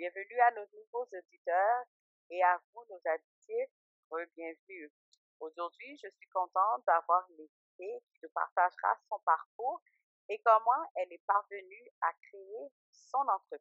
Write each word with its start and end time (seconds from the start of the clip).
Bienvenue 0.00 0.40
à 0.40 0.50
nos 0.52 0.66
nouveaux 0.72 1.06
auditeurs 1.12 1.84
et 2.30 2.42
à 2.42 2.58
vous, 2.72 2.82
nos 2.88 3.00
additifs, 3.04 3.68
bienvenue. 4.34 4.90
Aujourd'hui, 5.40 5.94
je 6.02 6.08
suis 6.08 6.28
contente 6.32 6.82
d'avoir 6.86 7.26
une 7.28 7.44
invitée 7.44 8.02
qui 8.08 8.20
nous 8.22 8.30
partagera 8.30 8.96
son 9.10 9.18
parcours 9.26 9.82
et 10.30 10.40
comment 10.40 10.88
elle 10.94 11.12
est 11.12 11.22
parvenue 11.26 11.86
à 12.00 12.14
créer 12.14 12.72
son 12.90 13.18
entreprise. 13.28 13.60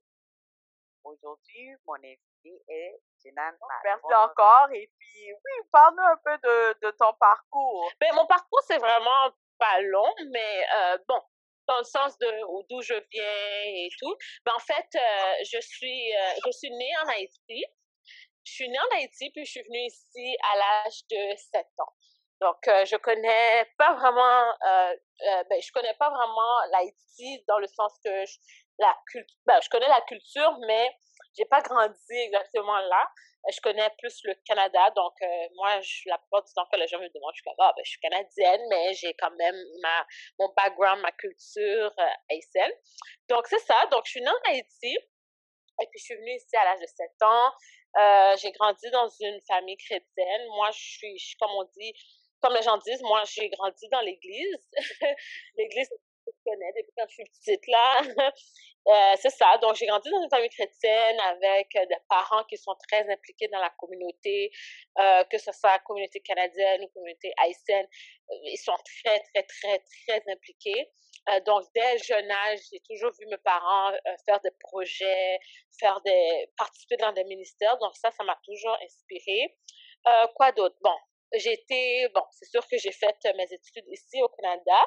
Aujourd'hui, 1.03 1.75
mon 1.85 1.95
invitée 1.95 2.63
est 2.69 3.01
Jenan. 3.21 3.51
Merci 3.83 4.13
encore. 4.13 4.71
Et 4.71 4.89
puis, 4.97 5.33
oui, 5.33 5.67
parle-nous 5.73 6.03
un 6.03 6.17
peu 6.23 6.37
de, 6.37 6.87
de 6.87 6.91
ton 6.91 7.11
parcours. 7.19 7.91
Ben, 7.99 8.15
mon 8.15 8.25
parcours, 8.27 8.61
c'est 8.65 8.77
vraiment 8.77 9.35
pas 9.57 9.81
long, 9.81 10.15
mais 10.31 10.65
euh, 10.73 10.97
bon, 11.05 11.21
dans 11.69 11.77
le 11.77 11.83
sens 11.83 12.17
de 12.17 12.27
d'où 12.69 12.81
je 12.81 12.95
viens 13.11 13.63
et 13.65 13.89
tout. 13.99 14.15
Ben, 14.45 14.51
en 14.55 14.59
fait, 14.59 14.89
euh, 14.95 15.33
je 15.51 15.59
suis 15.61 16.13
euh, 16.15 16.33
je 16.45 16.51
suis 16.51 16.71
née 16.71 16.91
en 17.03 17.07
Haïti. 17.09 17.65
Je 18.43 18.51
suis 18.51 18.69
née 18.69 18.79
en 18.79 18.97
Haïti 18.97 19.29
puis 19.31 19.45
je 19.45 19.51
suis 19.51 19.63
venue 19.63 19.85
ici 19.85 20.37
à 20.51 20.57
l'âge 20.57 21.01
de 21.11 21.37
7 21.53 21.65
ans. 21.77 21.93
Donc 22.41 22.67
euh, 22.67 22.85
je 22.85 22.95
connais 22.97 23.65
pas 23.77 23.93
vraiment 23.93 24.53
ben, 25.49 25.61
je 25.61 25.71
connais 25.73 25.93
pas 25.99 26.09
vraiment 26.09 26.55
l'Haïti 26.71 27.43
dans 27.47 27.59
le 27.59 27.67
sens 27.67 27.93
que 28.03 28.25
je, 28.25 28.37
la 28.79 28.95
culture 29.11 29.35
ben, 29.45 29.59
je 29.61 29.69
connais 29.69 29.89
la 29.89 30.01
culture 30.01 30.57
mais 30.65 30.89
j'ai 31.37 31.45
pas 31.45 31.61
grandi 31.61 32.15
exactement 32.15 32.79
là. 32.79 33.07
Euh, 33.45 33.51
je 33.53 33.61
connais 33.61 33.89
plus 33.97 34.19
le 34.25 34.33
Canada, 34.45 34.91
donc 34.95 35.13
euh, 35.21 35.47
moi, 35.55 35.79
je, 35.81 36.09
la 36.09 36.17
plupart 36.17 36.43
du 36.43 36.53
temps 36.53 36.65
que 36.71 36.77
les 36.77 36.87
gens 36.87 36.99
me 36.99 37.07
demandent, 37.07 37.33
je 37.35 37.41
suis 37.41 37.51
ah, 37.57 37.73
ben, 37.75 37.83
je 37.83 37.89
suis 37.89 37.99
canadienne, 37.99 38.61
mais 38.69 38.93
j'ai 38.93 39.13
quand 39.13 39.31
même 39.31 39.55
ma, 39.81 40.05
mon 40.39 40.51
background, 40.55 41.01
ma 41.01 41.11
culture 41.13 41.93
euh, 41.97 42.09
haïtienne. 42.29 42.71
Donc, 43.29 43.47
c'est 43.47 43.59
ça. 43.59 43.85
Donc, 43.91 44.05
je 44.05 44.11
suis 44.11 44.21
née 44.21 44.29
en 44.29 44.51
Haïti, 44.51 44.97
et 45.81 45.87
puis 45.87 45.99
je 45.99 46.03
suis 46.03 46.15
venue 46.15 46.35
ici 46.35 46.55
à 46.57 46.65
l'âge 46.65 46.81
de 46.81 46.87
7 46.87 47.09
ans. 47.21 47.51
Euh, 47.97 48.35
j'ai 48.37 48.51
grandi 48.51 48.89
dans 48.91 49.07
une 49.21 49.39
famille 49.47 49.77
chrétienne. 49.77 50.45
Moi, 50.55 50.69
je 50.71 50.79
suis, 50.79 51.35
comme 51.39 51.51
on 51.51 51.63
dit, 51.77 51.93
comme 52.41 52.53
les 52.53 52.61
gens 52.61 52.77
disent, 52.77 53.01
moi, 53.01 53.23
j'ai 53.25 53.49
grandi 53.49 53.87
dans 53.89 54.01
l'église. 54.01 54.69
l'église, 55.55 55.89
je 56.27 56.31
connais 56.45 56.71
depuis 56.77 56.93
quand 56.97 57.07
je 57.07 57.13
suis 57.13 57.23
petite 57.25 57.67
là. 57.67 58.01
Euh, 58.89 59.15
c'est 59.21 59.29
ça. 59.29 59.57
Donc, 59.61 59.75
j'ai 59.75 59.85
grandi 59.85 60.09
dans 60.09 60.21
une 60.23 60.29
famille 60.29 60.49
chrétienne 60.49 61.19
avec 61.19 61.75
euh, 61.75 61.85
des 61.85 61.97
parents 62.09 62.43
qui 62.45 62.57
sont 62.57 62.75
très 62.87 63.07
impliqués 63.07 63.47
dans 63.49 63.59
la 63.59 63.69
communauté, 63.77 64.51
euh, 64.97 65.23
que 65.25 65.37
ce 65.37 65.51
soit 65.51 65.73
la 65.73 65.79
communauté 65.79 66.19
canadienne 66.21 66.81
ou 66.81 66.85
la 66.85 66.93
communauté 66.93 67.31
haïtienne. 67.37 67.87
Ils 68.45 68.57
sont 68.57 68.75
très, 69.03 69.19
très, 69.19 69.43
très, 69.43 69.79
très 69.79 70.31
impliqués. 70.31 70.89
donc, 71.45 71.65
dès 71.75 71.97
jeune 71.99 72.31
âge, 72.31 72.59
j'ai 72.71 72.79
toujours 72.79 73.11
vu 73.19 73.27
mes 73.27 73.37
parents 73.37 73.91
faire 74.25 74.39
des 74.41 74.51
projets, 74.59 75.39
faire 75.79 75.99
des, 76.01 76.49
participer 76.57 76.97
dans 76.97 77.11
des 77.11 77.23
ministères. 77.25 77.77
Donc, 77.77 77.95
ça, 77.95 78.09
ça 78.11 78.23
m'a 78.23 78.39
toujours 78.43 78.77
inspiré. 78.83 79.55
quoi 80.35 80.51
d'autre? 80.51 80.77
Bon, 80.81 80.95
j'ai 81.35 81.53
été, 81.53 82.07
bon, 82.15 82.23
c'est 82.31 82.49
sûr 82.49 82.65
que 82.67 82.77
j'ai 82.77 82.91
fait 82.91 83.15
mes 83.35 83.51
études 83.51 83.87
ici 83.89 84.21
au 84.23 84.29
Canada 84.29 84.79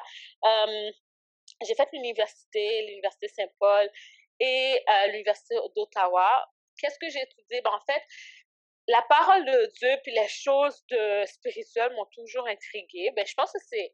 j'ai 1.61 1.75
fait 1.75 1.87
l'université, 1.93 2.85
l'université 2.87 3.27
Saint-Paul 3.27 3.89
et 4.39 4.83
euh, 4.89 5.07
l'université 5.07 5.55
d'Ottawa. 5.75 6.49
Qu'est-ce 6.77 6.99
que 6.99 7.09
j'ai 7.09 7.21
étudié? 7.21 7.61
Ben, 7.61 7.71
en 7.71 7.81
fait, 7.81 8.01
la 8.87 9.01
parole 9.03 9.45
de 9.45 9.71
Dieu 9.77 9.97
puis 10.03 10.13
les 10.13 10.27
choses 10.27 10.83
de 10.89 11.25
spirituelles 11.25 11.93
m'ont 11.93 12.07
toujours 12.13 12.47
intriguée. 12.47 13.11
Ben, 13.15 13.25
je 13.25 13.33
pense 13.33 13.51
que 13.51 13.59
c'est 13.67 13.93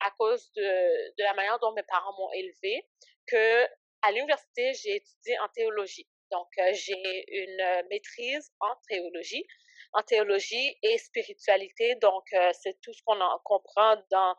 à 0.00 0.10
cause 0.12 0.52
de, 0.52 0.62
de 0.62 1.22
la 1.22 1.34
manière 1.34 1.58
dont 1.60 1.72
mes 1.72 1.82
parents 1.82 2.14
m'ont 2.18 2.32
élevée 2.32 2.86
que 3.26 3.64
à 4.02 4.12
l'université, 4.12 4.74
j'ai 4.74 4.96
étudié 4.96 5.38
en 5.38 5.48
théologie. 5.48 6.06
Donc, 6.30 6.48
euh, 6.58 6.72
j'ai 6.74 7.24
une 7.28 7.86
maîtrise 7.90 8.52
en 8.60 8.74
théologie, 8.88 9.46
en 9.92 10.02
théologie 10.02 10.76
et 10.82 10.98
spiritualité. 10.98 11.94
Donc, 11.96 12.24
euh, 12.32 12.50
c'est 12.52 12.78
tout 12.80 12.92
ce 12.92 13.02
qu'on 13.04 13.18
comprend 13.44 13.96
dans, 14.10 14.36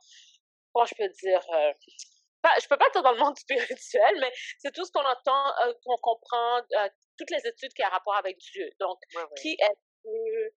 comment 0.72 0.86
je 0.86 0.96
peux 0.96 1.10
dire, 1.10 1.42
je 2.62 2.68
peux 2.68 2.78
pas 2.78 2.88
être 2.88 3.02
dans 3.02 3.12
le 3.12 3.20
monde 3.24 3.38
spirituel, 3.38 4.20
mais 4.20 4.32
c'est 4.60 4.72
tout 4.74 4.86
ce 4.86 4.92
qu'on 4.92 5.06
entend, 5.06 5.54
euh, 5.66 5.74
qu'on 5.84 5.98
comprend, 5.98 6.58
euh, 6.58 6.90
toutes 7.18 7.32
les 7.32 7.48
études 7.48 7.74
qui 7.74 7.84
ont 7.84 7.90
rapport 7.90 8.16
avec 8.16 8.38
Dieu. 8.38 8.70
Donc, 8.80 9.00
qui 9.42 9.54
est 9.54 9.76
Dieu? 10.04 10.52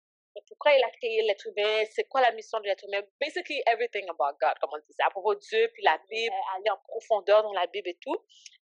Pourquoi 0.47 0.73
il 0.75 0.85
a 0.85 0.91
créé 0.91 1.23
l'être 1.23 1.47
humain? 1.47 1.85
C'est 1.91 2.05
quoi 2.05 2.21
la 2.21 2.33
mission 2.33 2.59
de 2.61 2.65
l'être 2.65 2.85
humain? 2.87 3.03
Basically, 3.21 3.63
everything 3.67 4.05
about 4.09 4.37
God, 4.41 4.55
comme 4.61 4.71
on 4.73 4.79
disait, 4.87 5.03
à 5.05 5.11
propos 5.11 5.35
de 5.35 5.41
Dieu, 5.41 5.71
puis 5.75 5.83
la 5.83 5.99
Bible, 6.11 6.35
aller 6.57 6.71
en 6.71 6.79
profondeur 6.89 7.43
dans 7.43 7.53
la 7.53 7.67
Bible 7.67 7.89
et 7.89 7.99
tout. 8.01 8.17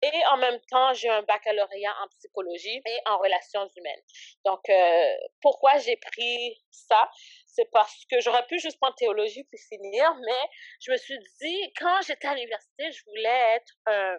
Et 0.01 0.25
en 0.31 0.37
même 0.37 0.59
temps, 0.69 0.93
j'ai 0.93 1.09
un 1.09 1.23
baccalauréat 1.23 1.95
en 2.03 2.07
psychologie 2.09 2.81
et 2.85 2.99
en 3.05 3.17
relations 3.17 3.67
humaines. 3.77 4.01
Donc, 4.45 4.67
euh, 4.69 5.15
pourquoi 5.41 5.77
j'ai 5.77 5.95
pris 5.97 6.61
ça? 6.71 7.09
c'est 7.55 7.69
parce 7.71 8.05
que 8.09 8.19
j'aurais 8.19 8.45
pu 8.47 8.59
juste 8.59 8.79
prendre 8.79 8.95
théologie 8.95 9.43
puis 9.43 9.59
finir, 9.69 10.15
mais 10.25 10.49
je 10.81 10.91
me 10.91 10.97
suis 10.97 11.17
dit, 11.41 11.73
quand 11.79 12.01
j'étais 12.05 12.27
à 12.27 12.33
l'université, 12.33 12.91
je 12.91 13.03
voulais 13.05 13.55
être 13.55 13.73
euh, 13.89 14.17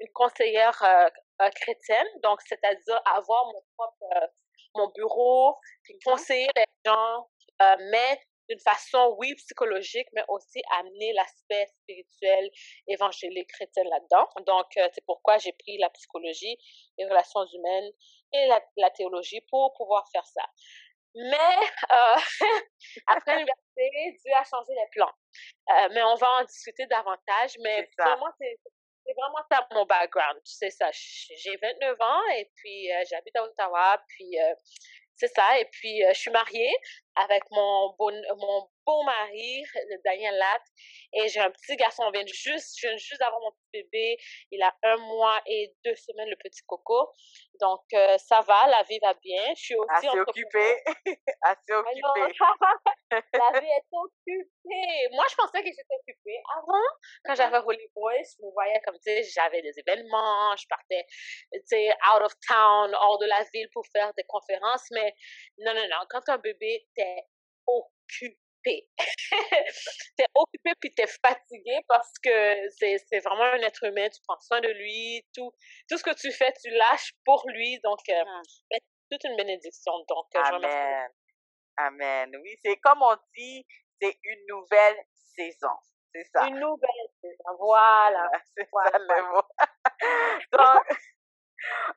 une 0.00 0.08
conseillère 0.12 0.82
euh, 0.82 1.08
euh, 1.42 1.50
chrétienne, 1.50 2.06
donc 2.22 2.40
c'est-à-dire 2.46 3.00
avoir 3.06 3.46
mon 3.46 3.62
propre 3.76 4.30
mon 4.76 4.88
bureau, 4.88 5.56
puis 5.82 5.98
conseiller 6.04 6.48
les 6.56 6.64
gens, 6.84 7.28
mais 7.90 8.20
d'une 8.48 8.60
façon, 8.60 9.16
oui, 9.18 9.34
psychologique, 9.34 10.06
mais 10.12 10.22
aussi 10.28 10.62
amener 10.78 11.12
l'aspect 11.14 11.66
spirituel, 11.66 12.50
évangélique, 12.86 13.48
chrétien 13.48 13.82
là-dedans. 13.84 14.28
Donc, 14.46 14.66
c'est 14.74 15.04
pourquoi 15.04 15.38
j'ai 15.38 15.52
pris 15.52 15.78
la 15.78 15.90
psychologie, 15.90 16.56
les 16.98 17.06
relations 17.06 17.44
humaines 17.44 17.90
et 18.32 18.46
la, 18.46 18.60
la 18.76 18.90
théologie 18.90 19.40
pour 19.50 19.74
pouvoir 19.74 20.08
faire 20.12 20.26
ça. 20.26 20.42
Mais 21.16 21.56
euh, 21.90 22.16
après 23.06 23.36
l'université, 23.36 24.18
Dieu 24.22 24.32
a 24.34 24.44
changé 24.44 24.72
les 24.74 24.86
plans. 24.92 25.12
Euh, 25.70 25.88
mais 25.92 26.02
on 26.02 26.14
va 26.14 26.28
en 26.40 26.44
discuter 26.44 26.86
davantage. 26.86 27.56
Mais 27.60 27.88
vraiment, 27.98 28.30
c'est 28.38 28.58
vraiment 29.14 29.44
ça 29.50 29.66
mon 29.72 29.84
background. 29.86 30.40
C'est 30.44 30.70
ça. 30.70 30.90
J'ai 30.92 31.56
29 31.56 32.00
ans 32.00 32.28
et 32.36 32.50
puis 32.56 32.92
euh, 32.92 33.04
j'habite 33.10 33.36
à 33.36 33.44
Ottawa. 33.44 34.02
Puis 34.08 34.36
c'est 35.16 35.28
ça. 35.34 35.58
Et 35.58 35.66
puis 35.66 36.02
je 36.08 36.18
suis 36.18 36.30
mariée 36.30 36.74
avec 37.16 37.42
mon 37.50 37.94
bon, 37.98 38.12
mon 38.36 38.68
beau 38.86 39.02
mari, 39.02 39.64
le 39.90 39.96
Daniel 40.04 40.34
Latte. 40.36 40.68
Et 41.12 41.28
j'ai 41.28 41.40
un 41.40 41.50
petit 41.50 41.76
garçon, 41.76 42.04
on 42.06 42.10
vient 42.10 42.26
juste, 42.26 42.78
je 42.78 42.86
viens 42.86 42.96
juste 42.96 43.20
d'avoir 43.20 43.40
mon 43.40 43.50
petit 43.50 43.82
bébé. 43.82 44.16
Il 44.50 44.62
a 44.62 44.74
un 44.84 44.96
mois 44.96 45.40
et 45.46 45.74
deux 45.84 45.94
semaines, 45.94 46.28
le 46.28 46.36
petit 46.36 46.62
coco. 46.66 47.10
Donc, 47.60 47.82
euh, 47.94 48.18
ça 48.18 48.40
va, 48.42 48.66
la 48.68 48.82
vie 48.84 48.98
va 49.02 49.14
bien. 49.14 49.42
Je 49.56 49.60
suis 49.60 49.74
aussi 49.74 50.06
Assez 50.08 50.20
occupée. 50.20 50.76
Assez 51.42 51.72
occupée. 51.72 52.36
la 53.10 53.60
vie 53.60 53.66
est 53.66 53.86
occupée. 53.92 55.08
Moi, 55.12 55.24
je 55.30 55.34
pensais 55.36 55.62
que 55.62 55.68
j'étais 55.68 55.96
occupée. 56.00 56.40
Avant, 56.56 56.72
quand 57.24 57.32
mm-hmm. 57.32 57.36
j'avais 57.36 57.58
Holy 57.58 57.88
Boys, 57.94 58.12
je 58.38 58.44
me 58.44 58.52
voyais 58.52 58.80
comme, 58.84 58.96
tu 58.96 59.04
sais, 59.04 59.22
j'avais 59.22 59.62
des 59.62 59.72
événements, 59.78 60.54
je 60.56 60.66
partais, 60.68 61.06
tu 61.52 61.60
sais, 61.64 61.90
out 61.90 62.22
of 62.22 62.32
town, 62.46 62.94
hors 62.94 63.18
de 63.18 63.26
la 63.26 63.42
ville 63.54 63.68
pour 63.72 63.84
faire 63.92 64.12
des 64.14 64.24
conférences. 64.24 64.86
Mais 64.90 65.14
non, 65.58 65.74
non, 65.74 65.86
non. 65.88 66.04
Quand 66.10 66.20
as 66.28 66.34
un 66.34 66.38
bébé, 66.38 66.86
t'es 66.94 67.05
occupé 67.66 68.38
t'es 70.16 70.26
occupé 70.34 70.72
puis 70.80 70.92
t'es 70.94 71.06
fatigué 71.06 71.78
parce 71.86 72.12
que 72.22 72.68
c'est, 72.70 73.20
vraiment 73.20 73.44
un 73.44 73.60
être 73.60 73.84
humain, 73.84 74.08
tu 74.08 74.20
prends 74.26 74.40
soin 74.40 74.60
de 74.60 74.68
lui, 74.68 75.24
tout, 75.34 75.52
tout 75.88 75.96
ce 75.96 76.02
que 76.02 76.14
tu 76.14 76.32
fais, 76.32 76.52
tu 76.60 76.70
lâches 76.70 77.12
pour 77.24 77.44
lui, 77.48 77.78
donc 77.84 78.00
euh, 78.08 78.24
mmh. 78.24 78.42
c'est 78.72 78.80
toute 79.10 79.24
une 79.24 79.36
bénédiction. 79.36 79.92
Donc, 80.08 80.26
euh, 80.34 80.40
Amen. 80.42 81.08
Amen. 81.76 82.36
Oui, 82.42 82.56
c'est 82.64 82.76
comme 82.78 83.02
on 83.02 83.16
dit, 83.36 83.64
c'est 84.00 84.18
une 84.24 84.46
nouvelle 84.48 84.96
saison. 85.36 85.76
C'est 86.14 86.24
ça. 86.24 86.46
Une 86.46 86.58
nouvelle 86.58 87.08
saison. 87.20 87.56
Voilà. 87.58 88.30
C'est 88.56 88.68
ça 88.72 88.98
le 88.98 89.32
mot. 89.32 89.42
donc, 90.52 90.98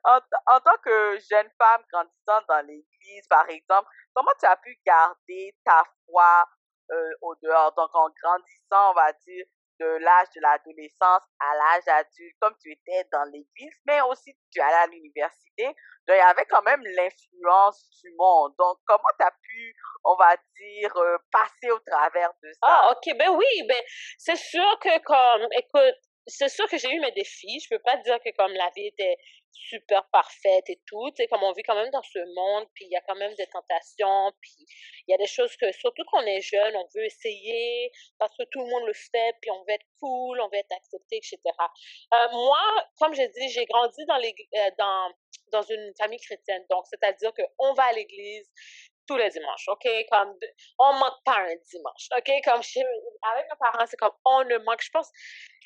en, 0.04 0.60
tant 0.60 0.76
que 0.84 1.18
jeune 1.30 1.50
femme 1.58 1.82
grandissant 1.92 2.44
dans 2.48 2.66
l'église, 2.66 3.26
par 3.28 3.48
exemple, 3.48 3.88
comment 4.14 4.32
tu 4.38 4.46
as 4.46 4.56
pu 4.56 4.78
garder 4.84 5.54
ta 5.64 5.82
foi 6.06 6.44
euh, 6.92 7.10
au 7.22 7.34
dehors? 7.42 7.72
Donc, 7.74 7.90
en 7.94 8.08
grandissant, 8.22 8.90
on 8.90 8.94
va 8.94 9.12
dire, 9.12 9.44
de 9.80 9.86
l'âge 9.86 10.28
de 10.36 10.40
l'adolescence 10.42 11.22
à 11.40 11.54
l'âge 11.56 11.88
adulte, 11.88 12.36
comme 12.40 12.54
tu 12.60 12.70
étais 12.70 13.08
dans 13.10 13.24
l'église, 13.24 13.74
mais 13.86 14.00
aussi 14.02 14.36
tu 14.52 14.60
allais 14.60 14.74
à 14.74 14.86
l'université. 14.86 15.64
Donc, 15.64 16.16
il 16.16 16.16
y 16.16 16.20
avait 16.20 16.44
quand 16.46 16.62
même 16.62 16.82
l'influence 16.84 17.88
du 18.02 18.12
monde. 18.18 18.54
Donc, 18.58 18.78
comment 18.86 19.12
tu 19.18 19.24
as 19.24 19.32
pu, 19.42 19.74
on 20.04 20.16
va 20.16 20.36
dire, 20.36 20.96
euh, 20.96 21.16
passer 21.32 21.70
au 21.70 21.78
travers 21.80 22.30
de 22.42 22.52
ça? 22.52 22.58
Ah, 22.62 22.92
ok, 22.92 23.16
ben 23.16 23.30
oui, 23.30 23.66
ben 23.68 23.82
c'est 24.18 24.36
sûr 24.36 24.78
que 24.80 24.98
comme, 25.02 25.48
écoute, 25.52 25.96
c'est 26.30 26.48
sûr 26.48 26.68
que 26.68 26.78
j'ai 26.78 26.90
eu 26.90 27.00
mes 27.00 27.12
défis. 27.12 27.60
Je 27.60 27.68
peux 27.68 27.82
pas 27.82 27.96
dire 27.98 28.18
que 28.24 28.30
comme 28.36 28.52
la 28.52 28.70
vie 28.74 28.86
était 28.86 29.16
super 29.52 30.08
parfaite 30.10 30.68
et 30.68 30.80
tout, 30.86 31.10
tu 31.16 31.26
comme 31.28 31.42
on 31.42 31.52
vit 31.52 31.62
quand 31.62 31.74
même 31.74 31.90
dans 31.90 32.02
ce 32.02 32.18
monde, 32.34 32.66
puis 32.74 32.84
il 32.86 32.90
y 32.90 32.96
a 32.96 33.00
quand 33.02 33.16
même 33.16 33.34
des 33.34 33.46
tentations, 33.46 34.32
puis 34.40 34.66
il 35.06 35.12
y 35.12 35.14
a 35.14 35.18
des 35.18 35.26
choses 35.26 35.54
que, 35.56 35.70
surtout 35.72 36.02
quand 36.10 36.22
on 36.22 36.26
est 36.26 36.40
jeune, 36.40 36.76
on 36.76 36.86
veut 36.94 37.04
essayer, 37.04 37.90
parce 38.18 38.36
que 38.36 38.44
tout 38.44 38.60
le 38.60 38.70
monde 38.70 38.86
le 38.86 38.92
fait, 38.92 39.34
puis 39.40 39.50
on 39.50 39.62
veut 39.64 39.74
être 39.74 39.86
cool, 40.00 40.40
on 40.40 40.48
veut 40.48 40.58
être 40.58 40.72
accepté, 40.72 41.16
etc. 41.16 41.38
Euh, 42.14 42.28
moi, 42.32 42.58
comme 42.98 43.14
j'ai 43.14 43.28
dit, 43.28 43.48
j'ai 43.48 43.66
grandi 43.66 44.04
dans, 44.06 44.18
les, 44.18 44.34
euh, 44.54 44.70
dans, 44.78 45.12
dans 45.52 45.62
une 45.62 45.92
famille 45.98 46.20
chrétienne, 46.20 46.64
donc 46.70 46.84
c'est-à-dire 46.88 47.32
qu'on 47.34 47.74
va 47.74 47.84
à 47.84 47.92
l'église, 47.92 48.50
tous 49.10 49.16
les 49.16 49.28
dimanches, 49.30 49.66
OK? 49.66 49.88
Comme, 50.08 50.38
on 50.78 50.92
manque 50.92 51.18
pas 51.24 51.38
un 51.40 51.56
dimanche, 51.68 52.06
OK? 52.16 52.30
Comme, 52.44 52.60
avec 53.32 53.44
mes 53.50 53.58
parents, 53.58 53.86
c'est 53.86 53.96
comme, 53.96 54.14
on 54.24 54.44
ne 54.44 54.58
manque, 54.58 54.82
je 54.82 54.90
pense, 54.90 55.10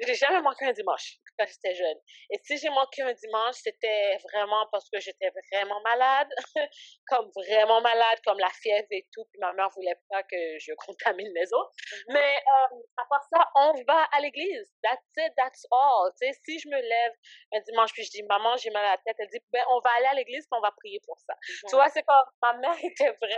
j'ai 0.00 0.14
jamais 0.14 0.40
manqué 0.40 0.64
un 0.64 0.72
dimanche 0.72 1.18
quand 1.38 1.46
j'étais 1.46 1.74
jeune. 1.74 1.98
Et 2.30 2.38
si 2.42 2.56
j'ai 2.56 2.70
manqué 2.70 3.02
un 3.02 3.12
dimanche, 3.12 3.56
c'était 3.56 4.16
vraiment 4.32 4.66
parce 4.72 4.88
que 4.88 4.98
j'étais 4.98 5.30
vraiment 5.52 5.80
malade, 5.82 6.28
comme 7.08 7.30
vraiment 7.34 7.80
malade, 7.80 8.18
comme 8.24 8.38
la 8.38 8.50
fièvre 8.50 8.86
et 8.90 9.06
tout, 9.12 9.24
puis 9.30 9.40
ma 9.40 9.52
mère 9.52 9.68
voulait 9.76 9.98
pas 10.08 10.22
que 10.22 10.58
je 10.58 10.72
contamine 10.86 11.30
les 11.34 11.52
autres. 11.52 11.70
Mm-hmm. 11.70 12.12
Mais 12.12 12.36
euh, 12.36 12.76
à 12.96 13.04
part 13.10 13.24
ça, 13.32 13.48
on 13.56 13.74
va 13.86 14.08
à 14.12 14.20
l'église. 14.20 14.72
That's 14.82 15.02
it, 15.18 15.32
that's 15.36 15.66
all. 15.70 16.12
Tu 16.20 16.26
sais, 16.26 16.40
si 16.44 16.58
je 16.58 16.68
me 16.68 16.80
lève 16.80 17.12
un 17.52 17.60
dimanche 17.60 17.92
puis 17.92 18.04
je 18.04 18.10
dis, 18.10 18.22
maman, 18.22 18.56
j'ai 18.56 18.70
mal 18.70 18.84
à 18.84 18.90
la 18.92 18.98
tête, 18.98 19.16
elle 19.18 19.28
dit, 19.28 19.40
ben, 19.52 19.62
on 19.70 19.80
va 19.80 19.90
aller 19.98 20.06
à 20.06 20.14
l'église 20.14 20.46
puis 20.46 20.58
on 20.58 20.62
va 20.62 20.72
prier 20.72 21.00
pour 21.04 21.18
ça. 21.18 21.34
Tu 21.68 21.74
vois, 21.74 21.88
c'est 21.90 22.02
comme, 22.02 22.16
ma 22.42 22.52
mère 22.54 22.76
était 22.82 23.12
vraiment 23.20 23.33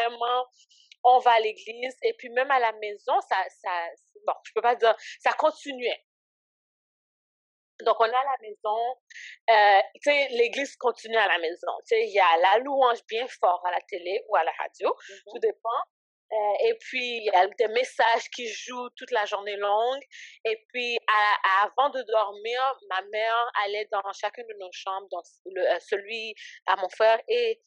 on 1.04 1.18
va 1.18 1.32
à 1.32 1.40
l'église 1.40 1.96
et 2.02 2.14
puis 2.14 2.30
même 2.30 2.50
à 2.50 2.58
la 2.58 2.72
maison 2.72 3.20
ça 3.28 3.36
ça 3.48 3.88
bon 4.26 4.34
je 4.44 4.52
peux 4.54 4.62
pas 4.62 4.74
dire 4.74 4.94
ça 5.20 5.32
continuait 5.32 6.02
donc, 7.84 7.96
on 8.00 8.06
est 8.06 8.08
à 8.08 8.24
la 8.24 8.36
maison, 8.40 8.96
euh, 9.50 9.80
tu 9.96 10.10
sais, 10.10 10.28
l'église 10.30 10.76
continue 10.76 11.16
à 11.16 11.28
la 11.28 11.38
maison. 11.38 11.72
Tu 11.86 11.96
sais, 11.96 12.06
il 12.06 12.12
y 12.12 12.20
a 12.20 12.36
la 12.38 12.58
louange 12.60 13.04
bien 13.06 13.26
fort 13.28 13.62
à 13.66 13.70
la 13.70 13.80
télé 13.82 14.24
ou 14.28 14.36
à 14.36 14.44
la 14.44 14.52
radio, 14.52 14.88
mm-hmm. 14.88 15.32
tout 15.32 15.38
dépend. 15.40 15.82
Euh, 16.32 16.66
et 16.68 16.74
puis, 16.80 17.18
il 17.18 17.24
y 17.24 17.36
a 17.36 17.46
des 17.46 17.68
messages 17.68 18.28
qui 18.30 18.48
jouent 18.48 18.88
toute 18.96 19.10
la 19.10 19.26
journée 19.26 19.56
longue. 19.56 20.02
Et 20.44 20.64
puis, 20.72 20.98
avant 21.62 21.90
de 21.90 22.02
dormir, 22.02 22.60
ma 22.88 23.02
mère 23.02 23.52
allait 23.64 23.88
dans 23.92 24.02
chacune 24.12 24.46
de 24.46 24.56
nos 24.58 24.72
chambres, 24.72 25.06
dans 25.10 25.22
euh, 25.56 25.78
celui 25.80 26.34
à 26.66 26.76
mon 26.76 26.88
frère 26.88 27.20
et 27.28 27.60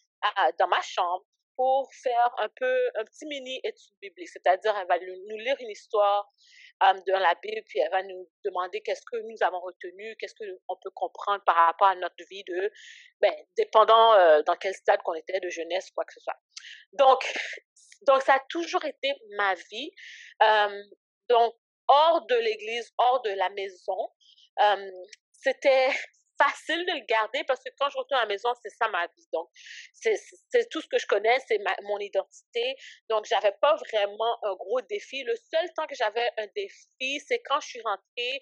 dans 0.58 0.68
ma 0.68 0.81
chambre, 0.81 1.24
pour 1.59 1.94
faire 1.94 2.33
un 2.38 2.47
peu, 2.56 2.89
un 2.95 3.03
petit 3.03 3.25
mini 3.25 3.59
étude 3.65 3.91
biblique. 4.01 4.29
C'est-à-dire, 4.29 4.73
elle 4.79 4.88
va 4.88 4.97
nous 4.97 5.38
lire 5.39 5.57
une 5.59 5.69
histoire 5.69 6.31
dans 6.79 7.19
la 7.19 7.35
Bible, 7.44 7.61
puis 7.67 7.79
elle 7.79 7.91
va 7.91 8.01
nous 8.01 8.29
demander 8.45 8.79
qu'est-ce 8.79 9.01
que 9.01 9.17
nous 9.17 9.35
avons 9.41 9.59
retenu, 9.59 10.15
qu'est-ce 10.15 10.35
qu'on 10.35 10.77
peut 10.81 10.89
comprendre 10.91 11.44
par 11.44 11.57
rapport 11.57 11.89
à 11.89 11.95
notre 11.95 12.23
vie 12.29 12.45
de, 12.45 12.71
ben, 13.19 13.33
dépendant 13.57 14.13
euh, 14.13 14.41
dans 14.44 14.56
quel 14.56 14.73
stade 14.73 15.01
qu'on 15.03 15.15
était 15.15 15.41
de 15.41 15.50
jeunesse, 15.50 15.91
quoi 15.91 16.06
que 16.06 16.13
ce 16.13 16.21
soit. 16.21 16.39
Donc, 16.94 17.19
donc 18.07 18.21
ça 18.21 18.35
a 18.35 18.39
toujours 18.47 18.85
été 18.85 19.11
ma 19.35 19.53
vie. 19.56 19.91
donc, 21.27 21.56
hors 21.89 22.25
de 22.25 22.35
l'église, 22.35 22.89
hors 22.97 23.21
de 23.23 23.31
la 23.31 23.50
maison, 23.50 24.13
c'était 25.33 25.89
facile 26.39 26.86
de 26.86 26.94
le 26.94 27.06
garder 27.06 27.44
parce 27.45 27.62
que 27.63 27.69
quand 27.77 27.89
je 27.89 27.97
retourne 27.97 28.19
à 28.19 28.24
la 28.24 28.27
maison, 28.27 28.50
c'est 28.62 28.69
ça 28.69 28.88
ma 28.89 29.06
vie. 29.07 29.27
Donc, 29.33 29.50
c'est 29.94 30.69
tout 30.69 30.81
ce 30.81 30.88
que 30.88 30.97
je 30.97 31.06
connais, 31.06 31.38
c'est 31.47 31.59
mon 31.83 32.00
identité. 32.00 32.75
Donc, 33.09 33.25
j'avais 33.25 33.53
pas 33.62 33.75
vraiment 33.75 34.38
un 34.44 34.56
gros 34.56 34.81
défi. 34.81 35.24
Le 35.24 35.36
seul 35.36 35.74
temps 35.74 35.88
que 35.88 35.95
j'avais 35.95 36.30
un 36.38 36.47
défi, 36.56 37.19
c'est 37.27 37.39
quand 37.39 37.59
je 37.59 37.68
suis 37.68 37.81
rentrée 37.81 38.41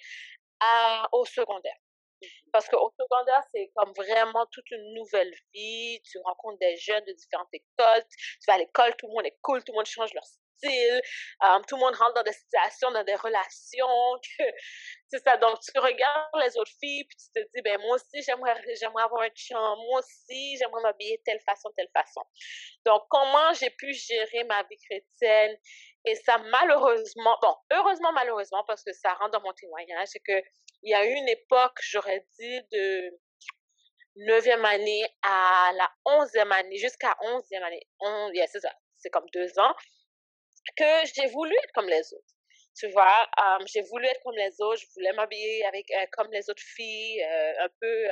à, 0.59 1.09
au 1.11 1.25
secondaire. 1.25 1.77
Mmh 2.21 2.27
parce 2.51 2.67
qu'au 2.69 2.91
secondaire, 2.99 3.44
c'est 3.53 3.69
comme 3.75 3.94
vraiment 3.94 4.45
toute 4.47 4.69
une 4.71 4.93
nouvelle 4.95 5.31
vie. 5.53 6.01
Tu 6.01 6.17
rencontres 6.23 6.57
des 6.59 6.75
jeunes 6.77 7.03
de 7.05 7.13
différentes 7.13 7.53
écoles. 7.53 8.03
Tu 8.09 8.45
vas 8.47 8.55
à 8.55 8.57
l'école, 8.57 8.95
tout 8.97 9.07
le 9.07 9.13
monde 9.13 9.25
est 9.25 9.38
cool, 9.41 9.63
tout 9.63 9.73
le 9.73 9.77
monde 9.77 9.85
change 9.85 10.13
leur 10.13 10.23
tout 10.62 11.75
le 11.75 11.80
monde 11.80 11.95
rentre 11.95 12.13
dans 12.13 12.24
des 12.24 12.33
situations, 12.33 12.92
dans 12.92 13.04
des 13.04 13.15
relations. 13.15 14.19
c'est 15.09 15.24
ça. 15.24 15.38
Donc, 15.38 15.59
tu 15.59 15.77
regardes 15.80 16.44
les 16.44 16.57
autres 16.57 16.71
filles, 16.80 17.06
puis 17.06 17.18
tu 17.18 17.42
te 17.42 17.48
dis, 17.54 17.62
ben, 17.62 17.80
moi 17.81 17.95
aussi, 17.95 18.21
j'aimerais, 18.24 18.62
avoir 19.04 19.21
un 19.21 19.30
chien. 19.36 19.59
Moi 19.59 20.00
aussi, 20.00 20.57
j'aimerais 20.57 20.81
m'habiller 20.81 21.21
telle 21.25 21.39
façon, 21.42 21.71
telle 21.75 21.89
façon. 21.94 22.21
Donc, 22.86 23.04
comment 23.09 23.54
j'ai 23.54 23.69
pu 23.69 23.94
gérer 23.94 24.44
ma 24.45 24.63
vie 24.63 24.77
chrétienne? 24.89 25.57
Et 26.06 26.15
ça, 26.15 26.38
malheureusement, 26.38 27.38
bon, 27.42 27.56
heureusement, 27.74 28.12
malheureusement, 28.13 28.63
parce 28.65 28.83
que 28.83 28.94
ça 28.94 29.13
rentre 29.15 29.31
dans 29.31 29.42
mon 29.42 29.53
témoignage, 29.53 30.07
c'est 30.10 30.19
que 30.19 30.42
il 30.83 30.92
y 30.92 30.94
a 30.94 31.06
eu 31.06 31.12
une 31.12 31.27
époque, 31.27 31.80
j'aurais 31.81 32.25
dit, 32.39 32.62
de 32.71 33.12
9e 34.18 34.63
année 34.63 35.06
à 35.24 35.71
la 35.75 35.89
11e 36.06 36.51
année, 36.51 36.77
jusqu'à 36.77 37.15
11e 37.21 37.63
année. 37.63 37.88
On, 38.00 38.31
c'est 38.48 38.60
ça, 38.60 38.74
c'est 38.98 39.10
comme 39.10 39.25
deux 39.33 39.60
ans 39.60 39.75
que 40.75 41.07
j'ai 41.15 41.27
voulu 41.27 41.53
être 41.63 41.71
comme 41.73 41.87
les 41.87 42.13
autres. 42.13 42.33
Tu 42.77 42.87
vois, 42.91 43.27
euh, 43.39 43.65
j'ai 43.65 43.81
voulu 43.81 44.05
être 44.05 44.21
comme 44.21 44.35
les 44.35 44.53
autres, 44.61 44.81
je 44.81 44.87
voulais 44.93 45.11
m'habiller 45.13 45.65
avec 45.65 45.89
euh, 45.89 46.05
comme 46.11 46.27
les 46.31 46.47
autres 46.47 46.61
filles, 46.61 47.23
euh, 47.23 47.65
un 47.65 47.69
peu, 47.81 48.07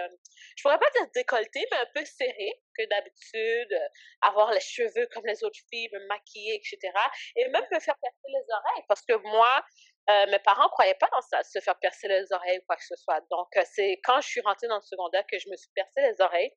je 0.57 0.63
pourrais 0.63 0.79
pas 0.79 0.89
dire 0.95 1.07
décolleté, 1.13 1.63
mais 1.71 1.77
un 1.77 1.89
peu 1.93 2.03
serré 2.03 2.51
que 2.75 2.83
d'habitude, 2.89 3.79
avoir 4.21 4.51
les 4.51 4.59
cheveux 4.59 5.07
comme 5.13 5.25
les 5.27 5.43
autres 5.43 5.59
filles, 5.71 5.87
me 5.93 6.07
maquiller, 6.07 6.55
etc. 6.55 6.91
Et 7.35 7.47
même 7.49 7.65
me 7.71 7.79
faire 7.79 7.95
percer 8.01 8.27
les 8.27 8.53
oreilles, 8.53 8.83
parce 8.87 9.03
que 9.03 9.13
moi, 9.13 9.63
euh, 10.09 10.25
mes 10.31 10.39
parents 10.39 10.69
croyaient 10.69 10.97
pas 10.99 11.09
dans 11.11 11.21
ça, 11.21 11.41
se 11.43 11.59
faire 11.59 11.77
percer 11.79 12.07
les 12.07 12.31
oreilles 12.31 12.59
ou 12.59 12.63
quoi 12.67 12.75
que 12.75 12.85
ce 12.85 12.95
soit. 12.95 13.21
Donc, 13.31 13.47
euh, 13.57 13.63
c'est 13.73 13.99
quand 14.03 14.21
je 14.21 14.27
suis 14.27 14.41
rentrée 14.41 14.67
dans 14.67 14.75
le 14.75 14.81
secondaire 14.81 15.23
que 15.31 15.39
je 15.39 15.49
me 15.49 15.55
suis 15.55 15.69
percé 15.73 16.01
les 16.01 16.21
oreilles. 16.21 16.51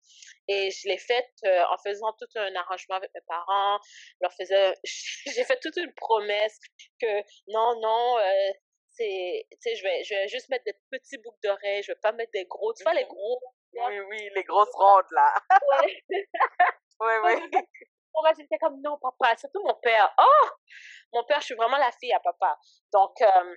Et 0.48 0.70
je 0.70 0.88
l'ai 0.88 0.98
fait 0.98 1.26
euh, 1.44 1.64
en 1.70 1.78
faisant 1.78 2.12
tout 2.18 2.28
un 2.36 2.54
arrangement 2.54 2.96
avec 2.96 3.10
mes 3.14 3.22
parents. 3.26 3.78
leur 4.20 4.32
faisais, 4.34 4.74
j'ai 4.84 5.44
fait 5.44 5.58
toute 5.60 5.76
une 5.76 5.92
promesse 5.94 6.58
que 7.00 7.20
non, 7.48 7.80
non, 7.80 8.16
c'est, 8.90 9.46
tu 9.50 9.58
sais, 9.60 9.76
je 9.76 9.82
vais, 9.82 10.04
je 10.04 10.14
vais 10.14 10.28
juste 10.28 10.48
mettre 10.48 10.64
des 10.64 10.74
petits 10.90 11.18
boucles 11.18 11.38
d'oreilles, 11.42 11.82
je 11.82 11.92
vais 11.92 11.98
pas 12.02 12.12
mettre 12.12 12.32
des 12.32 12.44
gros, 12.46 12.72
tu 12.74 12.82
vois, 12.82 12.94
les 12.94 13.04
mmh 13.04 13.08
gros. 13.08 13.40
Oui, 13.74 14.00
oui, 14.00 14.30
les 14.34 14.44
grosses 14.44 14.74
rondes, 14.74 15.10
là. 15.12 15.34
Oui, 15.80 16.02
oui. 17.24 17.34
Moi, 18.14 18.32
j'étais 18.36 18.58
comme, 18.58 18.80
non, 18.82 18.98
papa, 18.98 19.36
surtout 19.36 19.62
mon 19.64 19.74
père. 19.74 20.12
Oh! 20.18 20.48
Mon 21.12 21.24
père, 21.24 21.40
je 21.40 21.46
suis 21.46 21.54
vraiment 21.54 21.78
la 21.78 21.92
fille 21.92 22.12
à 22.12 22.20
papa. 22.20 22.58
Donc, 22.92 23.20
euh, 23.20 23.56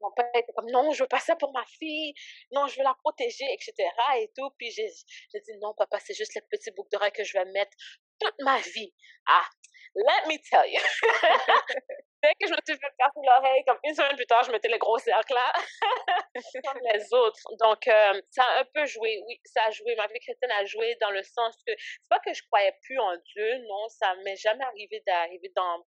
mon 0.00 0.10
père 0.12 0.30
était 0.34 0.52
comme, 0.54 0.70
non, 0.70 0.92
je 0.92 1.02
veux 1.02 1.08
pas 1.08 1.20
ça 1.20 1.36
pour 1.36 1.52
ma 1.52 1.64
fille. 1.66 2.14
Non, 2.52 2.66
je 2.66 2.78
veux 2.78 2.84
la 2.84 2.94
protéger, 2.94 3.46
etc. 3.52 3.88
Et 4.18 4.30
tout. 4.36 4.50
Puis, 4.58 4.70
j'ai 4.70 4.86
dit, 4.86 5.58
non, 5.60 5.74
papa, 5.76 5.98
c'est 6.00 6.14
juste 6.14 6.34
les 6.34 6.42
petits 6.42 6.70
boucles 6.72 6.90
d'oreilles 6.92 7.12
que 7.12 7.24
je 7.24 7.38
vais 7.38 7.44
mettre 7.46 7.72
toute 8.18 8.34
ma 8.40 8.58
vie. 8.58 8.94
Ah, 9.26 9.46
let 9.94 10.26
me 10.28 10.38
tell 10.48 10.70
you. 10.72 10.80
Dès 12.22 12.34
que 12.40 12.46
je 12.46 12.52
me 12.52 12.58
suis 12.66 12.76
fait 12.76 12.92
casser 12.98 13.20
l'oreille, 13.24 13.64
comme 13.66 13.78
une 13.84 13.94
semaine 13.94 14.16
plus 14.16 14.26
tard, 14.26 14.44
je 14.44 14.52
mettais 14.52 14.68
les 14.68 14.78
gros 14.78 14.98
cercles 14.98 15.34
là, 15.34 15.52
comme 16.64 16.80
les 16.92 17.14
autres. 17.14 17.40
Donc, 17.58 17.88
euh, 17.88 18.20
ça 18.30 18.44
a 18.44 18.60
un 18.60 18.64
peu 18.74 18.84
joué, 18.86 19.22
oui, 19.26 19.40
ça 19.44 19.62
a 19.66 19.70
joué. 19.70 19.94
Ma 19.96 20.06
vie 20.06 20.20
chrétienne 20.20 20.50
a 20.52 20.64
joué 20.66 20.96
dans 21.00 21.10
le 21.10 21.22
sens 21.22 21.56
que, 21.66 21.72
c'est 21.78 22.08
pas 22.08 22.18
que 22.20 22.34
je 22.34 22.42
croyais 22.44 22.74
plus 22.82 22.98
en 22.98 23.16
Dieu, 23.16 23.58
non, 23.68 23.88
ça 23.88 24.14
m'est 24.24 24.36
jamais 24.36 24.64
arrivé 24.64 25.02
d'arriver 25.06 25.50
dans 25.56 25.84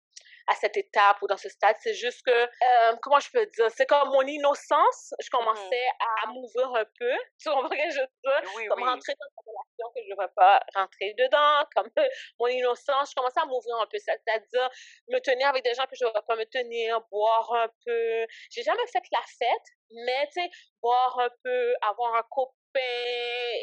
à 0.47 0.55
cette 0.55 0.77
étape 0.77 1.21
ou 1.21 1.27
dans 1.27 1.37
ce 1.37 1.49
stade. 1.49 1.75
C'est 1.79 1.93
juste 1.93 2.23
que, 2.25 2.31
euh, 2.31 2.95
comment 3.01 3.19
je 3.19 3.29
peux 3.31 3.45
dire, 3.45 3.69
c'est 3.71 3.85
comme 3.85 4.09
mon 4.09 4.21
innocence, 4.21 5.13
je 5.19 5.27
mmh 5.27 5.29
commençais 5.31 5.85
à 5.99 6.27
m'ouvrir 6.27 6.73
un 6.75 6.85
peu. 6.99 7.11
Tu 7.39 7.49
comprends 7.49 7.69
ce 7.69 7.75
que 7.75 7.91
je 7.91 8.01
veux 8.01 8.47
Oui, 8.55 8.65
comme 8.67 8.83
rentrer 8.83 9.13
dans 9.13 9.27
une 9.27 9.43
relation 9.47 9.93
que 9.95 10.01
je 10.03 10.13
ne 10.13 10.21
veux 10.21 10.33
pas 10.35 10.59
rentrer 10.75 11.13
dedans, 11.17 11.65
comme 11.75 11.89
mon 12.39 12.47
innocence, 12.47 13.11
je 13.11 13.15
commençais 13.15 13.39
à 13.39 13.45
m'ouvrir 13.45 13.77
un 13.77 13.87
peu. 13.87 13.97
C'est-à-dire 13.97 14.69
me 15.09 15.19
tenir 15.19 15.47
avec 15.47 15.63
des 15.63 15.73
gens 15.73 15.85
que 15.85 15.95
je 15.95 16.05
ne 16.05 16.09
veux 16.09 16.21
pas 16.27 16.35
me 16.35 16.45
tenir, 16.45 17.01
boire 17.11 17.51
un 17.53 17.69
peu. 17.85 18.25
J'ai 18.49 18.63
jamais 18.63 18.85
fait 18.91 19.03
la 19.11 19.21
fête, 19.39 19.67
mais 19.91 20.27
tu 20.27 20.41
sais, 20.41 20.49
boire 20.81 21.19
un 21.19 21.29
peu, 21.43 21.73
avoir 21.81 22.15
un 22.15 22.23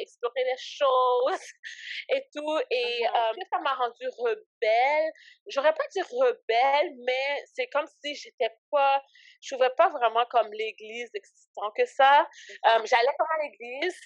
explorer 0.00 0.44
les 0.44 0.56
choses 0.58 1.40
et 2.10 2.24
tout. 2.34 2.58
Et 2.70 3.06
euh, 3.06 3.42
ça 3.50 3.58
m'a 3.60 3.74
rendue 3.74 4.08
rebelle. 4.18 5.12
J'aurais 5.46 5.74
pas 5.74 5.84
dit 5.92 6.02
rebelle, 6.02 6.94
mais 7.06 7.44
c'est 7.54 7.68
comme 7.68 7.86
si 8.02 8.14
j'étais 8.14 8.50
pas, 8.70 9.02
je 9.40 9.54
trouvais 9.54 9.70
pas 9.76 9.88
vraiment 9.90 10.24
comme 10.26 10.52
l'église 10.52 11.10
existant 11.14 11.70
que 11.76 11.86
ça. 11.86 12.28
Euh, 12.66 12.84
j'allais 12.84 13.14
comme 13.18 13.28
à 13.38 13.42
l'église. 13.42 13.98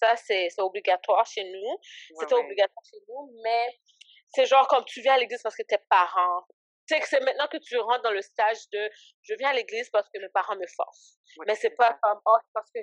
Ça, 0.00 0.14
c'est 0.16 0.48
obligatoire 0.58 1.26
chez 1.26 1.42
nous. 1.42 1.78
C'était 2.20 2.34
obligatoire 2.34 2.84
chez 2.88 2.98
nous, 3.08 3.32
mais 3.42 3.66
c'est 4.32 4.46
genre 4.46 4.68
comme 4.68 4.84
tu 4.84 5.00
viens 5.00 5.14
à 5.14 5.18
l'église 5.18 5.42
parce 5.42 5.56
que 5.56 5.62
tes 5.62 5.78
parents 5.88 6.44
c'est 6.88 7.00
que 7.00 7.08
c'est 7.08 7.20
maintenant 7.20 7.46
que 7.48 7.58
tu 7.58 7.76
rentres 7.78 8.02
dans 8.02 8.12
le 8.12 8.22
stage 8.22 8.68
de 8.72 8.90
je 9.22 9.34
viens 9.34 9.50
à 9.50 9.52
l'église 9.52 9.90
parce 9.90 10.08
que 10.08 10.18
mes 10.20 10.28
parents 10.30 10.56
me 10.56 10.66
forcent. 10.74 11.18
Mais 11.46 11.54
c'est 11.54 11.76
pas 11.76 11.98
comme 12.02 12.20
oh 12.24 12.36
parce 12.54 12.70
que 12.74 12.80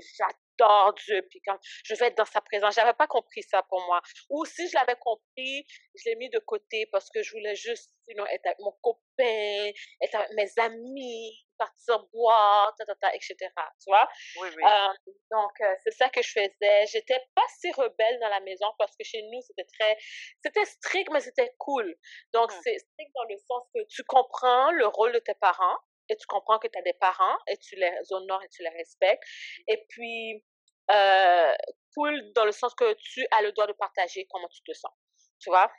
Dieu 1.05 1.21
puis 1.29 1.41
quand 1.45 1.57
je 1.83 1.95
vais 1.95 2.07
être 2.07 2.17
dans 2.17 2.25
sa 2.25 2.41
présence. 2.41 2.75
J'avais 2.75 2.93
pas 2.93 3.07
compris 3.07 3.43
ça 3.43 3.63
pour 3.63 3.81
moi. 3.85 4.01
Ou 4.29 4.45
si 4.45 4.67
je 4.67 4.75
l'avais 4.75 4.95
compris, 4.99 5.65
je 5.95 6.09
l'ai 6.09 6.15
mis 6.15 6.29
de 6.29 6.39
côté 6.39 6.87
parce 6.91 7.09
que 7.09 7.21
je 7.23 7.31
voulais 7.31 7.55
juste 7.55 7.91
être 8.07 8.45
avec 8.45 8.59
mon 8.59 8.71
copain, 8.81 9.71
être 10.01 10.15
avec 10.15 10.31
mes 10.35 10.51
amis, 10.57 11.45
partir 11.57 12.03
boire, 12.13 12.73
ta, 12.77 12.85
ta, 12.85 12.95
ta, 12.95 13.15
etc. 13.15 13.35
Tu 13.81 13.89
vois? 13.89 14.07
Oui, 14.41 14.49
oui. 14.55 14.63
Euh, 14.63 15.11
donc, 15.31 15.51
euh, 15.61 15.73
c'est 15.83 15.91
ça 15.91 16.09
que 16.09 16.21
je 16.21 16.29
faisais. 16.29 16.85
J'étais 16.87 17.19
pas 17.33 17.45
si 17.59 17.71
rebelle 17.71 18.19
dans 18.19 18.29
la 18.29 18.41
maison 18.41 18.67
parce 18.77 18.95
que 18.97 19.03
chez 19.03 19.21
nous, 19.31 19.41
c'était 19.41 19.65
très, 19.79 19.97
c'était 20.43 20.65
strict, 20.65 21.09
mais 21.11 21.21
c'était 21.21 21.51
cool. 21.57 21.95
Donc, 22.33 22.51
Mhm. 22.51 22.59
c'est 22.63 22.77
strict 22.79 23.11
dans 23.15 23.23
le 23.23 23.37
sens 23.37 23.63
que 23.73 23.79
tu 23.89 24.03
comprends 24.03 24.71
le 24.71 24.87
rôle 24.87 25.13
de 25.13 25.19
tes 25.19 25.35
parents 25.35 25.77
et 26.09 26.15
tu 26.15 26.25
comprends 26.27 26.59
que 26.59 26.67
tu 26.67 26.77
as 26.77 26.81
des 26.81 26.93
parents 26.93 27.37
et 27.47 27.57
tu 27.57 27.75
les 27.75 27.91
honores 28.11 28.43
et 28.43 28.49
tu 28.49 28.63
les 28.63 28.69
respectes. 28.69 29.23
Et 29.67 29.85
puis, 29.89 30.43
euh, 30.91 31.53
cool 31.93 32.31
dans 32.33 32.45
le 32.45 32.51
sens 32.51 32.73
que 32.75 32.93
tu 32.93 33.25
as 33.31 33.41
le 33.41 33.51
droit 33.51 33.67
de 33.67 33.73
partager 33.73 34.27
comment 34.29 34.47
tu 34.49 34.61
te 34.63 34.73
sens. 34.73 34.91
Tu 35.39 35.49
vois? 35.49 35.71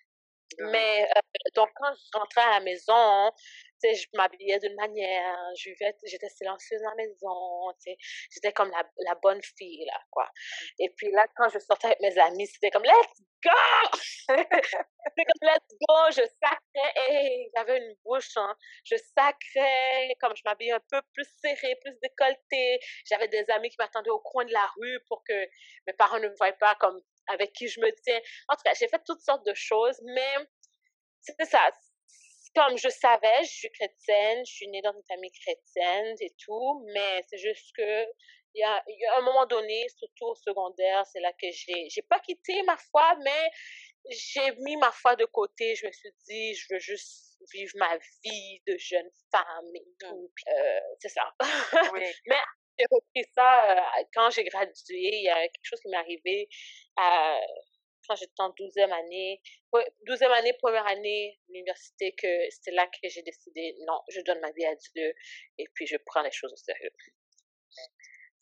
Mais 0.58 1.04
euh, 1.04 1.20
donc 1.54 1.70
quand 1.74 1.92
je 1.94 2.18
rentrais 2.18 2.42
à 2.42 2.50
la 2.50 2.60
maison, 2.60 3.30
sais, 3.80 3.94
je 3.94 4.06
m'habillais 4.14 4.58
d'une 4.60 4.74
manière, 4.74 5.36
j'étais 5.54 6.28
silencieuse 6.28 6.80
dans 6.82 6.90
la 6.90 6.96
maison, 6.96 7.72
tu 7.80 7.90
sais, 7.92 7.96
j'étais 8.32 8.52
comme 8.52 8.70
la, 8.70 8.84
la 9.04 9.14
bonne 9.16 9.40
fille 9.42 9.84
là, 9.86 10.00
quoi. 10.10 10.28
Et 10.78 10.90
puis 10.96 11.10
là, 11.12 11.26
quand 11.36 11.48
je 11.48 11.58
sortais 11.58 11.88
avec 11.88 12.00
mes 12.00 12.18
amis, 12.18 12.46
c'était 12.46 12.70
comme 12.70 12.84
let's 12.84 13.22
go, 13.44 13.50
c'était 14.28 15.24
comme 15.24 15.48
let's 15.48 15.76
go, 15.88 15.94
je 16.10 16.22
sacrais, 16.42 16.92
hey, 16.96 17.50
j'avais 17.56 17.78
une 17.78 17.94
bouche, 18.04 18.36
hein, 18.36 18.54
je 18.84 18.96
sacrais, 19.16 20.14
comme 20.20 20.34
je 20.36 20.42
m'habillais 20.44 20.72
un 20.72 20.82
peu 20.90 21.00
plus 21.12 21.26
serré, 21.40 21.76
plus 21.82 21.94
décolleté. 22.02 22.78
J'avais 23.08 23.28
des 23.28 23.44
amis 23.50 23.70
qui 23.70 23.76
m'attendaient 23.78 24.10
au 24.10 24.20
coin 24.20 24.44
de 24.44 24.52
la 24.52 24.66
rue 24.76 25.00
pour 25.08 25.22
que 25.24 25.34
mes 25.86 25.92
parents 25.94 26.18
ne 26.18 26.28
me 26.28 26.34
voient 26.36 26.52
pas 26.54 26.74
comme 26.76 27.00
avec 27.28 27.52
qui 27.52 27.68
je 27.68 27.80
me 27.80 27.90
tiens. 28.02 28.20
En 28.48 28.54
tout 28.54 28.62
cas, 28.64 28.74
j'ai 28.78 28.88
fait 28.88 29.02
toutes 29.04 29.20
sortes 29.20 29.44
de 29.46 29.54
choses, 29.54 30.00
mais 30.04 30.34
c'est 31.22 31.44
ça. 31.46 31.70
Comme 32.54 32.76
je 32.78 32.88
savais, 32.88 33.44
je 33.44 33.50
suis 33.50 33.70
chrétienne, 33.70 34.44
je 34.46 34.52
suis 34.52 34.68
née 34.68 34.80
dans 34.82 34.92
une 34.92 35.04
famille 35.08 35.32
chrétienne 35.32 36.16
et 36.20 36.32
tout, 36.38 36.84
mais 36.92 37.22
c'est 37.28 37.38
juste 37.38 37.74
que 37.76 38.06
il 38.54 38.60
y 38.60 38.64
a, 38.64 38.82
il 38.88 38.98
y 38.98 39.04
a 39.04 39.18
un 39.18 39.20
moment 39.20 39.44
donné, 39.44 39.86
surtout 39.98 40.28
au 40.28 40.34
secondaire, 40.34 41.04
c'est 41.12 41.20
là 41.20 41.30
que 41.32 41.46
j'ai, 41.50 41.90
j'ai 41.90 42.02
pas 42.02 42.18
quitté 42.20 42.62
ma 42.62 42.76
foi, 42.90 43.14
mais 43.22 43.50
j'ai 44.10 44.50
mis 44.60 44.76
ma 44.76 44.90
foi 44.92 45.14
de 45.16 45.26
côté. 45.26 45.74
Je 45.74 45.86
me 45.86 45.92
suis 45.92 46.12
dit, 46.26 46.54
je 46.54 46.66
veux 46.70 46.78
juste 46.78 47.36
vivre 47.52 47.72
ma 47.76 47.96
vie 48.24 48.62
de 48.66 48.76
jeune 48.78 49.10
femme 49.30 49.74
et 49.74 49.84
tout. 50.00 50.30
Puis, 50.34 50.44
euh, 50.48 50.80
c'est 51.00 51.10
ça. 51.10 51.34
Oui. 51.92 52.00
mais 52.26 52.36
j'ai 52.78 52.86
repris 52.90 53.30
ça 53.34 53.72
euh, 53.72 54.04
quand 54.14 54.30
j'ai 54.30 54.44
gradué. 54.44 54.72
Il 54.88 55.24
y 55.24 55.28
a 55.28 55.40
quelque 55.42 55.64
chose 55.64 55.80
qui 55.80 55.88
m'est 55.88 55.96
arrivé 55.96 56.48
à, 56.96 57.38
quand 58.06 58.16
j'étais 58.16 58.40
en 58.40 58.50
12e 58.50 58.92
année, 58.92 59.40
12e 60.06 60.30
année, 60.32 60.52
première 60.60 60.86
année 60.86 61.38
l'université, 61.48 62.14
que 62.14 62.50
c'était 62.50 62.72
là 62.72 62.86
que 62.86 63.08
j'ai 63.08 63.22
décidé, 63.22 63.76
non, 63.86 64.00
je 64.08 64.20
donne 64.22 64.40
ma 64.40 64.50
vie 64.52 64.64
à 64.64 64.74
Dieu 64.74 65.14
et 65.58 65.66
puis 65.74 65.86
je 65.86 65.96
prends 66.06 66.22
les 66.22 66.32
choses 66.32 66.52
au 66.52 66.56
sérieux. 66.56 66.90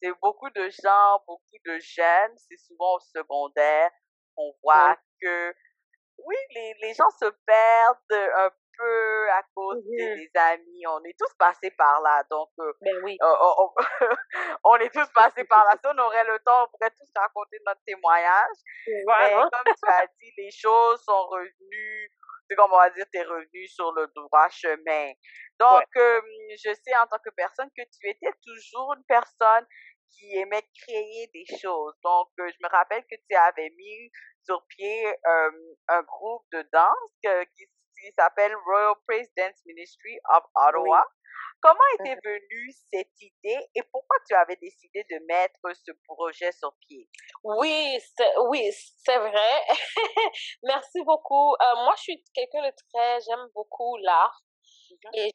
C'est 0.02 0.12
beaucoup 0.20 0.50
de 0.50 0.68
gens, 0.82 1.22
beaucoup 1.26 1.58
de 1.64 1.78
jeunes, 1.78 2.36
c'est 2.36 2.58
souvent 2.58 2.96
au 2.96 3.00
secondaire. 3.00 3.90
Qu'on 4.36 4.52
voit 4.62 4.98
que, 5.20 5.54
oui, 6.18 6.36
les, 6.54 6.74
les 6.82 6.94
gens 6.94 7.08
se 7.20 7.30
perdent 7.46 8.32
un 8.36 8.50
peu 8.78 9.30
à 9.30 9.42
cause 9.54 9.82
des, 9.84 10.08
Mhm. 10.10 10.16
des 10.16 10.30
amis. 10.34 10.86
On 10.88 11.02
est 11.04 11.16
tous 11.18 11.32
passés 11.38 11.70
par 11.72 12.00
là, 12.02 12.22
donc 12.30 12.48
euh, 12.60 12.72
Ben 12.80 12.96
oui. 13.04 13.16
euh, 13.22 13.34
on, 14.64 14.76
est 14.80 14.90
tous 14.92 15.08
passés 15.14 15.44
par 15.44 15.64
là. 15.64 15.72
Si 15.72 15.86
on 15.86 15.98
aurait 15.98 16.24
le 16.24 16.38
temps, 16.40 16.64
on 16.64 16.68
pourrait 16.68 16.90
tous 16.90 17.10
raconter 17.16 17.58
notre 17.66 17.80
témoignage. 17.86 18.56
Mais 18.86 19.02
Voilà. 19.04 19.48
comme 19.52 19.74
tu 19.74 19.88
as 19.90 20.06
dit, 20.20 20.32
les 20.36 20.50
choses 20.50 21.02
sont 21.04 21.26
revenues, 21.28 22.10
c'est 22.48 22.56
comme 22.56 22.72
on 22.72 22.76
va 22.78 22.90
dire, 22.90 23.06
t'es 23.12 23.22
revenu 23.22 23.66
sur 23.68 23.92
le 23.92 24.06
droit 24.14 24.48
chemin. 24.50 25.12
Donc, 25.58 25.84
euh, 25.96 26.20
je 26.62 26.74
sais 26.74 26.96
en 26.96 27.06
tant 27.06 27.18
que 27.24 27.30
personne 27.30 27.68
que 27.76 27.82
tu 27.82 28.08
étais 28.08 28.32
toujours 28.44 28.94
une 28.96 29.04
personne 29.04 29.66
qui 30.10 30.36
aimait 30.36 30.62
créer 30.82 31.28
des 31.34 31.44
choses. 31.58 31.94
Donc, 32.04 32.28
euh, 32.40 32.48
je 32.48 32.56
me 32.62 32.68
rappelle 32.70 33.02
que 33.10 33.16
tu 33.28 33.36
avais 33.36 33.70
mis 33.70 34.10
sur 34.44 34.64
pied 34.68 35.06
euh, 35.26 35.50
un 35.88 36.02
groupe 36.02 36.44
de 36.52 36.62
danse 36.72 37.10
que- 37.22 37.44
qui, 37.56 37.66
qui 38.04 38.12
s'appelle 38.18 38.54
Royal 38.66 38.94
Dance 39.36 39.60
Ministry 39.64 40.18
of 40.36 40.44
Ottawa. 40.54 41.06
Comment 41.62 41.80
était 41.98 42.18
venue 42.22 42.70
cette 42.92 43.18
idée 43.22 43.58
et 43.74 43.82
pourquoi 43.90 44.16
tu 44.28 44.34
avais 44.34 44.56
décidé 44.56 45.02
de 45.10 45.18
mettre 45.26 45.60
ce 45.74 45.92
projet 46.06 46.52
sur 46.52 46.74
pied? 46.86 47.08
Oui, 47.42 47.98
c'est, 48.16 48.36
oui, 48.50 48.70
c'est 48.98 49.16
vrai. 49.16 49.62
Merci 50.62 51.02
beaucoup. 51.04 51.54
Euh, 51.54 51.74
moi, 51.76 51.94
je 51.96 52.02
suis 52.02 52.24
quelqu'un 52.34 52.62
de 52.68 52.74
très, 52.92 53.20
j'aime 53.22 53.48
beaucoup 53.54 53.96
l'art 53.98 54.42
et 55.14 55.30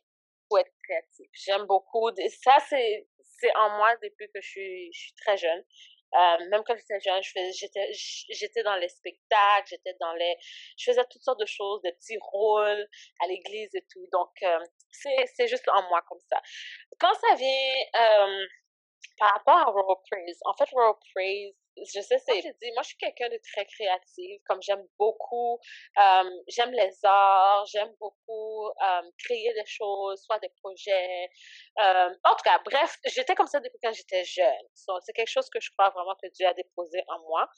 faut 0.50 0.58
être 0.58 0.72
créatif. 0.84 1.30
J'aime 1.34 1.66
beaucoup. 1.66 2.12
de- 2.12 2.22
Ça, 2.44 2.58
c'est, 2.70 3.08
c'est 3.40 3.56
en 3.56 3.78
moi 3.78 3.96
depuis 4.04 4.28
que 4.32 4.40
je 4.42 4.48
suis, 4.48 4.94
je 4.94 5.00
suis 5.00 5.14
très 5.26 5.38
jeune. 5.38 5.64
Euh, 6.16 6.50
même 6.50 6.64
quand 6.66 6.76
j'étais 6.76 7.00
jeune, 7.00 7.22
j'étais, 7.22 8.64
dans 8.64 8.76
les 8.78 8.90
spectacles, 8.90 9.68
j'étais 9.70 9.96
dans 10.00 10.14
les, 10.14 10.36
je 10.78 10.92
faisais 10.92 11.06
toutes 11.10 11.22
sortes 11.22 11.40
de 11.40 11.46
choses, 11.46 11.82
des 11.84 11.92
petits 11.94 12.18
rôles 12.20 12.88
à 13.22 13.28
l'église 13.28 13.70
et 13.76 13.86
tout. 13.92 14.08
Donc, 14.12 14.32
euh, 14.44 14.60
c'est 14.92 15.48
juste 15.48 15.68
en 15.70 15.88
moi 15.90 16.02
comme 16.08 16.20
ça. 16.30 16.42
Quand 17.00 17.14
ça 17.14 17.36
vient, 17.36 17.76
euh, 17.96 18.46
par 19.20 19.34
rapport 19.34 19.58
à 19.58 19.72
Royal 19.72 19.98
Praise, 20.10 20.40
en 20.46 20.54
fait, 20.56 20.70
Royal 20.72 20.96
Praise, 21.14 21.56
je 21.86 22.02
sais, 22.02 22.18
c'est, 22.20 22.42
je 22.42 22.50
dis, 22.62 22.72
moi, 22.74 22.84
je 22.84 22.90
suis 22.90 22.98
quelqu'un 22.98 23.30
de 23.30 23.40
très 23.52 23.66
créatif, 23.66 24.42
comme 24.48 24.62
j'aime 24.62 24.86
beaucoup, 24.98 25.60
euh, 25.98 26.30
j'aime 26.48 26.72
les 26.72 26.94
arts, 27.04 27.66
j'aime 27.72 27.94
beaucoup 28.00 28.68
euh, 28.68 29.02
créer 29.24 29.54
des 29.54 29.66
choses, 29.66 30.22
soit 30.24 30.40
des 30.40 30.50
projets. 30.62 31.30
Euh, 31.80 32.10
en 32.24 32.36
tout 32.36 32.44
cas, 32.44 32.60
bref, 32.66 32.98
j'étais 33.06 33.36
comme 33.36 33.48
ça 33.48 33.60
depuis 33.60 33.80
quand 33.82 33.94
j'étais 33.94 34.24
jeune. 34.24 34.68
So, 34.76 35.00
c'est 35.02 35.14
quelque 35.14 35.32
chose 35.32 35.50
que 35.50 35.60
je 35.60 35.70
crois 35.72 35.90
vraiment 35.90 36.16
que 36.22 36.28
Dieu 36.30 36.48
a 36.48 36.54
déposé 36.54 37.04
en 37.08 37.20
moi. 37.28 37.50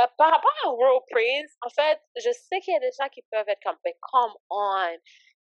Euh, 0.00 0.06
par 0.16 0.30
rapport 0.30 0.54
à 0.64 0.68
Royal 0.70 1.00
Praise, 1.10 1.56
en 1.62 1.70
fait, 1.70 2.00
je 2.16 2.30
sais 2.30 2.60
qu'il 2.60 2.74
y 2.74 2.76
a 2.76 2.80
des 2.80 2.92
gens 2.98 3.08
qui 3.08 3.22
peuvent 3.30 3.48
être 3.48 3.62
comme, 3.62 3.78
ben, 3.84 3.94
come 4.00 4.34
on. 4.50 4.98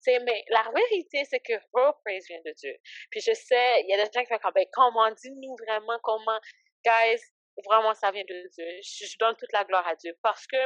Mais 0.07 0.43
la 0.49 0.63
vérité, 0.71 1.25
c'est 1.27 1.39
que 1.39 1.53
Royal 1.73 1.93
Praise 2.03 2.27
vient 2.27 2.41
de 2.45 2.51
Dieu. 2.51 2.75
Puis 3.09 3.21
je 3.21 3.33
sais, 3.33 3.81
il 3.81 3.89
y 3.89 3.93
a 3.93 3.97
des 4.05 4.11
gens 4.13 4.21
qui 4.21 4.27
font 4.27 4.37
comme, 4.37 4.53
ben, 4.53 4.65
comment, 4.71 5.09
dis-nous 5.11 5.55
vraiment 5.65 5.97
comment. 6.03 6.39
Guys, 6.85 7.21
vraiment, 7.63 7.93
ça 7.93 8.11
vient 8.11 8.23
de 8.23 8.49
Dieu. 8.53 8.65
Je, 8.81 9.17
donne 9.17 9.35
toute 9.35 9.51
la 9.51 9.63
gloire 9.63 9.87
à 9.87 9.95
Dieu. 9.95 10.17
Parce 10.21 10.45
que, 10.47 10.57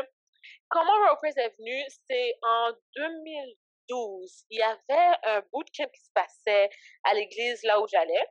comment 0.69 1.15
Praise 1.17 1.37
est 1.37 1.55
venu, 1.57 1.83
c'est 2.09 2.35
en 2.41 2.71
2012. 2.95 4.45
Il 4.49 4.59
y 4.59 4.61
avait 4.61 5.17
un 5.23 5.41
bootcamp 5.51 5.89
qui 5.89 6.01
se 6.01 6.11
passait 6.13 6.69
à 7.03 7.13
l'église 7.13 7.63
là 7.63 7.79
où 7.81 7.87
j'allais. 7.87 8.25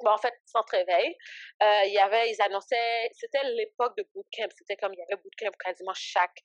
Bon, 0.00 0.12
en 0.12 0.18
fait, 0.18 0.34
sans 0.46 0.62
réveil, 0.70 1.14
euh, 1.62 1.82
il 1.84 1.92
y 1.92 1.98
avait, 1.98 2.30
ils 2.30 2.42
annonçaient, 2.42 3.10
c'était 3.12 3.44
l'époque 3.52 3.96
de 3.98 4.08
bootcamp. 4.14 4.48
C'était 4.56 4.76
comme, 4.76 4.94
il 4.94 4.98
y 4.98 5.02
avait 5.02 5.20
bootcamp 5.22 5.52
quasiment 5.58 5.92
chaque 5.94 6.38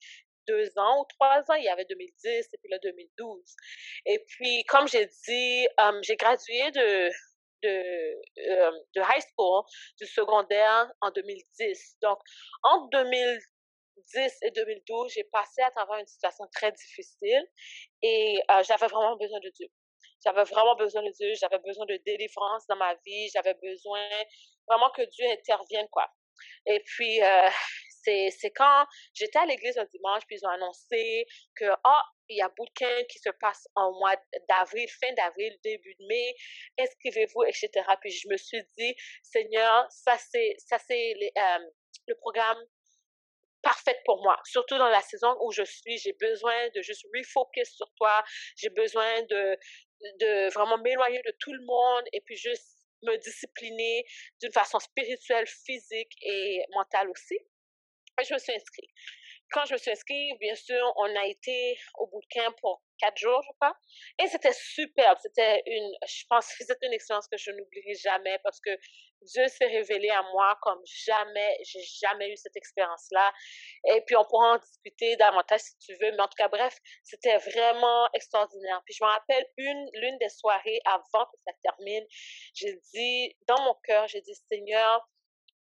deux 0.47 0.77
ans 0.77 1.01
ou 1.01 1.05
trois 1.17 1.39
ans. 1.49 1.55
Il 1.55 1.63
y 1.63 1.69
avait 1.69 1.85
2010 1.85 2.25
et 2.25 2.57
puis 2.57 2.69
là 2.69 2.77
2012. 2.79 3.55
Et 4.05 4.19
puis, 4.27 4.63
comme 4.65 4.87
j'ai 4.87 5.05
dit, 5.05 5.67
um, 5.77 6.03
j'ai 6.03 6.15
gradué 6.17 6.71
de, 6.71 7.09
de, 7.65 8.51
euh, 8.51 8.71
de 8.95 9.01
high 9.01 9.23
school, 9.33 9.63
du 9.99 10.05
secondaire 10.07 10.91
en 11.01 11.11
2010. 11.11 11.97
Donc, 12.01 12.19
entre 12.63 12.89
2010 12.91 14.37
et 14.43 14.51
2012, 14.51 15.13
j'ai 15.13 15.23
passé 15.25 15.61
à 15.61 15.71
travers 15.71 15.97
une 15.99 16.07
situation 16.07 16.45
très 16.53 16.71
difficile 16.71 17.43
et 18.01 18.39
euh, 18.51 18.63
j'avais 18.63 18.87
vraiment 18.87 19.15
besoin 19.17 19.39
de 19.39 19.49
Dieu. 19.49 19.67
J'avais 20.23 20.43
vraiment 20.43 20.75
besoin 20.75 21.03
de 21.03 21.11
Dieu, 21.11 21.33
j'avais 21.39 21.59
besoin 21.59 21.85
de 21.85 21.97
délivrance 22.05 22.65
dans 22.67 22.77
ma 22.77 22.95
vie, 23.05 23.29
j'avais 23.33 23.53
besoin 23.61 24.01
vraiment 24.67 24.89
que 24.91 25.03
Dieu 25.03 25.25
intervienne, 25.29 25.87
quoi. 25.91 26.09
Et 26.65 26.79
puis, 26.85 27.21
euh, 27.21 27.49
c'est, 28.05 28.29
c'est 28.31 28.51
quand 28.51 28.85
j'étais 29.13 29.39
à 29.39 29.45
l'église 29.45 29.77
un 29.77 29.85
dimanche, 29.85 30.23
puis 30.27 30.37
ils 30.37 30.45
ont 30.45 30.49
annoncé 30.49 31.25
que, 31.55 31.65
ah, 31.83 32.03
il 32.29 32.37
y 32.37 32.41
a 32.41 32.49
bootcamp 32.49 33.03
qui 33.09 33.19
se 33.19 33.29
passe 33.39 33.67
en 33.75 33.91
mois 33.99 34.15
d'avril, 34.49 34.87
fin 35.01 35.11
d'avril, 35.13 35.57
début 35.63 35.95
de 35.99 36.05
mai, 36.07 36.35
inscrivez-vous, 36.79 37.43
etc. 37.43 37.69
Puis 38.01 38.11
je 38.11 38.27
me 38.29 38.37
suis 38.37 38.63
dit, 38.77 38.95
Seigneur, 39.23 39.87
ça 39.89 40.17
c'est, 40.17 40.55
ça 40.57 40.77
c'est 40.79 41.13
les, 41.19 41.31
euh, 41.37 41.65
le 42.07 42.15
programme 42.15 42.63
parfaite 43.61 43.99
pour 44.05 44.21
moi, 44.23 44.39
surtout 44.45 44.77
dans 44.77 44.89
la 44.89 45.01
saison 45.01 45.35
où 45.41 45.51
je 45.51 45.63
suis. 45.63 45.97
J'ai 45.97 46.13
besoin 46.13 46.69
de 46.75 46.81
juste 46.81 47.05
refocus 47.13 47.75
sur 47.75 47.91
toi. 47.97 48.23
J'ai 48.57 48.69
besoin 48.69 49.23
de, 49.23 49.57
de 50.19 50.53
vraiment 50.53 50.77
m'éloigner 50.77 51.21
de 51.25 51.35
tout 51.39 51.53
le 51.53 51.65
monde 51.65 52.03
et 52.13 52.21
puis 52.21 52.35
juste 52.35 52.75
me 53.03 53.17
discipliner 53.17 54.05
d'une 54.41 54.51
façon 54.51 54.79
spirituelle, 54.79 55.47
physique 55.47 56.11
et 56.21 56.63
mentale 56.73 57.09
aussi. 57.09 57.39
Je 58.23 58.33
me 58.33 58.39
suis 58.39 58.53
inscrite. 58.53 58.89
quand 59.51 59.65
je 59.65 59.73
me 59.73 59.77
suis 59.77 59.91
inscrite, 59.91 60.39
bien 60.39 60.55
sûr, 60.55 60.93
on 60.97 61.15
a 61.15 61.25
été 61.25 61.77
au 61.99 62.07
bootcamp 62.07 62.53
pour 62.61 62.81
quatre 62.97 63.17
jours, 63.17 63.41
je 63.43 63.51
crois. 63.59 63.75
Et 64.23 64.27
c'était 64.27 64.53
superbe. 64.53 65.17
C'était 65.21 65.61
une, 65.65 65.91
je 66.07 66.23
pense 66.29 66.45
c'était 66.57 66.85
une 66.85 66.93
expérience 66.93 67.27
que 67.27 67.37
je 67.37 67.51
n'oublierai 67.51 67.93
jamais 67.95 68.39
parce 68.43 68.59
que 68.61 68.71
Dieu 69.21 69.47
s'est 69.47 69.67
révélé 69.67 70.09
à 70.09 70.21
moi 70.33 70.57
comme 70.61 70.81
jamais, 70.85 71.57
j'ai 71.63 71.81
jamais 71.81 72.31
eu 72.31 72.37
cette 72.37 72.55
expérience-là. 72.55 73.33
Et 73.93 74.01
puis, 74.01 74.15
on 74.15 74.25
pourra 74.25 74.55
en 74.55 74.57
discuter 74.57 75.15
davantage 75.17 75.61
si 75.61 75.77
tu 75.79 75.93
veux. 75.93 76.11
Mais 76.11 76.21
en 76.21 76.27
tout 76.27 76.37
cas, 76.37 76.47
bref, 76.47 76.77
c'était 77.03 77.37
vraiment 77.37 78.07
extraordinaire. 78.13 78.81
Puis, 78.85 78.95
je 78.97 79.03
me 79.03 79.09
rappelle 79.09 79.45
une, 79.57 79.89
l'une 79.93 80.17
des 80.19 80.29
soirées 80.29 80.79
avant 80.85 81.25
que 81.25 81.37
ça 81.45 81.53
termine, 81.63 82.05
j'ai 82.53 82.79
dit, 82.93 83.35
dans 83.47 83.61
mon 83.63 83.75
cœur, 83.83 84.07
j'ai 84.07 84.21
dit, 84.21 84.35
Seigneur, 84.51 85.07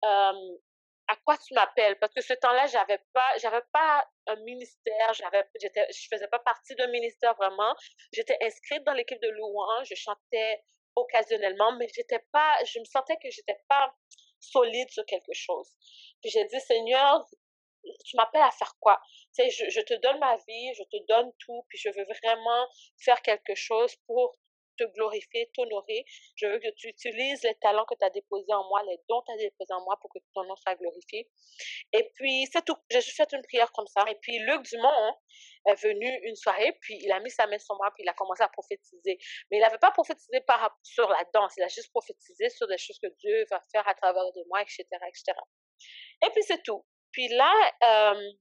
euh, 0.06 0.58
à 1.07 1.15
quoi 1.17 1.37
tu 1.37 1.53
m'appelles 1.53 1.97
parce 1.99 2.13
que 2.13 2.21
ce 2.21 2.33
temps-là 2.33 2.67
j'avais 2.67 2.99
pas 3.13 3.37
j'avais 3.37 3.61
pas 3.71 4.07
un 4.27 4.35
ministère 4.37 5.13
j'avais 5.13 5.43
j'étais 5.59 5.85
je 5.91 6.07
faisais 6.11 6.27
pas 6.27 6.39
partie 6.39 6.75
d'un 6.75 6.87
ministère 6.87 7.33
vraiment. 7.35 7.73
J'étais 8.13 8.37
inscrite 8.41 8.83
dans 8.83 8.93
l'équipe 8.93 9.21
de 9.21 9.29
louange 9.29 9.87
je 9.89 9.95
chantais 9.95 10.61
occasionnellement 10.95 11.73
mais 11.77 11.87
j'étais 11.95 12.23
pas 12.31 12.55
je 12.65 12.79
me 12.79 12.85
sentais 12.85 13.15
que 13.17 13.29
j'étais 13.29 13.57
pas 13.69 13.93
solide 14.39 14.89
sur 14.89 15.05
quelque 15.05 15.33
chose. 15.33 15.69
Puis 16.21 16.29
j'ai 16.31 16.45
dit 16.45 16.59
Seigneur 16.59 17.25
tu 18.05 18.17
m'appelles 18.17 18.41
à 18.41 18.51
faire 18.51 18.73
quoi? 18.79 18.99
Tu 19.33 19.43
sais 19.43 19.49
je, 19.49 19.69
je 19.69 19.81
te 19.81 19.93
donne 19.95 20.19
ma 20.19 20.35
vie 20.35 20.73
je 20.77 20.83
te 20.83 21.03
donne 21.07 21.31
tout 21.39 21.63
puis 21.69 21.77
je 21.77 21.89
veux 21.89 22.05
vraiment 22.05 22.67
faire 22.99 23.21
quelque 23.21 23.55
chose 23.55 23.95
pour 24.07 24.37
te 24.77 24.84
glorifier, 24.93 25.50
t'honorer. 25.53 26.05
Je 26.36 26.48
veux 26.48 26.60
que 26.60 26.69
tu 26.75 26.89
utilises 26.89 27.43
les 27.43 27.55
talents 27.55 27.86
que 27.86 27.96
tu 27.96 28.05
as 28.05 28.10
déposés 28.10 28.53
en 28.53 28.67
moi, 28.69 28.81
les 28.84 28.98
dons 29.10 29.22
que 29.22 29.25
tu 29.27 29.31
as 29.34 29.38
déposés 29.38 29.74
en 29.74 29.84
moi 29.84 29.98
pour 30.01 30.12
que 30.12 30.19
ton 30.34 30.43
nom 30.43 30.55
soit 30.55 30.75
glorifié. 30.75 31.29
Et 31.93 32.12
puis, 32.15 32.48
c'est 32.51 32.63
tout. 32.65 32.77
J'ai 32.89 33.01
juste 33.01 33.17
fait 33.17 33.31
une 33.34 33.41
prière 33.43 33.72
comme 33.72 33.88
ça. 33.88 34.03
Et 34.10 34.15
puis, 34.22 34.39
Luc 34.39 34.63
Dumont 34.63 35.13
est 35.65 35.75
venu 35.81 36.19
une 36.24 36.36
soirée, 36.36 36.77
puis 36.81 36.98
il 37.01 37.12
a 37.12 37.19
mis 37.19 37.29
sa 37.29 37.48
main 37.48 37.60
sur 37.60 37.75
moi, 37.75 37.91
puis 37.96 38.03
il 38.03 38.10
a 38.10 38.13
commencé 38.13 38.43
à 38.43 38.50
prophétiser. 38.50 39.17
Mais 39.51 39.57
il 39.57 39.62
n'avait 39.62 39.77
pas 39.77 39.91
prophétisé 39.91 40.41
sur 40.84 41.10
la 41.10 41.24
danse, 41.34 41.53
il 41.57 41.63
a 41.63 41.67
juste 41.67 41.89
prophétisé 41.91 42.50
sur 42.50 42.67
des 42.67 42.77
choses 42.77 43.00
que 43.00 43.07
Dieu 43.19 43.46
va 43.51 43.62
faire 43.72 43.88
à 43.88 43.93
travers 43.96 44.31
de 44.34 44.43
moi, 44.48 44.62
etc., 44.62 44.84
etc. 45.07 45.38
Et 46.25 46.29
puis, 46.31 46.43
c'est 46.43 46.63
tout. 46.63 46.86
Puis 47.12 47.27
là, 47.29 47.51
euh, 47.84 48.31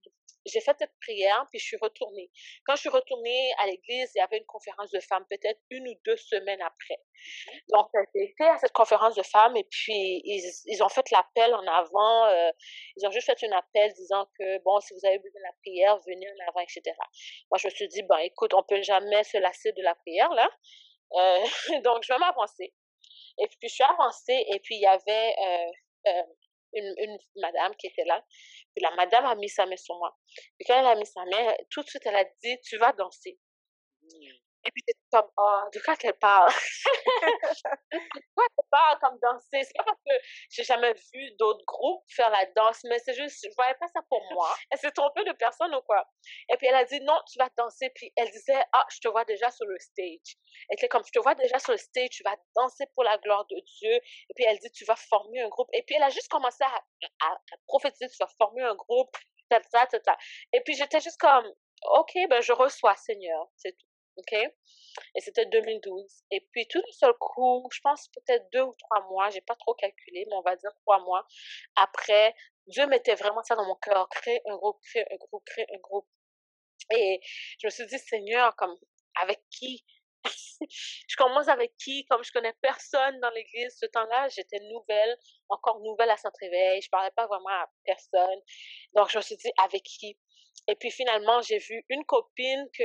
j'ai 0.47 0.61
fait 0.61 0.77
cette 0.79 0.93
prière, 1.01 1.47
puis 1.51 1.59
je 1.59 1.65
suis 1.65 1.77
retournée. 1.77 2.31
Quand 2.65 2.77
je 2.77 2.81
suis 2.83 2.89
retournée 2.89 3.53
à 3.59 3.67
l'église, 3.67 4.11
il 4.15 4.19
y 4.19 4.21
avait 4.21 4.39
une 4.39 4.47
conférence 4.47 4.91
de 4.91 5.01
femmes, 5.01 5.25
peut-être 5.29 5.61
une 5.71 5.89
ou 5.89 5.95
deux 6.05 6.17
semaines 6.17 6.63
après. 6.63 6.99
Mmh. 6.99 7.51
Donc, 7.71 7.91
été 8.15 8.45
à 8.45 8.57
cette 8.59 8.73
conférence 8.73 9.15
de 9.15 9.23
femmes, 9.23 9.57
et 9.57 9.65
puis 9.65 10.23
ils, 10.25 10.53
ils 10.67 10.83
ont 10.83 10.89
fait 10.89 11.11
l'appel 11.11 11.55
en 11.55 11.67
avant. 11.67 12.27
Euh, 12.27 12.51
ils 12.97 13.07
ont 13.07 13.11
juste 13.11 13.27
fait 13.27 13.47
un 13.47 13.57
appel 13.57 13.93
disant 13.95 14.27
que, 14.39 14.59
bon, 14.63 14.81
si 14.81 14.95
vous 14.95 15.07
avez 15.07 15.19
besoin 15.19 15.41
de 15.41 15.47
la 15.47 15.55
prière, 15.63 15.99
venez 16.07 16.27
en 16.29 16.49
avant, 16.49 16.61
etc. 16.61 16.83
Moi, 17.51 17.59
je 17.59 17.69
me 17.69 17.73
suis 17.73 17.89
dit, 17.89 18.03
bon, 18.03 18.17
écoute, 18.19 18.55
on 18.55 18.63
peut 18.63 18.83
jamais 18.83 19.25
se 19.25 19.39
lasser 19.39 19.73
de 19.73 19.83
la 19.83 19.95
prière, 19.95 20.33
là. 20.35 20.49
Euh, 21.13 21.45
donc, 21.85 22.03
je 22.03 22.13
vais 22.13 22.19
m'avancer. 22.19 22.73
Et 23.39 23.47
puis, 23.49 23.69
je 23.69 23.75
suis 23.75 23.85
avancée, 23.85 24.45
et 24.53 24.61
puis 24.61 24.77
il 24.77 24.83
y 24.83 24.87
avait... 24.87 25.35
Euh, 25.39 25.71
euh 26.09 26.23
une, 26.77 26.95
une, 26.99 27.19
madame 27.37 27.75
qui 27.77 27.87
était 27.87 28.05
là. 28.05 28.23
La 28.83 28.95
madame 28.95 29.25
a 29.27 29.35
mis 29.35 29.49
sa 29.49 29.67
main 29.67 29.77
sur 29.77 29.97
moi. 29.97 30.17
Puis 30.59 30.67
quand 30.67 30.79
elle 30.79 30.87
a 30.87 30.97
mis 30.97 31.07
sa 31.07 31.25
main, 31.25 31.55
tout 31.71 31.83
de 31.83 31.89
suite, 31.89 32.03
elle 32.05 32.17
a 32.17 32.25
dit, 32.25 32.57
tu 32.63 32.77
vas 32.77 32.93
danser. 32.93 33.39
Et 34.67 34.71
puis, 34.73 34.83
c'est 34.87 34.95
comme, 35.13 35.31
oh, 35.39 35.61
de 35.73 35.81
quoi 35.81 35.95
qu'elle 35.97 36.15
parle? 36.15 36.51
de 37.93 37.99
quoi 38.35 38.45
qu'elle 38.49 38.69
parle 38.71 38.99
comme 39.01 39.19
danser? 39.23 39.63
C'est 39.63 39.77
pas 39.77 39.85
parce 39.85 40.01
que 40.05 40.15
j'ai 40.51 40.65
jamais 40.65 40.93
vu 41.15 41.31
d'autres 41.39 41.65
groupes 41.65 42.03
faire 42.09 42.31
la 42.31 42.45
danse, 42.47 42.83
mais 42.85 42.99
c'est 42.99 43.15
juste, 43.15 43.45
je 43.45 43.55
voyais 43.55 43.75
pas 43.75 43.87
ça 43.89 44.01
pour 44.09 44.21
moi. 44.33 44.53
Elle 44.71 44.79
s'est 44.79 44.91
trompée 44.91 45.25
de 45.25 45.33
personne 45.33 45.75
ou 45.75 45.81
quoi? 45.83 46.05
Et 46.53 46.57
puis, 46.57 46.67
elle 46.67 46.75
a 46.75 46.85
dit, 46.85 47.01
non, 47.01 47.19
tu 47.31 47.39
vas 47.39 47.49
danser. 47.57 47.91
Puis, 47.95 48.13
elle 48.17 48.31
disait, 48.31 48.63
ah, 48.73 48.85
je 48.91 48.99
te 49.01 49.09
vois 49.09 49.25
déjà 49.25 49.51
sur 49.51 49.67
le 49.67 49.79
stage. 49.79 50.37
Elle 50.69 50.75
était 50.75 50.89
comme, 50.89 51.05
je 51.07 51.13
te 51.13 51.21
vois 51.21 51.35
déjà 51.35 51.59
sur 51.59 51.73
le 51.73 51.79
stage, 51.79 52.09
tu 52.11 52.23
vas 52.25 52.37
danser 52.57 52.87
pour 52.95 53.05
la 53.05 53.19
gloire 53.19 53.47
de 53.47 53.57
Dieu. 53.79 53.95
Et 53.95 54.35
puis, 54.35 54.45
elle 54.45 54.59
dit, 54.59 54.71
tu 54.73 54.85
vas 54.85 54.97
former 54.97 55.43
un 55.43 55.49
groupe. 55.49 55.69
Et 55.73 55.83
puis, 55.85 55.95
elle 55.95 56.03
a 56.03 56.11
juste 56.11 56.29
commencé 56.29 56.65
à, 56.65 57.29
à, 57.29 57.39
prophétiser, 57.67 58.09
tu 58.09 58.17
vas 58.19 58.31
former 58.39 58.63
un 58.63 58.75
groupe. 58.75 59.17
Et 60.53 60.61
puis, 60.65 60.75
j'étais 60.75 61.01
juste 61.01 61.21
comme, 61.21 61.47
OK, 61.99 62.13
ben, 62.29 62.41
je 62.41 62.53
reçois, 62.53 62.97
Seigneur. 62.97 63.49
C'est 63.57 63.73
tout. 63.73 63.86
OK? 64.17 64.33
Et 65.15 65.21
c'était 65.21 65.47
2012. 65.47 66.25
Et 66.31 66.41
puis, 66.53 66.67
tout 66.69 66.81
d'un 66.81 66.93
seul 66.93 67.13
coup, 67.21 67.69
je 67.73 67.81
pense 67.83 68.09
peut-être 68.09 68.49
deux 68.53 68.63
ou 68.63 68.75
trois 68.79 69.07
mois, 69.09 69.31
j'ai 69.31 69.41
pas 69.43 69.57
trop 69.57 69.75
calculé, 69.75 70.25
mais 70.29 70.35
on 70.35 70.43
va 70.43 70.57
dire 70.57 70.71
trois 70.83 71.01
mois 71.01 71.27
après, 71.77 72.35
Dieu 72.67 72.87
mettait 72.87 73.15
vraiment 73.15 73.43
ça 73.43 73.55
dans 73.55 73.67
mon 73.67 73.77
cœur. 73.77 74.09
Créer 74.09 74.41
un 74.47 74.57
groupe, 74.57 74.81
créer 74.83 75.05
un 75.13 75.17
groupe, 75.17 75.45
créer 75.45 75.67
un 75.75 75.79
groupe. 75.79 76.09
Et 76.95 77.21
je 77.61 77.67
me 77.67 77.71
suis 77.71 77.87
dit, 77.87 77.99
Seigneur, 77.99 78.55
comme, 78.57 78.77
avec 79.21 79.41
qui? 79.51 79.85
je 81.09 81.17
commence 81.17 81.49
avec 81.49 81.77
qui? 81.77 82.05
Comme 82.07 82.25
je 82.25 82.33
connais 82.33 82.55
personne 82.61 83.21
dans 83.21 83.31
l'église, 83.31 83.77
ce 83.79 83.87
temps-là, 83.87 84.29
j'étais 84.29 84.61
nouvelle, 84.61 85.17
encore 85.49 85.81
nouvelle 85.81 86.11
à 86.11 86.17
Saint-Réveil, 86.17 86.81
je 86.83 86.91
parlais 86.91 87.11
pas 87.13 87.27
vraiment 87.27 87.49
à 87.49 87.71
personne. 87.85 88.41
Donc, 88.95 89.11
je 89.11 89.19
me 89.19 89.23
suis 89.23 89.37
dit, 89.37 89.51
avec 89.59 89.83
qui? 89.83 90.19
Et 90.69 90.75
puis 90.77 90.91
finalement, 90.91 91.41
j'ai 91.43 91.59
vu 91.59 91.85
une 91.89 92.05
copine 92.05 92.69
que 92.77 92.85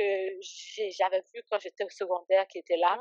j'avais 0.90 1.22
vue 1.34 1.42
quand 1.50 1.58
j'étais 1.58 1.84
au 1.84 1.90
secondaire 1.90 2.46
qui 2.48 2.58
était 2.58 2.76
là. 2.76 2.98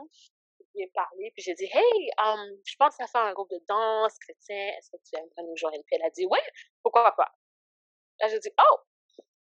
Je 0.60 0.66
lui 0.76 0.84
ai 0.84 0.92
parlé, 0.94 1.32
puis 1.36 1.44
j'ai 1.44 1.54
dit, 1.54 1.70
hey, 1.72 2.12
um, 2.18 2.50
je 2.66 2.76
pense 2.78 3.00
à 3.00 3.08
faire 3.08 3.22
un 3.22 3.34
groupe 3.34 3.50
de 3.50 3.62
danse 3.68 4.18
chrétien, 4.20 4.74
est-ce 4.78 4.90
que 4.92 4.98
tu 5.04 5.18
aimerais 5.18 5.44
nous 5.44 5.58
joindre? 5.58 5.84
Puis 5.86 5.96
elle 5.96 6.06
a 6.06 6.10
dit, 6.10 6.26
ouais, 6.26 6.40
pourquoi 6.82 7.12
pas? 7.16 7.32
Là, 8.20 8.28
j'ai 8.30 8.40
dit, 8.40 8.52
oh, 8.58 8.78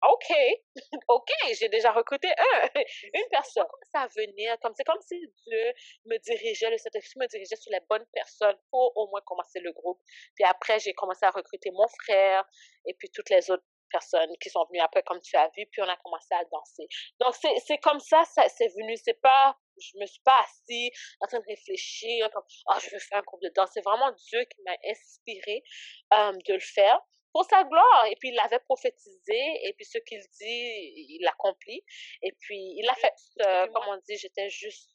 OK, 0.03 0.33
OK, 1.09 1.29
j'ai 1.59 1.69
déjà 1.69 1.91
recruté 1.93 2.29
un, 2.29 2.69
une 3.15 3.29
personne. 3.31 3.67
Ça 3.93 4.07
venir, 4.17 4.57
comme 4.61 4.73
c'est 4.77 4.85
comme 4.85 5.01
si 5.01 5.19
Dieu 5.19 5.73
me 6.07 6.19
dirigeait, 6.19 6.71
le 6.71 6.79
Saint-Esprit 6.79 7.19
me 7.19 7.27
dirigeait 7.27 7.57
sur 7.57 7.73
les 7.73 7.81
bonnes 7.89 8.07
personnes 8.13 8.57
pour 8.71 8.97
au 8.97 9.09
moins 9.09 9.21
commencer 9.27 9.61
le 9.61 9.73
groupe. 9.73 10.01
Puis 10.37 10.45
après, 10.45 10.79
j'ai 10.79 10.93
commencé 10.93 11.27
à 11.27 11.31
recruter 11.31 11.71
mon 11.73 11.89
frère 11.89 12.45
et 12.87 12.95
puis 12.95 13.11
toutes 13.11 13.31
les 13.31 13.51
autres 13.51 13.65
personnes 13.91 14.31
qui 14.41 14.51
sont 14.51 14.65
venues 14.71 14.81
après, 14.81 15.03
comme 15.03 15.21
tu 15.21 15.37
as 15.37 15.49
vu, 15.57 15.67
puis 15.71 15.83
on 15.83 15.89
a 15.89 15.97
commencé 15.97 16.35
à 16.35 16.45
danser. 16.45 16.89
Donc, 17.21 17.35
c'est 17.35 17.79
comme 17.79 18.01
ça, 18.01 18.25
ça 18.25 18.49
c'est 18.49 18.69
venu. 18.69 18.97
C'est 18.97 19.21
pas, 19.21 19.57
je 19.81 19.99
me 19.99 20.07
suis 20.07 20.23
pas 20.25 20.39
assis 20.41 20.91
en 21.21 21.27
train 21.27 21.41
de 21.41 21.47
réfléchir 21.47 22.31
comme, 22.33 22.45
oh, 22.69 22.75
je 22.81 22.91
veux 22.91 23.01
faire 23.01 23.19
un 23.19 23.23
groupe 23.23 23.43
de 23.43 23.51
danse. 23.55 23.71
C'est 23.73 23.85
vraiment 23.85 24.13
Dieu 24.13 24.45
qui 24.45 24.63
m'a 24.63 24.77
inspiré 24.91 25.63
euh, 26.15 26.33
de 26.33 26.55
le 26.55 26.61
faire 26.61 27.01
pour 27.33 27.45
sa 27.45 27.65
gloire. 27.65 28.07
Et 28.11 28.17
puis, 28.17 28.31
il 28.31 28.35
l'avait 28.35 28.61
prophétisé, 28.61 29.39
et 29.65 29.73
puis 29.75 29.85
ce 29.85 29.99
qu'il 29.99 30.21
dit, 30.21 31.15
il 31.15 31.21
l'accomplit. 31.23 31.83
Et 32.23 32.33
puis, 32.41 32.75
il 32.77 32.89
a 32.89 32.95
fait, 32.95 33.15
euh, 33.47 33.67
comme 33.69 33.85
on 33.89 33.97
dit, 33.99 34.17
j'étais 34.17 34.49
juste 34.49 34.91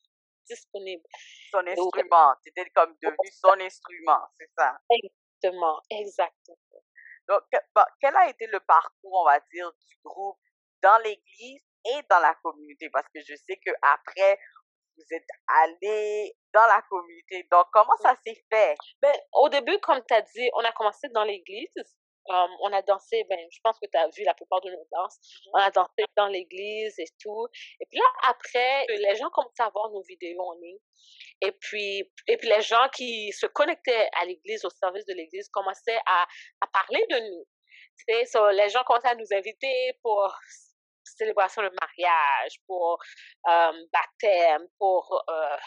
disponible. 0.46 1.04
Son 1.52 1.66
instrument, 1.66 2.34
c'était 2.44 2.70
comme 2.72 2.96
devenu 3.02 3.32
son 3.32 3.60
instrument, 3.60 4.20
c'est 4.38 4.50
ça? 4.58 4.78
Exactement, 4.90 5.80
exactement. 5.90 6.84
Donc, 7.28 7.42
bah, 7.74 7.88
quel 8.02 8.16
a 8.16 8.28
été 8.28 8.48
le 8.48 8.60
parcours, 8.62 9.22
on 9.22 9.26
va 9.26 9.40
dire, 9.52 9.72
du 9.72 9.98
groupe 10.04 10.40
dans 10.82 10.98
l'église 11.04 11.62
et 11.86 12.02
dans 12.10 12.20
la 12.20 12.36
communauté? 12.44 12.90
Parce 12.90 13.08
que 13.14 13.22
je 13.22 13.36
sais 13.36 13.60
que 13.66 13.72
après, 13.82 14.40
vous 14.98 15.04
êtes 15.12 15.28
allé 15.48 16.36
dans 16.54 16.66
la 16.68 16.82
communauté. 16.90 17.48
Donc, 17.52 17.66
comment 17.72 17.98
ça 18.02 18.16
s'est 18.26 18.44
fait? 18.52 18.76
Ben, 19.02 19.16
au 19.34 19.50
début, 19.50 19.80
comme 19.80 20.02
tu 20.08 20.14
as 20.14 20.22
dit, 20.22 20.50
on 20.56 20.64
a 20.64 20.72
commencé 20.74 21.08
dans 21.10 21.24
l'église. 21.24 21.70
Um, 22.30 22.50
on 22.62 22.72
a 22.72 22.82
dansé, 22.82 23.26
ben, 23.30 23.40
je 23.52 23.60
pense 23.62 23.78
que 23.80 23.86
tu 23.86 23.98
as 23.98 24.08
vu 24.16 24.24
la 24.24 24.34
plupart 24.34 24.62
de 24.62 24.72
nos 24.72 24.88
danses. 24.92 25.18
Mm-hmm. 25.18 25.50
On 25.54 25.60
a 25.60 25.72
dansé 25.72 26.06
dans 26.16 26.28
l'église 26.28 26.98
et 26.98 27.08
tout. 27.20 27.48
Et 27.80 27.86
puis 27.86 28.00
là, 28.00 28.06
après, 28.30 28.86
les 28.88 29.16
gens 29.16 29.30
commençaient 29.30 29.64
à 29.64 29.70
voir 29.70 29.90
nos 29.92 30.02
vidéos 30.04 30.42
en 30.42 30.54
ligne. 30.54 30.78
Et 31.42 31.52
puis, 31.52 32.12
et 32.28 32.38
puis 32.38 32.48
les 32.48 32.62
gens 32.62 32.88
qui 32.96 33.32
se 33.34 33.46
connectaient 33.46 34.10
à 34.22 34.26
l'église, 34.26 34.64
au 34.64 34.70
service 34.70 35.06
de 35.06 35.14
l'église, 35.14 35.50
commençaient 35.50 36.00
à, 36.06 36.26
à 36.62 36.68
parler 36.68 37.06
de 37.10 37.20
nous. 37.30 37.46
So, 38.26 38.50
les 38.52 38.70
gens 38.70 38.84
commençaient 38.84 39.10
à 39.10 39.16
nous 39.16 39.34
inviter 39.34 39.94
pour 40.02 40.34
célébration 41.04 41.62
de 41.62 41.72
mariage, 41.82 42.60
pour 42.68 43.00
euh, 43.50 43.72
baptême, 43.92 44.68
pour, 44.78 45.24
euh, 45.30 45.58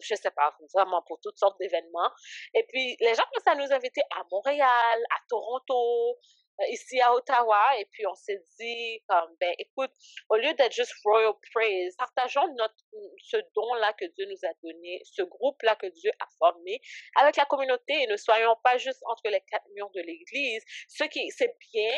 je 0.00 0.14
sais 0.14 0.30
pas, 0.30 0.54
vraiment 0.74 1.02
pour 1.06 1.18
toutes 1.22 1.38
sortes 1.38 1.58
d'événements. 1.60 2.10
Et 2.54 2.64
puis, 2.68 2.96
les 3.00 3.14
gens 3.14 3.24
commençaient 3.32 3.60
à 3.60 3.66
nous 3.66 3.72
inviter 3.72 4.02
à 4.10 4.22
Montréal, 4.30 4.98
à 5.10 5.18
Toronto, 5.28 6.18
euh, 6.60 6.64
ici 6.70 6.98
à 7.00 7.12
Ottawa, 7.12 7.78
et 7.78 7.84
puis 7.92 8.06
on 8.06 8.14
s'est 8.14 8.42
dit, 8.58 9.02
comme, 9.08 9.36
ben, 9.40 9.54
écoute, 9.58 9.90
au 10.30 10.36
lieu 10.36 10.54
d'être 10.54 10.72
juste 10.72 10.94
Royal 11.04 11.34
Praise, 11.52 11.94
partageons 11.98 12.48
notre, 12.54 12.74
ce 13.18 13.36
don-là 13.54 13.92
que 13.92 14.06
Dieu 14.06 14.24
nous 14.24 14.48
a 14.48 14.52
donné, 14.62 15.02
ce 15.04 15.20
groupe-là 15.20 15.76
que 15.76 15.88
Dieu 15.88 16.10
a 16.18 16.26
formé 16.38 16.80
avec 17.16 17.36
la 17.36 17.44
communauté, 17.44 18.06
ne 18.06 18.16
soyons 18.16 18.56
pas 18.64 18.78
juste 18.78 19.02
entre 19.06 19.28
les 19.28 19.42
quatre 19.50 19.66
murs 19.74 19.90
de 19.90 20.00
l'Église. 20.00 20.62
Ce 20.88 21.04
qui, 21.04 21.30
c'est 21.30 21.54
bien, 21.72 21.94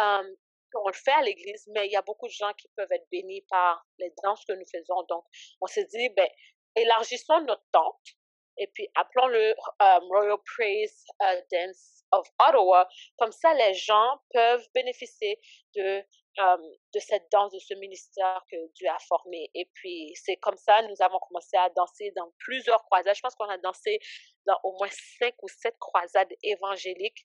euh, 0.00 0.34
on 0.74 0.88
le 0.88 0.94
fait 0.94 1.12
à 1.12 1.22
l'église, 1.22 1.68
mais 1.74 1.86
il 1.86 1.92
y 1.92 1.96
a 1.96 2.02
beaucoup 2.02 2.26
de 2.26 2.32
gens 2.32 2.52
qui 2.54 2.68
peuvent 2.76 2.90
être 2.92 3.06
bénis 3.10 3.44
par 3.48 3.86
les 3.98 4.12
danses 4.22 4.44
que 4.44 4.52
nous 4.52 4.66
faisons. 4.70 5.02
Donc, 5.08 5.24
on 5.60 5.66
s'est 5.66 5.86
dit, 5.86 6.08
ben, 6.10 6.28
élargissons 6.76 7.40
notre 7.42 7.64
tente 7.72 8.16
et 8.58 8.66
puis 8.68 8.88
appelons-le 8.94 9.54
um, 9.80 10.04
Royal 10.10 10.38
Praise 10.44 11.04
uh, 11.20 11.40
Dance 11.50 12.04
of 12.12 12.28
Ottawa. 12.38 12.88
Comme 13.18 13.32
ça, 13.32 13.54
les 13.54 13.74
gens 13.74 14.20
peuvent 14.32 14.66
bénéficier 14.74 15.40
de 15.74 16.04
de 16.38 16.98
cette 16.98 17.30
danse, 17.30 17.52
de 17.52 17.58
ce 17.58 17.74
ministère 17.74 18.44
que 18.50 18.56
Dieu 18.74 18.88
a 18.88 18.98
formé. 19.00 19.50
Et 19.54 19.66
puis, 19.74 20.12
c'est 20.14 20.36
comme 20.36 20.56
ça, 20.56 20.82
nous 20.82 20.94
avons 21.00 21.18
commencé 21.18 21.56
à 21.56 21.68
danser 21.70 22.12
dans 22.16 22.32
plusieurs 22.38 22.82
croisades. 22.84 23.14
Je 23.14 23.20
pense 23.20 23.34
qu'on 23.34 23.48
a 23.48 23.58
dansé 23.58 23.98
dans 24.46 24.58
au 24.64 24.72
moins 24.78 24.88
cinq 25.18 25.34
ou 25.42 25.48
sept 25.48 25.76
croisades 25.78 26.32
évangéliques, 26.42 27.24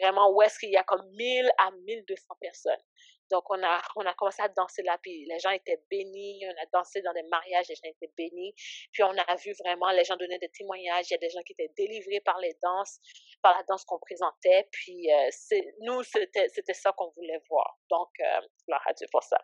vraiment 0.00 0.30
où 0.34 0.42
est-ce 0.42 0.58
qu'il 0.58 0.70
y 0.70 0.76
a 0.76 0.84
comme 0.84 1.06
1000 1.12 1.50
à 1.58 1.70
1200 1.70 2.34
personnes. 2.40 2.82
Donc, 3.30 3.44
on 3.50 3.62
a, 3.62 3.80
on 3.96 4.06
a 4.06 4.14
commencé 4.14 4.42
à 4.42 4.48
danser 4.48 4.82
là, 4.82 4.98
puis 5.02 5.24
les 5.26 5.38
gens 5.38 5.50
étaient 5.50 5.82
bénis. 5.90 6.44
On 6.46 6.62
a 6.62 6.66
dansé 6.72 7.02
dans 7.02 7.12
des 7.12 7.22
mariages, 7.24 7.66
les 7.68 7.74
gens 7.74 7.88
étaient 7.88 8.12
bénis. 8.16 8.54
Puis, 8.92 9.02
on 9.02 9.16
a 9.16 9.36
vu 9.36 9.52
vraiment, 9.64 9.90
les 9.90 10.04
gens 10.04 10.16
donnaient 10.16 10.38
des 10.38 10.50
témoignages. 10.50 11.06
Il 11.10 11.12
y 11.12 11.16
a 11.16 11.18
des 11.18 11.30
gens 11.30 11.42
qui 11.42 11.52
étaient 11.52 11.72
délivrés 11.76 12.20
par 12.20 12.38
les 12.38 12.56
danses, 12.62 13.00
par 13.42 13.56
la 13.56 13.62
danse 13.64 13.84
qu'on 13.84 13.98
présentait. 13.98 14.68
Puis, 14.72 15.12
euh, 15.12 15.28
c'est, 15.30 15.74
nous, 15.80 16.02
c'était, 16.02 16.48
c'était 16.48 16.74
ça 16.74 16.92
qu'on 16.92 17.10
voulait 17.10 17.40
voir. 17.48 17.78
Donc, 17.90 18.10
euh, 18.20 18.40
gloire 18.66 18.82
à 18.86 18.92
Dieu 18.92 19.06
pour 19.10 19.22
ça. 19.22 19.38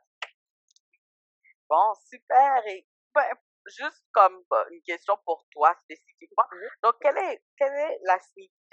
Bon, 1.68 1.94
super. 2.10 2.66
Et 2.66 2.86
ben, 3.14 3.24
juste 3.66 4.04
comme 4.12 4.44
bah, 4.50 4.64
une 4.70 4.82
question 4.82 5.16
pour 5.24 5.46
toi 5.50 5.74
spécifiquement. 5.84 6.44
Donc, 6.82 6.94
quelle 7.00 7.16
est, 7.16 7.42
quelle 7.56 7.72
est 7.72 7.98
la 8.02 8.18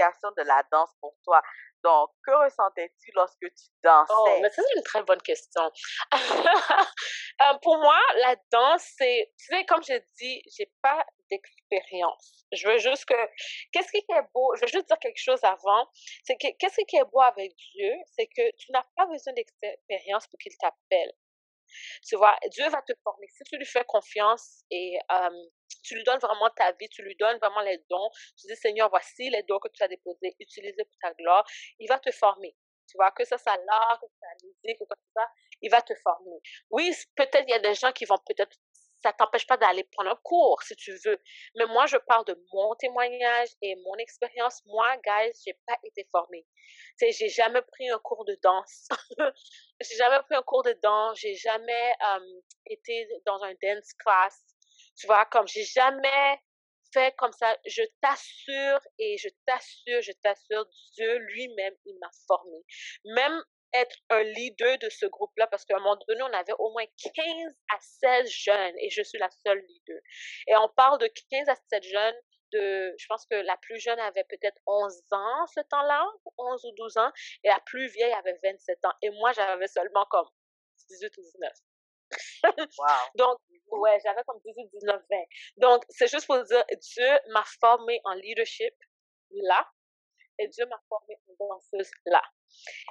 signification 0.01 0.31
de 0.37 0.43
la 0.43 0.63
danse 0.71 0.91
pour 0.99 1.15
toi? 1.23 1.41
Donc, 1.83 2.09
que 2.23 2.31
ressentais-tu 2.31 3.11
lorsque 3.15 3.39
tu 3.39 3.47
oh, 3.47 3.79
dansais? 3.83 4.13
Oh, 4.15 4.39
mais 4.41 4.49
c'est 4.51 4.61
une 4.75 4.83
très 4.83 5.03
bonne 5.03 5.21
question. 5.21 5.71
Euh, 7.41 7.57
pour 7.63 7.77
moi, 7.77 7.97
la 8.17 8.35
danse, 8.51 8.85
c'est, 8.97 9.33
tu 9.39 9.45
sais, 9.45 9.65
comme 9.65 9.81
je 9.81 9.97
dis, 10.19 10.43
j'ai 10.55 10.71
pas 10.83 11.03
d'expérience. 11.31 12.45
Je 12.51 12.67
veux 12.67 12.77
juste 12.77 13.05
que, 13.05 13.15
qu'est-ce 13.71 13.91
qui 13.91 13.97
est 13.97 14.21
beau, 14.31 14.53
je 14.57 14.61
veux 14.61 14.67
juste 14.67 14.85
dire 14.87 14.99
quelque 14.99 15.17
chose 15.17 15.43
avant, 15.43 15.89
c'est 16.23 16.35
que, 16.35 16.55
qu'est-ce 16.59 16.81
qui 16.87 16.97
est 16.97 17.05
beau 17.05 17.21
avec 17.21 17.55
Dieu, 17.73 17.93
c'est 18.15 18.27
que 18.27 18.55
tu 18.57 18.71
n'as 18.71 18.85
pas 18.95 19.07
besoin 19.07 19.33
d'expérience 19.33 20.27
pour 20.27 20.37
qu'il 20.37 20.55
t'appelle. 20.57 21.13
Tu 22.07 22.15
vois, 22.15 22.37
Dieu 22.51 22.69
va 22.69 22.81
te 22.83 22.93
former. 23.03 23.27
Si 23.29 23.43
tu 23.45 23.57
lui 23.57 23.65
fais 23.65 23.85
confiance 23.85 24.63
et 24.69 24.99
tu 25.81 25.95
lui 25.95 26.03
donnes 26.03 26.19
vraiment 26.19 26.49
ta 26.55 26.71
vie, 26.73 26.89
tu 26.89 27.01
lui 27.03 27.15
donnes 27.15 27.37
vraiment 27.37 27.61
les 27.61 27.79
dons, 27.89 28.09
tu 28.37 28.47
dis, 28.47 28.55
Seigneur, 28.55 28.89
voici 28.89 29.29
les 29.29 29.43
dons 29.43 29.59
que 29.59 29.69
tu 29.69 29.83
as 29.83 29.87
déposés, 29.87 30.35
utilisés 30.39 30.83
pour 30.83 30.97
ta 31.01 31.13
gloire, 31.13 31.45
il 31.79 31.87
va 31.87 31.99
te 31.99 32.11
former. 32.11 32.55
Tu 32.87 32.97
vois, 32.97 33.11
que 33.11 33.23
ça 33.23 33.37
soit 33.37 33.55
l'art, 33.55 33.99
que 34.01 34.07
soit 34.07 34.27
la 34.27 34.47
musique 34.47 34.79
que 34.79 34.85
soit, 35.13 35.29
il 35.61 35.71
va 35.71 35.81
te 35.81 35.93
former. 36.03 36.41
Oui, 36.69 36.91
peut-être 37.15 37.45
il 37.47 37.51
y 37.51 37.53
a 37.53 37.59
des 37.59 37.73
gens 37.73 37.91
qui 37.91 38.05
vont 38.05 38.17
peut-être 38.27 38.57
ça 39.01 39.13
t'empêche 39.13 39.47
pas 39.47 39.57
d'aller 39.57 39.83
prendre 39.83 40.11
un 40.11 40.19
cours 40.23 40.61
si 40.63 40.75
tu 40.75 40.93
veux. 41.05 41.19
Mais 41.55 41.65
moi, 41.65 41.85
je 41.87 41.97
parle 41.97 42.25
de 42.25 42.39
mon 42.53 42.75
témoignage 42.75 43.49
et 43.61 43.75
mon 43.77 43.95
expérience. 43.95 44.61
Moi, 44.65 44.87
guys, 44.97 45.33
j'ai 45.45 45.57
pas 45.65 45.77
été 45.83 46.07
formée. 46.11 46.45
Tu 46.99 47.05
sais, 47.05 47.11
j'ai 47.11 47.29
jamais 47.29 47.61
pris 47.61 47.89
un 47.89 47.99
cours 47.99 48.25
de 48.25 48.37
danse. 48.43 48.87
j'ai 49.81 49.95
jamais 49.95 50.19
pris 50.23 50.35
un 50.35 50.43
cours 50.43 50.63
de 50.63 50.73
danse. 50.83 51.19
J'ai 51.19 51.35
jamais 51.35 51.93
été 52.67 53.07
dans 53.25 53.41
un 53.43 53.53
dance 53.61 53.93
class. 53.93 54.43
Tu 54.95 55.07
vois, 55.07 55.25
comme 55.25 55.47
j'ai 55.47 55.63
jamais 55.63 56.39
fait 56.93 57.15
comme 57.17 57.31
ça. 57.33 57.57
Je 57.65 57.83
t'assure 58.01 58.79
et 58.99 59.17
je 59.17 59.29
t'assure, 59.45 60.01
je 60.01 60.11
t'assure, 60.23 60.65
Dieu 60.93 61.17
lui-même, 61.17 61.73
il 61.85 61.97
m'a 61.99 62.09
formé. 62.27 62.57
Même 63.05 63.43
être 63.73 63.95
un 64.09 64.23
leader 64.23 64.77
de 64.79 64.89
ce 64.89 65.05
groupe-là 65.05 65.47
parce 65.47 65.63
qu'à 65.65 65.75
un 65.75 65.79
moment 65.79 65.97
donné, 66.07 66.21
on 66.23 66.33
avait 66.33 66.53
au 66.59 66.71
moins 66.71 66.85
15 66.97 67.15
à 67.73 67.77
16 67.79 68.29
jeunes 68.29 68.75
et 68.79 68.89
je 68.89 69.01
suis 69.01 69.17
la 69.17 69.29
seule 69.45 69.59
leader. 69.59 70.01
Et 70.47 70.55
on 70.57 70.69
parle 70.75 70.99
de 70.99 71.07
15 71.29 71.47
à 71.49 71.55
17 71.55 71.83
jeunes 71.83 72.15
de, 72.51 72.93
je 72.97 73.05
pense 73.07 73.25
que 73.27 73.35
la 73.35 73.55
plus 73.57 73.79
jeune 73.79 73.99
avait 73.99 74.25
peut-être 74.25 74.57
11 74.67 75.01
ans 75.11 75.47
ce 75.55 75.61
temps-là, 75.61 76.05
11 76.37 76.65
ou 76.65 76.71
12 76.75 76.97
ans, 76.97 77.11
et 77.45 77.47
la 77.47 77.61
plus 77.65 77.87
vieille 77.87 78.11
avait 78.11 78.37
27 78.43 78.83
ans. 78.85 78.93
Et 79.01 79.09
moi, 79.11 79.31
j'avais 79.31 79.67
seulement 79.67 80.05
comme 80.09 80.27
18 80.89 81.17
ou 81.17 81.21
19. 81.21 81.51
Donc, 83.15 83.37
ouais, 83.71 83.97
j'avais 84.03 84.23
comme 84.25 84.39
18, 84.45 84.69
19, 84.73 85.01
20. 85.09 85.17
Donc, 85.57 85.83
c'est 85.89 86.07
juste 86.07 86.27
pour 86.27 86.41
dire, 86.43 86.63
Dieu 86.69 87.09
m'a 87.29 87.43
formé 87.59 88.01
en 88.05 88.13
leadership 88.13 88.73
là, 89.31 89.67
et 90.39 90.47
Dieu 90.47 90.65
m'a 90.65 90.79
formé 90.89 91.15
en 91.27 91.45
danseuse 91.47 91.91
là. 92.05 92.21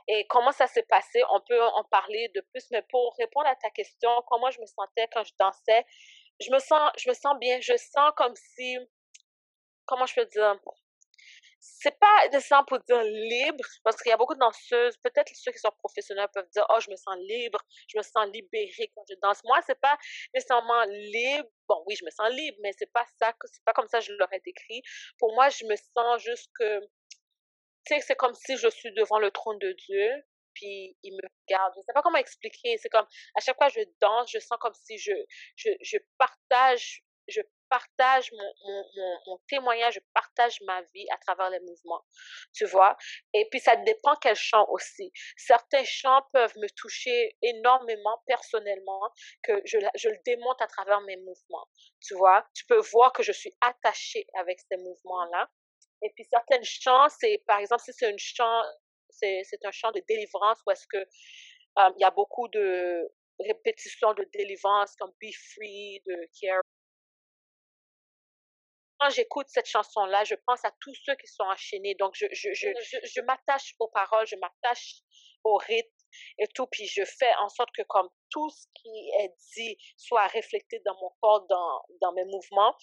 Et 0.09 0.27
comment 0.29 0.53
ça 0.53 0.67
s'est 0.67 0.85
passé, 0.85 1.23
on 1.31 1.41
peut 1.41 1.63
en 1.63 1.85
parler 1.85 2.31
de 2.35 2.41
plus, 2.53 2.67
mais 2.71 2.83
pour 2.91 3.15
répondre 3.19 3.47
à 3.47 3.57
ta 3.57 3.71
question, 3.71 4.11
comment 4.27 4.51
je 4.51 4.61
me 4.61 4.67
sentais 4.67 5.09
quand 5.13 5.25
je 5.25 5.33
dansais, 5.39 5.85
je 6.41 6.51
me 6.51 6.59
sens, 6.59 6.91
je 6.97 7.09
me 7.09 7.15
sens 7.15 7.39
bien, 7.39 7.61
je 7.61 7.77
sens 7.77 8.13
comme 8.17 8.35
si, 8.35 8.79
comment 9.87 10.07
je 10.07 10.15
peux 10.15 10.27
dire, 10.27 10.59
c'est 11.61 11.99
pas 11.99 12.29
nécessairement 12.29 12.65
pour 12.65 12.81
dire 12.81 13.03
libre, 13.03 13.65
parce 13.85 14.01
qu'il 14.03 14.11
y 14.11 14.13
a 14.13 14.17
beaucoup 14.17 14.35
de 14.35 14.41
danseuses, 14.41 14.97
peut-être 14.99 15.31
ceux 15.35 15.53
qui 15.53 15.59
sont 15.59 15.71
professionnels 15.79 16.29
peuvent 16.33 16.49
dire, 16.51 16.65
oh, 16.71 16.81
je 16.81 16.91
me 16.91 16.97
sens 16.97 17.17
libre, 17.19 17.61
je 17.89 17.99
me 17.99 18.03
sens 18.03 18.27
libérée 18.33 18.91
quand 18.95 19.05
je 19.09 19.15
danse. 19.23 19.43
Moi, 19.45 19.61
c'est 19.67 19.79
pas 19.79 19.97
nécessairement 20.35 20.85
libre. 20.85 21.49
Bon, 21.69 21.83
oui, 21.87 21.95
je 21.97 22.05
me 22.05 22.11
sens 22.11 22.31
libre, 22.31 22.57
mais 22.63 22.73
c'est 22.79 22.91
pas 22.93 23.05
ça, 23.19 23.33
c'est 23.45 23.65
pas 23.65 23.73
comme 23.75 23.89
ça 23.89 23.99
que 23.99 24.07
je 24.07 24.13
l'aurais 24.15 24.41
décrit. 24.41 24.83
Pour 25.19 25.35
moi, 25.35 25.51
je 25.51 25.65
me 25.67 25.77
sens 25.77 26.23
juste 26.23 26.51
que 26.59 26.81
tu 27.87 27.95
sais, 27.95 28.01
c'est 28.01 28.17
comme 28.17 28.35
si 28.35 28.57
je 28.57 28.69
suis 28.69 28.93
devant 28.95 29.19
le 29.19 29.31
trône 29.31 29.59
de 29.59 29.73
Dieu, 29.73 30.11
puis 30.55 30.97
il 31.03 31.13
me 31.15 31.23
regarde. 31.23 31.73
Je 31.77 31.83
sais 31.83 31.93
pas 31.95 32.03
comment 32.03 32.19
expliquer. 32.19 32.77
C'est 32.79 32.89
comme, 32.89 33.07
à 33.35 33.41
chaque 33.41 33.57
fois 33.57 33.69
que 33.69 33.81
je 33.81 33.87
danse, 34.01 34.31
je 34.31 34.39
sens 34.39 34.59
comme 34.61 34.75
si 34.75 34.99
je, 34.99 35.13
je, 35.57 35.71
je 35.81 35.99
partage, 36.19 37.03
partage 37.71 38.31
mon, 38.33 38.55
mon, 38.67 39.19
mon, 39.27 39.39
témoignage, 39.49 39.95
je 39.95 40.01
partage 40.13 40.61
ma 40.63 40.83
vie 40.95 41.07
à 41.11 41.19
travers 41.19 41.51
les 41.51 41.61
mouvements, 41.61 42.05
tu 42.53 42.67
vois? 42.67 42.97
Et 43.33 43.49
puis 43.51 43.61
ça 43.61 43.77
dépend 43.77 44.17
quel 44.17 44.37
chant 44.37 44.67
aussi. 44.69 45.13
Certains 45.37 45.85
chants 45.85 46.23
peuvent 46.33 46.57
me 46.59 46.69
toucher 46.77 47.37
énormément 47.43 48.23
personnellement, 48.27 49.01
que 49.43 49.63
je, 49.65 49.79
je 49.95 50.09
le 50.09 50.19
démonte 50.27 50.61
à 50.61 50.67
travers 50.67 51.01
mes 51.03 51.17
mouvements, 51.17 51.69
tu 52.01 52.15
vois? 52.15 52.45
Tu 52.55 52.65
peux 52.67 52.81
voir 52.93 53.13
que 53.13 53.23
je 53.23 53.33
suis 53.33 53.53
attachée 53.61 54.27
avec 54.35 54.59
ces 54.61 54.77
mouvements-là. 54.77 55.49
Et 56.03 56.11
puis 56.15 56.25
certaines 56.25 56.65
chants, 56.65 57.09
c'est 57.09 57.43
par 57.47 57.61
exemple 57.61 57.83
si 57.85 57.93
c'est 57.93 58.13
un 58.13 58.17
chant, 58.19 58.63
c'est, 59.09 59.43
c'est 59.45 59.65
un 59.65 59.71
chant 59.71 59.93
de 59.93 60.03
délivrance 60.09 60.59
où 60.67 60.71
est-ce 60.71 60.87
que 60.87 60.99
euh, 60.99 61.91
il 61.97 62.01
y 62.01 62.05
a 62.05 62.11
beaucoup 62.11 62.49
de 62.49 63.11
répétitions 63.39 64.15
de 64.15 64.27
délivrance 64.33 64.95
comme 64.97 65.13
Be 65.23 65.33
Free 65.55 66.03
de 66.07 66.17
Kier. 66.33 66.61
Quand 69.01 69.11
j'écoute 69.11 69.47
cette 69.49 69.67
chanson-là, 69.67 70.25
je 70.25 70.35
pense 70.47 70.65
à 70.65 70.71
tous 70.81 70.95
ceux 71.05 71.15
qui 71.17 71.27
sont 71.27 71.45
enchaînés. 71.45 71.95
Donc, 71.95 72.15
je, 72.15 72.27
je, 72.33 72.53
je, 72.53 72.69
je, 73.03 73.21
m'attache 73.23 73.75
aux 73.79 73.89
paroles, 73.89 74.27
je 74.27 74.37
m'attache 74.37 74.97
au 75.45 75.57
rythme 75.57 75.89
et 76.39 76.47
tout, 76.49 76.67
puis 76.67 76.87
je 76.87 77.05
fais 77.05 77.33
en 77.41 77.49
sorte 77.49 77.71
que 77.75 77.83
comme 77.83 78.09
tout 78.31 78.51
ce 78.51 78.67
qui 78.75 79.11
est 79.21 79.33
dit 79.57 79.77
soit 79.97 80.27
reflété 80.29 80.81
dans 80.85 80.95
mon 81.01 81.11
corps, 81.21 81.47
dans, 81.47 81.83
dans 82.01 82.13
mes 82.13 82.25
mouvements. 82.25 82.77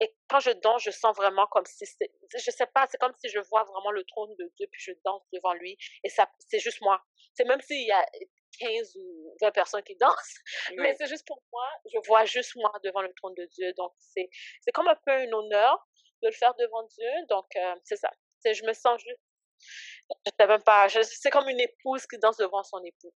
Et 0.00 0.14
quand 0.28 0.40
je 0.40 0.50
danse, 0.50 0.82
je 0.82 0.90
sens 0.90 1.16
vraiment 1.16 1.46
comme 1.48 1.64
si, 1.66 1.84
je 2.34 2.50
sais 2.50 2.66
pas, 2.66 2.86
c'est 2.90 2.98
comme 2.98 3.14
si 3.22 3.28
je 3.28 3.40
vois 3.50 3.64
vraiment 3.64 3.90
le 3.90 4.04
trône 4.04 4.34
de 4.38 4.52
Dieu, 4.56 4.66
puis 4.70 4.80
je 4.80 4.92
danse 5.04 5.22
devant 5.32 5.54
lui, 5.54 5.76
et 6.04 6.08
ça, 6.08 6.30
c'est 6.48 6.60
juste 6.60 6.80
moi. 6.82 7.02
C'est 7.34 7.44
même 7.44 7.60
s'il 7.60 7.86
y 7.86 7.92
a 7.92 8.06
15 8.58 8.96
ou 8.96 9.36
20 9.40 9.50
personnes 9.52 9.82
qui 9.82 9.96
dansent, 9.96 10.38
mais 10.78 10.94
c'est 10.98 11.06
juste 11.06 11.26
pour 11.26 11.42
moi, 11.52 11.68
je 11.92 11.98
vois 12.06 12.24
juste 12.24 12.54
moi 12.56 12.72
devant 12.82 13.02
le 13.02 13.12
trône 13.14 13.34
de 13.34 13.46
Dieu. 13.46 13.72
Donc, 13.76 13.92
c'est, 13.98 14.28
c'est 14.60 14.72
comme 14.72 14.88
un 14.88 14.98
peu 15.06 15.12
un 15.12 15.32
honneur 15.32 15.86
de 16.22 16.28
le 16.28 16.34
faire 16.34 16.54
devant 16.54 16.82
Dieu. 16.84 17.10
Donc, 17.28 17.46
euh, 17.56 17.74
c'est 17.84 17.96
ça. 17.96 18.10
C'est, 18.40 18.54
je 18.54 18.64
me 18.64 18.72
sens 18.72 19.00
juste 19.00 19.20
je 20.26 20.30
sais 20.38 20.46
même 20.46 20.62
pas. 20.62 20.88
C'est 20.88 21.30
comme 21.30 21.48
une 21.48 21.60
épouse 21.60 22.06
qui 22.06 22.18
danse 22.18 22.36
devant 22.36 22.62
son 22.62 22.82
époux. 22.84 23.12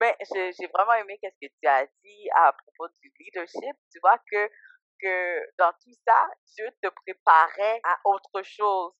Mais 0.00 0.16
j'ai 0.30 0.66
vraiment 0.72 0.94
aimé 0.94 1.18
ce 1.22 1.28
que 1.28 1.52
tu 1.60 1.68
as 1.68 1.86
dit 1.86 2.28
à 2.34 2.52
propos 2.52 2.92
du 3.02 3.12
leadership. 3.18 3.76
Tu 3.92 3.98
vois 4.00 4.18
que, 4.30 4.48
que 5.02 5.40
dans 5.58 5.72
tout 5.72 5.92
ça, 6.06 6.28
Dieu 6.56 6.68
te 6.82 6.88
préparait 6.88 7.80
à 7.84 7.98
autre 8.04 8.42
chose. 8.44 8.92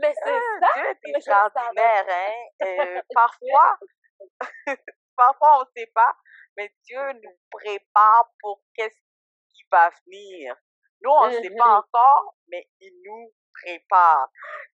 Mais 0.00 0.12
c'est 0.22 0.30
ah, 0.30 0.40
ça. 0.60 0.68
Dieu 0.74 0.90
est 0.90 1.16
extraordinaire, 1.16 2.06
hein. 2.08 2.66
Euh, 2.66 3.02
parfois, 3.14 3.78
parfois 5.16 5.58
on 5.58 5.60
ne 5.60 5.70
sait 5.76 5.90
pas, 5.94 6.16
mais 6.56 6.72
Dieu 6.84 7.12
nous 7.22 7.38
prépare 7.50 8.30
pour 8.40 8.62
qu'est-ce 8.74 8.98
qui 9.54 9.64
va 9.70 9.90
venir. 10.06 10.54
Nous, 11.02 11.10
on 11.10 11.28
ne 11.28 11.32
sait 11.32 11.50
pas 11.50 11.64
mm-hmm. 11.64 11.78
encore, 11.78 12.36
mais 12.48 12.68
il 12.80 12.92
nous 13.04 13.32
prépare. 13.62 14.28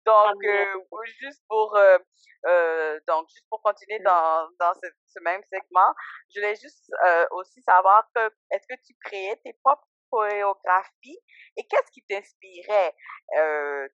Donc, 0.04 0.44
euh, 0.44 0.80
juste 1.20 1.42
pour 1.48 1.76
euh, 1.76 1.98
euh, 2.46 2.98
donc 3.06 3.28
juste 3.28 3.46
pour 3.48 3.62
continuer 3.62 4.00
mmh. 4.00 4.04
dans, 4.04 4.48
dans 4.58 4.74
ce, 4.74 4.88
ce, 5.06 5.20
même 5.20 5.42
segment, 5.44 5.94
je 6.34 6.40
voulais 6.40 6.56
juste 6.56 6.90
aussi 7.30 7.62
savoir 7.62 8.08
que 8.14 8.26
est-ce 8.50 8.66
que 8.66 8.80
tu 8.84 8.94
créais 9.04 9.36
tes 9.44 9.52
propres 9.64 9.86
chorégraphies 10.10 11.20
et 11.56 11.66
qu'est-ce 11.66 11.90
qui 11.92 12.02
t'inspirait? 12.08 12.94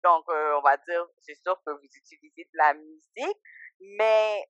Donc, 0.05 0.25
on 0.29 0.61
va 0.63 0.77
dire, 0.77 1.07
c'est 1.21 1.35
sûr 1.35 1.61
que 1.67 1.73
vous 1.73 1.85
utilisez 1.85 2.45
de 2.45 2.59
la 2.59 2.75
musique, 2.75 3.41
mais 3.81 4.47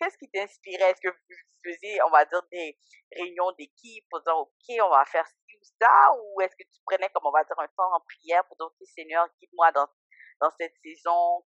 qu'est-ce 0.00 0.16
qui 0.16 0.30
t'inspirait? 0.30 0.90
Est-ce 0.90 1.00
que 1.00 1.08
vous 1.08 1.36
faisiez, 1.64 2.02
on 2.02 2.10
va 2.10 2.24
dire, 2.24 2.42
des 2.50 2.76
réunions 3.14 3.52
d'équipe 3.52 4.04
pour 4.10 4.22
dire, 4.22 4.36
OK, 4.36 4.76
on 4.82 4.88
va 4.88 5.04
faire 5.04 5.26
ci 5.26 5.56
ou 5.56 5.64
ça? 5.80 6.12
Ou 6.16 6.40
est-ce 6.40 6.56
que 6.56 6.62
tu 6.62 6.80
prenais, 6.86 7.08
comme 7.10 7.26
on 7.26 7.30
va 7.30 7.44
dire, 7.44 7.58
un 7.58 7.68
temps 7.68 7.92
en 7.94 8.00
prière 8.00 8.44
pour 8.46 8.56
dire, 8.56 8.66
OK, 8.66 8.88
Seigneur, 8.94 9.28
guide-moi 9.40 9.70
dans, 9.72 9.86
dans 10.40 10.50
cette 10.58 10.74
saison? 10.82 11.44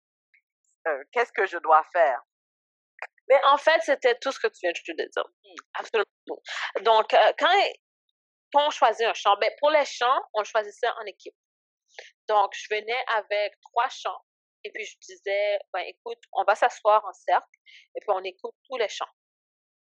Euh, 0.87 1.03
Qu'est-ce 1.11 1.31
que 1.31 1.45
je 1.45 1.57
dois 1.57 1.83
faire? 1.93 2.21
Mais 3.27 3.39
en 3.45 3.57
fait, 3.57 3.79
c'était 3.81 4.17
tout 4.19 4.31
ce 4.31 4.39
que 4.39 4.47
tu 4.47 4.59
viens 4.63 4.71
de 4.71 5.09
dire. 5.09 5.29
Mmh. 5.43 5.55
Absolument 5.75 6.05
tout. 6.25 6.41
Donc, 6.81 7.13
euh, 7.13 7.33
quand, 7.37 7.71
quand 8.51 8.67
on 8.67 8.69
choisit 8.71 9.05
un 9.05 9.13
chant, 9.13 9.37
ben, 9.39 9.51
pour 9.59 9.69
les 9.69 9.85
chants, 9.85 10.21
on 10.33 10.43
choisissait 10.43 10.89
en 10.89 11.05
équipe. 11.05 11.35
Donc, 12.27 12.51
je 12.55 12.67
venais 12.73 13.03
avec 13.07 13.53
trois 13.61 13.89
chants 13.89 14.21
et 14.63 14.71
puis 14.71 14.85
je 14.85 14.97
disais, 14.99 15.59
ben, 15.73 15.81
écoute, 15.81 16.19
on 16.33 16.43
va 16.43 16.55
s'asseoir 16.55 17.03
en 17.05 17.13
cercle 17.13 17.59
et 17.95 17.99
puis 17.99 18.09
on 18.09 18.23
écoute 18.23 18.55
tous 18.67 18.77
les 18.77 18.89
chants 18.89 19.09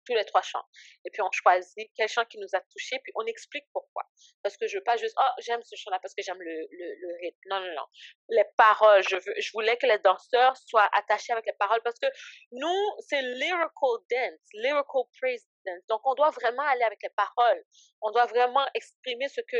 tous 0.06 0.14
les 0.14 0.24
trois 0.24 0.42
chants. 0.42 0.64
Et 1.04 1.10
puis 1.10 1.22
on 1.22 1.30
choisit 1.30 1.90
quel 1.96 2.08
chant 2.08 2.24
qui 2.24 2.38
nous 2.38 2.48
a 2.52 2.60
touché, 2.72 2.98
puis 3.02 3.12
on 3.14 3.24
explique 3.26 3.66
pourquoi. 3.72 4.02
Parce 4.42 4.56
que 4.56 4.66
je 4.66 4.76
veux 4.78 4.84
pas 4.84 4.96
juste, 4.96 5.14
oh, 5.18 5.32
j'aime 5.38 5.62
ce 5.62 5.76
chant-là 5.76 5.98
parce 6.00 6.14
que 6.14 6.22
j'aime 6.22 6.40
le, 6.40 6.66
le, 6.70 7.20
rythme. 7.20 7.38
Non, 7.48 7.60
non, 7.60 7.74
non. 7.74 7.86
Les 8.28 8.44
paroles, 8.56 9.02
je, 9.08 9.16
veux, 9.16 9.34
je 9.38 9.50
voulais 9.52 9.76
que 9.76 9.86
les 9.86 9.98
danseurs 9.98 10.56
soient 10.56 10.88
attachés 10.92 11.32
avec 11.32 11.46
les 11.46 11.52
paroles 11.52 11.80
parce 11.82 11.98
que 11.98 12.08
nous, 12.52 12.96
c'est 13.08 13.22
lyrical 13.22 13.98
dance, 14.10 14.40
lyrical 14.54 15.02
praise. 15.20 15.46
Donc 15.88 16.00
on 16.04 16.14
doit 16.14 16.30
vraiment 16.30 16.62
aller 16.62 16.82
avec 16.82 17.02
les 17.02 17.10
paroles. 17.10 17.64
On 18.02 18.10
doit 18.10 18.26
vraiment 18.26 18.66
exprimer 18.74 19.28
ce 19.28 19.40
que 19.40 19.56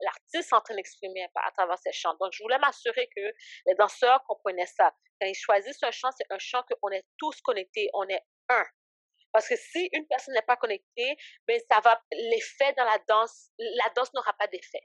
l'artiste 0.00 0.52
est 0.52 0.54
en 0.54 0.60
train 0.60 0.74
d'exprimer 0.74 1.26
à, 1.34 1.50
travers 1.52 1.78
ses 1.78 1.92
chants. 1.92 2.14
Donc 2.20 2.32
je 2.32 2.42
voulais 2.42 2.58
m'assurer 2.58 3.08
que 3.14 3.20
les 3.66 3.74
danseurs 3.78 4.22
comprenaient 4.24 4.66
ça. 4.66 4.92
Quand 5.20 5.26
ils 5.26 5.34
choisissent 5.34 5.82
un 5.82 5.90
chant, 5.90 6.10
c'est 6.12 6.26
un 6.30 6.38
chant 6.38 6.62
qu'on 6.62 6.90
est 6.90 7.04
tous 7.18 7.40
connectés, 7.40 7.88
on 7.94 8.06
est 8.08 8.22
un. 8.48 8.64
Parce 9.32 9.48
que 9.48 9.56
si 9.56 9.88
une 9.92 10.06
personne 10.06 10.34
n'est 10.34 10.42
pas 10.42 10.56
connectée, 10.56 11.16
ben 11.46 11.60
ça 11.70 11.80
va 11.80 12.02
l'effet 12.10 12.72
dans 12.74 12.84
la 12.84 12.98
danse, 13.08 13.50
la 13.58 13.90
danse 13.94 14.12
n'aura 14.14 14.32
pas 14.34 14.46
d'effet. 14.46 14.82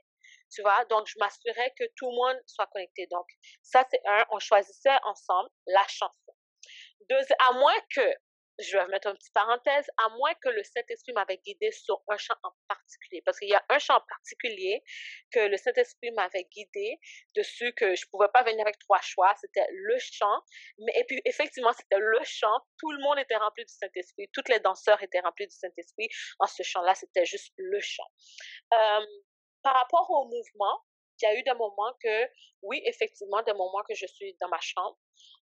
Tu 0.50 0.60
vois, 0.62 0.84
donc 0.86 1.06
je 1.06 1.18
m'assurais 1.18 1.72
que 1.78 1.84
tout 1.96 2.10
le 2.10 2.16
monde 2.16 2.42
soit 2.46 2.66
connecté. 2.66 3.06
Donc 3.10 3.26
ça 3.62 3.86
c'est 3.90 4.00
un, 4.06 4.24
on 4.30 4.38
choisissait 4.38 4.96
ensemble 5.04 5.48
la 5.66 5.86
chanson. 5.88 6.34
Deux, 7.08 7.20
à 7.48 7.52
moins 7.54 7.74
que 7.94 8.14
je 8.58 8.76
vais 8.76 8.86
mettre 8.88 9.08
une 9.08 9.16
petite 9.16 9.32
parenthèse, 9.32 9.86
à 9.96 10.08
moins 10.10 10.34
que 10.34 10.48
le 10.48 10.62
Saint-Esprit 10.62 11.12
m'avait 11.12 11.38
guidé 11.38 11.70
sur 11.72 12.02
un 12.08 12.16
chant 12.16 12.34
en 12.42 12.52
particulier. 12.68 13.22
Parce 13.22 13.38
qu'il 13.38 13.48
y 13.48 13.54
a 13.54 13.64
un 13.68 13.78
chant 13.78 13.96
en 13.96 14.04
particulier 14.08 14.82
que 15.30 15.40
le 15.40 15.56
Saint-Esprit 15.56 16.10
m'avait 16.12 16.44
guidé 16.44 17.00
dessus, 17.34 17.72
que 17.74 17.94
je 17.94 18.04
ne 18.06 18.10
pouvais 18.10 18.28
pas 18.32 18.42
venir 18.42 18.60
avec 18.62 18.78
trois 18.78 19.00
choix. 19.00 19.34
C'était 19.40 19.66
le 19.70 19.98
chant. 19.98 20.42
Mais, 20.78 20.92
et 20.96 21.04
puis, 21.04 21.20
effectivement, 21.24 21.72
c'était 21.72 21.98
le 21.98 22.20
chant. 22.24 22.60
Tout 22.78 22.92
le 22.92 23.02
monde 23.02 23.18
était 23.18 23.36
rempli 23.36 23.64
du 23.64 23.72
Saint-Esprit. 23.72 24.28
Toutes 24.32 24.48
les 24.48 24.60
danseurs 24.60 25.02
étaient 25.02 25.20
remplis 25.20 25.46
du 25.46 25.56
Saint-Esprit. 25.56 26.08
En 26.38 26.46
ce 26.46 26.62
chant-là, 26.62 26.94
c'était 26.94 27.24
juste 27.24 27.52
le 27.56 27.80
chant. 27.80 28.10
Euh, 28.74 29.06
par 29.62 29.74
rapport 29.74 30.10
au 30.10 30.24
mouvement, 30.24 30.82
il 31.20 31.24
y 31.24 31.28
a 31.28 31.38
eu 31.38 31.42
des 31.42 31.54
moments 31.54 31.94
que, 32.02 32.28
oui, 32.62 32.82
effectivement, 32.84 33.42
des 33.42 33.52
moments 33.52 33.82
que 33.88 33.94
je 33.94 34.06
suis 34.06 34.36
dans 34.40 34.48
ma 34.48 34.60
chambre 34.60 34.98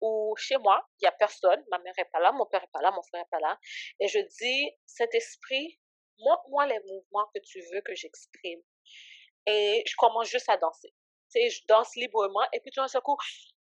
ou 0.01 0.35
chez 0.37 0.57
moi, 0.57 0.85
il 0.99 1.05
n'y 1.05 1.07
a 1.07 1.11
personne, 1.11 1.63
ma 1.69 1.79
mère 1.79 1.93
n'est 1.97 2.05
pas 2.05 2.19
là, 2.19 2.31
mon 2.31 2.45
père 2.45 2.61
n'est 2.61 2.69
pas 2.73 2.81
là, 2.81 2.91
mon 2.91 3.03
frère 3.03 3.21
n'est 3.21 3.29
pas 3.29 3.39
là, 3.39 3.57
et 3.99 4.07
je 4.07 4.19
dis, 4.19 4.71
cet 4.85 5.13
esprit, 5.13 5.79
montre-moi 6.19 6.65
les 6.67 6.79
mouvements 6.79 7.29
que 7.33 7.39
tu 7.39 7.61
veux 7.71 7.81
que 7.81 7.95
j'exprime. 7.95 8.61
Et 9.47 9.83
je 9.87 9.95
commence 9.97 10.27
juste 10.27 10.49
à 10.49 10.57
danser. 10.57 10.93
Tu 11.33 11.41
sais, 11.41 11.49
je 11.49 11.61
danse 11.67 11.95
librement, 11.95 12.45
et 12.53 12.59
puis 12.59 12.71
tout 12.71 12.81
d'un 12.81 13.01
coup, 13.01 13.17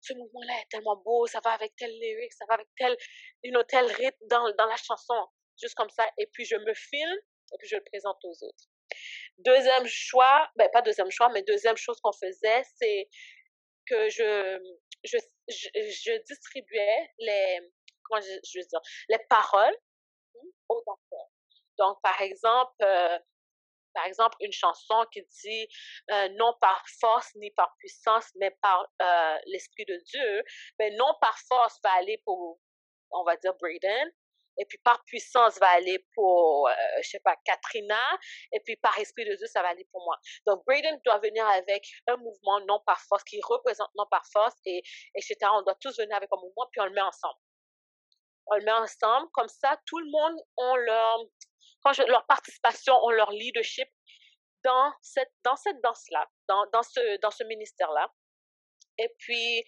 ce 0.01 0.13
mouvement-là 0.13 0.53
est 0.61 0.69
tellement 0.69 0.97
beau, 0.97 1.27
ça 1.27 1.39
va 1.43 1.51
avec 1.51 1.75
tel 1.75 1.91
lyrique, 1.91 2.33
ça 2.33 2.45
va 2.47 2.55
avec 2.55 2.67
tel, 2.77 2.95
know, 3.43 3.63
tel 3.63 3.85
rythme 3.85 4.27
dans, 4.29 4.49
dans 4.57 4.65
la 4.65 4.77
chanson, 4.77 5.27
juste 5.61 5.75
comme 5.75 5.89
ça, 5.89 6.09
et 6.17 6.27
puis 6.27 6.45
je 6.45 6.55
me 6.55 6.73
filme, 6.73 7.19
et 7.53 7.57
puis 7.57 7.67
je 7.67 7.75
le 7.75 7.83
présente 7.83 8.17
aux 8.23 8.43
autres. 8.43 8.65
Deuxième 9.39 9.85
choix, 9.87 10.49
ben 10.55 10.69
pas 10.71 10.81
deuxième 10.81 11.11
choix, 11.11 11.29
mais 11.29 11.43
deuxième 11.43 11.77
chose 11.77 11.99
qu'on 12.01 12.13
faisait, 12.13 12.63
c'est 12.77 13.09
que 13.85 14.09
je, 14.09 14.59
je, 15.03 15.17
je, 15.47 16.23
distribuais 16.25 17.09
les, 17.19 17.59
comment 18.03 18.21
je, 18.21 18.59
veux 18.59 18.65
dire, 18.65 18.81
les 19.09 19.19
paroles 19.29 19.75
aux 20.67 20.83
danseurs. 20.85 21.29
Donc, 21.77 22.01
par 22.01 22.21
exemple, 22.21 22.75
euh, 22.81 23.17
par 23.93 24.05
exemple, 24.05 24.37
une 24.41 24.51
chanson 24.51 25.05
qui 25.11 25.21
dit 25.43 25.67
euh, 26.11 26.29
non 26.29 26.53
par 26.61 26.83
force 26.99 27.33
ni 27.35 27.51
par 27.51 27.75
puissance, 27.77 28.29
mais 28.35 28.51
par 28.61 28.87
euh, 29.01 29.37
l'Esprit 29.47 29.85
de 29.85 29.95
Dieu, 29.95 30.43
mais 30.77 30.91
non 30.91 31.13
par 31.19 31.37
force 31.47 31.79
va 31.83 31.91
aller 31.93 32.21
pour, 32.25 32.59
on 33.11 33.23
va 33.23 33.35
dire, 33.37 33.53
Braden, 33.55 34.11
et 34.59 34.65
puis 34.65 34.77
par 34.79 35.03
puissance 35.05 35.57
va 35.59 35.67
aller 35.69 36.05
pour, 36.13 36.67
euh, 36.67 36.73
je 37.01 37.09
sais 37.09 37.21
pas, 37.21 37.35
Katrina, 37.45 38.19
et 38.51 38.59
puis 38.59 38.75
par 38.75 38.97
esprit 38.99 39.25
de 39.25 39.35
Dieu, 39.35 39.47
ça 39.47 39.61
va 39.61 39.69
aller 39.69 39.87
pour 39.91 40.03
moi. 40.03 40.17
Donc, 40.45 40.63
Braden 40.65 40.99
doit 41.05 41.17
venir 41.19 41.47
avec 41.47 41.87
un 42.07 42.17
mouvement 42.17 42.59
non 42.67 42.81
par 42.85 42.99
force, 43.01 43.23
qui 43.23 43.39
représente 43.41 43.89
non 43.95 44.05
par 44.11 44.25
force, 44.31 44.55
et 44.65 44.83
etc. 45.15 45.37
On 45.53 45.61
doit 45.61 45.75
tous 45.75 45.97
venir 45.97 46.15
avec 46.15 46.29
un 46.31 46.41
mouvement, 46.41 46.67
puis 46.71 46.81
on 46.81 46.85
le 46.85 46.91
met 46.91 47.01
ensemble. 47.01 47.39
On 48.47 48.55
le 48.55 48.65
met 48.65 48.71
ensemble, 48.71 49.29
comme 49.31 49.47
ça, 49.47 49.79
tout 49.85 49.99
le 49.99 50.11
monde 50.11 50.39
a 50.57 50.77
leur, 50.77 51.25
quand 51.83 51.97
leur 52.07 52.25
participation, 52.25 52.93
ont 53.03 53.11
leur 53.11 53.31
leadership 53.31 53.87
dans 54.63 54.91
cette, 55.01 55.31
dans 55.45 55.55
cette 55.55 55.79
danse-là, 55.81 56.27
dans, 56.49 56.65
dans 56.73 56.83
ce, 56.83 57.17
dans 57.21 57.31
ce 57.31 57.43
ministère-là. 57.45 58.11
Et 58.97 59.07
puis, 59.17 59.63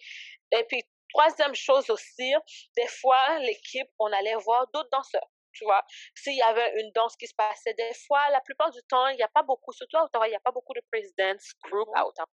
et 0.52 0.64
puis 0.68 0.82
Troisième 1.12 1.54
chose 1.54 1.88
aussi, 1.90 2.32
des 2.76 2.86
fois, 2.86 3.38
l'équipe, 3.40 3.88
on 3.98 4.12
allait 4.12 4.34
voir 4.36 4.66
d'autres 4.72 4.90
danseurs. 4.90 5.28
Tu 5.52 5.64
vois, 5.64 5.84
s'il 6.14 6.36
y 6.36 6.42
avait 6.42 6.80
une 6.80 6.90
danse 6.92 7.14
qui 7.16 7.26
se 7.26 7.34
passait, 7.34 7.74
des 7.74 7.92
fois, 8.06 8.30
la 8.30 8.40
plupart 8.40 8.70
du 8.70 8.80
temps, 8.88 9.06
il 9.08 9.16
n'y 9.16 9.22
a 9.22 9.28
pas 9.28 9.42
beaucoup, 9.42 9.72
surtout 9.72 9.98
à 9.98 10.04
Ottawa, 10.04 10.26
il 10.26 10.30
n'y 10.30 10.36
a 10.36 10.40
pas 10.40 10.50
beaucoup 10.50 10.72
de 10.72 10.80
presidents 10.90 11.44
group 11.64 11.88
à 11.94 12.06
Ottawa. 12.06 12.26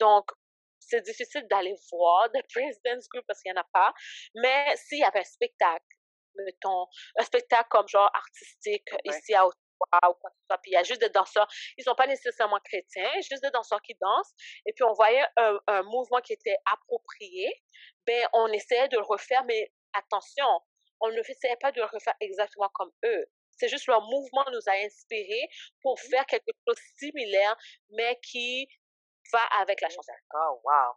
Donc, 0.00 0.30
c'est 0.80 1.02
difficile 1.02 1.46
d'aller 1.48 1.74
voir 1.90 2.30
des 2.30 2.42
presidents 2.54 3.06
group 3.12 3.24
parce 3.26 3.42
qu'il 3.42 3.52
n'y 3.52 3.58
en 3.58 3.60
a 3.60 3.68
pas. 3.72 3.92
Mais 4.34 4.74
s'il 4.76 4.98
y 4.98 5.04
avait 5.04 5.20
un 5.20 5.24
spectacle, 5.24 5.84
mettons, 6.36 6.86
un 7.18 7.24
spectacle 7.24 7.68
comme 7.68 7.88
genre 7.88 8.10
artistique 8.14 8.88
ici 9.04 9.34
à 9.34 9.46
Ottawa, 9.46 9.67
ou 9.80 10.14
quoi 10.14 10.30
que 10.30 10.36
ce 10.36 10.46
soit. 10.46 10.58
Puis 10.58 10.70
il 10.72 10.74
y 10.74 10.76
a 10.76 10.82
juste 10.82 11.00
des 11.00 11.08
danseurs, 11.10 11.48
ils 11.76 11.84
sont 11.84 11.94
pas 11.94 12.06
nécessairement 12.06 12.58
chrétiens, 12.64 13.10
juste 13.16 13.42
des 13.42 13.50
danseurs 13.50 13.82
qui 13.82 13.94
dansent. 14.00 14.34
Et 14.66 14.72
puis 14.72 14.84
on 14.84 14.92
voyait 14.92 15.24
un, 15.36 15.58
un 15.66 15.82
mouvement 15.82 16.20
qui 16.20 16.32
était 16.32 16.56
approprié, 16.72 17.50
ben 18.06 18.28
on 18.32 18.46
essayait 18.48 18.88
de 18.88 18.96
le 18.96 19.04
refaire, 19.04 19.44
mais 19.44 19.72
attention, 19.94 20.46
on 21.00 21.08
ne 21.08 21.20
essayait 21.20 21.56
pas 21.60 21.72
de 21.72 21.80
le 21.80 21.86
refaire 21.86 22.14
exactement 22.20 22.68
comme 22.74 22.92
eux. 23.04 23.26
C'est 23.52 23.68
juste 23.68 23.86
leur 23.86 24.02
mouvement 24.02 24.44
nous 24.52 24.68
a 24.68 24.72
inspirés 24.84 25.48
pour 25.82 25.94
mmh 25.94 26.10
faire 26.10 26.26
quelque 26.26 26.50
chose 26.66 26.76
de 26.76 26.98
similaire, 26.98 27.56
mais 27.90 28.18
qui 28.22 28.68
va 29.32 29.42
avec 29.60 29.80
la 29.80 29.88
chanson. 29.88 30.12
Oh, 30.34 30.60
wow. 30.64 30.94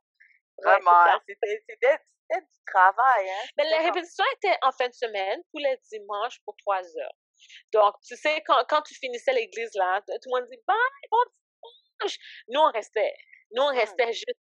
Vraiment, 0.63 1.19
c'était 1.27 1.99
du 2.39 2.63
travail. 2.65 3.29
Hein? 3.29 3.47
Mais 3.57 3.63
les 3.65 3.77
répétitions 3.87 4.23
étaient 4.35 4.57
en 4.61 4.71
fin 4.71 4.87
de 4.87 4.93
semaine, 4.93 5.41
tous 5.51 5.59
les 5.59 5.77
dimanches 5.91 6.39
pour 6.45 6.55
trois 6.57 6.83
heures. 6.97 7.15
Donc, 7.73 7.95
tu 8.06 8.15
sais, 8.15 8.41
quand, 8.45 8.63
quand 8.67 8.82
tu 8.82 8.95
finissais 8.95 9.34
l'église, 9.34 9.71
là, 9.75 10.01
tout 10.01 10.13
le 10.25 10.39
monde 10.39 10.49
dit, 10.49 10.58
bye, 10.67 10.77
bon 11.10 11.17
dimanche. 11.99 12.17
Nous, 12.49 12.60
on 12.60 12.71
restait. 12.71 13.13
Nous, 13.51 13.62
on 13.62 13.73
mmh. 13.73 13.77
restait 13.77 14.13
juste 14.13 14.39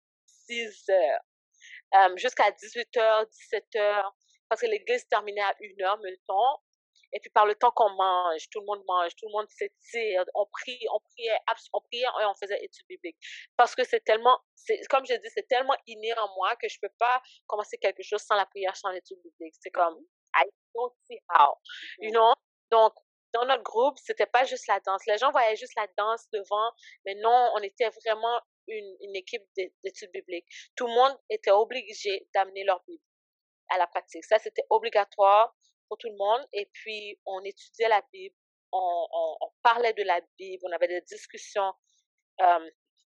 6 0.48 0.90
heures. 0.90 2.18
jusqu'à 2.18 2.50
18h, 2.52 3.26
17h, 3.52 4.12
parce 4.50 4.62
que 4.62 4.68
l'église 4.68 5.08
terminait 5.08 5.42
à 5.42 5.54
1h, 5.54 6.02
mettons. 6.04 6.62
Et 7.14 7.20
puis, 7.22 7.30
par 7.30 7.46
le 7.46 7.56
temps 7.56 7.72
qu'on 7.72 7.90
mange, 7.90 8.50
tout 8.50 8.60
le 8.60 8.66
monde 8.66 8.84
mange, 8.86 9.16
tout 9.16 9.28
le 9.28 9.32
monde 9.32 9.48
s'étire, 9.50 10.26
on 10.36 10.46
prie, 10.46 10.80
on 10.94 11.00
priait, 11.00 11.38
on 11.74 11.82
priait 11.82 12.04
et 12.04 12.26
on 12.26 12.36
faisait 12.36 12.62
études 12.62 12.86
bibliques. 12.88 13.18
Parce 13.56 13.76
que 13.76 13.86
c'est 13.86 14.02
tellement, 14.02 14.38
c'est, 14.56 14.80
comme 14.90 15.06
je 15.06 15.14
dis, 15.14 15.30
c'est 15.34 15.48
tellement 15.48 15.76
inné 15.88 16.14
en 16.18 16.28
moi 16.36 16.56
que 16.58 16.68
je 16.68 16.78
peux 16.82 16.92
pas 17.00 17.22
commencer 17.48 17.78
quelque 17.78 18.04
chose 18.04 18.22
sans 18.22 18.36
la 18.36 18.46
prière, 18.46 18.76
sans 18.76 18.90
l'étude 18.90 19.22
biblique. 19.24 19.56
C'est 19.62 19.72
comme. 19.72 19.98
I 20.36 20.44
don't 20.76 20.94
see 21.10 21.20
how. 21.30 21.56
You 22.00 22.10
mmh. 22.10 22.14
know? 22.14 22.34
Donc, 22.72 22.94
dans 23.34 23.46
notre 23.46 23.64
groupe, 23.64 23.98
c'était 24.00 24.26
pas 24.26 24.46
juste 24.46 24.68
la 24.68 24.80
danse. 24.80 25.02
Les 25.06 25.18
gens 25.18 25.32
voyaient 25.32 25.56
juste 25.56 25.76
la 25.76 25.88
danse 25.98 26.28
devant, 26.32 26.72
mais 27.06 27.16
non, 27.16 27.52
on 27.56 27.60
était 27.60 27.90
vraiment 27.90 28.42
une, 28.68 29.16
équipe 29.16 29.44
d'études 29.84 30.12
bibliques. 30.12 30.48
Tout 30.76 30.88
le 30.88 30.94
monde 30.94 31.18
était 31.30 31.52
obligé 31.52 32.28
d'amener 32.34 32.64
leur 32.64 32.84
Bible 32.88 33.04
à 33.70 33.78
la 33.78 33.88
pratique. 33.88 34.26
Ça, 34.26 34.40
c'était 34.40 34.66
obligatoire 34.70 35.56
pour 35.88 35.98
tout 35.98 36.10
le 36.10 36.18
monde. 36.18 36.46
Et 36.54 36.70
puis, 36.74 37.20
on 37.26 37.42
étudiait 37.44 37.90
la 37.90 38.02
Bible, 38.12 38.36
on, 38.72 39.08
on, 39.42 39.50
parlait 39.64 39.94
de 39.94 40.04
la 40.04 40.20
Bible, 40.38 40.64
on 40.66 40.72
avait 40.72 40.88
des 40.88 41.02
discussions 41.02 41.74
euh, 42.42 42.70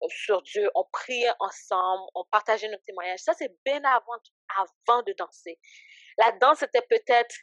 sur 0.09 0.43
Dieu, 0.43 0.71
on 0.75 0.85
priait 0.93 1.33
ensemble, 1.41 2.05
on 2.15 2.25
partageait 2.31 2.69
nos 2.69 2.79
témoignages. 2.79 3.21
Ça, 3.21 3.35
c'est 3.35 3.53
bien 3.65 3.83
avant, 3.85 4.19
avant 4.57 5.03
de 5.03 5.13
danser. 5.13 5.59
La 6.19 6.33
danse, 6.33 6.59
c'était 6.59 6.87
peut-être 6.89 7.35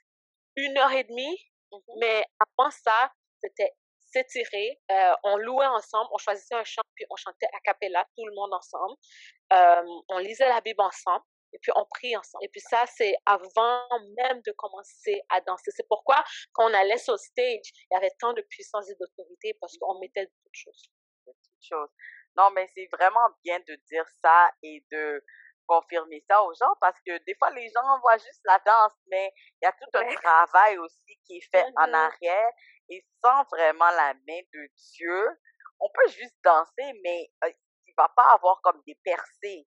une 0.55 0.77
heure 0.77 0.91
et 0.91 1.03
demie, 1.03 1.37
Mmh 1.71 1.77
Mais 1.99 2.25
avant 2.39 2.71
ça, 2.71 3.11
c'était 3.41 3.73
s'étirer. 4.11 4.79
Euh, 4.91 5.13
on 5.23 5.37
louait 5.37 5.65
ensemble, 5.65 6.09
on 6.13 6.17
choisissait 6.17 6.55
un 6.55 6.63
chant, 6.63 6.81
puis 6.95 7.05
on 7.09 7.15
chantait 7.15 7.47
a 7.53 7.59
cappella, 7.61 8.05
tout 8.15 8.25
le 8.25 8.33
monde 8.33 8.53
ensemble. 8.53 8.95
on 10.09 10.17
lisait 10.19 10.47
la 10.47 10.61
Bible 10.61 10.81
ensemble. 10.81 11.23
Et 11.53 11.59
puis 11.59 11.71
on 11.75 11.85
prie 11.85 12.15
ensemble. 12.17 12.43
Et 12.43 12.49
puis 12.49 12.59
ça, 12.59 12.83
c'est 12.85 13.15
avant 13.25 13.87
même 14.17 14.41
de 14.45 14.51
commencer 14.57 15.21
à 15.29 15.39
danser. 15.41 15.71
C'est 15.73 15.87
pourquoi 15.87 16.21
quand 16.51 16.69
on 16.69 16.73
allait 16.73 16.97
sur 16.97 17.17
stage, 17.17 17.71
il 17.73 17.93
y 17.93 17.95
avait 17.95 18.11
tant 18.19 18.33
de 18.33 18.41
puissance 18.41 18.89
et 18.89 18.95
d'autorité 18.99 19.53
parce 19.61 19.77
qu'on 19.77 19.97
mettait 19.99 20.25
toutes 20.25 20.51
choses. 20.51 20.83
Toutes 21.23 21.35
choses. 21.61 21.89
Non, 22.37 22.49
mais 22.51 22.69
c'est 22.75 22.89
vraiment 22.91 23.27
bien 23.45 23.59
de 23.59 23.75
dire 23.89 24.05
ça 24.21 24.51
et 24.63 24.83
de 24.91 25.23
confirmer 25.67 26.23
ça 26.29 26.41
aux 26.43 26.53
gens 26.53 26.73
parce 26.81 26.97
que 27.05 27.17
des 27.25 27.35
fois, 27.35 27.49
les 27.51 27.67
gens 27.69 27.99
voient 28.01 28.17
juste 28.17 28.41
la 28.45 28.59
danse, 28.65 28.93
mais 29.07 29.31
il 29.61 29.65
y 29.65 29.67
a 29.67 29.71
tout 29.71 29.89
un 29.93 30.15
travail 30.15 30.77
aussi 30.77 31.19
qui 31.25 31.37
est 31.37 31.49
fait 31.51 31.65
en 31.77 31.87
mm-hmm. 31.87 31.93
arrière 31.93 32.51
et 32.89 33.05
sans 33.23 33.43
vraiment 33.51 33.89
la 33.91 34.13
main 34.13 34.41
de 34.53 34.69
Dieu, 34.93 35.27
on 35.79 35.89
peut 35.93 36.09
juste 36.09 36.35
danser, 36.43 36.99
mais 37.03 37.29
euh, 37.43 37.51
il 37.87 37.93
va 37.97 38.09
pas 38.15 38.33
avoir 38.33 38.59
comme 38.61 38.81
des 38.85 38.97
percées. 39.03 39.67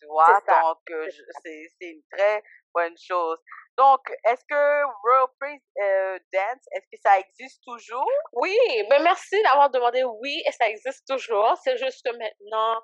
Tu 0.00 0.06
vois, 0.06 0.40
donc 0.46 0.78
euh, 0.90 1.08
c'est 1.42 1.70
une 1.80 2.02
très 2.12 2.42
bonne 2.72 2.96
chose. 2.96 3.38
Donc, 3.76 4.00
est-ce 4.24 4.44
que 4.48 4.84
World 5.04 5.30
Praise 5.40 5.60
euh, 5.80 6.18
Dance, 6.32 6.66
est-ce 6.72 6.86
que 6.92 7.00
ça 7.02 7.18
existe 7.18 7.62
toujours? 7.64 8.10
Oui, 8.32 8.56
ben 8.90 9.02
merci 9.02 9.40
d'avoir 9.42 9.70
demandé 9.70 10.04
oui, 10.04 10.42
et 10.46 10.52
ça 10.52 10.68
existe 10.68 11.06
toujours. 11.08 11.56
C'est 11.64 11.76
juste 11.78 12.04
que 12.04 12.10
maintenant, 12.10 12.80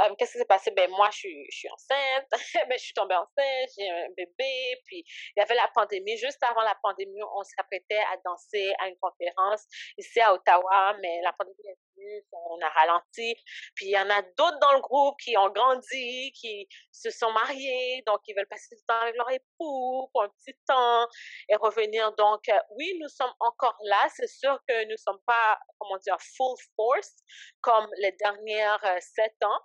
euh, 0.00 0.14
qu'est-ce 0.18 0.32
qui 0.32 0.38
s'est 0.38 0.44
passé? 0.44 0.70
Ben, 0.72 0.90
moi, 0.90 1.08
je 1.12 1.18
suis, 1.18 1.46
je 1.50 1.56
suis 1.58 1.68
enceinte. 1.70 2.26
ben, 2.68 2.78
je 2.78 2.84
suis 2.84 2.94
tombée 2.94 3.14
enceinte, 3.14 3.70
j'ai 3.78 3.88
un 3.88 4.08
bébé. 4.16 4.80
Puis, 4.86 5.04
il 5.36 5.38
y 5.38 5.40
avait 5.40 5.54
la 5.54 5.68
pandémie. 5.74 6.16
Juste 6.16 6.42
avant 6.42 6.62
la 6.62 6.76
pandémie, 6.82 7.22
on 7.22 7.42
s'apprêtait 7.44 8.02
à 8.12 8.16
danser 8.24 8.72
à 8.80 8.88
une 8.88 8.96
conférence 8.98 9.64
ici 9.96 10.20
à 10.20 10.34
Ottawa, 10.34 10.96
mais 11.00 11.20
la 11.22 11.32
pandémie 11.32 11.56
est 11.66 11.78
venue, 11.96 12.24
on 12.32 12.60
a 12.60 12.68
ralenti. 12.70 13.36
Puis, 13.76 13.86
il 13.86 13.90
y 13.90 13.98
en 13.98 14.10
a 14.10 14.22
d'autres 14.22 14.58
dans 14.60 14.72
le 14.72 14.80
groupe 14.80 15.16
qui 15.20 15.36
ont 15.36 15.50
grandi, 15.50 16.32
qui 16.32 16.66
se 16.90 17.10
sont 17.10 17.30
mariés, 17.32 18.02
donc 18.06 18.20
ils 18.26 18.34
veulent 18.34 18.48
passer 18.48 18.74
du 18.74 18.82
temps 18.86 19.00
avec 19.00 19.14
leur 19.16 19.30
époux 19.30 20.08
pour 20.12 20.24
un 20.24 20.28
petit 20.28 20.56
temps 20.66 21.06
et 21.48 21.56
revenir. 21.56 22.12
Donc, 22.14 22.48
euh, 22.48 22.58
oui, 22.76 22.98
nous 23.00 23.08
sommes 23.08 23.32
encore 23.38 23.76
là. 23.84 24.08
C'est 24.16 24.26
sûr 24.28 24.58
que 24.66 24.84
nous 24.84 24.92
ne 24.92 24.96
sommes 24.96 25.20
pas, 25.26 25.58
comment 25.78 25.98
dire, 25.98 26.16
full 26.36 26.56
force 26.76 27.14
comme 27.60 27.88
les 27.98 28.12
dernières 28.12 28.84
euh, 28.84 28.98
sept 29.00 29.36
ans. 29.44 29.60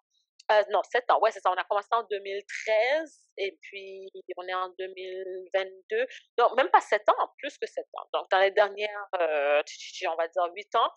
Euh, 0.51 0.63
non, 0.71 0.81
7 0.83 1.09
ans. 1.11 1.19
Ouais, 1.21 1.31
c'est 1.31 1.41
ça. 1.41 1.51
On 1.51 1.55
a 1.55 1.63
commencé 1.63 1.89
en 1.91 2.03
2013 2.03 3.27
et 3.37 3.57
puis 3.61 4.09
on 4.37 4.47
est 4.47 4.53
en 4.53 4.69
2022. 4.79 6.07
Donc, 6.37 6.55
même 6.55 6.69
pas 6.69 6.81
7 6.81 7.07
ans, 7.09 7.33
plus 7.37 7.57
que 7.57 7.67
7 7.67 7.85
ans. 7.93 8.07
Donc, 8.13 8.29
dans 8.31 8.39
les 8.39 8.51
dernières, 8.51 9.07
euh, 9.19 9.61
on 10.07 10.15
va 10.15 10.27
dire 10.27 10.43
8 10.55 10.75
ans, 10.75 10.91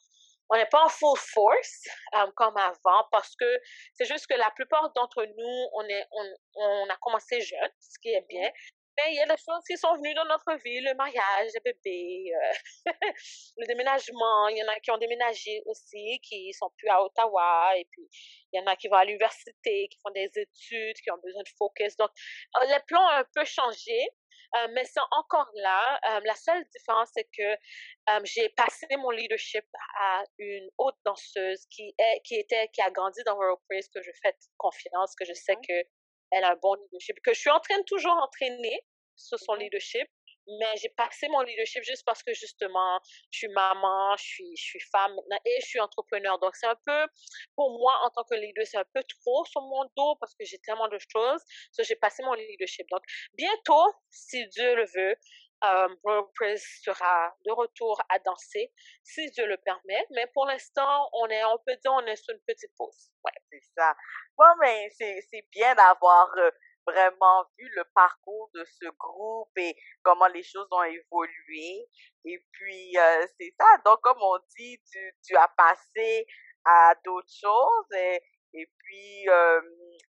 on 0.48 0.56
n'est 0.56 0.66
pas 0.66 0.84
en 0.84 0.88
full 0.88 1.18
force 1.18 1.84
euh, 2.14 2.30
comme 2.36 2.56
avant 2.56 3.06
parce 3.10 3.34
que 3.36 3.60
c'est 3.94 4.04
juste 4.06 4.26
que 4.26 4.34
la 4.34 4.50
plupart 4.50 4.92
d'entre 4.94 5.24
nous, 5.24 5.68
on, 5.74 5.82
est, 5.84 6.06
on, 6.12 6.34
on 6.56 6.88
a 6.88 6.96
commencé 7.00 7.40
jeune, 7.40 7.70
ce 7.80 7.98
qui 8.00 8.10
est 8.10 8.26
bien. 8.28 8.50
Mais 8.98 9.12
il 9.12 9.16
y 9.16 9.20
a 9.20 9.26
des 9.26 9.40
choses 9.42 9.64
qui 9.66 9.76
sont 9.76 9.94
venues 9.96 10.14
dans 10.14 10.26
notre 10.26 10.54
vie, 10.62 10.80
le 10.80 10.94
mariage, 10.94 11.48
les 11.54 11.60
bébés, 11.60 12.32
euh, 12.34 12.92
le 13.56 13.66
déménagement. 13.66 14.48
Il 14.48 14.58
y 14.58 14.62
en 14.62 14.68
a 14.68 14.78
qui 14.80 14.90
ont 14.90 14.98
déménagé 14.98 15.62
aussi, 15.66 16.20
qui 16.22 16.52
sont 16.52 16.70
plus 16.76 16.88
à 16.88 17.02
Ottawa. 17.02 17.72
Et 17.76 17.86
puis, 17.90 18.06
il 18.52 18.60
y 18.60 18.62
en 18.62 18.66
a 18.66 18.76
qui 18.76 18.88
vont 18.88 18.96
à 18.96 19.04
l'université, 19.04 19.88
qui 19.88 19.98
font 20.02 20.10
des 20.10 20.30
études, 20.36 20.96
qui 20.96 21.10
ont 21.10 21.18
besoin 21.24 21.42
de 21.42 21.48
focus. 21.56 21.96
Donc, 21.96 22.10
euh, 22.60 22.66
les 22.66 22.80
plans 22.86 23.02
ont 23.02 23.18
un 23.20 23.26
peu 23.34 23.44
changé. 23.44 24.08
Euh, 24.54 24.68
mais 24.74 24.84
c'est 24.84 25.00
encore 25.12 25.50
là. 25.54 25.98
la 26.24 26.34
seule 26.34 26.62
différence, 26.74 27.08
c'est 27.14 27.26
que 27.34 27.56
j'ai 28.24 28.50
passé 28.50 28.86
mon 28.98 29.08
leadership 29.08 29.64
à 29.98 30.24
une 30.36 30.68
autre 30.76 30.98
danseuse 31.06 31.64
qui 31.70 31.94
est, 31.98 32.20
qui 32.22 32.34
était, 32.34 32.68
qui 32.68 32.82
a 32.82 32.90
grandi 32.90 33.22
dans 33.24 33.34
World 33.34 33.60
Praise, 33.66 33.88
que 33.88 34.02
je 34.02 34.10
fais 34.22 34.36
confiance, 34.58 35.14
que 35.14 35.24
je 35.24 35.32
sais 35.32 35.56
que 35.56 35.72
elle 36.32 36.44
a 36.44 36.52
un 36.52 36.56
bon 36.56 36.74
leadership, 36.74 37.16
que 37.22 37.32
je 37.34 37.40
suis 37.40 37.50
en 37.50 37.60
train 37.60 37.78
de 37.78 37.84
toujours 37.84 38.14
entraîner 38.14 38.84
sur 39.16 39.38
son 39.38 39.54
leadership, 39.54 40.08
mais 40.46 40.76
j'ai 40.80 40.88
passé 40.88 41.28
mon 41.28 41.40
leadership 41.42 41.82
juste 41.84 42.04
parce 42.04 42.22
que 42.22 42.32
justement, 42.34 43.00
je 43.30 43.38
suis 43.38 43.48
maman, 43.48 44.16
je 44.16 44.24
suis, 44.24 44.56
je 44.56 44.62
suis 44.62 44.80
femme 44.80 45.14
maintenant 45.14 45.38
et 45.44 45.60
je 45.60 45.66
suis 45.66 45.80
entrepreneur. 45.80 46.38
Donc, 46.40 46.56
c'est 46.56 46.66
un 46.66 46.78
peu, 46.84 47.06
pour 47.54 47.78
moi, 47.78 47.94
en 48.02 48.10
tant 48.10 48.24
que 48.24 48.34
leader, 48.34 48.66
c'est 48.66 48.78
un 48.78 48.84
peu 48.92 49.02
trop 49.04 49.44
sur 49.44 49.60
mon 49.62 49.84
dos 49.96 50.16
parce 50.16 50.34
que 50.34 50.44
j'ai 50.44 50.58
tellement 50.58 50.88
de 50.88 50.98
choses. 50.98 51.42
Donc, 51.76 51.86
j'ai 51.86 51.96
passé 51.96 52.22
mon 52.24 52.34
leadership. 52.34 52.86
Donc, 52.90 53.02
bientôt, 53.34 53.86
si 54.10 54.46
Dieu 54.48 54.74
le 54.74 54.86
veut, 54.94 55.16
euh, 55.64 55.88
Praise 56.34 56.64
sera 56.82 57.34
de 57.44 57.52
retour 57.52 58.00
à 58.08 58.18
danser, 58.18 58.72
si 59.02 59.30
Dieu 59.30 59.46
le 59.46 59.56
permet. 59.58 60.06
Mais 60.10 60.26
pour 60.34 60.46
l'instant, 60.46 61.08
on 61.12 61.26
est, 61.28 61.44
on 61.44 61.58
peut 61.58 61.76
dire, 61.82 61.92
on 61.92 62.06
est 62.06 62.16
sur 62.16 62.34
une 62.34 62.42
petite 62.46 62.72
pause. 62.76 63.10
Ouais, 63.24 63.32
c'est 63.50 63.62
ça. 63.76 63.94
Bon, 64.36 64.46
mais 64.60 64.88
c'est 64.98 65.46
bien 65.52 65.74
d'avoir 65.74 66.30
euh, 66.38 66.50
vraiment 66.86 67.44
vu 67.58 67.68
le 67.76 67.84
parcours 67.94 68.50
de 68.54 68.64
ce 68.64 68.86
groupe 68.98 69.56
et 69.56 69.76
comment 70.02 70.26
les 70.28 70.42
choses 70.42 70.68
ont 70.70 70.82
évolué. 70.82 71.86
Et 72.24 72.44
puis, 72.52 72.98
euh, 72.98 73.26
c'est 73.38 73.54
ça. 73.58 73.66
Donc, 73.84 74.00
comme 74.00 74.20
on 74.20 74.38
dit, 74.56 74.80
tu, 74.90 75.14
tu 75.24 75.36
as 75.36 75.48
passé 75.56 76.26
à 76.64 76.94
d'autres 77.04 77.32
choses. 77.40 77.98
Et, 77.98 78.20
et 78.54 78.66
puis, 78.78 79.28
euh, 79.28 79.60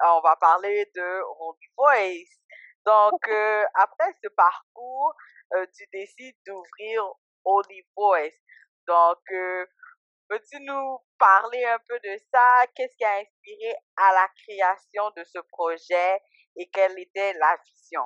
on 0.04 0.20
va 0.20 0.36
parler 0.36 0.90
de 0.94 1.20
Voice. 1.76 2.41
Donc, 2.86 3.28
euh, 3.28 3.64
après 3.74 4.12
ce 4.22 4.28
parcours, 4.28 5.14
euh, 5.54 5.66
tu 5.74 5.86
décides 5.92 6.36
d'ouvrir 6.46 7.04
Holy 7.44 7.86
Voice. 7.96 8.34
Donc, 8.88 9.18
euh, 9.30 9.66
peux-tu 10.28 10.58
nous 10.60 10.98
parler 11.18 11.64
un 11.64 11.78
peu 11.88 11.98
de 12.00 12.16
ça? 12.32 12.66
Qu'est-ce 12.74 12.96
qui 12.96 13.04
a 13.04 13.18
inspiré 13.18 13.74
à 13.96 14.12
la 14.14 14.28
création 14.44 15.10
de 15.16 15.24
ce 15.24 15.38
projet 15.50 16.20
et 16.56 16.68
quelle 16.70 16.98
était 16.98 17.34
la 17.34 17.56
vision? 17.64 18.04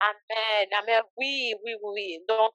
Amen, 0.00 0.68
amen. 0.80 1.02
Oui, 1.16 1.54
oui, 1.64 1.74
oui. 1.82 2.24
Donc, 2.28 2.54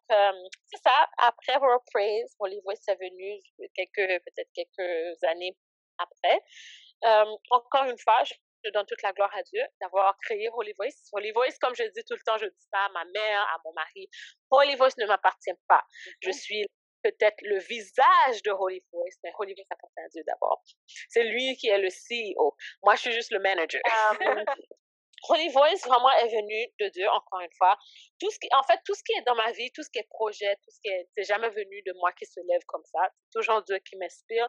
c'est 0.65 0.81
ça. 0.83 1.09
Après 1.17 1.57
World 1.57 1.81
Praise, 1.93 2.35
Holy 2.39 2.59
Voice 2.63 2.75
est 2.87 2.99
venu 2.99 3.39
quelques, 3.73 4.21
peut-être 4.25 4.51
quelques 4.53 5.23
années 5.23 5.55
après. 5.97 6.43
encore 7.49 7.85
une 7.85 7.97
fois, 7.97 8.21
je 8.25 8.33
je 8.67 8.71
donne 8.71 8.85
toute 8.85 9.01
la 9.01 9.13
gloire 9.13 9.33
à 9.35 9.43
Dieu 9.43 9.61
d'avoir 9.81 10.17
créé 10.21 10.49
Holy 10.53 10.73
Voice. 10.77 11.09
Holy 11.13 11.31
Voice, 11.31 11.57
comme 11.61 11.75
je 11.75 11.83
dis 11.83 12.03
tout 12.07 12.15
le 12.15 12.23
temps, 12.25 12.37
je 12.37 12.45
dis 12.45 12.67
ça 12.71 12.79
à 12.79 12.89
ma 12.89 13.05
mère, 13.05 13.41
à 13.41 13.57
mon 13.63 13.73
mari. 13.73 14.09
Holy 14.51 14.75
Voice 14.75 14.97
ne 14.97 15.05
m'appartient 15.05 15.57
pas. 15.67 15.83
Je 16.21 16.31
suis 16.31 16.65
peut-être 17.03 17.37
le 17.41 17.59
visage 17.59 18.43
de 18.43 18.51
Holy 18.51 18.83
Voice, 18.91 19.17
mais 19.23 19.31
Holy 19.37 19.53
Voice 19.53 19.67
appartient 19.69 19.99
à 19.99 20.09
Dieu 20.09 20.23
d'abord. 20.27 20.63
C'est 21.09 21.23
lui 21.23 21.55
qui 21.57 21.69
est 21.69 21.77
le 21.77 21.89
CEO. 21.89 22.55
Moi, 22.83 22.95
je 22.95 23.01
suis 23.01 23.13
juste 23.13 23.31
le 23.31 23.39
manager. 23.39 23.81
Um, 23.85 24.17
Holy 25.29 25.49
Voice 25.49 25.81
vraiment 25.85 26.11
est 26.11 26.27
venu 26.27 26.67
de 26.79 26.89
Dieu, 26.89 27.07
encore 27.09 27.39
une 27.41 27.53
fois. 27.57 27.77
Tout 28.19 28.29
ce 28.29 28.39
qui, 28.39 28.47
en 28.53 28.63
fait, 28.63 28.79
tout 28.85 28.93
ce 28.93 29.03
qui 29.03 29.13
est 29.13 29.23
dans 29.25 29.35
ma 29.35 29.51
vie, 29.51 29.71
tout 29.71 29.83
ce 29.83 29.89
qui 29.89 29.99
est 29.99 30.07
projet, 30.09 30.55
tout 30.63 30.71
ce 30.71 30.79
qui 30.81 30.89
est, 30.89 31.07
c'est 31.17 31.23
jamais 31.23 31.49
venu 31.49 31.81
de 31.85 31.93
moi 31.93 32.11
qui 32.13 32.25
se 32.25 32.39
lève 32.47 32.61
comme 32.67 32.83
ça. 32.85 32.99
C'est 33.23 33.39
toujours 33.39 33.63
Dieu 33.63 33.79
qui 33.79 33.95
m'inspire 33.97 34.47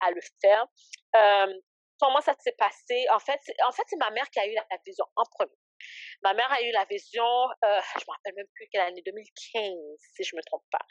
à 0.00 0.10
le 0.10 0.20
faire. 0.40 0.66
Um, 1.14 1.54
comment 2.00 2.20
ça 2.20 2.34
s'est 2.38 2.54
passé. 2.58 3.06
En 3.12 3.18
fait, 3.18 3.40
en 3.66 3.72
fait, 3.72 3.82
c'est 3.86 3.96
ma 3.96 4.10
mère 4.10 4.28
qui 4.30 4.40
a 4.40 4.46
eu 4.46 4.54
la, 4.54 4.64
vision 4.84 5.04
en 5.16 5.24
premier. 5.24 5.56
Ma 6.22 6.34
mère 6.34 6.50
a 6.52 6.62
eu 6.62 6.70
la 6.72 6.84
vision, 6.86 7.24
euh, 7.64 7.80
je 7.94 8.04
me 8.06 8.12
rappelle 8.12 8.34
même 8.34 8.48
plus 8.54 8.68
quelle 8.72 8.82
année, 8.82 9.02
2015, 9.04 9.72
si 9.98 10.24
je 10.24 10.36
me 10.36 10.42
trompe 10.42 10.64
pas. 10.70 10.84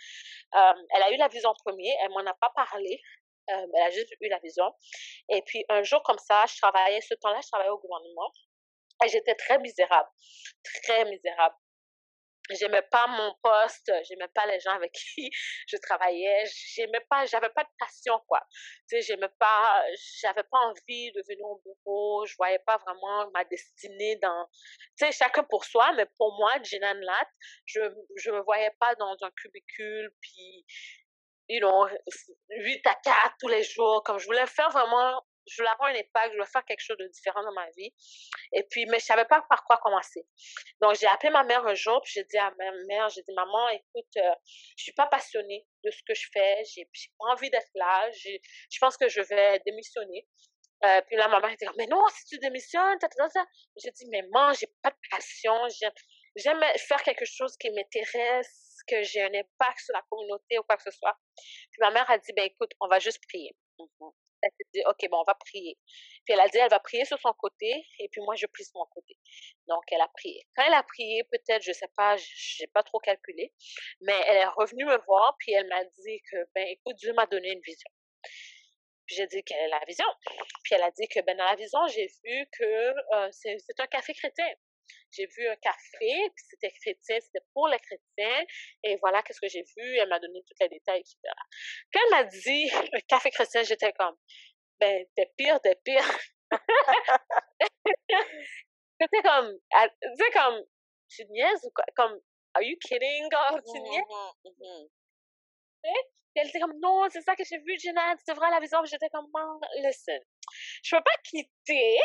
Euh, 0.55 0.81
elle 0.95 1.03
a 1.03 1.11
eu 1.11 1.17
la 1.17 1.27
vision 1.27 1.49
en 1.49 1.55
premier, 1.55 1.93
elle 2.01 2.09
m'en 2.09 2.25
a 2.25 2.33
pas 2.33 2.51
parlé, 2.55 3.01
euh, 3.49 3.67
elle 3.73 3.83
a 3.83 3.89
juste 3.91 4.13
eu 4.21 4.29
la 4.29 4.39
vision. 4.39 4.71
Et 5.29 5.41
puis 5.41 5.65
un 5.69 5.83
jour 5.83 6.01
comme 6.03 6.19
ça, 6.19 6.45
je 6.47 6.57
travaillais, 6.57 7.01
ce 7.01 7.15
temps-là, 7.15 7.39
je 7.41 7.47
travaillais 7.47 7.71
au 7.71 7.79
gouvernement. 7.79 8.31
Et 9.05 9.09
j'étais 9.09 9.35
très 9.35 9.59
misérable, 9.59 10.09
très 10.83 11.05
misérable 11.05 11.55
j'aimais 12.51 12.81
pas 12.91 13.07
mon 13.07 13.33
poste, 13.41 13.91
j'aimais 14.07 14.27
pas 14.33 14.45
les 14.45 14.59
gens 14.59 14.71
avec 14.71 14.91
qui 15.15 15.29
je 15.67 15.77
travaillais, 15.77 16.43
j'aimais 16.75 17.05
pas, 17.09 17.25
j'avais 17.25 17.49
pas 17.49 17.63
de 17.63 17.69
passion 17.79 18.19
quoi. 18.27 18.41
Tu 18.89 18.97
sais, 18.97 19.01
j'aimais 19.01 19.31
pas, 19.39 19.83
j'avais 20.21 20.43
pas 20.43 20.59
envie 20.59 21.11
de 21.11 21.21
venir 21.27 21.45
au 21.45 21.61
bureau, 21.63 22.25
je 22.25 22.35
voyais 22.37 22.59
pas 22.65 22.77
vraiment 22.77 23.29
ma 23.31 23.43
destinée 23.45 24.17
dans, 24.17 24.47
tu 24.97 25.05
sais, 25.05 25.11
chacun 25.11 25.43
pour 25.43 25.65
soi, 25.65 25.91
mais 25.93 26.05
pour 26.17 26.37
moi, 26.37 26.53
Jinan 26.63 26.99
Lat, 27.01 27.29
je 27.65 27.81
je 28.15 28.31
me 28.31 28.41
voyais 28.41 28.71
pas 28.79 28.95
dans 28.95 29.15
un 29.21 29.31
cubicule 29.41 30.11
puis 30.21 30.65
you 31.49 31.59
know, 31.59 31.87
8 32.49 32.87
à 32.87 32.95
4 33.03 33.35
tous 33.39 33.47
les 33.47 33.63
jours, 33.63 34.03
comme 34.03 34.19
je 34.19 34.25
voulais 34.25 34.45
faire 34.47 34.69
vraiment 34.69 35.23
je 35.47 35.55
voulais 35.57 35.69
avoir 35.69 35.89
un 35.89 35.95
impact, 35.95 36.31
je 36.31 36.33
voulais 36.33 36.49
faire 36.51 36.65
quelque 36.65 36.81
chose 36.81 36.97
de 36.97 37.07
différent 37.07 37.43
dans 37.43 37.53
ma 37.53 37.69
vie. 37.71 37.93
Et 38.53 38.63
puis, 38.63 38.85
mais 38.85 38.99
je 38.99 39.05
savais 39.05 39.25
pas 39.25 39.41
par 39.49 39.63
quoi 39.63 39.77
commencer. 39.77 40.25
Donc, 40.81 40.95
j'ai 40.95 41.07
appelé 41.07 41.31
ma 41.31 41.43
mère 41.43 41.65
un 41.65 41.75
jour, 41.75 42.01
puis 42.03 42.13
j'ai 42.15 42.23
dit 42.25 42.37
à 42.37 42.51
ma 42.57 42.71
mère, 42.87 43.09
j'ai 43.09 43.21
dit, 43.21 43.33
maman, 43.33 43.69
écoute, 43.69 44.17
euh, 44.17 44.33
je 44.77 44.83
suis 44.83 44.93
pas 44.93 45.07
passionnée 45.07 45.65
de 45.83 45.91
ce 45.91 46.01
que 46.07 46.13
je 46.13 46.27
fais, 46.33 46.63
j'ai 46.65 46.85
pas 47.17 47.25
envie 47.31 47.49
d'être 47.49 47.69
là, 47.75 48.09
je 48.11 48.79
pense 48.79 48.97
que 48.97 49.07
je 49.07 49.21
vais 49.21 49.59
démissionner. 49.65 50.27
Euh, 50.85 51.01
puis 51.07 51.15
là, 51.15 51.27
ma 51.27 51.39
mère 51.39 51.55
dit, 51.57 51.65
mais 51.77 51.87
non, 51.87 52.03
si 52.09 52.25
tu 52.25 52.37
démissionnes, 52.39 52.99
J'ai 53.77 53.91
dit, 53.91 54.05
mais 54.11 54.21
maman, 54.31 54.53
j'ai 54.53 54.67
pas 54.83 54.91
de 54.91 54.97
passion, 55.09 55.55
j'aime 56.35 56.61
faire 56.77 57.01
quelque 57.01 57.25
chose 57.25 57.57
qui 57.57 57.71
m'intéresse, 57.71 58.83
que 58.87 59.01
j'ai 59.01 59.23
un 59.23 59.33
impact 59.33 59.79
sur 59.79 59.93
la 59.93 60.03
communauté 60.09 60.59
ou 60.59 60.63
quoi 60.63 60.77
que 60.77 60.83
ce 60.83 60.91
soit. 60.91 61.17
Puis 61.35 61.79
ma 61.79 61.89
mère 61.91 62.09
a 62.09 62.17
dit, 62.19 62.31
ben 62.33 62.45
écoute, 62.45 62.71
on 62.79 62.87
va 62.87 62.99
juste 62.99 63.21
prier. 63.27 63.55
Mm-hmm 63.79 64.26
elle 64.47 64.65
s'est 64.65 64.69
dit, 64.73 64.83
OK, 64.87 65.09
bon, 65.09 65.19
on 65.19 65.23
va 65.23 65.35
prier. 65.35 65.77
Puis 66.25 66.33
elle 66.33 66.39
a 66.39 66.47
dit, 66.47 66.57
elle 66.57 66.69
va 66.69 66.79
prier 66.79 67.05
sur 67.05 67.19
son 67.19 67.33
côté, 67.33 67.85
et 67.99 68.09
puis 68.09 68.21
moi, 68.21 68.35
je 68.35 68.45
prie 68.47 68.63
sur 68.63 68.77
mon 68.77 68.85
côté. 68.85 69.17
Donc, 69.67 69.83
elle 69.91 70.01
a 70.01 70.07
prié. 70.07 70.47
Quand 70.55 70.63
elle 70.65 70.73
a 70.73 70.83
prié, 70.83 71.23
peut-être, 71.25 71.63
je 71.63 71.71
sais 71.71 71.89
pas, 71.95 72.15
j'ai 72.17 72.67
pas 72.67 72.83
trop 72.83 72.99
calculé, 72.99 73.53
mais 74.01 74.19
elle 74.27 74.37
est 74.37 74.45
revenue 74.45 74.85
me 74.85 74.97
voir, 75.05 75.35
puis 75.39 75.53
elle 75.53 75.67
m'a 75.67 75.83
dit 75.83 76.21
que, 76.31 76.37
ben, 76.55 76.67
écoute, 76.67 76.95
Dieu 76.97 77.13
m'a 77.13 77.25
donné 77.25 77.51
une 77.51 77.61
vision. 77.61 77.89
Puis 79.05 79.15
j'ai 79.15 79.27
dit, 79.27 79.43
quelle 79.43 79.59
est 79.59 79.69
la 79.69 79.83
vision? 79.87 80.05
Puis 80.63 80.75
elle 80.75 80.83
a 80.83 80.91
dit 80.91 81.07
que, 81.07 81.21
ben, 81.21 81.37
dans 81.37 81.45
la 81.45 81.55
vision, 81.55 81.79
j'ai 81.87 82.07
vu 82.23 82.47
que 82.51 82.63
euh, 82.63 83.29
c'est 83.31 83.79
un 83.79 83.87
café 83.87 84.13
chrétien. 84.13 84.47
J'ai 85.11 85.25
vu 85.25 85.47
un 85.47 85.55
café, 85.57 86.29
puis 86.35 86.45
c'était 86.49 86.71
chrétien, 86.71 87.17
c'était 87.19 87.45
pour 87.53 87.67
les 87.67 87.79
chrétiens, 87.79 88.45
et 88.83 88.97
voilà 88.97 89.21
qu'est-ce 89.23 89.41
que 89.41 89.47
j'ai 89.47 89.63
vu, 89.75 89.97
elle 89.97 90.09
m'a 90.09 90.19
donné 90.19 90.43
tous 90.47 90.55
les 90.59 90.69
détails, 90.69 90.99
etc. 91.01 91.17
Quand 91.93 91.99
elle 92.03 92.11
m'a 92.11 92.23
dit 92.23 92.69
un 92.93 92.99
café 93.07 93.29
chrétien, 93.31 93.63
j'étais 93.63 93.93
comme, 93.93 94.17
ben, 94.79 95.05
t'es 95.15 95.31
pire, 95.37 95.59
t'es 95.61 95.75
pire. 95.83 96.03
c'était 99.01 99.21
comme, 99.23 99.59
tu 100.01 100.09
sais, 100.17 100.31
comme, 100.33 100.63
tu 101.09 101.25
niaises 101.25 101.63
ou 101.65 101.71
quoi? 101.71 101.85
Comme, 101.95 102.19
are 102.53 102.63
you 102.63 102.77
kidding? 102.81 103.29
Comme, 103.29 103.61
tu 103.63 103.79
niaises? 103.79 104.03
Mm 104.43 104.51
-hmm, 104.51 104.89
elle 106.37 106.49
était 106.49 106.59
comme, 106.59 106.79
non, 106.79 107.07
c'est 107.09 107.21
ça 107.21 107.35
que 107.35 107.43
j'ai 107.43 107.57
vu, 107.57 107.77
Jenna, 107.79 108.15
c'est 108.25 108.33
vrai 108.33 108.49
la 108.51 108.59
vision. 108.59 108.83
J'étais 108.85 109.09
comme, 109.09 109.27
listen, 109.77 110.19
je 110.83 110.95
peux 110.95 111.03
pas 111.03 111.17
quitter, 111.23 111.97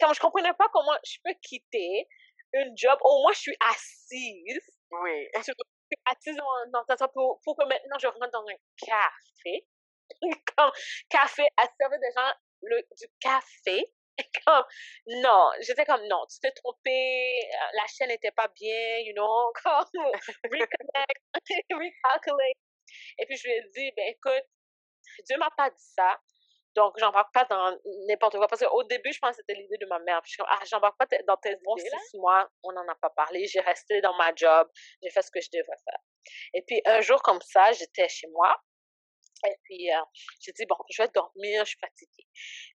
comme 0.00 0.14
je 0.14 0.20
comprenais 0.20 0.54
pas 0.54 0.68
comment 0.72 0.96
je 1.04 1.18
peux 1.22 1.34
quitter 1.42 2.08
une 2.54 2.76
job, 2.76 2.98
au 3.02 3.22
moins 3.22 3.32
je 3.32 3.40
suis 3.40 3.56
assise. 3.60 4.60
Oui. 4.90 5.28
Je 5.36 5.42
suis 5.42 5.54
assise 6.06 6.36
dans, 6.36 6.84
dans, 6.84 7.08
pour, 7.08 7.40
pour 7.42 7.56
que 7.56 7.64
maintenant 7.64 7.98
je 7.98 8.06
rentre 8.06 8.30
dans 8.30 8.46
un 8.46 8.56
café. 8.78 9.66
comme 10.56 10.70
café 11.08 11.46
à 11.56 11.66
servir 11.78 11.98
des 11.98 12.12
gens 12.14 12.32
le, 12.62 12.82
du 12.98 13.06
café. 13.20 13.92
Comme, 14.46 14.64
non, 15.08 15.50
j'étais 15.60 15.84
comme, 15.84 16.06
non, 16.06 16.24
tu 16.30 16.38
t'es 16.38 16.52
trompé, 16.52 17.34
la 17.72 17.84
chaîne 17.88 18.10
n'était 18.10 18.30
pas 18.30 18.46
bien, 18.46 18.98
you 18.98 19.12
know, 19.12 19.52
comme, 19.64 20.04
reconnect, 20.44 21.20
recalculate. 21.68 22.56
Et 23.18 23.26
puis 23.26 23.36
je 23.36 23.48
lui 23.48 23.54
ai 23.54 23.62
dit, 23.74 23.90
ben 23.96 24.06
écoute, 24.10 24.46
Dieu 25.26 25.36
m'a 25.36 25.50
pas 25.56 25.68
dit 25.70 25.92
ça. 25.96 26.20
Donc, 26.74 26.94
j'embarque 26.98 27.32
pas 27.32 27.44
dans 27.44 27.78
n'importe 28.08 28.36
quoi. 28.36 28.48
Parce 28.48 28.64
qu'au 28.64 28.82
début, 28.84 29.12
je 29.12 29.18
pense 29.18 29.36
que 29.36 29.36
c'était 29.36 29.54
l'idée 29.54 29.76
de 29.78 29.86
ma 29.86 29.98
mère. 30.00 30.20
Puis 30.22 30.30
je 30.30 30.34
suis 30.34 30.38
comme, 30.38 30.48
ah, 30.50 30.60
j'embarque 30.68 30.98
pas 30.98 31.06
dans 31.26 31.36
tes 31.36 31.56
bons 31.64 31.76
six 31.76 32.18
mois, 32.18 32.48
on 32.62 32.72
n'en 32.72 32.86
a 32.88 32.94
pas 32.96 33.10
parlé. 33.10 33.46
J'ai 33.46 33.60
resté 33.60 34.00
dans 34.00 34.14
ma 34.14 34.34
job. 34.34 34.68
J'ai 35.02 35.10
fait 35.10 35.22
ce 35.22 35.30
que 35.30 35.40
je 35.40 35.50
devais 35.52 35.64
faire. 35.64 36.00
Et 36.52 36.62
puis, 36.62 36.80
un 36.84 37.00
jour 37.00 37.22
comme 37.22 37.40
ça, 37.42 37.72
j'étais 37.72 38.08
chez 38.08 38.26
moi. 38.28 38.56
Et 39.46 39.56
puis, 39.62 39.92
euh, 39.92 40.00
j'ai 40.40 40.52
dit, 40.52 40.66
bon, 40.66 40.76
je 40.90 41.02
vais 41.02 41.08
dormir, 41.14 41.64
je 41.64 41.70
suis 41.70 41.78
fatiguée. 41.78 42.26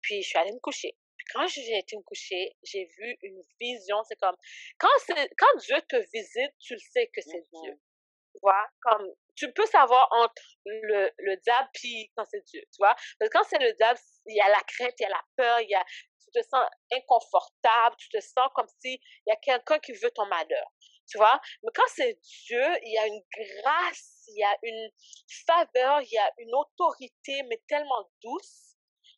Puis, 0.02 0.22
je 0.22 0.28
suis 0.28 0.38
allée 0.38 0.52
me 0.52 0.58
coucher. 0.58 0.96
Puis, 1.16 1.26
quand 1.32 1.46
j'ai 1.46 1.78
été 1.78 1.96
me 1.96 2.02
coucher, 2.02 2.56
j'ai 2.64 2.84
vu 2.98 3.16
une 3.22 3.40
vision. 3.60 4.02
C'est 4.04 4.16
comme, 4.16 4.36
quand, 4.78 4.88
quand 5.38 5.58
Dieu 5.60 5.80
te 5.88 5.96
visite, 6.12 6.52
tu 6.60 6.74
le 6.74 6.80
sais 6.92 7.06
que 7.06 7.22
c'est 7.22 7.42
Dieu. 7.62 7.80
Tu 8.32 8.38
vois, 8.42 8.66
comme 8.82 9.10
tu 9.36 9.52
peux 9.52 9.66
savoir 9.66 10.08
entre 10.12 10.42
le, 10.64 11.10
le 11.18 11.36
diable 11.36 11.68
puis 11.74 12.10
quand 12.16 12.24
c'est 12.30 12.44
Dieu, 12.46 12.60
tu 12.72 12.78
vois? 12.78 12.94
Parce 13.18 13.30
que 13.30 13.38
quand 13.38 13.44
c'est 13.48 13.58
le 13.58 13.72
diable, 13.74 13.98
il 14.26 14.36
y 14.36 14.40
a 14.40 14.48
la 14.48 14.62
crainte, 14.62 14.94
il 14.98 15.02
y 15.02 15.06
a 15.06 15.10
la 15.10 15.24
peur, 15.36 15.60
il 15.60 15.70
y 15.70 15.74
a, 15.74 15.84
tu 16.20 16.30
te 16.32 16.48
sens 16.48 16.64
inconfortable, 16.92 17.96
tu 17.98 18.08
te 18.08 18.20
sens 18.20 18.48
comme 18.54 18.68
si 18.80 18.94
il 18.94 19.28
y 19.28 19.32
a 19.32 19.36
quelqu'un 19.36 19.78
qui 19.78 19.92
veut 19.92 20.10
ton 20.10 20.26
malheur, 20.26 20.66
tu 21.08 21.18
vois? 21.18 21.40
Mais 21.62 21.70
quand 21.74 21.86
c'est 21.88 22.18
Dieu, 22.46 22.66
il 22.82 22.92
y 22.92 22.98
a 22.98 23.06
une 23.06 23.22
grâce, 23.62 24.24
il 24.28 24.38
y 24.38 24.44
a 24.44 24.56
une 24.62 24.90
faveur, 25.46 26.02
il 26.02 26.12
y 26.12 26.18
a 26.18 26.32
une 26.38 26.54
autorité, 26.54 27.42
mais 27.44 27.62
tellement 27.68 28.10
douce 28.22 28.66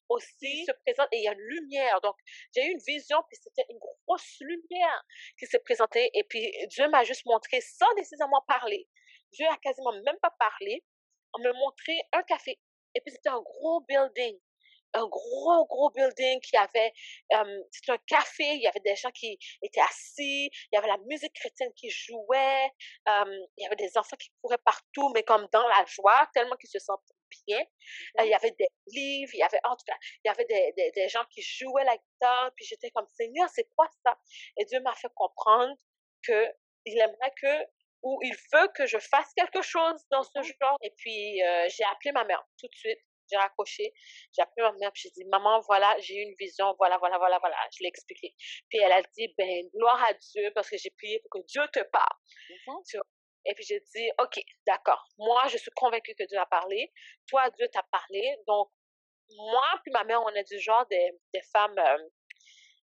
aussi 0.08 0.64
se 0.64 0.72
présente 0.86 1.08
et 1.12 1.18
il 1.18 1.24
y 1.24 1.28
a 1.28 1.32
une 1.32 1.38
lumière. 1.38 2.00
Donc, 2.00 2.16
j'ai 2.54 2.64
eu 2.64 2.70
une 2.72 2.80
vision, 2.86 3.18
puis 3.28 3.38
c'était 3.42 3.66
une 3.70 3.78
grosse 3.78 4.36
lumière 4.40 5.04
qui 5.38 5.46
s'est 5.46 5.58
présentée. 5.60 6.10
Et 6.14 6.24
puis, 6.24 6.50
Dieu 6.68 6.88
m'a 6.88 7.04
juste 7.04 7.26
montré 7.26 7.60
sans 7.60 7.92
nécessairement 7.96 8.42
parler. 8.46 8.88
Dieu 9.32 9.46
a 9.46 9.56
quasiment 9.58 9.92
même 9.92 10.18
pas 10.20 10.34
parlé. 10.38 10.84
On 11.34 11.40
me 11.40 11.52
montrait 11.52 12.00
un 12.12 12.22
café. 12.22 12.58
Et 12.94 13.00
puis, 13.00 13.12
c'était 13.12 13.28
un 13.28 13.40
gros 13.40 13.80
building. 13.82 14.38
Un 14.94 15.06
gros, 15.06 15.66
gros 15.66 15.90
building 15.90 16.40
qui 16.40 16.56
avait, 16.56 16.92
euh, 17.34 17.62
c'était 17.70 17.92
un 17.92 17.98
café, 18.06 18.44
il 18.54 18.62
y 18.62 18.66
avait 18.66 18.80
des 18.80 18.96
gens 18.96 19.10
qui 19.10 19.38
étaient 19.60 19.82
assis, 19.82 20.46
il 20.46 20.68
y 20.72 20.78
avait 20.78 20.88
la 20.88 20.96
musique 21.06 21.34
chrétienne 21.34 21.70
qui 21.74 21.90
jouait, 21.90 22.72
euh, 23.06 23.46
il 23.58 23.64
y 23.64 23.66
avait 23.66 23.76
des 23.76 23.98
enfants 23.98 24.16
qui 24.16 24.30
couraient 24.40 24.56
partout, 24.64 25.10
mais 25.14 25.24
comme 25.24 25.46
dans 25.52 25.68
la 25.68 25.84
joie, 25.84 26.26
tellement 26.32 26.56
qu'ils 26.56 26.70
se 26.70 26.78
sentaient 26.78 27.14
bien. 27.46 27.60
Euh, 28.18 28.24
il 28.24 28.30
y 28.30 28.34
avait 28.34 28.52
des 28.52 28.68
livres, 28.86 29.30
il 29.34 29.40
y 29.40 29.42
avait, 29.42 29.60
en 29.64 29.76
tout 29.76 29.84
cas, 29.86 29.96
il 30.24 30.28
y 30.28 30.30
avait 30.30 30.46
des, 30.46 30.72
des, 30.74 30.90
des 30.92 31.08
gens 31.10 31.24
qui 31.30 31.42
jouaient 31.42 31.84
la 31.84 31.96
guitare, 31.96 32.50
puis 32.56 32.64
j'étais 32.64 32.90
comme, 32.90 33.06
Seigneur, 33.14 33.46
c'est 33.50 33.68
quoi 33.76 33.88
ça? 34.06 34.18
Et 34.56 34.64
Dieu 34.64 34.80
m'a 34.80 34.94
fait 34.94 35.12
comprendre 35.14 35.76
que 36.22 36.46
il 36.86 36.98
aimerait 36.98 37.34
que 37.40 37.66
ou 38.02 38.18
il 38.22 38.34
veut 38.52 38.68
que 38.74 38.86
je 38.86 38.98
fasse 38.98 39.32
quelque 39.36 39.62
chose 39.62 40.00
dans 40.10 40.22
ce 40.22 40.42
genre. 40.42 40.76
Et 40.82 40.92
puis, 40.96 41.42
euh, 41.42 41.68
j'ai 41.68 41.84
appelé 41.84 42.12
ma 42.12 42.24
mère 42.24 42.44
tout 42.58 42.68
de 42.68 42.74
suite. 42.74 42.98
J'ai 43.30 43.36
raccroché. 43.36 43.92
J'ai 44.34 44.42
appelé 44.42 44.62
ma 44.62 44.72
mère. 44.72 44.92
Puis 44.92 45.02
j'ai 45.04 45.10
dit, 45.10 45.24
maman, 45.26 45.60
voilà, 45.60 45.96
j'ai 46.00 46.14
eu 46.16 46.22
une 46.22 46.34
vision. 46.38 46.74
Voilà, 46.78 46.98
voilà, 46.98 47.18
voilà, 47.18 47.38
voilà. 47.38 47.56
Je 47.76 47.82
l'ai 47.82 47.88
expliqué. 47.88 48.34
Puis 48.68 48.78
elle 48.78 48.92
a 48.92 49.02
dit, 49.02 49.34
ben, 49.36 49.68
gloire 49.74 50.02
à 50.04 50.14
Dieu 50.14 50.50
parce 50.54 50.70
que 50.70 50.76
j'ai 50.78 50.90
prié 50.90 51.20
pour 51.20 51.40
que 51.40 51.46
Dieu 51.46 51.62
te 51.72 51.80
parle. 51.90 52.18
Et 53.44 53.54
puis 53.54 53.64
j'ai 53.64 53.80
dit, 53.80 54.10
OK, 54.20 54.40
d'accord. 54.66 55.04
Moi, 55.18 55.42
je 55.48 55.58
suis 55.58 55.70
convaincue 55.74 56.14
que 56.14 56.24
Dieu 56.24 56.38
a 56.38 56.46
parlé. 56.46 56.92
Toi, 57.26 57.50
Dieu 57.50 57.68
t'a 57.68 57.82
parlé. 57.90 58.36
Donc, 58.46 58.70
moi 59.30 59.80
puis 59.82 59.92
ma 59.92 60.04
mère, 60.04 60.22
on 60.22 60.30
est 60.30 60.44
du 60.44 60.58
genre 60.58 60.86
des, 60.86 61.10
des 61.34 61.42
femmes 61.52 61.78
euh, 61.78 61.98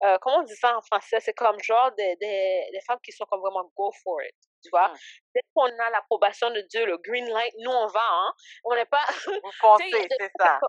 euh, 0.04 0.18
comment 0.22 0.40
on 0.40 0.44
dit 0.44 0.56
ça 0.56 0.78
en 0.78 0.82
français? 0.82 1.20
C'est 1.20 1.34
comme 1.34 1.60
genre 1.64 1.92
des, 1.98 2.16
des, 2.18 2.70
des, 2.72 2.82
femmes 2.82 3.00
qui 3.04 3.12
sont 3.12 3.26
comme 3.26 3.42
vraiment 3.42 3.72
go 3.76 3.92
for 4.04 4.22
it. 4.22 4.36
Tu 4.64 4.70
vois? 4.72 4.90
Mmh. 4.90 4.98
Dès 5.36 5.42
qu'on 5.54 5.66
a 5.66 5.90
l'approbation 5.92 6.50
de 6.50 6.62
Dieu, 6.62 6.86
le 6.86 6.98
green 6.98 7.28
light, 7.30 7.54
nous 7.60 7.72
on 7.72 7.88
va, 7.88 8.08
hein? 8.10 8.34
On 8.64 8.76
n'est 8.76 8.86
pas. 8.86 9.06
Vous 9.44 9.52
foncez, 9.60 9.92
c'est 9.92 10.32
ça. 10.40 10.60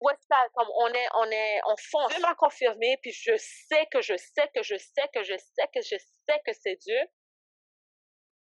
Ouais, 0.00 0.14
ça, 0.28 0.36
comme 0.54 0.68
on 0.78 0.88
est, 0.88 1.06
on 1.14 1.30
est, 1.30 1.60
on 1.66 1.76
fonce. 1.76 2.12
Dieu 2.12 2.20
m'a 2.20 2.34
confirmé, 2.34 2.98
puis 3.02 3.12
je 3.12 3.36
sais 3.36 3.86
que 3.92 4.02
je 4.02 4.16
sais 4.16 4.50
que 4.54 4.62
je 4.62 4.76
sais 4.76 5.08
que 5.14 5.22
je 5.22 5.36
sais 5.36 5.68
que 5.72 5.80
je 5.80 5.96
sais 5.96 6.40
que 6.44 6.52
c'est 6.52 6.76
Dieu. 6.76 6.98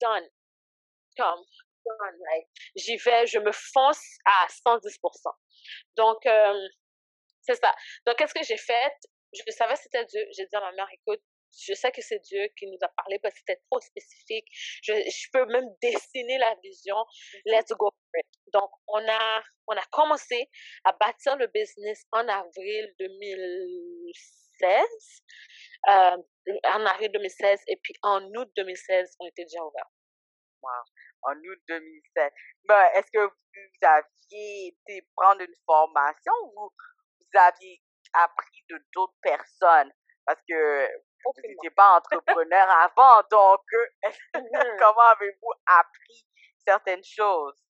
Done. 0.00 0.28
Comme, 1.16 1.44
done. 1.84 2.18
Like, 2.30 2.46
j'y 2.76 2.96
vais, 2.96 3.26
je 3.26 3.40
me 3.40 3.50
fonce 3.50 4.18
à 4.24 4.46
110%. 4.46 4.98
Donc, 5.96 6.24
euh, 6.26 6.68
c'est 7.42 7.56
ça. 7.56 7.74
Donc, 8.06 8.16
qu'est-ce 8.16 8.34
que 8.34 8.44
j'ai 8.44 8.56
fait? 8.56 8.92
je 9.32 9.52
savais 9.52 9.74
que 9.74 9.80
c'était 9.80 10.04
Dieu. 10.06 10.24
J'ai 10.36 10.46
dit 10.46 10.56
à 10.56 10.60
ma 10.60 10.72
mère, 10.72 10.88
écoute, 10.92 11.20
je 11.56 11.74
sais 11.74 11.90
que 11.90 12.02
c'est 12.02 12.20
Dieu 12.20 12.46
qui 12.56 12.66
nous 12.66 12.78
a 12.82 12.88
parlé 12.88 13.18
parce 13.18 13.34
que 13.34 13.40
c'était 13.40 13.60
trop 13.70 13.80
spécifique. 13.80 14.46
Je, 14.82 14.92
je, 14.92 15.30
peux 15.32 15.46
même 15.46 15.68
dessiner 15.82 16.38
la 16.38 16.54
vision. 16.62 16.96
Let's 17.46 17.72
go 17.72 17.90
for 17.90 18.20
it. 18.20 18.26
Donc, 18.52 18.70
on 18.88 19.08
a, 19.08 19.42
on 19.68 19.76
a 19.76 19.84
commencé 19.90 20.50
à 20.84 20.92
bâtir 20.92 21.36
le 21.36 21.46
business 21.48 22.04
en 22.12 22.28
avril 22.28 22.94
2016. 22.98 25.22
Euh, 25.88 26.16
en 26.64 26.86
avril 26.86 27.12
2016 27.12 27.62
et 27.68 27.76
puis 27.76 27.94
en 28.02 28.20
août 28.34 28.50
2016, 28.56 29.16
on 29.20 29.28
était 29.28 29.44
déjà 29.44 29.62
ouvert. 29.62 29.88
Wow. 30.62 30.70
En 31.22 31.36
août 31.36 31.58
2016. 31.68 32.32
Ben, 32.64 32.90
Est-ce 32.94 33.10
que 33.12 33.24
vous 33.26 33.78
aviez 33.82 34.68
été 34.68 35.06
prendre 35.16 35.42
une 35.42 35.54
formation 35.64 36.32
ou 36.42 36.70
vous 37.20 37.38
aviez 37.38 37.80
appris 38.12 38.64
de 38.70 38.78
d'autres 38.94 39.18
personnes? 39.22 39.92
Parce 40.26 40.40
que 40.48 40.88
vous 41.24 41.42
n'étiez 41.42 41.70
pas 41.70 41.96
entrepreneur 41.96 42.68
avant, 42.70 43.22
donc 43.30 43.60
euh, 43.72 43.86
comment 44.78 45.08
avez-vous 45.16 45.52
appris 45.66 46.26
certaines 46.66 47.04
choses? 47.04 47.62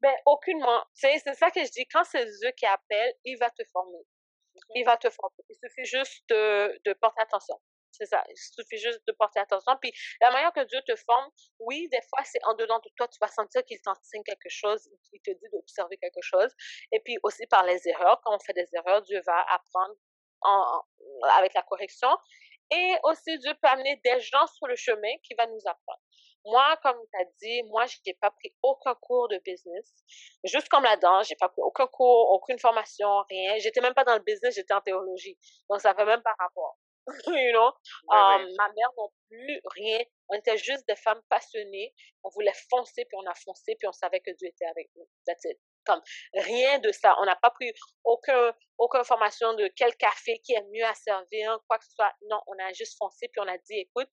Ben, 0.00 0.14
aucunement. 0.26 0.84
C'est 0.94 1.18
ça 1.18 1.50
que 1.50 1.64
je 1.64 1.70
dis. 1.70 1.86
Quand 1.86 2.02
c'est 2.04 2.26
Dieu 2.26 2.50
qui 2.56 2.66
appelle, 2.66 3.14
il 3.24 3.36
va 3.38 3.50
te 3.50 3.62
former. 3.72 3.98
Mmh 3.98 4.58
il 4.74 4.84
va 4.84 4.96
te 4.96 5.08
former. 5.08 5.36
Il 5.48 5.56
suffit 5.56 5.84
juste 5.84 6.24
de, 6.28 6.78
de 6.84 6.92
porter 6.94 7.22
attention. 7.22 7.58
C'est 7.92 8.06
ça. 8.06 8.24
Il 8.28 8.36
suffit 8.36 8.78
juste 8.78 9.00
de 9.06 9.12
porter 9.12 9.40
attention. 9.40 9.72
Puis 9.80 9.92
la 10.20 10.30
manière 10.30 10.52
que 10.52 10.64
Dieu 10.64 10.80
te 10.86 10.96
forme, 10.96 11.30
oui, 11.60 11.88
des 11.90 12.00
fois, 12.08 12.24
c'est 12.24 12.42
en 12.44 12.54
dedans 12.54 12.80
de 12.80 12.90
toi, 12.96 13.06
tu 13.08 13.18
vas 13.20 13.28
sentir 13.28 13.62
qu'il 13.64 13.80
t'enseigne 13.80 14.22
quelque 14.24 14.48
chose, 14.48 14.88
qu'il 15.08 15.20
te 15.20 15.30
dit 15.30 15.48
d'observer 15.52 15.96
quelque 15.98 16.22
chose. 16.22 16.50
Et 16.90 17.00
puis 17.00 17.18
aussi 17.22 17.46
par 17.46 17.64
les 17.64 17.86
erreurs, 17.88 18.20
quand 18.24 18.34
on 18.34 18.40
fait 18.40 18.54
des 18.54 18.68
erreurs, 18.72 19.02
Dieu 19.02 19.20
va 19.26 19.40
apprendre 19.50 19.94
en, 20.40 20.82
avec 21.36 21.54
la 21.54 21.62
correction. 21.62 22.08
Et 22.74 22.94
aussi, 23.04 23.38
Dieu 23.38 23.52
peut 23.60 23.68
amener 23.68 24.00
des 24.02 24.20
gens 24.20 24.46
sur 24.46 24.66
le 24.66 24.76
chemin 24.76 25.12
qui 25.22 25.34
va 25.34 25.46
nous 25.46 25.60
apprendre. 25.66 26.00
Moi, 26.44 26.76
comme 26.82 26.96
tu 27.10 27.20
as 27.20 27.24
dit, 27.40 27.62
moi, 27.64 27.86
je 27.86 27.98
n'ai 28.06 28.14
pas 28.14 28.30
pris 28.30 28.52
aucun 28.62 28.94
cours 28.96 29.28
de 29.28 29.38
business. 29.44 29.92
Juste 30.44 30.68
comme 30.68 30.82
là-dedans, 30.82 31.22
j'ai 31.22 31.36
pas 31.36 31.48
pris 31.48 31.62
aucun 31.62 31.86
cours, 31.86 32.30
aucune 32.32 32.58
formation, 32.58 33.08
rien. 33.28 33.58
J'étais 33.58 33.80
même 33.80 33.94
pas 33.94 34.04
dans 34.04 34.16
le 34.16 34.22
business, 34.22 34.54
j'étais 34.54 34.74
en 34.74 34.80
théologie. 34.80 35.38
Donc, 35.68 35.80
ça 35.80 35.94
fait 35.94 36.04
même 36.04 36.22
pas 36.22 36.34
rapport. 36.38 36.78
you 37.26 37.52
know? 37.52 37.72
Um, 38.10 38.46
ma 38.56 38.68
mère 38.74 38.90
non 38.96 39.10
plus, 39.28 39.60
rien. 39.74 39.98
On 40.28 40.34
était 40.34 40.56
juste 40.56 40.86
des 40.88 40.96
femmes 40.96 41.20
passionnées. 41.28 41.94
On 42.24 42.30
voulait 42.30 42.52
foncer, 42.70 43.04
puis 43.04 43.18
on 43.22 43.28
a 43.28 43.34
foncé, 43.34 43.76
puis 43.76 43.86
on 43.86 43.92
savait 43.92 44.20
que 44.20 44.30
Dieu 44.32 44.48
était 44.48 44.66
avec 44.66 44.88
nous. 44.96 45.06
That's 45.26 45.44
it. 45.44 45.58
Comme 45.84 46.00
rien 46.34 46.78
de 46.78 46.92
ça. 46.92 47.16
On 47.20 47.24
n'a 47.24 47.36
pas 47.36 47.50
pris 47.50 47.72
aucun, 48.04 48.52
aucune 48.78 49.00
information 49.00 49.54
de 49.54 49.68
quel 49.76 49.94
café 49.96 50.38
qui 50.44 50.54
est 50.54 50.64
mieux 50.72 50.84
à 50.84 50.94
servir, 50.94 51.58
quoi 51.68 51.78
que 51.78 51.84
ce 51.84 51.92
soit. 51.92 52.12
Non, 52.30 52.40
on 52.46 52.58
a 52.58 52.72
juste 52.72 52.96
foncé, 52.98 53.28
puis 53.28 53.40
on 53.40 53.48
a 53.48 53.58
dit, 53.58 53.80
écoute, 53.80 54.08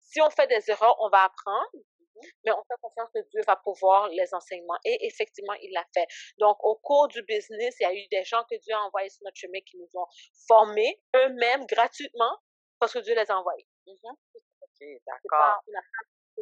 si 0.00 0.20
on 0.20 0.30
fait 0.30 0.46
des 0.46 0.70
erreurs, 0.70 0.96
on 1.00 1.08
va 1.08 1.24
apprendre. 1.24 1.68
Mmh 1.74 2.28
mais 2.44 2.52
on 2.52 2.62
fait 2.62 2.80
confiance 2.80 3.10
que 3.12 3.28
Dieu 3.30 3.40
va 3.46 3.56
pouvoir 3.56 4.08
les 4.08 4.32
enseignements. 4.34 4.78
Et 4.84 5.04
effectivement, 5.06 5.54
il 5.54 5.72
l'a 5.72 5.84
fait. 5.92 6.06
Donc, 6.38 6.56
au 6.62 6.76
cours 6.76 7.08
du 7.08 7.22
business, 7.24 7.74
il 7.80 7.82
y 7.82 7.86
a 7.86 7.92
eu 7.92 8.06
des 8.08 8.22
gens 8.24 8.44
que 8.48 8.54
Dieu 8.56 8.72
a 8.72 8.80
envoyés 8.82 9.10
sur 9.10 9.24
notre 9.24 9.36
chemin 9.36 9.60
qui 9.66 9.76
nous 9.78 9.88
ont 9.94 10.06
formés 10.46 11.00
eux-mêmes 11.16 11.66
gratuitement 11.66 12.38
parce 12.78 12.92
que 12.92 13.00
Dieu 13.00 13.14
les 13.14 13.30
a 13.30 13.38
envoyés. 13.38 13.66
Mmh 13.86 13.92
ok, 14.04 14.86
d'accord. 15.06 15.60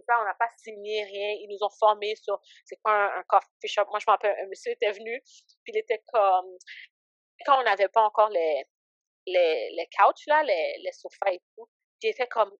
Ça, 0.06 0.20
on 0.20 0.24
n'a 0.24 0.34
pas 0.34 0.48
signé 0.56 1.04
rien. 1.04 1.36
Ils 1.40 1.48
nous 1.50 1.64
ont 1.64 1.70
formés 1.78 2.14
sur 2.16 2.40
c'est 2.64 2.76
quoi 2.82 3.16
un, 3.16 3.22
coffee 3.24 3.48
shop? 3.66 3.84
Moi, 3.90 3.98
je 3.98 4.04
me 4.06 4.12
rappelle, 4.12 4.36
un 4.40 4.48
monsieur 4.48 4.72
était 4.72 4.92
venu, 4.92 5.20
puis 5.64 5.72
il 5.72 5.78
était 5.78 6.02
comme. 6.12 6.56
Quand 7.46 7.60
on 7.60 7.64
n'avait 7.64 7.88
pas 7.88 8.02
encore 8.02 8.30
les, 8.30 8.64
les, 9.26 9.70
les 9.70 9.88
couches, 9.98 10.26
là, 10.26 10.42
les, 10.44 10.78
les 10.84 10.92
sofas 10.92 11.32
et 11.32 11.40
tout, 11.54 11.66
puis 12.00 12.08
il 12.08 12.10
était 12.10 12.28
comme. 12.28 12.52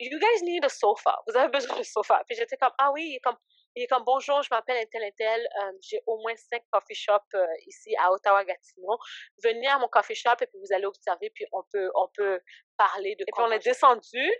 You 0.00 0.18
guys 0.18 0.42
need 0.42 0.64
a 0.64 0.68
sofa. 0.68 1.16
Vous 1.26 1.36
avez 1.36 1.50
besoin 1.50 1.78
de 1.78 1.84
sofa. 1.84 2.22
Puis 2.26 2.36
j'étais 2.36 2.56
comme, 2.56 2.72
ah 2.78 2.90
oui, 2.92 3.10
il 3.10 3.16
est 3.16 3.20
comme, 3.20 3.36
il 3.76 3.82
est 3.82 3.86
comme 3.88 4.04
bonjour, 4.04 4.42
je 4.42 4.48
m'appelle 4.50 4.76
un 4.76 4.86
tel 4.86 5.02
et 5.02 5.12
tel. 5.12 5.40
Euh, 5.40 5.72
j'ai 5.82 6.00
au 6.06 6.18
moins 6.18 6.34
cinq 6.36 6.62
coffee 6.70 6.94
shops 6.94 7.34
euh, 7.34 7.46
ici 7.66 7.94
à 7.96 8.12
Ottawa-Gatineau. 8.12 8.98
Venez 9.42 9.66
à 9.66 9.78
mon 9.78 9.88
coffee 9.88 10.14
shop 10.14 10.36
et 10.40 10.46
puis 10.46 10.58
vous 10.60 10.72
allez 10.72 10.86
observer, 10.86 11.30
puis 11.34 11.44
on 11.52 11.62
peut, 11.72 11.90
on 11.94 12.08
peut 12.14 12.40
parler 12.76 13.16
de. 13.16 13.22
Et 13.22 13.32
puis 13.32 13.42
on 13.42 13.50
est 13.50 13.64
descendu 13.64 14.30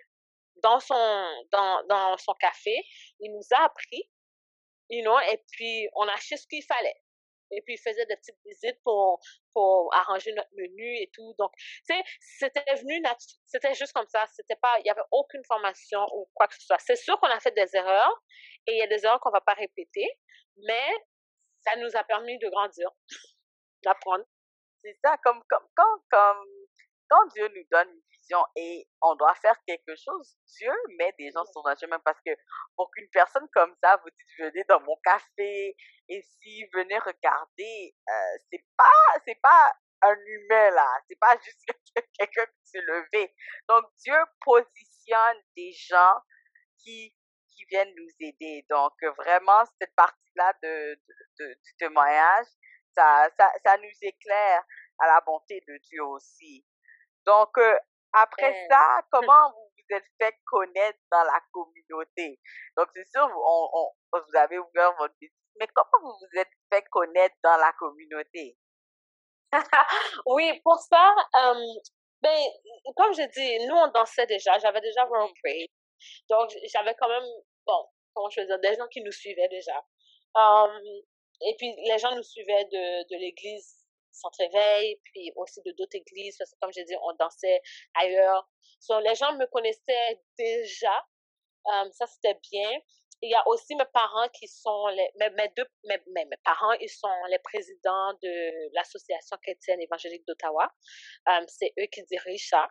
dans 0.63 0.81
son, 0.81 1.45
dans, 1.51 1.85
dans 1.87 2.17
son 2.19 2.35
café. 2.35 2.85
Il 3.21 3.33
nous 3.33 3.57
a 3.57 3.65
appris, 3.65 4.09
you 4.91 5.03
know, 5.03 5.19
et 5.33 5.43
puis 5.53 5.89
on 5.95 6.07
a 6.09 6.13
acheté 6.13 6.37
ce 6.37 6.47
qu'il 6.47 6.65
fallait. 6.65 6.97
Et 7.51 7.63
puis, 7.63 7.75
il 7.75 7.79
faisait 7.79 8.07
des 8.07 8.17
petites 8.17 8.39
visites 8.45 8.83
pour, 8.83 9.21
pour 9.53 9.95
arranger 9.95 10.33
notre 10.33 10.49
menu 10.57 10.97
et 10.97 11.11
tout. 11.13 11.35
Donc, 11.39 11.53
tu 11.57 11.95
sais, 11.95 12.03
c'était 12.21 12.75
venu, 12.77 13.03
c'était 13.47 13.75
juste 13.75 13.93
comme 13.93 14.09
ça. 14.09 14.25
Il 14.39 14.87
y 14.87 14.91
avait 14.91 15.03
aucune 15.11 15.45
formation 15.45 16.05
ou 16.15 16.29
quoi 16.35 16.49
que 16.49 16.55
ce 16.55 16.67
soit. 16.67 16.79
C'est 16.79 16.97
sûr 16.97 17.19
qu'on 17.21 17.29
a 17.29 17.39
fait 17.41 17.53
des 17.53 17.77
erreurs 17.77 18.23
et 18.67 18.73
il 18.73 18.79
y 18.79 18.83
a 18.83 18.87
des 18.87 19.05
erreurs 19.05 19.21
qu'on 19.21 19.31
va 19.31 19.41
pas 19.41 19.55
répéter, 19.55 20.09
mais 20.67 20.89
ça 21.61 21.77
nous 21.77 21.97
a 21.97 22.05
permis 22.05 22.39
de 22.39 22.49
grandir, 22.49 22.91
d'apprendre. 23.85 24.25
C'est 24.83 24.97
ça, 25.05 25.17
comme, 25.23 25.43
comme, 25.49 25.67
quand, 25.77 25.99
comme, 26.11 26.47
quand 27.09 27.27
Dieu 27.35 27.49
nous 27.49 27.65
donne 27.71 27.89
une 27.89 28.03
et 28.57 28.89
on 29.03 29.15
doit 29.17 29.35
faire 29.37 29.57
quelque 29.67 29.95
chose, 29.97 30.37
Dieu 30.59 30.73
met 30.99 31.15
des 31.19 31.31
gens 31.31 31.45
sur 31.47 31.63
notre 31.65 31.81
chemin 31.81 31.99
parce 32.01 32.19
que 32.25 32.31
pour 32.77 32.91
qu'une 32.91 33.09
personne 33.11 33.47
comme 33.53 33.75
ça 33.83 33.97
vous 34.03 34.11
dites 34.11 34.39
venez 34.39 34.65
dans 34.69 34.81
mon 34.81 34.97
café 35.05 35.77
et 36.09 36.23
si 36.23 36.65
venez 36.73 36.99
regarder, 36.99 37.95
euh, 38.09 38.37
c'est 38.51 38.65
pas 38.77 39.21
c'est 39.27 39.41
pas 39.43 39.73
un 40.03 40.17
humain 40.17 40.71
là, 40.71 40.89
c'est 41.09 41.19
pas 41.19 41.37
juste 41.43 41.61
quelqu'un 42.19 42.47
qui 42.47 42.67
s'est 42.71 42.83
levé. 42.83 43.35
Donc 43.69 43.85
Dieu 43.99 44.17
positionne 44.41 45.43
des 45.57 45.73
gens 45.73 46.19
qui 46.79 47.15
qui 47.51 47.65
viennent 47.67 47.95
nous 47.95 48.11
aider. 48.21 48.65
Donc 48.71 48.93
vraiment 49.19 49.65
cette 49.81 49.95
partie 49.95 50.33
là 50.37 50.53
de, 50.63 50.99
de, 51.39 51.55
du 51.65 51.77
témoignage, 51.79 52.47
ça, 52.97 53.29
ça 53.37 53.51
ça 53.65 53.77
nous 53.79 53.97
éclaire 54.03 54.65
à 54.99 55.07
la 55.07 55.21
bonté 55.21 55.63
de 55.67 55.79
Dieu 55.79 56.05
aussi. 56.05 56.65
Donc, 57.27 57.57
euh, 57.59 57.79
après 58.15 58.67
ça, 58.71 59.01
comment 59.13 59.51
vous 59.51 59.71
vous 59.77 59.97
êtes 59.97 60.07
fait 60.21 60.35
connaître 60.47 60.99
dans 61.11 61.25
la 61.25 61.41
communauté? 61.53 62.41
Donc, 62.77 62.89
c'est 62.95 63.07
sûr, 63.11 63.27
on, 63.27 63.69
on, 63.73 64.19
vous 64.19 64.37
avez 64.37 64.59
ouvert 64.59 64.95
votre 64.99 65.15
business, 65.21 65.39
mais 65.59 65.67
comment 65.75 66.03
vous 66.03 66.17
vous 66.19 66.41
êtes 66.41 66.51
fait 66.73 66.85
connaître 66.91 67.37
dans 67.43 67.57
la 67.57 67.73
communauté? 67.79 68.57
oui, 70.27 70.61
pour 70.63 70.79
ça, 70.79 71.15
ben, 72.23 72.39
comme 72.97 73.13
je 73.13 73.29
dis, 73.29 73.67
nous, 73.67 73.75
on 73.75 73.89
dansait 73.89 74.27
déjà. 74.27 74.59
J'avais 74.59 74.81
déjà 74.81 75.07
Praise. 75.07 75.69
Donc, 76.29 76.51
j'avais 76.73 76.95
quand 76.95 77.09
même, 77.09 77.29
bon, 77.67 77.87
comment 78.15 78.31
je 78.31 78.41
veux 78.41 78.47
dire, 78.47 78.59
des 78.61 78.75
gens 78.75 78.89
qui 78.89 79.03
nous 79.03 79.13
suivaient 79.13 79.49
déjà. 79.49 79.85
et 81.43 81.57
puis, 81.59 81.75
les 81.87 81.99
gens 81.99 82.15
nous 82.17 82.23
suivaient 82.23 82.65
de, 82.65 83.09
de 83.09 83.17
l'église 83.19 83.84
Centre 84.15 84.41
Éveil, 84.41 85.01
puis 85.05 85.33
aussi 85.37 85.61
de 85.63 85.73
d'autres 85.73 85.97
églises, 85.97 86.37
parce 86.39 86.51
que 86.51 86.57
comme 86.61 86.73
j'ai 86.73 86.85
dit, 86.85 86.95
on 87.03 87.13
dansait 87.15 87.61
ailleurs. 87.95 88.49
So, 88.81 89.01
les 89.01 89.15
gens 89.15 89.33
me 89.35 89.47
connaissaient 89.47 90.21
déjà. 90.39 91.07
Um, 91.67 91.91
ça, 91.93 92.07
c'était 92.07 92.39
bien. 92.51 92.71
Il 93.23 93.31
y 93.31 93.35
a 93.35 93.43
aussi 93.49 93.75
mes 93.75 93.87
parents 93.87 94.29
qui 94.29 94.47
sont 94.47 94.87
les, 94.89 95.09
mes, 95.31 95.49
deux, 95.57 95.65
mes, 95.85 95.99
mes, 96.09 96.37
parents, 96.45 96.73
ils 96.73 96.91
sont 96.91 97.09
les 97.31 97.39
présidents 97.39 98.13
de 98.23 98.75
l'Association 98.75 99.39
chrétienne 99.43 99.81
évangélique 99.81 100.27
d'Ottawa. 100.27 100.71
Um, 101.27 101.45
c'est 101.49 101.73
eux 101.79 101.87
qui 101.87 102.03
dirigent 102.05 102.49
ça. 102.51 102.69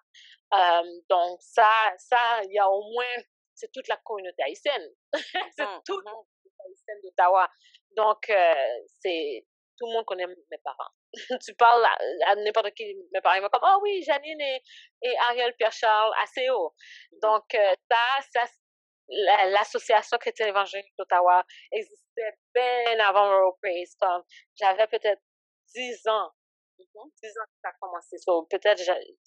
Um, 0.52 0.88
donc, 1.10 1.42
ça, 1.42 1.72
ça, 1.98 2.42
il 2.44 2.54
y 2.54 2.60
a 2.60 2.70
au 2.70 2.84
moins, 2.92 3.24
c'est 3.56 3.72
toute 3.72 3.88
la 3.88 3.98
communauté 3.98 4.44
haïtienne. 4.44 4.90
c'est 5.58 5.66
mmh, 5.66 5.82
toute 5.86 6.06
la 6.06 6.12
mmh. 6.12 6.16
communauté 6.16 6.62
haïtienne 6.68 7.02
d'Ottawa. 7.04 7.50
Donc, 7.96 8.30
euh, 8.30 8.80
c'est, 9.02 9.48
tout 9.78 9.88
le 9.88 9.94
monde 9.94 10.06
connaît 10.06 10.28
mes 10.28 10.58
parents. 10.64 10.92
tu 11.46 11.54
parles 11.56 11.86
à, 12.28 12.36
n'importe 12.36 12.72
qui, 12.74 12.96
mes 13.14 13.22
parents 13.22 13.42
vont 13.42 13.50
comme, 13.50 13.62
oh 13.64 13.80
oui, 13.82 14.04
Janine 14.04 14.42
et, 14.42 14.62
et 15.02 15.18
Ariel 15.30 15.54
Pierre-Charles, 15.58 16.14
assez 16.24 16.50
haut. 16.50 16.74
Donc, 17.22 17.54
euh, 17.56 17.74
ça, 17.90 17.98
ça 18.34 18.52
l'association 19.50 20.18
chrétienne 20.18 20.50
évangélique 20.50 20.94
d'Ottawa 20.98 21.44
existait 21.72 22.38
bien 22.54 23.00
avant 23.00 23.28
World 23.28 23.56
Praise. 23.62 23.96
Comme, 24.00 24.24
j'avais 24.56 24.88
peut-être 24.88 25.22
10 25.76 26.08
ans 26.08 26.32
10 26.32 26.43
ans 26.96 27.10
que 27.22 27.30
ça 27.30 27.70
a 27.70 27.74
commencé. 27.80 28.18
peut-être 28.50 28.82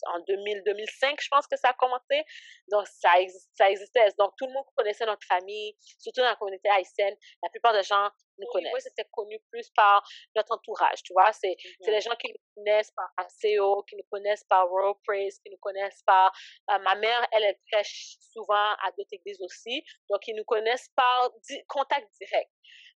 en 0.06 0.20
2000, 0.20 0.62
2005, 0.64 1.20
je 1.20 1.28
pense 1.28 1.46
que 1.46 1.56
ça 1.56 1.70
a 1.70 1.74
commencé. 1.74 2.24
Donc, 2.68 2.86
ça, 2.86 3.10
ça 3.54 3.70
existait. 3.70 4.08
Donc, 4.18 4.34
tout 4.38 4.46
le 4.46 4.52
monde 4.52 4.64
connaissait 4.76 5.06
notre 5.06 5.26
famille, 5.26 5.74
surtout 5.98 6.20
dans 6.20 6.28
la 6.28 6.36
communauté 6.36 6.68
haïtienne. 6.70 7.14
La 7.42 7.50
plupart 7.50 7.72
des 7.72 7.82
gens 7.82 8.10
nous 8.38 8.46
connaissent. 8.52 8.72
c'était 8.80 9.08
connu 9.12 9.38
plus 9.50 9.70
par 9.70 10.02
notre 10.34 10.52
entourage, 10.52 11.02
tu 11.02 11.12
vois. 11.12 11.32
C'est 11.32 11.56
mm-hmm. 11.56 11.90
les 11.90 12.00
gens 12.00 12.14
qui 12.16 12.28
nous 12.28 12.54
connaissent 12.54 12.92
par 12.92 13.10
ACO, 13.16 13.82
qui 13.84 13.96
nous 13.96 14.06
connaissent 14.10 14.44
par 14.44 14.70
World 14.70 14.96
Praise, 15.06 15.38
qui 15.40 15.50
nous 15.50 15.58
connaissent 15.58 16.02
par... 16.04 16.32
Euh, 16.70 16.78
ma 16.80 16.94
mère, 16.96 17.26
elle, 17.32 17.44
elle 17.44 17.58
prêche 17.70 18.16
souvent 18.32 18.54
à 18.54 18.90
d'autres 18.96 19.12
églises 19.12 19.40
aussi. 19.40 19.82
Donc, 20.10 20.26
ils 20.28 20.36
nous 20.36 20.44
connaissent 20.44 20.90
par 20.94 21.30
contact 21.68 22.08
direct. 22.20 22.50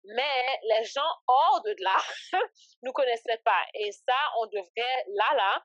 Mais 0.04 0.58
les 0.62 0.84
gens 0.84 1.10
hors 1.28 1.62
de 1.64 1.74
là 1.78 1.96
nous 2.82 2.92
connaissaient 2.92 3.40
pas. 3.44 3.62
Et 3.74 3.92
ça, 3.92 4.16
on 4.38 4.46
devrait, 4.46 5.04
là, 5.08 5.34
là, 5.36 5.64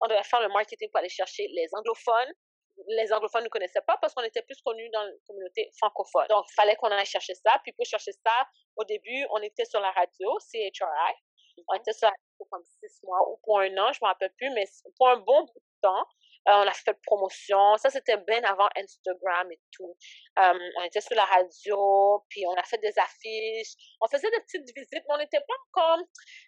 on 0.00 0.08
devrait 0.08 0.24
faire 0.24 0.40
le 0.40 0.48
marketing 0.48 0.90
pour 0.90 0.98
aller 0.98 1.08
chercher 1.08 1.46
les 1.48 1.66
anglophones. 1.72 2.32
Les 2.88 3.12
anglophones 3.12 3.42
ne 3.42 3.46
nous 3.46 3.50
connaissaient 3.50 3.84
pas 3.86 3.96
parce 3.98 4.14
qu'on 4.14 4.22
était 4.22 4.42
plus 4.42 4.60
connus 4.62 4.90
dans 4.90 5.02
la 5.02 5.12
communauté 5.26 5.70
francophone. 5.78 6.26
Donc, 6.28 6.46
il 6.50 6.54
fallait 6.54 6.74
qu'on 6.76 6.88
aille 6.88 7.06
chercher 7.06 7.34
ça. 7.34 7.60
Puis 7.62 7.72
pour 7.72 7.86
chercher 7.86 8.12
ça, 8.12 8.48
au 8.76 8.84
début, 8.84 9.26
on 9.30 9.38
était 9.38 9.64
sur 9.64 9.80
la 9.80 9.92
radio, 9.92 10.38
CHRI. 10.40 11.14
On 11.68 11.74
était 11.74 11.92
sur 11.92 12.06
la 12.06 12.10
radio 12.10 12.24
pour 12.36 12.48
comme 12.50 12.64
six 12.64 13.00
mois 13.04 13.30
ou 13.30 13.38
pour 13.44 13.60
un 13.60 13.70
an, 13.78 13.92
je 13.92 14.00
ne 14.02 14.06
me 14.06 14.08
rappelle 14.08 14.32
plus, 14.36 14.50
mais 14.50 14.64
pour 14.96 15.08
un 15.08 15.18
bon 15.18 15.42
bout 15.42 15.54
de 15.54 15.80
temps. 15.82 16.04
Euh, 16.48 16.52
on 16.52 16.66
a 16.68 16.72
fait 16.72 16.96
promotion. 17.06 17.76
Ça, 17.78 17.90
c'était 17.90 18.18
bien 18.18 18.42
avant 18.44 18.68
Instagram 18.76 19.50
et 19.50 19.60
tout. 19.72 19.96
Euh, 20.38 20.58
on 20.78 20.82
était 20.82 21.00
sur 21.00 21.16
la 21.16 21.24
radio, 21.24 22.22
puis 22.28 22.44
on 22.46 22.54
a 22.54 22.62
fait 22.64 22.78
des 22.78 22.92
affiches. 22.98 23.74
On 24.00 24.08
faisait 24.08 24.30
des 24.30 24.40
petites 24.40 24.76
visites, 24.76 25.04
mais 25.08 25.14
on 25.14 25.18
n'était 25.18 25.40
pas 25.40 25.54
encore, 25.68 25.98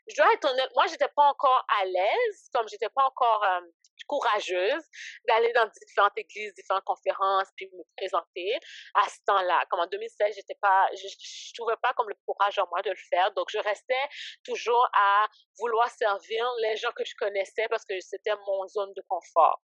je 0.07 0.16
dois 0.16 0.32
être 0.34 0.51
honnête, 0.51 0.70
moi, 0.74 0.84
j'étais 0.86 1.09
pas 1.09 1.24
encore 1.24 1.64
à 1.80 1.84
l'aise, 1.86 2.49
comme 2.53 2.68
j'étais 2.68 2.90
pas 2.90 3.05
encore 3.05 3.42
euh, 3.44 3.61
courageuse 4.07 4.83
d'aller 5.29 5.53
dans 5.53 5.67
différentes 5.87 6.17
églises, 6.17 6.55
différentes 6.55 6.85
conférences, 6.85 7.49
puis 7.57 7.69
me 7.73 7.83
présenter 7.97 8.59
à 8.95 9.09
ce 9.09 9.19
temps-là. 9.27 9.65
Comme 9.71 9.81
en 9.81 9.87
2016, 9.87 10.35
j'étais 10.37 10.57
pas, 10.61 10.89
je, 10.95 11.09
je, 11.09 11.55
trouvais 11.55 11.77
pas 11.83 11.93
comme 11.95 12.09
le 12.09 12.17
courage 12.27 12.59
en 12.59 12.67
moi 12.71 12.83
de 12.83 12.91
le 12.91 12.97
faire. 13.11 13.33
Donc, 13.33 13.49
je 13.51 13.59
restais 13.59 13.95
toujours 14.45 14.89
à 14.95 15.27
vouloir 15.59 15.89
servir 15.91 16.49
les 16.63 16.77
gens 16.77 16.93
que 16.93 17.05
je 17.05 17.15
connaissais 17.17 17.67
parce 17.69 17.85
que 17.85 17.99
c'était 18.01 18.37
mon 18.47 18.67
zone 18.69 18.93
de 18.95 19.03
confort. 19.09 19.61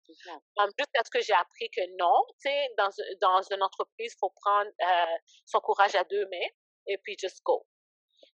En 0.57 0.67
plus, 0.73 0.87
parce 0.95 1.11
que 1.11 1.21
j'ai 1.21 1.35
appris 1.35 1.71
que 1.71 1.83
non, 1.99 2.25
tu 2.43 2.49
sais, 2.49 2.69
dans, 2.77 2.89
dans 3.21 3.43
une 3.43 3.63
entreprise, 3.63 4.13
il 4.15 4.19
faut 4.19 4.33
prendre 4.43 4.71
euh, 4.83 5.17
son 5.47 5.61
courage 5.61 5.95
à 5.95 6.05
deux 6.05 6.27
mains 6.27 6.49
et 6.87 6.99
puis 6.99 7.17
just 7.19 7.43
go. 7.45 7.67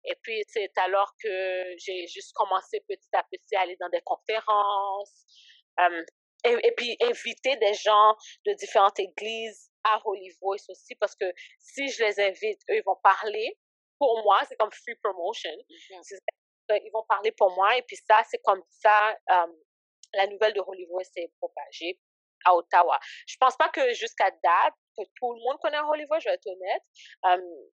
Et 0.05 0.15
puis, 0.23 0.43
c'est 0.49 0.77
alors 0.79 1.13
que 1.23 1.77
j'ai 1.79 2.07
juste 2.07 2.33
commencé 2.35 2.81
petit 2.89 3.09
à 3.13 3.23
petit 3.25 3.57
à 3.57 3.61
aller 3.63 3.77
dans 3.81 3.89
des 3.89 4.01
conférences, 4.03 5.25
euh, 5.81 6.05
et, 6.45 6.57
et, 6.67 6.73
puis 6.73 6.97
inviter 7.03 7.57
des 7.57 7.75
gens 7.75 8.17
de 8.47 8.53
différentes 8.55 8.99
églises 8.99 9.71
à 9.85 10.01
Holy 10.05 10.31
Voice 10.41 10.65
aussi, 10.69 10.95
parce 10.97 11.15
que 11.15 11.33
si 11.59 11.89
je 11.89 12.05
les 12.05 12.21
invite, 12.21 12.61
eux, 12.71 12.77
ils 12.77 12.83
vont 12.85 12.99
parler 13.03 13.59
pour 13.99 14.23
moi, 14.25 14.41
c'est 14.49 14.57
comme 14.57 14.73
free 14.73 14.97
promotion. 14.97 15.51
Mm-hmm. 15.51 16.81
Ils 16.85 16.91
vont 16.93 17.05
parler 17.09 17.33
pour 17.33 17.55
moi, 17.55 17.77
et 17.77 17.83
puis 17.83 17.97
ça, 18.09 18.23
c'est 18.29 18.41
comme 18.43 18.63
ça, 18.69 19.17
euh, 19.31 19.53
la 20.15 20.27
nouvelle 20.27 20.53
de 20.55 20.61
Holy 20.61 20.87
Voice 20.87 21.05
s'est 21.05 21.31
propagée 21.39 21.99
à 22.45 22.55
Ottawa. 22.55 22.99
Je 23.27 23.37
pense 23.39 23.57
pas 23.57 23.69
que 23.69 23.93
jusqu'à 23.95 24.31
date, 24.31 24.75
que 24.97 25.05
tout 25.17 25.33
le 25.33 25.41
monde 25.41 25.59
connaît 25.61 25.79
Holy 25.79 26.05
Voice, 26.07 26.21
je 26.21 26.29
vais 26.29 26.35
être 26.35 26.47
honnête. 26.47 26.83
Euh, 27.27 27.71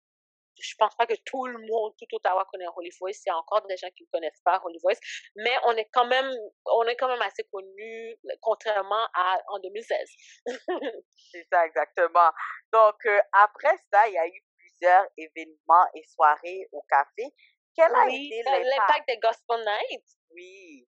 je 0.59 0.74
pense 0.78 0.94
pas 0.96 1.07
que 1.07 1.14
tout 1.24 1.46
le 1.46 1.59
monde, 1.59 1.94
tout 1.98 2.16
Ottawa 2.16 2.46
connaît 2.50 2.66
Holy 2.76 2.90
Voice. 3.00 3.22
Il 3.24 3.28
y 3.28 3.30
a 3.30 3.36
encore 3.36 3.66
des 3.66 3.76
gens 3.76 3.88
qui 3.96 4.04
ne 4.04 4.09
connaissent 4.11 4.40
pas 4.44 4.61
Holy 4.64 4.78
Voice. 4.82 4.98
Mais 5.36 5.54
on 5.64 5.72
est 5.72 5.88
quand 5.92 6.07
même, 6.07 6.30
on 6.66 6.84
est 6.84 6.96
quand 6.96 7.09
même 7.09 7.22
assez 7.22 7.44
connu, 7.44 8.16
contrairement 8.40 9.07
à 9.14 9.38
en 9.48 9.59
2016. 9.59 10.11
C'est 11.32 11.46
ça, 11.52 11.66
exactement. 11.66 12.30
Donc, 12.72 12.94
euh, 13.07 13.20
après 13.32 13.76
ça, 13.92 14.07
il 14.09 14.14
y 14.14 14.18
a 14.18 14.26
eu 14.26 14.42
plusieurs 14.59 15.07
événements 15.16 15.86
et 15.94 16.02
soirées 16.04 16.68
au 16.72 16.82
café. 16.88 17.32
Quel 17.76 17.94
a 17.94 18.07
été 18.09 18.42
euh, 18.48 18.64
l'impact? 18.64 19.09
des 19.09 19.18
Gospel 19.18 19.64
Nights? 19.64 20.16
Oui. 20.32 20.88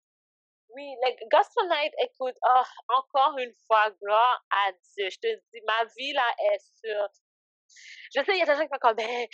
Oui, 0.71 0.95
les 1.05 1.17
Gospel 1.31 1.69
Night, 1.69 1.93
écoute, 2.01 2.37
oh, 2.43 2.63
encore 2.89 3.39
une 3.39 3.55
fois, 3.67 3.91
gloire 4.03 4.45
à 4.51 4.73
Dieu. 4.73 5.09
Je 5.11 5.19
te 5.19 5.35
dis, 5.53 5.61
ma 5.67 5.85
vie 5.97 6.13
là 6.13 6.27
est 6.53 6.59
sur 6.85 7.09
je 8.15 8.25
sais, 8.25 8.33
il 8.33 8.39
y 8.39 8.43
a 8.43 8.47
des 8.47 8.55
gens 8.55 8.63
qui 8.63 8.69
font 8.69 8.79
comme, 8.81 8.97
ben, 8.97 9.27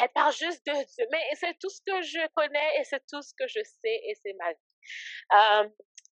elle 0.00 0.08
parle 0.14 0.32
juste 0.32 0.64
de 0.66 0.72
Dieu, 0.72 1.06
mais 1.10 1.22
c'est 1.34 1.58
tout 1.58 1.70
ce 1.70 1.80
que 1.86 2.02
je 2.02 2.26
connais 2.34 2.80
et 2.80 2.84
c'est 2.84 3.04
tout 3.06 3.22
ce 3.22 3.32
que 3.38 3.46
je 3.48 3.60
sais 3.62 4.00
et 4.04 4.14
c'est 4.22 4.34
ma 4.34 4.50
vie. 4.52 4.58
Euh, 5.34 5.68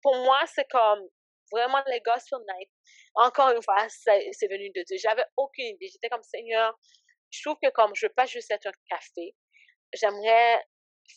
pour 0.02 0.16
moi, 0.16 0.40
c'est 0.46 0.68
comme 0.70 1.08
vraiment 1.52 1.82
les 1.86 2.00
Gospel 2.00 2.38
Night. 2.48 2.70
Encore 3.14 3.50
une 3.50 3.62
fois, 3.62 3.88
c'est 3.88 4.48
venu 4.48 4.70
de 4.70 4.82
Dieu. 4.82 4.96
J'avais 5.02 5.24
aucune 5.36 5.66
idée. 5.66 5.88
J'étais 5.88 6.08
comme, 6.08 6.22
Seigneur, 6.22 6.78
je 7.30 7.42
trouve 7.42 7.56
que 7.62 7.70
comme 7.70 7.94
je 7.94 8.06
veux 8.06 8.12
pas 8.12 8.26
juste 8.26 8.50
être 8.50 8.66
un 8.66 8.72
café, 8.88 9.34
j'aimerais 9.92 10.64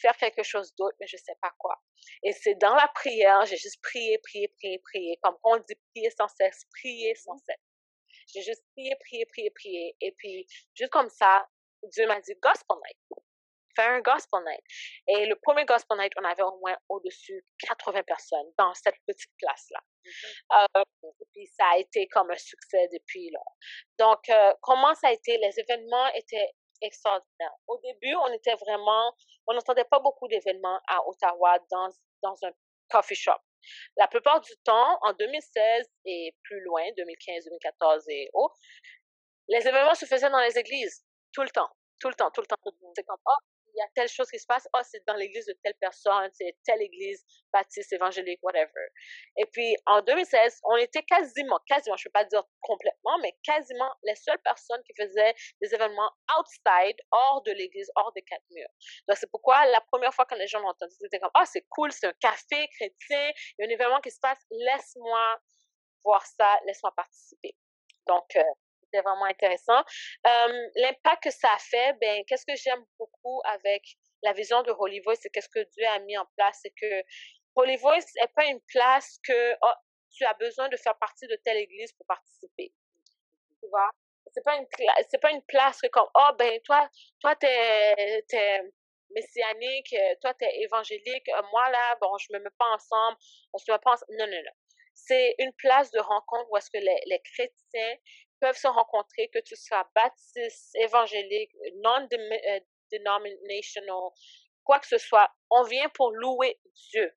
faire 0.02 0.16
quelque 0.18 0.44
chose 0.44 0.74
d'autre, 0.76 0.96
mais 1.00 1.08
je 1.08 1.18
sais 1.18 1.36
pas 1.42 1.52
quoi. 1.58 1.76
Et 2.24 2.32
c'est 2.32 2.56
dans 2.56 2.76
la 2.76 2.88
prière, 2.96 3.46
j'ai 3.46 3.58
juste 3.58 3.82
prié, 3.82 4.18
prié, 4.20 4.48
prié, 4.60 4.80
prié, 4.80 5.20
comme 5.22 5.38
on 5.44 5.58
dit 5.58 5.76
prier 5.94 6.10
sans 6.12 6.28
cesse, 6.28 6.66
prier 6.72 7.16
sans 7.16 7.38
cesse. 7.40 7.73
J'ai 8.34 8.42
juste 8.42 8.64
prié, 8.76 8.96
prié, 8.96 9.26
prié, 9.26 9.52
prié. 9.52 9.98
Et 10.02 10.12
puis, 10.18 10.48
juste 10.74 10.92
comme 10.92 11.10
ça, 11.10 11.48
Dieu 11.84 12.08
m'a 12.08 12.20
dit 12.22 12.34
Gospel 12.42 12.78
Night. 12.86 12.98
Fais 13.76 13.84
un 13.84 14.02
Gospel 14.02 14.42
Night. 14.46 14.64
Et 15.08 15.26
le 15.26 15.36
premier 15.36 15.66
Gospel 15.66 15.98
Night, 15.98 16.14
on 16.20 16.24
avait 16.24 16.44
au 16.44 16.58
moins 16.60 16.78
au-dessus 16.90 17.34
de 17.62 17.68
80 17.68 18.04
personnes 18.04 18.52
dans 18.58 18.74
cette 18.76 18.96
petite 19.08 19.32
classe-là. 19.40 19.80
Mm-hmm. 20.06 20.78
Euh, 20.78 20.84
et 21.04 21.26
puis, 21.34 21.48
ça 21.48 21.66
a 21.74 21.78
été 21.78 22.08
comme 22.08 22.30
un 22.32 22.38
succès 22.38 22.88
depuis 22.92 23.32
là. 23.32 23.40
Donc, 24.00 24.30
euh, 24.30 24.54
comment 24.62 24.94
ça 24.96 25.08
a 25.08 25.12
été? 25.12 25.38
Les 25.38 25.60
événements 25.60 26.08
étaient 26.14 26.52
extraordinaires. 26.82 27.56
Au 27.68 27.80
début, 27.80 28.16
on 28.16 28.32
était 28.34 28.56
vraiment, 28.56 29.16
on 29.48 29.54
n'entendait 29.54 29.86
pas 29.86 30.00
beaucoup 30.00 30.28
d'événements 30.28 30.80
à 30.88 31.08
Ottawa 31.08 31.58
dans, 31.72 31.90
dans 32.22 32.36
un 32.44 32.52
coffee 32.90 33.16
shop. 33.16 33.40
La 33.98 34.08
plupart 34.08 34.42
du 34.42 34.52
temps, 34.64 35.00
en 35.02 35.14
2016 35.14 35.88
et 36.06 36.36
plus 36.44 36.62
loin, 36.62 36.84
2015, 36.98 37.46
2014 37.46 38.04
et 38.10 38.30
autres, 38.34 38.56
les 39.48 39.68
événements 39.68 39.96
se 39.96 40.06
faisaient 40.06 40.30
dans 40.30 40.40
les 40.40 40.58
églises, 40.58 41.04
tout 41.34 41.44
le 41.44 41.50
temps, 41.50 41.70
tout 42.00 42.10
le 42.10 42.16
temps, 42.16 42.32
tout 42.32 42.42
le 42.42 42.48
temps. 42.48 42.58
C'est 42.96 43.04
comme, 43.04 43.18
oh, 43.26 43.32
il 43.74 43.80
y 43.80 43.82
a 43.82 43.88
telle 43.96 44.08
chose 44.10 44.30
qui 44.30 44.40
se 44.40 44.46
passe, 44.46 44.68
oh, 44.74 44.80
c'est 44.84 45.06
dans 45.08 45.16
l'église 45.16 45.46
de 45.46 45.54
telle 45.64 45.76
personne, 45.80 46.30
c'est 46.34 46.56
telle 46.64 46.82
église 46.82 47.26
baptiste, 47.52 47.92
évangélique, 47.94 48.40
whatever. 48.44 48.88
Et 49.38 49.46
puis, 49.46 49.76
en 49.86 50.02
2016, 50.02 50.62
on 50.66 50.78
était 50.78 51.04
quasiment, 51.04 51.60
quasiment, 51.68 51.98
je 51.98 52.04
ne 52.08 52.10
peux 52.10 52.14
pas 52.14 52.26
dire 52.26 52.44
complètement, 52.62 53.18
mais 53.22 53.36
quasiment 53.44 53.92
les 54.04 54.16
seules 54.16 54.42
personnes 54.44 54.82
qui 54.86 54.94
faisaient 55.02 55.34
des 55.62 55.74
événements 55.74 56.12
outside, 56.40 56.98
hors 57.12 57.42
de 57.44 57.52
l'église, 57.52 57.92
hors 57.96 58.12
des 58.14 58.22
quatre 58.22 58.46
murs. 58.52 58.70
Donc, 59.08 59.18
c'est 59.18 59.30
pourquoi 59.30 59.66
la 59.66 59.82
première 59.82 60.14
fois 60.14 60.26
que 60.26 60.36
les 60.36 60.48
gens 60.48 60.60
l'ont 60.60 60.70
entendu, 60.70 60.94
c'était 61.00 61.20
comme, 61.20 61.32
oh, 61.36 61.46
c'est 61.46 61.66
cool, 61.70 61.92
c'est 61.92 62.08
un 62.08 62.14
café 62.14 62.68
chrétien, 62.78 63.32
il 63.58 63.60
y 63.60 63.64
a 63.64 63.68
un 63.68 63.70
événement 63.70 64.02
qui 64.02 64.12
se 64.12 64.20
passe, 64.20 64.40
laisse-moi 64.52 65.40
voir 66.04 66.26
ça, 66.26 66.60
laisse-moi 66.66 66.94
participer. 66.96 67.56
Donc, 68.08 68.36
euh, 68.36 68.44
c'était 68.94 69.02
vraiment 69.02 69.26
intéressant. 69.26 69.84
L'impact 70.76 71.24
que 71.24 71.32
ça 71.32 71.52
a 71.54 71.58
fait, 71.58 71.94
ben, 72.00 72.24
qu'est-ce 72.26 72.46
que 72.46 72.56
j'aime 72.56 72.84
beaucoup 73.00 73.42
avec 73.46 73.84
la 74.24 74.34
vision 74.34 74.62
de 74.64 74.72
Holy 74.72 75.02
Voice, 75.02 75.18
c'est 75.22 75.30
qu'est-ce 75.30 75.50
que 75.50 75.64
Dieu 75.72 75.86
a 75.88 76.00
mis 76.00 76.18
en 76.18 76.26
place, 76.38 76.60
c'est 76.62 76.74
que 76.80 77.04
Holy 77.56 77.76
Voice 77.78 78.06
n'est 78.16 78.32
pas 78.36 78.46
une 78.46 78.62
place 78.62 79.20
que 79.28 79.54
oh, 79.62 79.74
tu 80.12 80.24
as 80.26 80.34
besoin 80.36 80.70
de 80.70 80.78
faire 80.78 80.98
partie 80.98 81.28
de 81.28 81.36
telle 81.44 81.58
église 81.58 81.92
pour 81.94 82.06
participer. 82.06 82.74
Tu 83.60 83.68
vois? 83.70 83.90
C'est 84.34 84.44
pas 84.44 84.56
une 84.56 84.66
c'est 85.10 85.22
pas 85.22 85.32
une 85.32 85.44
place 85.44 85.80
que 85.80 85.88
comme 85.88 86.08
oh 86.16 86.30
ben 86.40 86.60
toi 86.62 86.90
toi 87.20 87.36
t'es 87.36 88.24
es 88.32 88.62
messianique, 89.12 89.96
toi 90.22 90.34
t'es 90.34 90.50
évangélique, 90.62 91.30
moi 91.52 91.70
là 91.70 91.96
bon 92.02 92.18
je 92.18 92.34
me 92.34 92.40
mets 92.40 92.50
pas 92.58 92.70
ensemble, 92.74 93.18
on 93.54 93.58
se 93.60 93.72
met 93.72 93.78
pas 93.78 93.92
ensemble. 93.92 94.16
Non 94.18 94.26
non 94.26 94.42
non. 94.44 94.52
C'est 94.96 95.36
une 95.40 95.54
place 95.54 95.92
de 95.92 96.00
rencontre 96.00 96.50
où 96.50 96.58
est-ce 96.58 96.70
que 96.72 96.78
les, 96.78 97.02
les 97.06 97.20
chrétiens 97.20 97.96
peuvent 98.44 98.58
se 98.58 98.68
rencontrer, 98.68 99.30
que 99.30 99.40
tu 99.40 99.56
sois 99.56 99.90
baptiste, 99.96 100.76
évangélique, 100.76 101.56
non-denominational, 101.82 103.90
euh, 103.90 104.10
quoi 104.66 104.80
que 104.80 104.88
ce 104.88 104.98
soit. 104.98 105.32
On 105.50 105.64
vient 105.64 105.88
pour 105.90 106.12
louer 106.12 106.60
Dieu. 106.92 107.10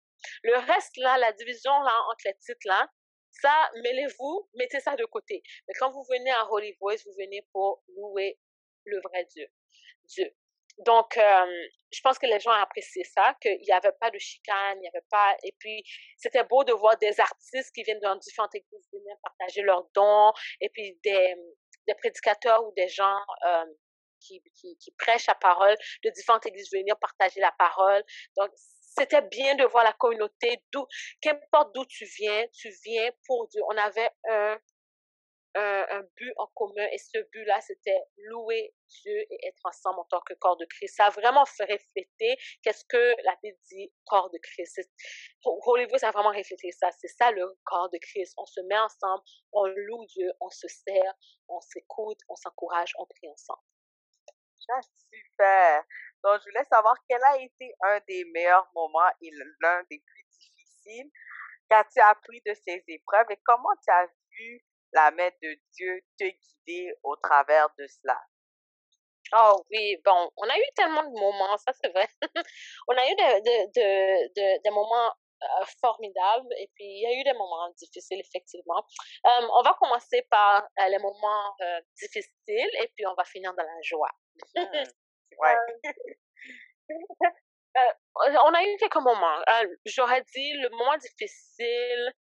Le 0.45 0.57
reste, 0.73 0.97
là, 0.99 1.19
la 1.19 1.33
division 1.33 1.73
là, 1.73 1.93
entre 2.13 2.23
les 2.27 2.37
titres, 2.39 2.65
là, 2.65 2.89
ça, 3.43 3.71
mêlez-vous, 3.83 4.49
mettez 4.55 4.79
ça 4.79 4.95
de 4.95 5.05
côté. 5.05 5.43
Mais 5.67 5.75
quand 5.81 5.91
vous 5.91 6.05
venez 6.09 6.31
à 6.31 6.49
Holy 6.49 6.77
Voice, 6.81 7.03
vous 7.05 7.15
venez 7.19 7.45
pour 7.51 7.83
louer 7.89 8.39
le 8.85 9.01
vrai 9.01 9.25
Dieu. 9.25 9.49
Dieu. 10.05 10.33
Donc, 10.79 11.17
euh, 11.17 11.69
je 11.91 12.01
pense 12.03 12.19
que 12.19 12.27
les 12.27 12.39
gens 12.39 12.51
apprécié 12.51 13.03
ça, 13.05 13.35
qu'il 13.41 13.59
n'y 13.61 13.73
avait 13.73 13.97
pas 13.99 14.11
de 14.11 14.19
chicane, 14.19 14.77
il 14.77 14.81
n'y 14.81 14.89
avait 14.89 15.07
pas... 15.11 15.37
Et 15.43 15.55
puis, 15.59 15.83
c'était 16.19 16.45
beau 16.45 16.65
de 16.65 16.73
voir 16.73 16.97
des 16.99 17.19
artistes 17.19 17.75
qui 17.75 17.83
viennent 17.83 18.01
dans 18.01 18.17
différentes 18.17 18.55
églises 18.55 18.89
venir 18.93 19.17
partager 19.23 19.63
leurs 19.63 19.87
dons, 19.95 20.33
et 20.61 20.69
puis 20.69 20.99
des, 21.03 21.35
des 21.87 21.95
prédicateurs 21.95 22.63
ou 22.67 22.73
des 22.77 22.89
gens 22.89 23.19
euh, 23.47 23.65
qui, 24.21 24.43
qui, 24.55 24.77
qui 24.77 24.91
prêchent 24.99 25.29
la 25.29 25.35
parole 25.35 25.77
de 26.05 26.11
différentes 26.11 26.45
églises 26.47 26.71
venir 26.71 26.99
partager 26.99 27.41
la 27.41 27.53
parole. 27.59 28.03
Donc, 28.37 28.51
c'était 28.99 29.23
bien 29.23 29.55
de 29.55 29.65
voir 29.65 29.85
la 29.85 29.93
communauté, 29.93 30.63
d'où, 30.73 30.87
qu'importe 31.21 31.75
d'où 31.75 31.85
tu 31.87 32.05
viens, 32.19 32.47
tu 32.53 32.71
viens 32.85 33.11
pour 33.27 33.47
Dieu. 33.49 33.63
On 33.71 33.77
avait 33.77 34.11
un 34.29 34.59
un, 35.57 36.03
but 36.17 36.33
en 36.37 36.47
commun 36.55 36.87
et 36.93 36.99
ce 36.99 37.19
but-là, 37.33 37.61
c'était 37.61 37.99
louer 38.29 38.75
Dieu 38.89 39.19
et 39.31 39.47
être 39.47 39.61
ensemble 39.65 40.01
en 40.01 40.05
tant 40.05 40.21
que 40.21 40.35
corps 40.35 40.57
de 40.57 40.67
Christ. 40.67 40.97
Ça 40.97 41.07
a 41.07 41.11
vraiment 41.11 41.45
fait 41.47 41.65
refléter 41.65 42.37
qu'est-ce 42.63 42.85
que 42.85 43.23
la 43.25 43.37
Bible 43.43 43.59
dit, 43.71 43.93
corps 44.07 44.31
de 44.31 44.39
Christ. 44.39 44.81
Hollywood, 45.45 45.99
ça 45.99 46.09
a 46.09 46.13
vraiment 46.13 46.31
reflété 46.31 46.71
ça. 46.73 46.91
C'est 46.93 47.09
ça 47.09 47.31
le 47.31 47.47
corps 47.65 47.91
de 47.91 47.99
Christ. 47.99 48.35
On 48.37 48.47
se 48.47 48.61
met 48.61 48.79
ensemble, 48.79 49.23
on 49.53 49.67
loue 49.67 50.07
Dieu, 50.07 50.31
on 50.41 50.51
se 50.51 50.69
sert, 50.69 51.15
on 51.49 51.61
s'écoute, 51.61 52.19
on 52.29 52.37
s'encourage, 52.37 52.93
on 52.99 53.07
prie 53.07 53.29
ensemble. 53.31 53.63
Ah, 54.69 54.81
super. 54.83 55.85
Donc, 56.25 56.41
je 56.41 56.51
voulais 56.51 56.65
savoir 56.65 56.97
quel 57.09 57.23
a 57.23 57.41
été 57.41 57.73
un 57.83 58.01
des 58.09 58.25
meilleurs 58.35 58.69
moments 58.75 59.11
et 59.23 59.31
l'un 59.61 59.83
des 59.91 60.03
plus 60.05 60.25
difficiles 60.25 61.11
qu'as-tu 61.69 62.01
appris 62.01 62.41
de 62.47 62.55
ces 62.55 62.83
épreuves 62.89 63.27
et 63.31 63.41
comment 63.45 63.75
tu 63.83 63.91
as 63.93 64.07
vu 64.07 64.65
la 64.97 65.11
main 65.11 65.31
de 65.43 65.59
Dieu 65.75 66.01
te 66.19 66.25
guider 66.25 66.95
au 67.03 67.17
travers 67.17 67.69
de 67.79 67.87
cela. 67.87 68.19
Oh 69.35 69.63
oui, 69.71 69.97
bon, 70.05 70.31
on 70.37 70.49
a 70.49 70.57
eu 70.57 70.69
tellement 70.75 71.03
de 71.03 71.19
moments, 71.19 71.57
ça 71.59 71.73
c'est 71.81 71.89
vrai. 71.89 72.09
on 72.89 72.97
a 72.97 73.11
eu 73.11 73.15
des 73.45 74.71
moments 74.71 75.13
euh, 75.43 75.65
formidables 75.81 76.53
et 76.59 76.71
puis 76.75 76.85
il 76.85 77.03
y 77.03 77.07
a 77.07 77.21
eu 77.21 77.25
des 77.25 77.33
moments 77.35 77.69
difficiles, 77.77 78.21
effectivement. 78.21 78.83
Euh, 79.27 79.49
on 79.59 79.63
va 79.63 79.77
commencer 79.79 80.23
par 80.31 80.67
euh, 80.81 80.89
les 80.89 80.99
moments 80.99 81.55
difficiles 82.01 82.71
et 82.83 82.89
puis 82.95 83.07
on 83.07 83.15
va 83.15 83.25
finir 83.25 83.53
dans 83.55 83.65
la 83.65 83.83
joie. 83.83 84.11
Mmh. 84.55 84.61
ouais. 85.41 85.57
Euh, 87.79 87.93
on 88.45 88.55
a 88.55 88.63
eu 88.63 88.77
quelques 88.79 88.97
moments. 88.97 89.39
Euh, 89.51 89.67
j'aurais 89.85 90.23
dit 90.35 90.53
le 90.55 90.71
moment 90.71 90.97
difficile, 90.97 92.13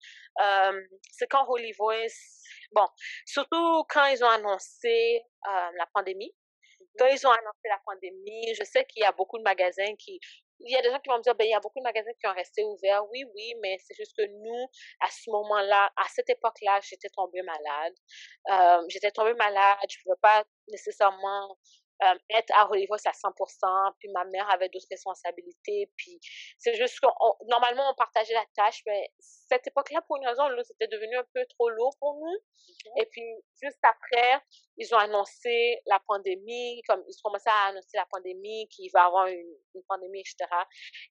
euh, 0.42 0.82
c'est 1.12 1.28
quand 1.28 1.46
Holy 1.48 1.72
Voice, 1.74 2.44
bon, 2.72 2.86
surtout 3.26 3.84
quand 3.90 4.06
ils 4.08 4.24
ont 4.24 4.30
annoncé 4.30 5.22
la 5.46 5.86
pandémie. 5.94 6.32
Mm-hmm. 6.32 6.86
Quand 7.00 7.08
ils 7.08 7.28
ont 7.28 7.32
annoncé 7.32 7.68
la 7.70 7.80
pandémie, 7.86 8.54
je 8.54 8.64
sais 8.66 8.86
qu'il 8.86 9.04
y 9.04 9.06
a 9.06 9.14
beaucoup 9.14 9.38
de 9.38 9.44
magasins 9.44 9.96
qui, 9.98 10.20
il 10.60 10.74
y 10.74 10.76
a 10.76 10.82
des 10.82 10.90
gens 10.90 11.00
qui 11.00 11.10
vont 11.10 11.18
me 11.18 11.24
dire, 11.24 11.36
ben, 11.36 11.46
il 11.46 11.52
y 11.52 11.54
a 11.54 11.60
beaucoup 11.60 11.80
de 11.80 11.84
magasins 11.84 12.12
qui 12.20 12.28
ont 12.28 12.34
resté 12.34 12.64
ouverts. 12.64 13.06
Oui, 13.12 13.24
oui, 13.34 13.54
mais 13.62 13.78
c'est 13.80 13.96
juste 13.96 14.16
que 14.18 14.26
nous, 14.26 14.68
à 15.02 15.10
ce 15.10 15.30
moment-là, 15.30 15.92
à 15.96 16.08
cette 16.14 16.30
époque-là, 16.30 16.80
j'étais 16.82 17.10
tombée 17.10 17.44
malade. 17.44 17.94
j'étais 18.90 19.12
tombée 19.12 19.34
malade. 19.36 19.78
Je 19.90 19.98
ne 20.00 20.04
pouvais 20.04 20.20
pas 20.22 20.44
nécessairement 20.68 21.58
euh, 22.04 22.16
être 22.32 22.52
à 22.56 22.70
Hollywood 22.70 23.00
à 23.06 23.12
100%, 23.12 23.94
puis 24.00 24.10
ma 24.10 24.26
mère 24.26 24.50
avait 24.50 24.68
d'autres 24.70 24.88
responsabilités, 24.92 25.90
puis 25.96 26.20
c'est 26.58 26.76
juste 26.76 27.00
que 27.00 27.08
normalement 27.48 27.90
on 27.90 27.96
partageait 27.96 28.34
la 28.34 28.46
tâche, 28.56 28.82
mais 28.86 29.10
cette 29.20 29.66
époque-là, 29.68 30.02
pour 30.08 30.18
une 30.18 30.28
raison, 30.28 30.44
c'était 30.64 30.88
devenu 30.88 31.16
un 31.16 31.26
peu 31.34 31.46
trop 31.58 31.70
lourd 31.70 31.96
pour 32.00 32.16
nous. 32.16 32.38
Et 32.98 33.06
puis 33.06 33.24
juste 33.62 33.80
après, 33.84 34.42
ils 34.78 34.94
ont 34.94 34.98
annoncé 34.98 35.80
la 35.86 36.00
pandémie, 36.06 36.82
comme 36.88 37.04
ils 37.08 37.16
ont 37.24 37.30
commencé 37.30 37.50
à 37.50 37.70
annoncer 37.70 37.96
la 37.96 38.06
pandémie, 38.12 38.68
qu'il 38.70 38.90
va 38.94 39.04
y 39.04 39.06
avoir 39.06 39.28
une, 39.28 39.56
pandémie, 39.88 40.20
etc. 40.20 40.50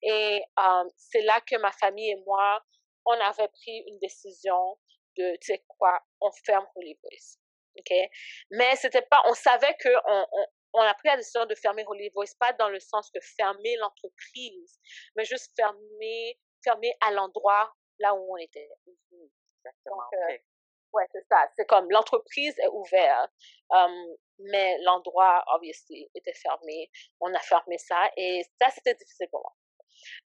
Et 0.03 0.43
euh, 0.59 0.85
c'est 0.97 1.23
là 1.23 1.41
que 1.41 1.57
ma 1.57 1.73
famille 1.73 2.11
et 2.11 2.23
moi, 2.27 2.61
on 3.07 3.13
avait 3.13 3.49
pris 3.49 3.85
une 3.87 3.99
décision 4.01 4.79
de, 5.17 5.37
tu 5.41 5.53
sais 5.53 5.65
quoi, 5.79 6.01
on 6.21 6.31
ferme 6.45 6.67
Holy 6.75 6.99
OK? 7.79 7.93
Mais 8.51 8.77
c'était 8.77 9.03
pas, 9.03 9.23
on 9.27 9.35
savait 9.35 9.75
que 9.81 9.89
on, 10.07 10.27
on 10.33 10.47
a 10.81 10.95
pris 10.95 11.09
la 11.09 11.17
décision 11.17 11.47
de 11.47 11.55
fermer 11.55 11.85
Holy 11.87 12.11
Voice, 12.11 12.35
pas 12.39 12.53
dans 12.55 12.69
le 12.69 12.81
sens 12.81 13.11
que 13.11 13.21
fermer 13.37 13.77
l'entreprise, 13.77 14.81
mais 15.17 15.25
juste 15.25 15.53
fermer, 15.57 16.39
fermer 16.63 16.97
à 17.01 17.13
l'endroit 17.13 17.73
là 17.99 18.15
où 18.15 18.35
on 18.35 18.37
était. 18.37 18.69
Mhm. 18.87 19.31
Exactement. 19.65 20.03
Euh, 20.13 20.39
ouais, 20.93 21.07
c'est 21.13 21.25
ça. 21.31 21.49
C'est 21.57 21.67
comme 21.67 21.91
l'entreprise 21.91 22.55
est 22.59 22.69
ouverte, 22.69 23.33
um, 23.71 24.17
mais 24.39 24.79
l'endroit, 24.83 25.45
obviously, 25.55 26.11
était 26.15 26.35
fermé. 26.35 26.91
On 27.21 27.33
a 27.33 27.41
fermé 27.41 27.79
ça 27.79 28.11
et 28.17 28.43
ça, 28.61 28.71
c'était 28.71 28.95
difficile 28.95 29.29
pour 29.31 29.41
moi. 29.41 29.55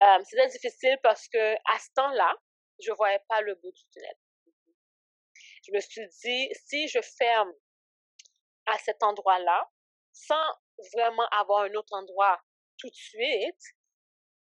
Um, 0.02 0.24
c'était 0.24 0.48
difficile 0.48 0.98
parce 1.04 1.28
que 1.28 1.56
à 1.56 1.80
ce 1.80 1.90
temps-là, 1.96 2.34
je 2.80 2.92
voyais 2.94 3.22
pas 3.28 3.42
le 3.42 3.56
bout 3.56 3.72
du 3.72 3.84
tunnel. 3.92 4.16
Je 5.68 5.72
me 5.74 5.80
suis 5.80 6.08
dit, 6.08 6.50
si 6.54 6.88
je 6.88 7.00
ferme 7.02 7.52
à 8.68 8.78
cet 8.78 9.02
endroit-là, 9.02 9.70
sans 10.16 10.46
vraiment 10.94 11.28
avoir 11.32 11.64
un 11.64 11.74
autre 11.74 11.94
endroit 11.94 12.42
tout 12.78 12.90
de 12.90 12.96
suite, 12.96 13.62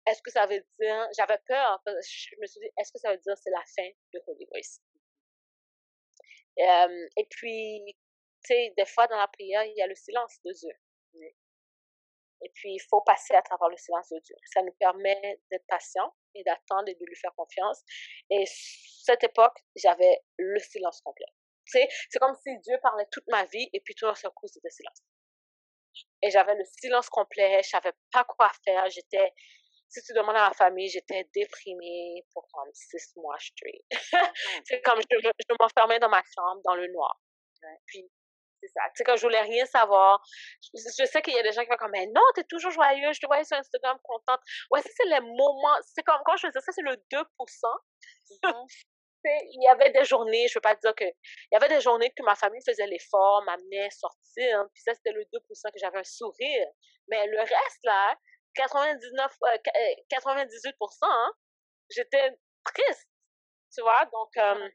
est-ce 0.07 0.22
que 0.22 0.32
ça 0.32 0.45
veut 0.45 0.63
dire, 0.80 1.07
j'avais 1.17 1.38
peur, 1.47 1.82
je 1.86 2.36
me 2.39 2.47
suis 2.47 2.59
dit, 2.59 2.69
est-ce 2.78 2.91
que 2.91 2.99
ça 2.99 3.11
veut 3.11 3.19
dire 3.19 3.38
c'est 3.38 3.51
la 3.51 3.63
fin 3.76 3.89
de 4.13 4.22
Holy 4.28 4.45
Voice? 4.51 4.82
et 6.57 7.26
puis, 7.30 7.82
tu 8.43 8.53
sais, 8.53 8.74
des 8.78 8.86
fois 8.86 9.07
dans 9.07 9.17
la 9.17 9.28
prière, 9.28 9.63
il 9.63 9.76
y 9.76 9.82
a 9.82 9.88
le 9.88 9.95
silence 9.95 10.39
de 10.43 10.51
Dieu. 10.51 10.74
Et 12.43 12.49
puis, 12.53 12.74
il 12.74 12.82
faut 12.89 13.01
passer 13.01 13.36
à 13.36 13.41
travers 13.41 13.69
le 13.69 13.78
silence 13.78 14.09
de 14.09 14.19
Dieu. 14.19 14.36
Ça 14.53 14.61
nous 14.63 14.74
permet 14.74 15.39
d'être 15.49 15.65
patient 15.67 16.13
et 16.34 16.43
d'attendre 16.43 16.88
et 16.88 16.95
de 16.95 17.05
lui 17.05 17.15
faire 17.15 17.34
confiance. 17.36 17.84
Et 18.30 18.43
cette 18.47 19.24
époque, 19.24 19.57
j'avais 19.76 20.19
le 20.38 20.59
silence 20.59 21.01
complet. 21.01 21.28
Tu 21.65 21.80
sais, 21.80 21.88
c'est 22.09 22.19
comme 22.19 22.36
si 22.43 22.57
Dieu 22.59 22.78
parlait 22.82 23.07
toute 23.11 23.28
ma 23.28 23.45
vie 23.45 23.69
et 23.74 23.80
puis 23.80 23.95
tout 23.95 24.05
d'un 24.05 24.30
coup, 24.32 24.47
c'était 24.47 24.72
silence. 24.72 25.01
Et 26.24 26.30
j'avais 26.30 26.55
le 26.55 26.63
silence 26.65 27.09
complet, 27.09 27.61
je 27.63 27.69
savais 27.69 27.93
pas 28.11 28.24
quoi 28.24 28.51
faire, 28.63 28.89
j'étais, 28.89 29.34
si 29.89 30.01
tu 30.03 30.13
demandes 30.13 30.36
à 30.36 30.49
ma 30.49 30.53
famille, 30.53 30.89
j'étais 30.89 31.28
déprimée 31.34 32.24
pour 32.34 32.47
comme 32.53 32.69
six 32.74 33.13
mois 33.15 33.38
straight. 33.39 33.84
Mmh. 33.91 34.17
c'est 34.65 34.82
comme 34.82 34.99
je, 35.01 35.17
je 35.19 35.55
m'enfermais 35.59 35.99
dans 35.99 36.09
ma 36.09 36.22
chambre, 36.36 36.61
dans 36.63 36.76
le 36.76 36.88
noir. 36.88 37.19
Puis, 37.88 38.09
c'est 38.61 38.67
ça. 38.67 38.82
Tu 38.89 38.97
sais, 38.97 39.03
quand 39.03 39.15
je 39.15 39.22
voulais 39.22 39.41
rien 39.41 39.65
savoir, 39.65 40.22
je, 40.74 41.05
sais 41.05 41.22
qu'il 41.22 41.34
y 41.34 41.39
a 41.39 41.43
des 41.43 41.51
gens 41.51 41.63
qui 41.63 41.69
vont 41.69 41.78
comme, 41.78 41.91
mais 41.91 42.05
non, 42.07 42.22
t'es 42.36 42.43
toujours 42.43 42.72
joyeux, 42.72 43.11
je 43.13 43.19
te 43.19 43.26
voyais 43.26 43.43
sur 43.43 43.57
Instagram 43.57 43.97
contente. 44.03 44.39
Ouais, 44.69 44.82
ça, 44.82 44.89
c'est 44.95 45.07
les 45.07 45.19
moments, 45.19 45.78
c'est 45.82 46.03
comme, 46.03 46.22
quand 46.26 46.38
je 46.38 46.47
faisais 46.47 46.59
ça, 46.59 46.72
c'est 46.72 46.84
le 46.84 46.95
2%. 47.11 47.26
Mmh 48.43 48.65
il 49.24 49.63
y 49.63 49.67
avait 49.67 49.91
des 49.91 50.03
journées, 50.03 50.47
je 50.47 50.53
ne 50.53 50.55
veux 50.55 50.61
pas 50.61 50.76
dire 50.76 50.95
que, 50.95 51.03
il 51.03 51.53
y 51.53 51.55
avait 51.55 51.69
des 51.69 51.82
journées 51.82 52.11
que 52.11 52.24
ma 52.24 52.36
famille 52.36 52.61
faisait 52.65 52.88
l'effort, 52.88 53.43
m'amenait 53.45 53.89
sortir, 53.89 54.65
puis 54.74 54.84
ça, 54.84 54.93
c'était 54.93 55.11
le 55.11 55.24
2% 55.26 55.72
que 55.72 55.80
j'avais 55.80 55.99
un 55.99 56.03
sourire. 56.03 56.67
Mais 57.07 57.28
le 57.28 57.39
reste, 57.39 57.84
là, 57.84 58.15
99, 58.55 59.32
98%, 60.09 60.11
euh, 60.13 60.72
hein, 61.01 61.32
j'étais 61.89 62.32
triste, 62.65 63.09
tu 63.74 63.82
vois, 63.82 64.05
donc 64.05 64.38
euh, 64.38 64.69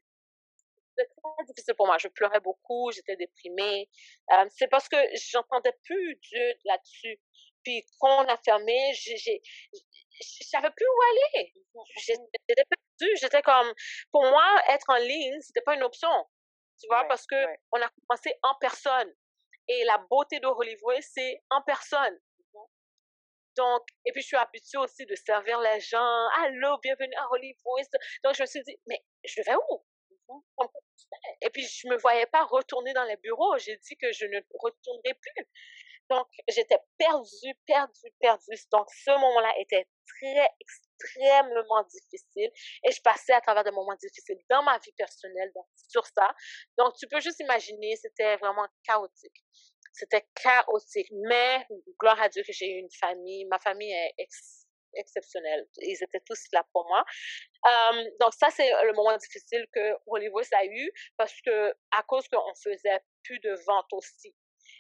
c'était 0.97 1.11
très 1.11 1.45
difficile 1.47 1.75
pour 1.75 1.87
moi. 1.87 1.99
Je 1.99 2.09
pleurais 2.09 2.41
beaucoup, 2.41 2.91
j'étais 2.93 3.17
déprimée. 3.17 3.89
Euh, 4.33 4.47
c'est 4.51 4.69
parce 4.69 4.89
que 4.89 4.97
j'entendais 5.31 5.75
plus 5.85 6.17
Dieu 6.17 6.55
là-dessus. 6.65 7.21
Puis 7.63 7.85
quand 7.99 8.25
on 8.25 8.29
a 8.29 8.37
fermé, 8.39 8.93
j'ai, 8.95 9.43
savais 10.21 10.71
plus 10.71 10.87
où 10.87 11.37
aller. 11.37 11.53
J'étais 11.97 12.23
perdue. 12.47 12.86
J'étais 13.21 13.43
comme, 13.43 13.73
pour 14.13 14.23
moi, 14.23 14.45
être 14.69 14.89
en 14.89 14.97
ligne, 14.97 15.41
c'était 15.41 15.63
pas 15.63 15.75
une 15.75 15.83
option. 15.83 16.11
Tu 16.81 16.87
vois, 16.89 17.05
parce 17.05 17.27
que 17.27 17.37
on 17.73 17.81
a 17.81 17.89
commencé 17.89 18.35
en 18.43 18.55
personne. 18.61 19.13
Et 19.69 19.85
la 19.85 19.99
beauté 20.11 20.39
de 20.41 20.47
Hollywood, 20.47 21.01
c'est 21.01 21.43
en 21.51 21.63
personne. 21.63 22.21
Donc, 23.57 23.83
et 24.05 24.13
puis 24.13 24.21
je 24.21 24.27
suis 24.27 24.37
habituée 24.37 24.79
aussi 24.79 25.07
de 25.07 25.15
servir 25.15 25.59
les 25.61 25.81
gens. 25.81 26.29
Allô, 26.43 26.79
bienvenue 26.83 27.15
à 27.17 27.27
Hollywood. 27.31 27.87
Donc, 28.23 28.35
je 28.35 28.43
me 28.43 28.47
suis 28.47 28.63
dit, 28.63 28.79
mais 28.87 29.03
je 29.25 29.43
vais 29.43 29.57
où? 29.71 29.85
Et 31.41 31.51
puis, 31.51 31.63
je 31.63 31.89
me 31.89 31.97
voyais 31.97 32.27
pas 32.27 32.45
retourner 32.45 32.93
dans 32.93 33.05
les 33.05 33.17
bureaux. 33.17 33.57
J'ai 33.59 33.77
dit 33.79 33.97
que 33.97 34.13
je 34.13 34.27
ne 34.27 34.41
retournerai 34.59 35.15
plus. 35.15 35.47
Donc, 36.11 36.29
j'étais 36.49 36.79
perdue, 36.99 37.55
perdue, 37.67 38.15
perdue. 38.21 38.57
Donc, 38.71 38.89
ce 38.91 39.11
moment-là 39.11 39.55
était 39.59 39.87
très, 40.07 40.49
extrêmement 40.61 41.83
difficile. 41.85 42.51
Et 42.85 42.93
je 42.93 43.01
passais 43.03 43.33
à 43.33 43.41
travers 43.41 43.65
des 43.65 43.71
moments 43.71 43.97
difficiles 43.97 44.39
dans 44.51 44.63
ma 44.63 44.79
vie 44.79 44.93
personnelle, 44.93 45.51
donc, 45.55 45.67
sur 45.89 46.07
ça. 46.07 46.35
Donc, 46.79 46.95
tu 46.99 47.07
peux 47.09 47.21
juste 47.21 47.41
imaginer, 47.41 47.97
c'était 47.97 48.37
vraiment 48.37 48.67
chaotique. 48.85 49.45
C'était 49.93 50.27
chaotique. 50.35 51.09
Mais, 51.29 51.67
gloire 51.99 52.21
à 52.21 52.29
Dieu 52.29 52.43
que 52.47 52.53
j'ai 52.53 52.67
eu 52.67 52.79
une 52.81 52.93
famille. 53.01 53.45
Ma 53.47 53.59
famille 53.59 53.93
est 53.93 54.29
exceptionnelle. 54.97 55.67
Ils 55.79 56.03
étaient 56.03 56.23
tous 56.27 56.45
là 56.53 56.65
pour 56.73 56.87
moi. 56.87 57.05
donc 58.21 58.35
ça, 58.35 58.51
c'est 58.51 58.71
le 58.85 58.93
moment 58.95 59.17
difficile 59.17 59.67
que 59.73 59.95
Hollywood 60.07 60.45
a 60.53 60.65
eu 60.67 60.91
parce 61.17 61.41
que 61.43 61.71
à 61.93 62.03
cause 62.03 62.29
qu'on 62.29 62.55
faisait 62.63 63.01
plus 63.25 63.39
de 63.41 63.55
ventes 63.67 63.93
aussi. 63.93 64.35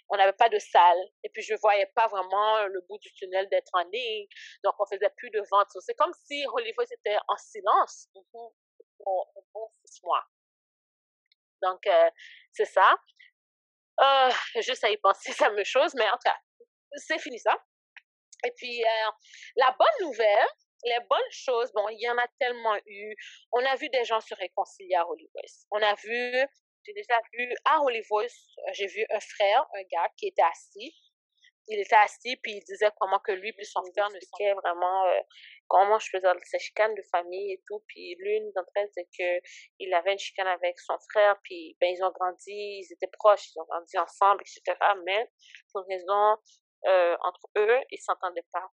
On 0.08 0.16
n'avait 0.16 0.32
pas 0.32 0.48
de 0.48 0.58
salle 0.58 0.98
et 1.24 1.28
puis 1.30 1.42
je 1.42 1.54
voyais 1.54 1.86
pas 1.94 2.06
vraiment 2.06 2.64
le 2.66 2.80
bout 2.88 2.98
du 2.98 3.12
tunnel 3.14 3.48
d'être 3.48 3.70
en 3.72 3.82
ligne. 3.92 4.26
Donc 4.62 4.74
on 4.78 4.86
faisait 4.86 5.10
plus 5.16 5.30
de 5.30 5.42
ventes. 5.50 5.68
C'est 5.80 5.94
comme 5.94 6.12
si 6.24 6.44
Hollywood 6.52 6.86
était 6.90 7.18
en 7.28 7.36
silence 7.36 8.08
pour, 8.32 8.54
pour 9.52 9.72
six 9.84 10.02
mois. 10.04 10.24
Donc 11.62 11.86
euh, 11.86 12.10
c'est 12.52 12.66
ça. 12.66 12.94
Euh, 14.00 14.30
juste 14.60 14.84
à 14.84 14.90
y 14.90 14.96
penser, 14.98 15.32
ça 15.32 15.50
me 15.50 15.64
chose, 15.64 15.94
mais 15.94 16.08
en 16.08 16.12
tout 16.12 16.24
cas, 16.24 16.36
c'est 16.96 17.18
fini 17.18 17.38
ça. 17.38 17.56
Et 18.44 18.52
puis, 18.56 18.84
euh, 18.84 19.10
la 19.56 19.74
bonne 19.78 20.08
nouvelle, 20.08 20.46
les 20.84 20.98
bonnes 21.08 21.30
choses, 21.30 21.72
bon, 21.72 21.88
il 21.88 22.00
y 22.00 22.08
en 22.08 22.18
a 22.18 22.26
tellement 22.38 22.76
eu. 22.86 23.14
On 23.52 23.64
a 23.64 23.74
vu 23.76 23.88
des 23.88 24.04
gens 24.04 24.20
se 24.20 24.34
réconcilier 24.34 24.94
à 24.94 25.08
Hollywood. 25.08 25.44
On 25.70 25.82
a 25.82 25.94
vu, 25.94 26.46
j'ai 26.86 26.92
déjà 26.92 27.20
vu 27.32 27.52
à 27.64 27.80
Hollywood, 27.82 28.28
j'ai 28.72 28.86
vu 28.86 29.04
un 29.10 29.20
frère, 29.20 29.66
un 29.74 29.82
gars 29.90 30.08
qui 30.16 30.28
était 30.28 30.42
assis. 30.42 30.94
Il 31.68 31.80
était 31.80 31.96
assis, 31.96 32.36
puis 32.36 32.52
il 32.52 32.60
disait 32.62 32.90
comment 33.00 33.18
que 33.18 33.32
lui 33.32 33.52
puis 33.52 33.66
son 33.66 33.82
frère 33.92 34.08
ne 34.10 34.20
savaient 34.20 34.54
vraiment 34.54 35.06
euh, 35.06 35.20
comment 35.66 35.98
je 35.98 36.08
faisais 36.10 36.28
ces 36.44 36.60
chicanes 36.60 36.94
de 36.94 37.02
famille 37.10 37.54
et 37.54 37.62
tout. 37.66 37.82
Puis 37.88 38.14
l'une 38.20 38.52
d'entre 38.52 38.70
elles, 38.76 38.88
c'est 38.94 39.08
que 39.18 39.40
il 39.80 39.92
avait 39.92 40.12
une 40.12 40.18
chicane 40.18 40.46
avec 40.46 40.78
son 40.78 40.96
frère, 41.10 41.36
puis 41.42 41.76
ben, 41.80 41.92
ils 41.92 42.04
ont 42.04 42.12
grandi, 42.12 42.52
ils 42.52 42.88
étaient 42.92 43.10
proches, 43.18 43.48
ils 43.48 43.60
ont 43.60 43.64
grandi 43.64 43.98
ensemble, 43.98 44.42
etc. 44.42 44.78
Mais 45.04 45.28
pour 45.72 45.82
une 45.82 45.96
raison 45.96 46.36
euh, 46.86 47.16
entre 47.22 47.48
eux, 47.56 47.80
ils 47.90 48.00
s'entendaient 48.00 48.46
pas. 48.52 48.70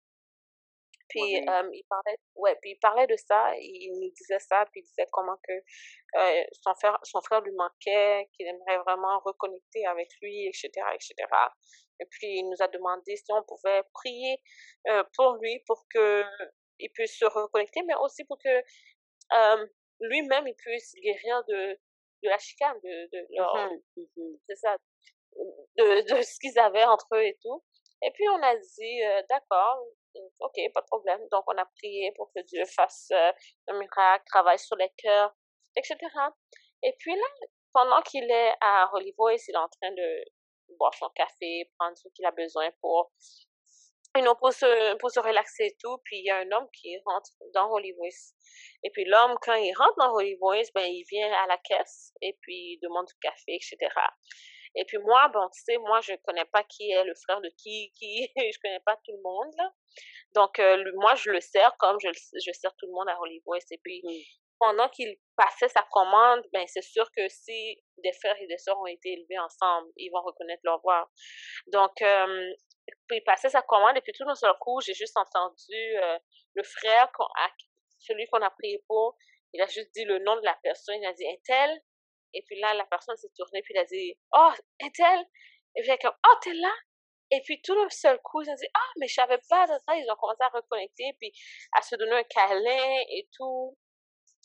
Puis 1.12 1.36
euh, 1.36 1.68
il 1.72 1.84
parlait, 1.88 2.16
ouais, 2.36 2.56
puis 2.60 2.70
il 2.72 2.78
parlait 2.78 3.06
de 3.06 3.16
ça, 3.16 3.52
il 3.58 3.92
nous 4.00 4.10
disait 4.10 4.38
ça, 4.38 4.64
puis 4.72 4.80
il 4.80 4.84
disait 4.84 5.06
comment 5.12 5.36
que 5.46 5.52
euh, 5.52 6.44
son 6.62 6.74
frère, 6.74 6.98
son 7.02 7.20
frère 7.20 7.42
lui 7.42 7.52
manquait, 7.52 8.28
qu'il 8.34 8.46
aimerait 8.46 8.78
vraiment 8.78 9.20
reconnecter 9.20 9.84
avec 9.86 10.08
lui, 10.22 10.46
etc., 10.46 10.70
etc. 10.94 11.14
Et 12.00 12.06
puis 12.06 12.38
il 12.38 12.48
nous 12.48 12.56
a 12.60 12.68
demandé 12.68 13.16
si 13.16 13.30
on 13.30 13.42
pouvait 13.42 13.82
prier 13.92 14.38
pour 15.16 15.36
lui, 15.40 15.62
pour 15.66 15.84
que 15.92 16.24
il 16.78 16.90
puisse 16.92 17.18
se 17.18 17.26
reconnecter, 17.26 17.82
mais 17.86 17.94
aussi 18.00 18.24
pour 18.24 18.38
que 18.38 18.62
lui-même 20.00 20.46
il 20.46 20.56
puisse 20.56 20.94
guérir 20.94 21.44
de 21.48 21.78
de 22.22 22.28
la 22.28 22.38
chicane, 22.38 22.78
de, 22.82 23.08
de 23.12 23.26
mmh 23.96 24.36
c'est 24.48 24.56
ça, 24.56 24.76
de, 25.76 26.14
de 26.14 26.22
ce 26.22 26.38
qu'ils 26.38 26.58
avaient 26.58 26.84
entre 26.84 27.08
eux 27.14 27.24
et 27.24 27.36
tout. 27.42 27.62
Et 28.02 28.10
puis 28.12 28.28
on 28.28 28.42
a 28.42 28.56
dit, 28.56 29.02
euh, 29.04 29.22
d'accord, 29.28 29.84
ok, 30.40 30.60
pas 30.74 30.80
de 30.80 30.86
problème. 30.86 31.20
Donc 31.30 31.44
on 31.46 31.56
a 31.56 31.64
prié 31.76 32.12
pour 32.16 32.30
que 32.34 32.40
Dieu 32.40 32.64
fasse 32.64 33.08
euh, 33.12 33.32
un 33.68 33.78
miracle, 33.78 34.24
travaille 34.26 34.58
sur 34.58 34.76
les 34.76 34.90
cœurs, 34.98 35.34
etc. 35.76 35.96
Et 36.82 36.94
puis 36.98 37.14
là, 37.14 37.26
pendant 37.72 38.02
qu'il 38.02 38.30
est 38.30 38.54
à 38.60 38.90
Hollywood, 38.92 39.38
il 39.48 39.54
est 39.54 39.56
en 39.56 39.68
train 39.68 39.92
de 39.92 40.24
boire 40.78 40.94
son 40.94 41.08
café, 41.10 41.70
prendre 41.78 41.96
ce 41.96 42.08
qu'il 42.08 42.24
a 42.26 42.30
besoin 42.30 42.70
pour, 42.80 43.12
you 44.16 44.22
know, 44.22 44.34
pour, 44.34 44.52
se, 44.52 44.96
pour 44.96 45.10
se 45.10 45.20
relaxer 45.20 45.66
et 45.66 45.76
tout. 45.80 45.98
Puis 46.04 46.18
il 46.18 46.24
y 46.24 46.30
a 46.30 46.38
un 46.38 46.50
homme 46.52 46.68
qui 46.72 46.96
rentre 47.06 47.30
dans 47.54 47.70
Hollywood. 47.70 48.10
Et 48.82 48.90
puis 48.90 49.04
l'homme, 49.04 49.36
quand 49.42 49.54
il 49.54 49.72
rentre 49.74 49.96
dans 49.98 50.12
Hollywood, 50.14 50.66
ben, 50.74 50.84
il 50.84 51.04
vient 51.10 51.32
à 51.32 51.46
la 51.46 51.58
caisse 51.58 52.12
et 52.20 52.36
puis 52.40 52.74
il 52.74 52.80
demande 52.82 53.06
du 53.06 53.14
café, 53.20 53.54
etc. 53.54 53.76
Et 54.74 54.84
puis 54.84 54.98
moi, 54.98 55.28
bon, 55.28 55.48
tu 55.50 55.62
sais, 55.62 55.76
moi, 55.78 56.00
je 56.00 56.14
connais 56.24 56.44
pas 56.46 56.64
qui 56.64 56.90
est 56.90 57.04
le 57.04 57.14
frère 57.14 57.40
de 57.40 57.50
qui, 57.58 57.92
qui, 57.98 58.30
je 58.36 58.58
connais 58.60 58.80
pas 58.80 58.96
tout 59.04 59.12
le 59.12 59.22
monde, 59.22 59.52
là. 59.58 59.72
Donc, 60.34 60.58
euh, 60.58 60.82
moi, 60.96 61.14
je 61.14 61.30
le 61.30 61.40
sers 61.40 61.76
comme 61.78 61.98
je, 62.00 62.08
je 62.08 62.52
sers 62.52 62.74
tout 62.76 62.86
le 62.86 62.92
monde 62.92 63.08
à 63.08 63.20
Hollywood. 63.20 63.60
Et 63.70 63.78
puis, 63.78 64.02
pendant 64.58 64.88
qu'il 64.88 65.18
passait 65.36 65.68
sa 65.68 65.82
commande, 65.90 66.42
ben, 66.52 66.64
c'est 66.68 66.82
sûr 66.82 67.10
que 67.16 67.28
si 67.28 67.82
des 67.98 68.12
frères 68.12 68.40
et 68.40 68.46
des 68.46 68.58
sœurs 68.58 68.78
ont 68.80 68.86
été 68.86 69.12
élevés 69.12 69.38
ensemble, 69.38 69.90
ils 69.96 70.10
vont 70.10 70.22
reconnaître 70.22 70.62
leur 70.64 70.80
voix. 70.80 71.10
Donc, 71.66 72.00
euh, 72.00 72.52
il 73.10 73.24
passait 73.24 73.48
sa 73.48 73.62
commande 73.62 73.96
et 73.96 74.00
puis 74.00 74.12
tout 74.12 74.24
d'un 74.24 74.34
seul 74.34 74.54
coup, 74.60 74.80
j'ai 74.80 74.94
juste 74.94 75.16
entendu 75.16 75.74
euh, 75.74 76.18
le 76.54 76.62
frère, 76.62 77.10
celui 77.98 78.26
qu'on 78.28 78.40
a 78.40 78.50
prié 78.50 78.82
pour, 78.86 79.16
il 79.52 79.60
a 79.60 79.66
juste 79.66 79.92
dit 79.94 80.04
le 80.04 80.18
nom 80.20 80.36
de 80.36 80.44
la 80.44 80.56
personne, 80.62 80.96
il 81.00 81.06
a 81.06 81.12
dit, 81.12 81.24
est-elle 81.24 81.82
et 82.34 82.42
puis 82.42 82.58
là, 82.60 82.74
la 82.74 82.84
personne 82.86 83.16
s'est 83.16 83.30
tournée, 83.36 83.62
puis 83.62 83.74
elle 83.74 83.82
a 83.82 83.84
dit, 83.84 84.14
oh, 84.34 84.52
est-elle? 84.80 85.24
Et 85.76 85.82
puis 85.82 85.90
elle 85.90 85.98
comme, 85.98 86.16
oh, 86.26 86.36
t'es 86.42 86.54
là? 86.54 86.72
Et 87.32 87.40
puis 87.40 87.62
tout 87.62 87.74
d'un 87.74 87.88
seul 87.88 88.20
coup, 88.22 88.42
ils 88.42 88.50
ont 88.50 88.54
dit 88.54 88.68
Ah, 88.74 88.90
mais 88.98 89.08
je 89.08 89.14
savais 89.14 89.38
pas 89.48 89.66
de 89.66 89.72
ça. 89.72 89.96
Ils 89.96 90.06
ont 90.10 90.16
commencé 90.16 90.42
à 90.42 90.48
reconnecter, 90.48 91.16
puis 91.18 91.32
à 91.72 91.80
se 91.80 91.96
donner 91.96 92.12
un 92.12 92.24
câlin 92.24 93.02
et 93.08 93.26
tout. 93.34 93.76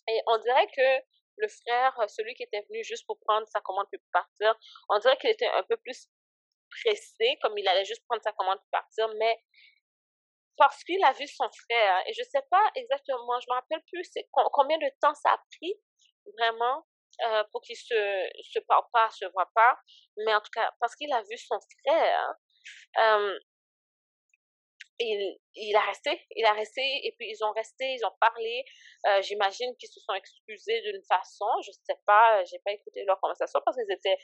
Et 0.08 0.22
on 0.28 0.38
dirait 0.38 0.68
que 0.68 1.04
le 1.38 1.48
frère, 1.50 1.94
celui 2.08 2.34
qui 2.36 2.44
était 2.44 2.66
venu 2.70 2.84
juste 2.86 3.06
pour 3.06 3.20
prendre 3.20 3.46
sa 3.50 3.60
commande 3.60 3.88
puis 3.92 4.00
partir, 4.14 4.56
on 4.90 5.00
dirait 5.00 5.18
qu'il 5.18 5.30
était 5.30 5.48
un 5.48 5.64
peu 5.64 5.76
plus 5.78 6.08
pressé, 6.82 7.38
comme 7.42 7.58
il 7.58 7.68
allait 7.68 7.86
juste 7.86 8.04
prendre 8.08 8.24
sa 8.24 8.32
commande 8.32 8.58
puis 8.60 8.70
partir, 8.72 9.10
mais 9.20 9.38
parce 10.58 10.84
qu'il 10.84 11.04
a 11.04 11.12
vu 11.14 11.28
son 11.28 11.48
frère, 11.52 12.04
et 12.08 12.14
je 12.14 12.24
sais 12.24 12.42
pas 12.50 12.72
exactement, 12.76 13.40
je 13.40 13.46
me 13.50 13.54
rappelle 13.54 13.84
plus 13.92 14.10
combien 14.34 14.78
de 14.78 14.90
temps 15.00 15.14
ça 15.14 15.34
a 15.34 15.44
pris 15.58 15.76
vraiment 16.38 16.86
euh, 17.26 17.44
pour 17.52 17.62
qu'il 17.62 17.76
se 17.76 17.96
se 18.44 18.60
parle 18.60 18.84
pas, 18.94 19.10
se 19.12 19.26
voit 19.34 19.50
pas, 19.54 19.78
mais 20.18 20.34
en 20.34 20.42
tout 20.42 20.52
cas 20.54 20.70
parce 20.80 20.96
qu'il 20.96 21.12
a 21.14 21.22
vu 21.22 21.38
son 21.38 21.58
frère, 21.86 22.34
euh, 23.00 23.40
il, 25.00 25.38
il 25.56 25.76
a 25.76 25.82
resté, 25.82 26.20
il 26.36 26.46
a 26.46 26.54
resté, 26.54 26.82
et 27.04 27.14
puis 27.18 27.30
ils 27.30 27.44
ont 27.44 27.52
resté, 27.52 27.86
ils 27.94 28.04
ont 28.06 28.14
parlé. 28.20 28.66
Euh, 29.08 29.22
J'imagine 29.22 29.76
qu'ils 29.78 29.90
se 29.90 30.00
sont 30.00 30.14
excusés 30.14 30.82
d'une 30.82 31.02
façon, 31.08 31.46
je 31.66 31.72
sais 31.72 32.00
pas, 32.06 32.44
j'ai 32.46 32.58
pas 32.66 32.72
écouté 32.72 33.04
leur 33.06 33.20
conversation 33.20 33.60
parce 33.64 33.78
qu'ils 33.78 33.92
étaient 33.94 34.18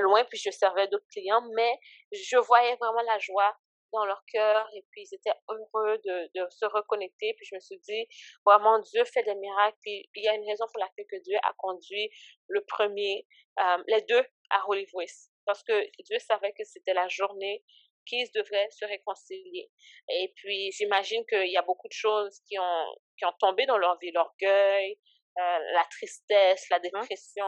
loin, 0.00 0.24
puis 0.24 0.38
je 0.38 0.50
servais 0.50 0.86
d'autres 0.88 1.08
clients, 1.10 1.42
mais 1.56 1.78
je 2.12 2.36
voyais 2.38 2.76
vraiment 2.76 3.02
la 3.02 3.18
joie 3.18 3.56
dans 3.94 4.06
leur 4.06 4.22
cœur 4.26 4.68
et 4.74 4.84
puis 4.90 5.02
ils 5.02 5.14
étaient 5.14 5.36
heureux 5.48 5.98
de, 6.04 6.30
de 6.34 6.50
se 6.50 6.64
reconnecter. 6.66 7.34
Puis 7.34 7.46
je 7.50 7.54
me 7.54 7.60
suis 7.60 7.78
dit, 7.78 8.06
vraiment, 8.44 8.78
Dieu 8.80 9.04
fait 9.04 9.22
des 9.22 9.34
miracles. 9.34 9.78
Puis 9.82 10.08
il 10.16 10.24
y 10.24 10.28
a 10.28 10.34
une 10.34 10.46
raison 10.46 10.64
pour 10.72 10.80
laquelle 10.80 11.06
que 11.10 11.22
Dieu 11.22 11.36
a 11.42 11.52
conduit 11.58 12.10
le 12.48 12.64
premier, 12.64 13.26
euh, 13.60 13.82
les 13.86 14.02
deux 14.02 14.24
à 14.50 14.68
Holy 14.68 14.86
Voice. 14.92 15.30
Parce 15.46 15.62
que 15.62 15.86
Dieu 16.02 16.18
savait 16.18 16.52
que 16.52 16.64
c'était 16.64 16.94
la 16.94 17.08
journée 17.08 17.62
qu'ils 18.06 18.30
devraient 18.32 18.68
se 18.70 18.84
réconcilier. 18.84 19.70
Et 20.10 20.32
puis, 20.36 20.70
j'imagine 20.72 21.24
qu'il 21.26 21.50
y 21.50 21.56
a 21.56 21.62
beaucoup 21.62 21.88
de 21.88 21.94
choses 21.94 22.40
qui 22.46 22.58
ont, 22.58 22.94
qui 23.18 23.24
ont 23.24 23.32
tombé 23.40 23.64
dans 23.66 23.78
leur 23.78 23.98
vie, 23.98 24.12
l'orgueil, 24.12 24.98
euh, 25.38 25.58
la 25.72 25.84
tristesse, 25.90 26.68
la 26.70 26.78
dépression 26.80 27.46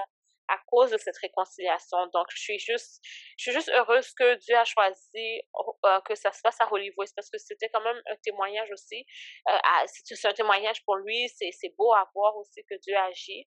à 0.49 0.59
cause 0.67 0.91
de 0.91 0.99
cette 0.99 1.17
réconciliation. 1.19 1.99
Donc, 2.13 2.27
je 2.31 2.41
suis 2.41 2.59
juste, 2.59 3.01
je 3.37 3.43
suis 3.43 3.53
juste 3.53 3.71
heureuse 3.71 4.13
que 4.13 4.35
Dieu 4.37 4.57
a 4.57 4.65
choisi 4.65 5.43
euh, 5.85 6.01
que 6.01 6.15
ça 6.15 6.33
se 6.33 6.41
passe 6.43 6.61
à 6.61 6.73
Hollywood 6.73 7.09
parce 7.15 7.31
que 7.31 7.39
c'était 7.39 7.69
quand 7.69 7.83
même 7.83 8.01
un 8.07 8.17
témoignage 8.17 8.71
aussi. 8.71 9.07
Euh, 9.49 9.59
c'est 9.87 10.29
un 10.29 10.35
témoignage 10.35 10.85
pour 10.85 10.97
lui. 10.97 11.29
C'est 11.29 11.75
beau 11.77 11.93
à 11.93 12.09
voir 12.15 12.37
aussi 12.37 12.65
que 12.69 12.75
Dieu 12.81 12.97
agit. 12.97 13.49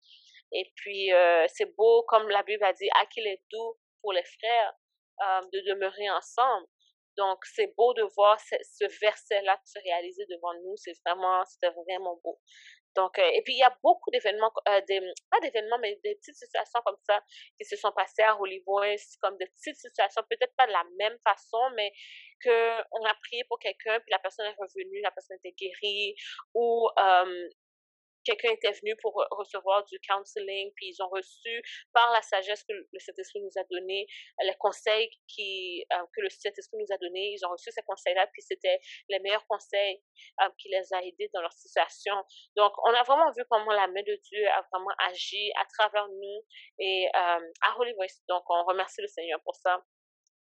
Et 0.52 0.70
puis, 0.76 1.12
euh, 1.12 1.46
c'est 1.48 1.74
beau, 1.76 2.02
comme 2.08 2.28
la 2.28 2.42
Bible 2.42 2.64
a 2.64 2.72
dit, 2.72 2.88
à 3.00 3.06
qu'il 3.06 3.26
est 3.26 3.42
doux 3.50 3.78
pour 4.00 4.12
les 4.12 4.24
frères 4.24 4.74
de 5.52 5.60
demeurer 5.70 6.10
ensemble. 6.10 6.66
Donc, 7.16 7.44
c'est 7.44 7.72
beau 7.76 7.94
de 7.94 8.02
voir 8.16 8.40
ce, 8.40 8.56
ce 8.62 8.84
verset-là 9.00 9.56
se 9.64 9.78
réaliser 9.84 10.24
devant 10.26 10.52
nous. 10.64 10.76
C'est 10.76 10.94
vraiment, 11.04 11.44
c'était 11.44 11.70
vraiment 11.70 12.18
beau. 12.24 12.40
Donc, 12.94 13.18
euh, 13.18 13.30
et 13.34 13.42
puis 13.42 13.54
il 13.54 13.58
y 13.58 13.62
a 13.62 13.74
beaucoup 13.82 14.10
d'événements, 14.10 14.52
euh, 14.68 14.80
pas 15.30 15.40
d'événements, 15.40 15.78
mais 15.78 15.98
des 16.04 16.14
petites 16.16 16.36
situations 16.36 16.80
comme 16.84 16.96
ça 17.08 17.20
qui 17.58 17.64
se 17.64 17.76
sont 17.76 17.92
passées 17.92 18.22
à 18.22 18.38
Hollywood, 18.38 18.98
comme 19.20 19.36
des 19.38 19.46
petites 19.46 19.76
situations, 19.76 20.22
peut-être 20.28 20.54
pas 20.56 20.66
de 20.66 20.72
la 20.72 20.84
même 20.98 21.16
façon, 21.24 21.70
mais 21.74 21.92
que 22.40 22.80
on 22.92 23.04
a 23.04 23.14
prié 23.22 23.44
pour 23.44 23.58
quelqu'un, 23.58 23.98
puis 24.00 24.10
la 24.10 24.18
personne 24.18 24.46
est 24.46 24.56
revenue, 24.58 25.00
la 25.00 25.10
personne 25.10 25.38
était 25.42 25.52
guérie, 25.52 26.14
ou 26.54 26.88
euh, 26.98 27.48
quelqu'un 28.24 28.50
était 28.52 28.72
venu 28.72 28.96
pour 28.96 29.14
recevoir 29.30 29.84
du 29.84 29.98
counseling, 30.08 30.72
puis 30.76 30.88
ils 30.88 31.02
ont 31.02 31.08
reçu 31.08 31.62
par 31.92 32.10
la 32.12 32.22
sagesse 32.22 32.64
que 32.64 32.72
le 32.72 32.98
Saint-Esprit 32.98 33.40
nous 33.40 33.60
a 33.60 33.64
donné, 33.70 34.06
les 34.42 34.54
conseils 34.58 35.10
qui, 35.28 35.84
euh, 35.92 36.04
que 36.14 36.20
le 36.20 36.30
Saint-Esprit 36.30 36.78
nous 36.78 36.94
a 36.94 36.98
donné, 36.98 37.32
ils 37.32 37.46
ont 37.46 37.50
reçu 37.50 37.70
ces 37.70 37.82
conseils-là, 37.82 38.26
puis 38.32 38.42
c'était 38.42 38.80
les 39.08 39.18
meilleurs 39.20 39.46
conseils 39.46 40.02
euh, 40.42 40.48
qui 40.58 40.68
les 40.68 40.92
a 40.92 41.02
aidés 41.02 41.30
dans 41.32 41.40
leur 41.40 41.52
situation. 41.52 42.14
Donc, 42.56 42.72
on 42.84 42.94
a 42.94 43.02
vraiment 43.02 43.30
vu 43.32 43.44
comment 43.50 43.72
la 43.72 43.86
main 43.88 44.02
de 44.02 44.18
Dieu 44.24 44.46
a 44.48 44.66
vraiment 44.70 44.94
agi 45.10 45.52
à 45.60 45.64
travers 45.66 46.08
nous 46.08 46.40
et 46.78 47.06
euh, 47.14 47.52
à 47.62 47.78
Hollywood. 47.78 48.08
Donc, 48.28 48.42
on 48.48 48.64
remercie 48.64 49.00
le 49.00 49.08
Seigneur 49.08 49.40
pour 49.44 49.54
ça. 49.56 49.82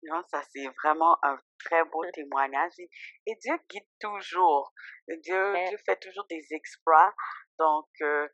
Non, 0.03 0.23
ça 0.31 0.43
c'est 0.51 0.67
vraiment 0.83 1.19
un 1.23 1.39
très 1.65 1.85
beau 1.85 2.05
témoignage. 2.13 2.73
Et, 3.27 3.35
Dieu 3.37 3.55
guide 3.69 3.87
toujours. 4.01 4.73
Dieu, 5.09 5.55
Dieu 5.69 5.79
fait 5.85 5.97
toujours 6.01 6.27
des 6.29 6.47
exploits. 6.51 7.15
Donc, 7.59 7.89
euh, 8.01 8.27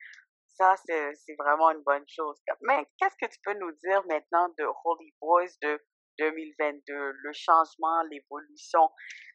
ça, 0.57 0.75
c'est 0.87 1.35
vraiment 1.39 1.71
une 1.71 1.83
bonne 1.83 2.07
chose. 2.09 2.41
Mais 2.62 2.87
qu'est-ce 2.99 3.17
que 3.21 3.31
tu 3.31 3.39
peux 3.43 3.55
nous 3.55 3.73
dire 3.73 4.03
maintenant 4.09 4.49
de 4.59 4.67
Holy 4.85 5.14
Boys 5.21 5.51
de 5.62 5.79
2022, 6.19 6.95
le 7.12 7.33
changement, 7.33 8.03
l'évolution? 8.11 8.89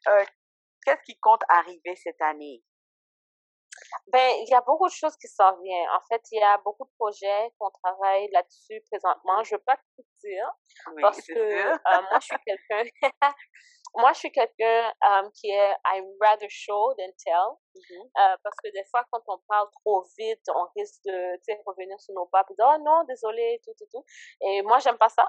Euh, 0.08 0.24
qu'est-ce 0.86 1.04
qui 1.04 1.20
compte 1.20 1.44
arriver 1.50 1.96
cette 1.96 2.22
année? 2.22 2.64
Ben, 4.08 4.32
il 4.42 4.50
y 4.50 4.54
a 4.54 4.62
beaucoup 4.62 4.88
de 4.88 4.94
choses 4.94 5.16
qui 5.18 5.28
s'en 5.28 5.60
viennent. 5.62 5.90
En 5.90 6.02
fait, 6.08 6.22
il 6.32 6.40
y 6.40 6.44
a 6.44 6.58
beaucoup 6.64 6.86
de 6.86 6.92
projets 6.98 7.52
qu'on 7.58 7.70
travaille 7.84 8.30
là-dessus 8.32 8.82
présentement. 8.92 9.44
Je 9.44 9.56
veux 9.56 9.62
pas 9.66 9.78
tout 9.96 10.04
dire 10.24 10.50
parce 11.02 11.22
que 11.22 11.34
euh, 11.34 11.78
moi, 11.86 12.20
je 12.20 12.26
suis 12.26 12.38
quelqu'un 12.46 12.84
moi, 13.96 14.14
je 14.14 14.20
suis 14.20 14.32
quelqu'un 14.32 14.94
um, 15.06 15.32
qui 15.34 15.50
est 15.50 15.76
I'm 15.86 16.06
rather 16.22 16.50
show 16.50 16.94
than 16.98 17.12
tell. 17.24 17.58
Mm-hmm. 17.74 18.04
euh, 18.04 18.38
parce 18.44 18.56
que 18.62 18.70
des 18.72 18.84
fois, 18.92 19.06
quand 19.12 19.22
on 19.28 19.38
parle 19.48 19.70
trop 19.80 20.04
vite, 20.18 20.44
on 20.50 20.68
risque 20.76 21.02
de 21.06 21.64
revenir 21.66 21.98
sur 22.02 22.14
nos 22.14 22.26
pas 22.26 22.44
dire 22.50 22.68
Oh 22.68 22.78
non, 22.84 23.04
désolé, 23.06 23.62
tout, 23.64 23.72
tout, 23.78 23.86
tout. 23.92 24.04
Et 24.42 24.62
moi, 24.62 24.80
j'aime 24.80 24.98
pas 24.98 25.08
ça. 25.08 25.26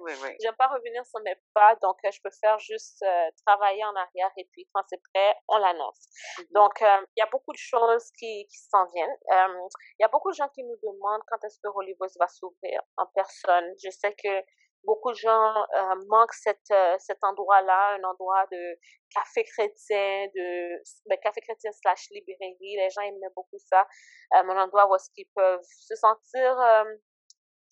oui, 0.00 0.12
oui. 0.22 0.36
J'aime 0.42 0.56
pas 0.56 0.66
revenir 0.66 1.04
sur 1.06 1.20
mes 1.20 1.36
pas. 1.54 1.76
Donc, 1.76 1.96
euh, 2.04 2.10
je 2.10 2.20
préfère 2.20 2.58
juste 2.58 3.02
euh, 3.02 3.30
travailler 3.46 3.84
en 3.84 3.94
arrière 3.94 4.30
et 4.36 4.48
puis 4.52 4.68
quand 4.72 4.82
c'est 4.88 5.00
prêt, 5.14 5.36
on 5.48 5.58
l'annonce. 5.58 6.08
Mm-hmm. 6.38 6.52
Donc, 6.52 6.82
euh, 6.82 7.06
il 7.16 7.20
y 7.20 7.22
a 7.22 7.30
beaucoup 7.30 7.52
de 7.52 7.58
choses 7.58 8.10
qui, 8.18 8.46
qui 8.48 8.58
s'en 8.58 8.86
viennent. 8.86 9.16
Il 9.30 10.02
y 10.02 10.04
a 10.04 10.08
beaucoup 10.08 10.30
de 10.30 10.36
gens 10.36 10.48
qui 10.48 10.64
nous 10.64 10.76
demandent 10.82 11.22
quand 11.28 11.42
est-ce 11.44 11.58
que 11.62 11.68
Hollywood 11.68 12.10
va 12.18 12.26
s'ouvrir 12.28 12.82
en 12.96 13.06
personne. 13.14 13.74
Je 13.82 13.90
sais 13.90 14.14
que 14.14 14.42
beaucoup 14.84 15.10
de 15.10 15.16
gens 15.16 15.54
euh, 15.76 15.94
manquent 16.08 16.32
cette, 16.32 16.70
euh, 16.70 16.96
cet 16.98 17.22
endroit-là, 17.22 17.96
un 17.98 18.04
endroit 18.04 18.46
de 18.50 18.78
café 19.14 19.44
chrétien, 19.44 20.26
de 20.34 20.82
ben, 21.06 21.18
café 21.22 21.40
chrétien 21.40 21.70
slash 21.72 22.08
librairie. 22.10 22.76
Les 22.76 22.90
gens 22.90 23.02
aimaient 23.02 23.32
beaucoup 23.34 23.58
ça. 23.58 23.86
Euh, 24.34 24.38
un 24.38 24.62
endroit 24.64 24.90
où 24.90 24.94
est-ce 24.96 25.10
qu'ils 25.14 25.28
peuvent 25.34 25.62
se 25.62 25.94
sentir, 25.94 26.60
euh, 26.60 26.84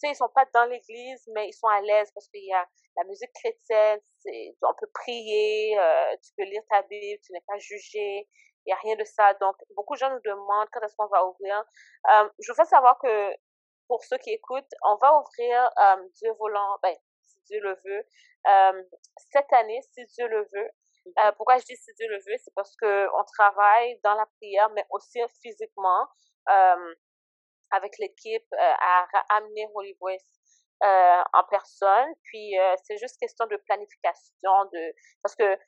tu 0.00 0.06
sais, 0.06 0.10
ils 0.10 0.16
sont 0.16 0.28
pas 0.28 0.46
dans 0.54 0.66
l'église, 0.66 1.28
mais 1.34 1.48
ils 1.48 1.52
sont 1.52 1.66
à 1.66 1.80
l'aise 1.80 2.10
parce 2.14 2.28
qu'il 2.28 2.44
y 2.44 2.52
a 2.52 2.66
la 2.96 3.04
musique 3.04 3.32
chrétienne, 3.32 4.00
on 4.62 4.74
peut 4.74 4.90
prier, 4.92 5.76
tu 6.22 6.32
peux 6.36 6.44
lire 6.44 6.62
ta 6.68 6.82
Bible, 6.82 7.20
tu 7.24 7.32
n'es 7.32 7.42
pas 7.46 7.58
jugé. 7.58 8.28
Il 8.66 8.70
n'y 8.70 8.72
a 8.72 8.76
rien 8.76 8.96
de 8.96 9.04
ça. 9.04 9.34
Donc, 9.34 9.56
beaucoup 9.76 9.94
de 9.94 9.98
gens 10.00 10.10
nous 10.10 10.20
demandent 10.24 10.68
quand 10.72 10.80
est-ce 10.82 10.96
qu'on 10.96 11.06
va 11.06 11.24
ouvrir. 11.26 11.64
je 12.40 12.52
veux 12.52 12.64
savoir 12.64 12.98
que 12.98 13.32
pour 13.88 14.04
ceux 14.04 14.18
qui 14.18 14.30
écoutent, 14.30 14.72
on 14.84 14.96
va 14.96 15.18
ouvrir 15.18 15.70
euh, 15.78 16.08
Dieu 16.14 16.30
volant, 16.38 16.78
ben, 16.82 16.94
si 17.22 17.40
Dieu 17.46 17.60
le 17.60 17.74
veut, 17.84 18.06
euh, 18.46 18.82
cette 19.32 19.52
année, 19.52 19.80
si 19.92 20.04
Dieu 20.06 20.28
le 20.28 20.42
veut. 20.54 20.70
Euh, 21.18 21.24
mhm. 21.24 21.32
pourquoi 21.36 21.56
je 21.58 21.64
dis 21.64 21.76
si 21.76 21.92
Dieu 21.94 22.06
le 22.08 22.18
veut, 22.18 22.36
c'est 22.36 22.54
parce 22.54 22.76
que 22.76 23.08
on 23.18 23.24
travaille 23.24 23.98
dans 24.04 24.14
la 24.14 24.26
prière, 24.36 24.70
mais 24.70 24.84
aussi 24.90 25.20
physiquement 25.42 26.06
avec 27.70 27.98
l'équipe 27.98 28.46
à 28.58 29.06
amener 29.36 29.68
Holy 29.74 29.94
Voice 30.00 30.16
en 30.80 31.44
personne. 31.50 32.08
Puis 32.24 32.54
c'est 32.84 32.98
juste 32.98 33.18
question 33.18 33.46
de 33.46 33.56
planification, 33.56 34.64
de 34.72 34.94
parce 35.22 35.34
que 35.34 35.58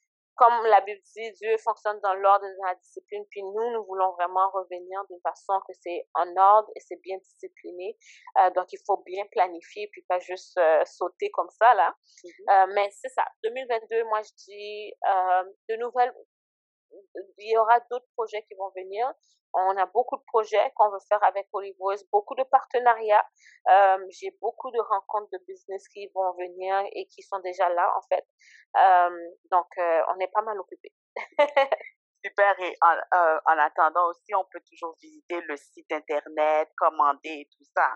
comme 0.41 0.65
la 0.65 0.81
Bible 0.81 1.03
dit, 1.15 1.33
Dieu 1.33 1.55
fonctionne 1.59 2.01
dans 2.01 2.15
l'ordre 2.15 2.47
et 2.47 2.57
dans 2.57 2.69
la 2.69 2.75
discipline, 2.77 3.27
puis 3.31 3.43
nous, 3.43 3.73
nous 3.73 3.85
voulons 3.85 4.13
vraiment 4.13 4.49
revenir 4.55 5.05
d'une 5.11 5.21
façon 5.21 5.61
que 5.69 5.75
c'est 5.83 6.09
en 6.15 6.35
ordre 6.35 6.71
et 6.75 6.81
c'est 6.81 6.99
bien 7.03 7.19
discipliné. 7.19 7.99
Euh, 8.39 8.49
donc, 8.53 8.73
il 8.73 8.79
faut 8.87 9.03
bien 9.05 9.23
planifier, 9.33 9.91
puis 9.93 10.01
pas 10.09 10.19
juste 10.19 10.57
euh, 10.57 10.83
sauter 10.87 11.31
comme 11.33 11.51
ça, 11.51 11.75
là. 11.75 11.95
Mm-hmm. 12.25 12.71
euh, 12.71 12.73
mais 12.75 12.89
c'est 12.91 13.11
ça. 13.11 13.27
2022, 13.45 14.05
moi, 14.05 14.23
je 14.23 14.33
dis, 14.47 14.95
de 15.69 15.77
nouvelles, 15.77 16.15
il 17.39 17.53
y 17.53 17.57
aura 17.57 17.81
d'autres 17.91 18.09
projets 18.17 18.43
qui 18.43 18.55
vont 18.55 18.71
venir. 18.77 19.11
On 19.53 19.77
a 19.77 19.87
beaucoup 19.87 20.17
de 20.17 20.23
projets 20.27 20.71
qu'on 20.77 20.91
veut 20.91 21.01
faire 21.09 21.23
avec 21.25 21.49
Olivois, 21.53 21.97
beaucoup 22.13 22.37
de 22.37 22.45
partenariats. 22.45 23.27
Euh, 23.69 23.99
j'ai 24.11 24.31
beaucoup 24.41 24.71
de 24.71 24.81
rencontres 24.81 25.31
de 25.33 25.39
business 25.47 25.89
qui 25.89 26.09
vont 26.15 26.33
venir 26.35 26.85
et 26.93 27.07
qui 27.07 27.23
sont 27.23 27.41
déjà 27.41 27.69
là, 27.69 27.93
en 27.97 28.03
fait. 28.03 28.25
Euh, 28.77 29.31
donc, 29.51 29.67
euh, 29.79 30.03
on 30.15 30.21
est 30.21 30.31
pas 30.33 30.43
mal 30.43 30.59
occupés. 30.61 30.93
Super. 32.25 32.61
Et 32.61 32.77
en, 32.83 32.97
en 33.47 33.59
attendant 33.59 34.09
aussi, 34.11 34.35
on 34.35 34.45
peut 34.45 34.61
toujours 34.71 34.95
visiter 35.03 35.41
le 35.41 35.57
site 35.57 35.91
Internet, 35.91 36.69
commander 36.77 37.41
et 37.41 37.49
tout 37.57 37.65
ça. 37.77 37.91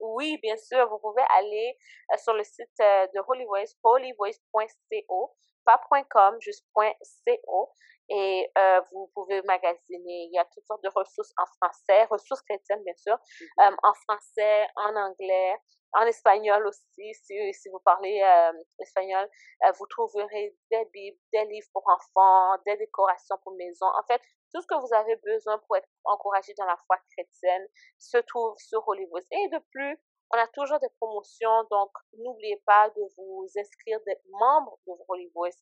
Oui, 0.00 0.36
bien 0.42 0.56
sûr, 0.56 0.88
vous 0.88 0.98
pouvez 0.98 1.22
aller 1.38 1.78
sur 2.16 2.34
le 2.34 2.42
site 2.42 2.76
de 2.80 3.20
Holy 3.24 3.44
Voice, 3.44 3.76
holyvoice.co, 5.64 5.64
pas 5.64 6.04
.com, 6.10 6.36
juste 6.40 6.66
.co, 6.74 7.72
et 8.08 8.50
euh, 8.58 8.80
vous 8.92 9.10
pouvez 9.14 9.42
magasiner. 9.42 10.24
Il 10.26 10.32
y 10.32 10.38
a 10.38 10.44
toutes 10.46 10.66
sortes 10.66 10.82
de 10.82 10.90
ressources 10.94 11.32
en 11.38 11.46
français, 11.56 12.04
ressources 12.04 12.42
chrétiennes, 12.42 12.82
bien 12.84 12.94
sûr, 12.96 13.14
mm-hmm. 13.14 13.76
en 13.82 13.94
français, 13.94 14.66
en 14.76 14.96
anglais, 14.96 15.56
en 15.94 16.06
espagnol 16.06 16.66
aussi. 16.66 17.14
Si, 17.14 17.54
si 17.54 17.68
vous 17.68 17.80
parlez 17.84 18.22
espagnol, 18.80 19.28
vous 19.78 19.86
trouverez 19.86 20.56
des 20.70 20.84
bibles, 20.92 21.18
des 21.32 21.44
livres 21.46 21.68
pour 21.72 21.84
enfants, 21.88 22.60
des 22.66 22.76
décorations 22.76 23.36
pour 23.44 23.54
maison. 23.54 23.86
En 23.86 24.02
fait, 24.06 24.20
tout 24.52 24.60
ce 24.60 24.66
que 24.66 24.74
vous 24.74 24.94
avez 24.94 25.16
besoin 25.16 25.58
pour 25.66 25.76
être 25.76 25.88
encouragé 26.04 26.52
dans 26.58 26.66
la 26.66 26.76
foi 26.86 26.96
chrétienne 27.12 27.66
se 27.98 28.18
trouve 28.18 28.54
sur 28.58 28.86
Hollywood. 28.86 29.24
Et 29.30 29.48
de 29.48 29.58
plus, 29.70 29.98
on 30.32 30.38
a 30.38 30.46
toujours 30.48 30.78
des 30.80 30.88
promotions, 30.98 31.64
donc 31.70 31.90
n'oubliez 32.18 32.62
pas 32.64 32.88
de 32.90 33.02
vous 33.16 33.46
inscrire 33.56 34.00
d'être 34.06 34.24
membre 34.30 34.78
de 34.86 34.92
Holy 35.08 35.30
Voice. 35.34 35.58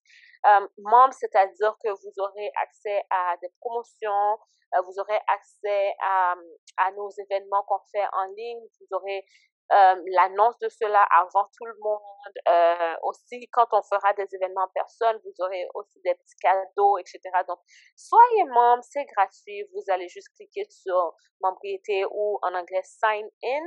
Euh, 0.46 0.68
membre, 0.78 1.12
c'est-à-dire 1.14 1.76
que 1.82 1.90
vous 1.90 2.12
aurez 2.18 2.52
accès 2.62 3.02
à 3.10 3.36
des 3.42 3.48
promotions, 3.60 4.38
euh, 4.74 4.80
vous 4.86 4.98
aurez 5.00 5.18
accès 5.26 5.94
à, 6.00 6.34
à 6.76 6.92
nos 6.92 7.10
événements 7.10 7.64
qu'on 7.64 7.80
fait 7.90 8.06
en 8.12 8.26
ligne, 8.36 8.60
vous 8.80 8.96
aurez 8.96 9.24
euh, 9.72 10.02
l'annonce 10.14 10.58
de 10.58 10.68
cela 10.68 11.02
avant 11.10 11.48
tout 11.56 11.64
le 11.64 11.74
monde. 11.80 12.98
Aussi, 13.02 13.48
quand 13.52 13.66
on 13.72 13.82
fera 13.82 14.12
des 14.14 14.26
événements 14.34 14.64
en 14.64 14.70
personne, 14.74 15.20
vous 15.24 15.44
aurez 15.44 15.66
aussi 15.74 16.00
des 16.04 16.14
petits 16.14 16.36
cadeaux, 16.40 16.98
etc. 16.98 17.20
Donc, 17.48 17.58
soyez 17.96 18.44
membre, 18.44 18.84
c'est 18.84 19.04
gratuit. 19.04 19.64
Vous 19.72 19.82
allez 19.88 20.08
juste 20.08 20.28
cliquer 20.36 20.64
sur 20.70 21.14
membriété 21.40 22.04
ou 22.04 22.38
en 22.42 22.54
anglais 22.54 22.82
sign 22.84 23.28
in 23.44 23.62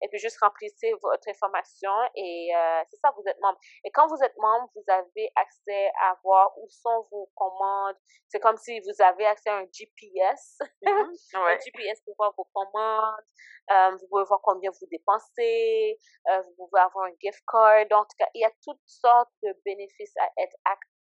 et 0.00 0.08
puis 0.08 0.18
juste 0.18 0.38
remplissez 0.40 0.92
votre 1.02 1.28
information 1.28 1.92
et 2.14 2.50
euh, 2.54 2.82
c'est 2.90 2.96
ça, 2.96 3.12
vous 3.16 3.22
êtes 3.26 3.38
membre. 3.40 3.58
Et 3.84 3.90
quand 3.90 4.06
vous 4.08 4.22
êtes 4.22 4.36
membre, 4.36 4.70
vous 4.74 4.84
avez 4.88 5.30
accès 5.36 5.90
à 6.02 6.16
voir 6.22 6.52
où 6.58 6.68
sont 6.68 7.06
vos 7.10 7.30
commandes. 7.34 7.96
C'est 8.28 8.40
comme 8.40 8.56
si 8.56 8.80
vous 8.80 9.02
avez 9.02 9.26
accès 9.26 9.50
à 9.50 9.58
un 9.58 9.66
GPS, 9.72 10.58
mm-hmm. 10.82 11.34
un 11.34 11.58
GPS 11.58 12.00
pour 12.04 12.14
voir 12.16 12.34
vos 12.36 12.48
commandes. 12.52 13.24
Euh, 13.70 13.96
vous 14.00 14.08
pouvez 14.08 14.24
voir 14.24 14.40
combien 14.42 14.70
vous 14.70 14.86
dépensez. 14.90 15.98
Euh, 16.28 16.42
vous 16.42 16.54
pouvez 16.66 16.80
avoir 16.80 17.06
un 17.06 17.12
gift 17.20 17.42
card. 17.46 17.86
En 17.92 18.04
tout 18.04 18.16
cas, 18.18 18.28
il 18.34 18.40
y 18.40 18.44
a 18.44 18.52
toutes 18.64 18.80
sortes 18.86 19.32
de 19.42 19.54
bénéfices 19.64 20.16
à 20.16 20.28
être, 20.42 20.56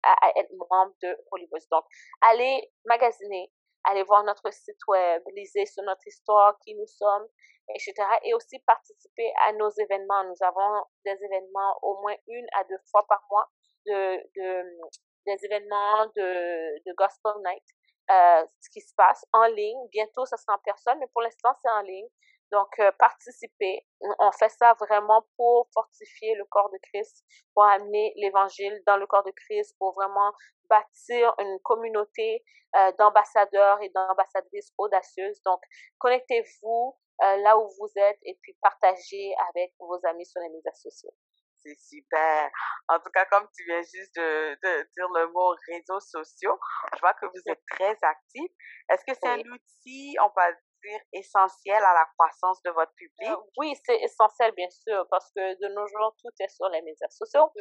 à, 0.03 0.31
être 0.35 0.51
membre 0.69 0.93
de 1.03 1.17
Hollywood. 1.31 1.61
Donc, 1.71 1.85
allez 2.21 2.71
magasiner 2.85 3.51
allez 3.85 4.03
voir 4.03 4.23
notre 4.23 4.51
site 4.51 4.85
web, 4.87 5.21
lisez 5.35 5.65
sur 5.65 5.83
notre 5.83 6.05
histoire, 6.05 6.57
qui 6.59 6.75
nous 6.75 6.87
sommes, 6.87 7.27
etc. 7.75 7.93
Et 8.23 8.33
aussi 8.33 8.59
participer 8.59 9.31
à 9.47 9.53
nos 9.53 9.69
événements. 9.69 10.23
Nous 10.25 10.41
avons 10.41 10.83
des 11.05 11.17
événements 11.23 11.77
au 11.81 11.99
moins 12.01 12.15
une 12.27 12.47
à 12.53 12.63
deux 12.63 12.79
fois 12.91 13.05
par 13.07 13.23
mois, 13.29 13.47
de, 13.85 14.17
de 14.35 14.79
des 15.25 15.45
événements 15.45 16.05
de, 16.15 16.79
de 16.85 16.93
Gospel 16.93 17.33
Night, 17.45 17.63
euh, 18.11 18.45
ce 18.61 18.69
qui 18.71 18.81
se 18.81 18.93
passe 18.95 19.25
en 19.33 19.45
ligne. 19.45 19.87
Bientôt, 19.91 20.25
ça 20.25 20.37
sera 20.37 20.55
en 20.55 20.59
personne, 20.63 20.97
mais 20.99 21.07
pour 21.13 21.21
l'instant, 21.21 21.53
c'est 21.61 21.69
en 21.69 21.81
ligne. 21.81 22.07
Donc, 22.51 22.79
euh, 22.79 22.91
participer. 22.97 23.85
On 24.17 24.31
fait 24.31 24.49
ça 24.49 24.73
vraiment 24.79 25.23
pour 25.37 25.67
fortifier 25.71 26.33
le 26.35 26.45
corps 26.45 26.71
de 26.71 26.79
Christ, 26.91 27.23
pour 27.53 27.63
amener 27.63 28.11
l'évangile 28.15 28.81
dans 28.87 28.97
le 28.97 29.05
corps 29.05 29.23
de 29.23 29.31
Christ, 29.31 29.75
pour 29.77 29.93
vraiment 29.93 30.33
bâtir 30.67 31.35
une 31.37 31.59
communauté 31.59 32.43
euh, 32.75 32.91
d'ambassadeurs 32.97 33.79
et 33.81 33.89
d'ambassadrices 33.89 34.73
audacieuses. 34.79 35.39
Donc, 35.43 35.61
connectez-vous 35.99 36.97
euh, 37.21 37.37
là 37.37 37.57
où 37.57 37.69
vous 37.79 37.91
êtes 37.95 38.19
et 38.23 38.37
puis 38.41 38.55
partagez 38.61 39.33
avec 39.49 39.73
vos 39.79 39.99
amis 40.05 40.25
sur 40.25 40.41
les 40.41 40.49
médias 40.49 40.73
sociaux. 40.73 41.13
C'est 41.61 41.75
super. 41.75 42.49
En 42.87 42.99
tout 42.99 43.11
cas, 43.13 43.25
comme 43.25 43.45
tu 43.53 43.65
viens 43.65 43.81
juste 43.81 44.15
de, 44.15 44.53
de, 44.63 44.83
dire 44.95 45.09
le 45.13 45.27
mot 45.33 45.53
réseaux 45.67 45.99
sociaux, 45.99 46.57
je 46.95 46.99
vois 47.01 47.13
que 47.15 47.25
vous 47.25 47.41
êtes 47.47 47.61
très 47.71 47.97
actifs. 48.01 48.51
Est-ce 48.89 49.03
que 49.05 49.13
c'est 49.13 49.27
un 49.27 49.39
outil, 49.39 50.15
on 50.23 50.29
peut 50.29 50.55
dire, 50.85 50.99
essentiel 51.11 51.83
à 51.83 51.93
la 51.93 52.05
croissance 52.17 52.61
de 52.63 52.71
votre 52.71 52.93
public? 52.93 53.29
Euh, 53.29 53.35
oui, 53.57 53.73
c'est 53.85 53.99
essentiel, 53.99 54.53
bien 54.53 54.69
sûr, 54.69 55.05
parce 55.11 55.29
que 55.35 55.59
de 55.59 55.73
nos 55.73 55.85
jours, 55.87 56.15
tout 56.21 56.31
est 56.39 56.47
sur 56.47 56.69
les 56.69 56.81
médias 56.81 57.09
sociaux. 57.09 57.51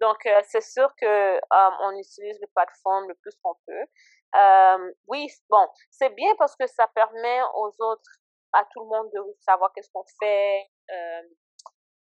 Donc, 0.00 0.24
euh, 0.24 0.40
c'est 0.48 0.62
sûr 0.62 0.88
que 0.98 1.38
on 1.52 1.90
utilise 1.90 2.40
les 2.40 2.48
plateformes 2.54 3.08
le 3.08 3.14
plus 3.16 3.36
qu'on 3.42 3.54
peut. 3.66 4.96
oui, 5.08 5.28
bon, 5.50 5.68
c'est 5.90 6.14
bien 6.14 6.34
parce 6.38 6.56
que 6.56 6.66
ça 6.66 6.86
permet 6.88 7.42
aux 7.54 7.74
autres 7.80 8.21
à 8.52 8.64
tout 8.72 8.80
le 8.80 8.86
monde 8.86 9.10
de 9.12 9.20
savoir 9.40 9.72
qu'est-ce 9.74 9.90
qu'on 9.92 10.04
fait, 10.20 10.66
euh, 10.90 11.22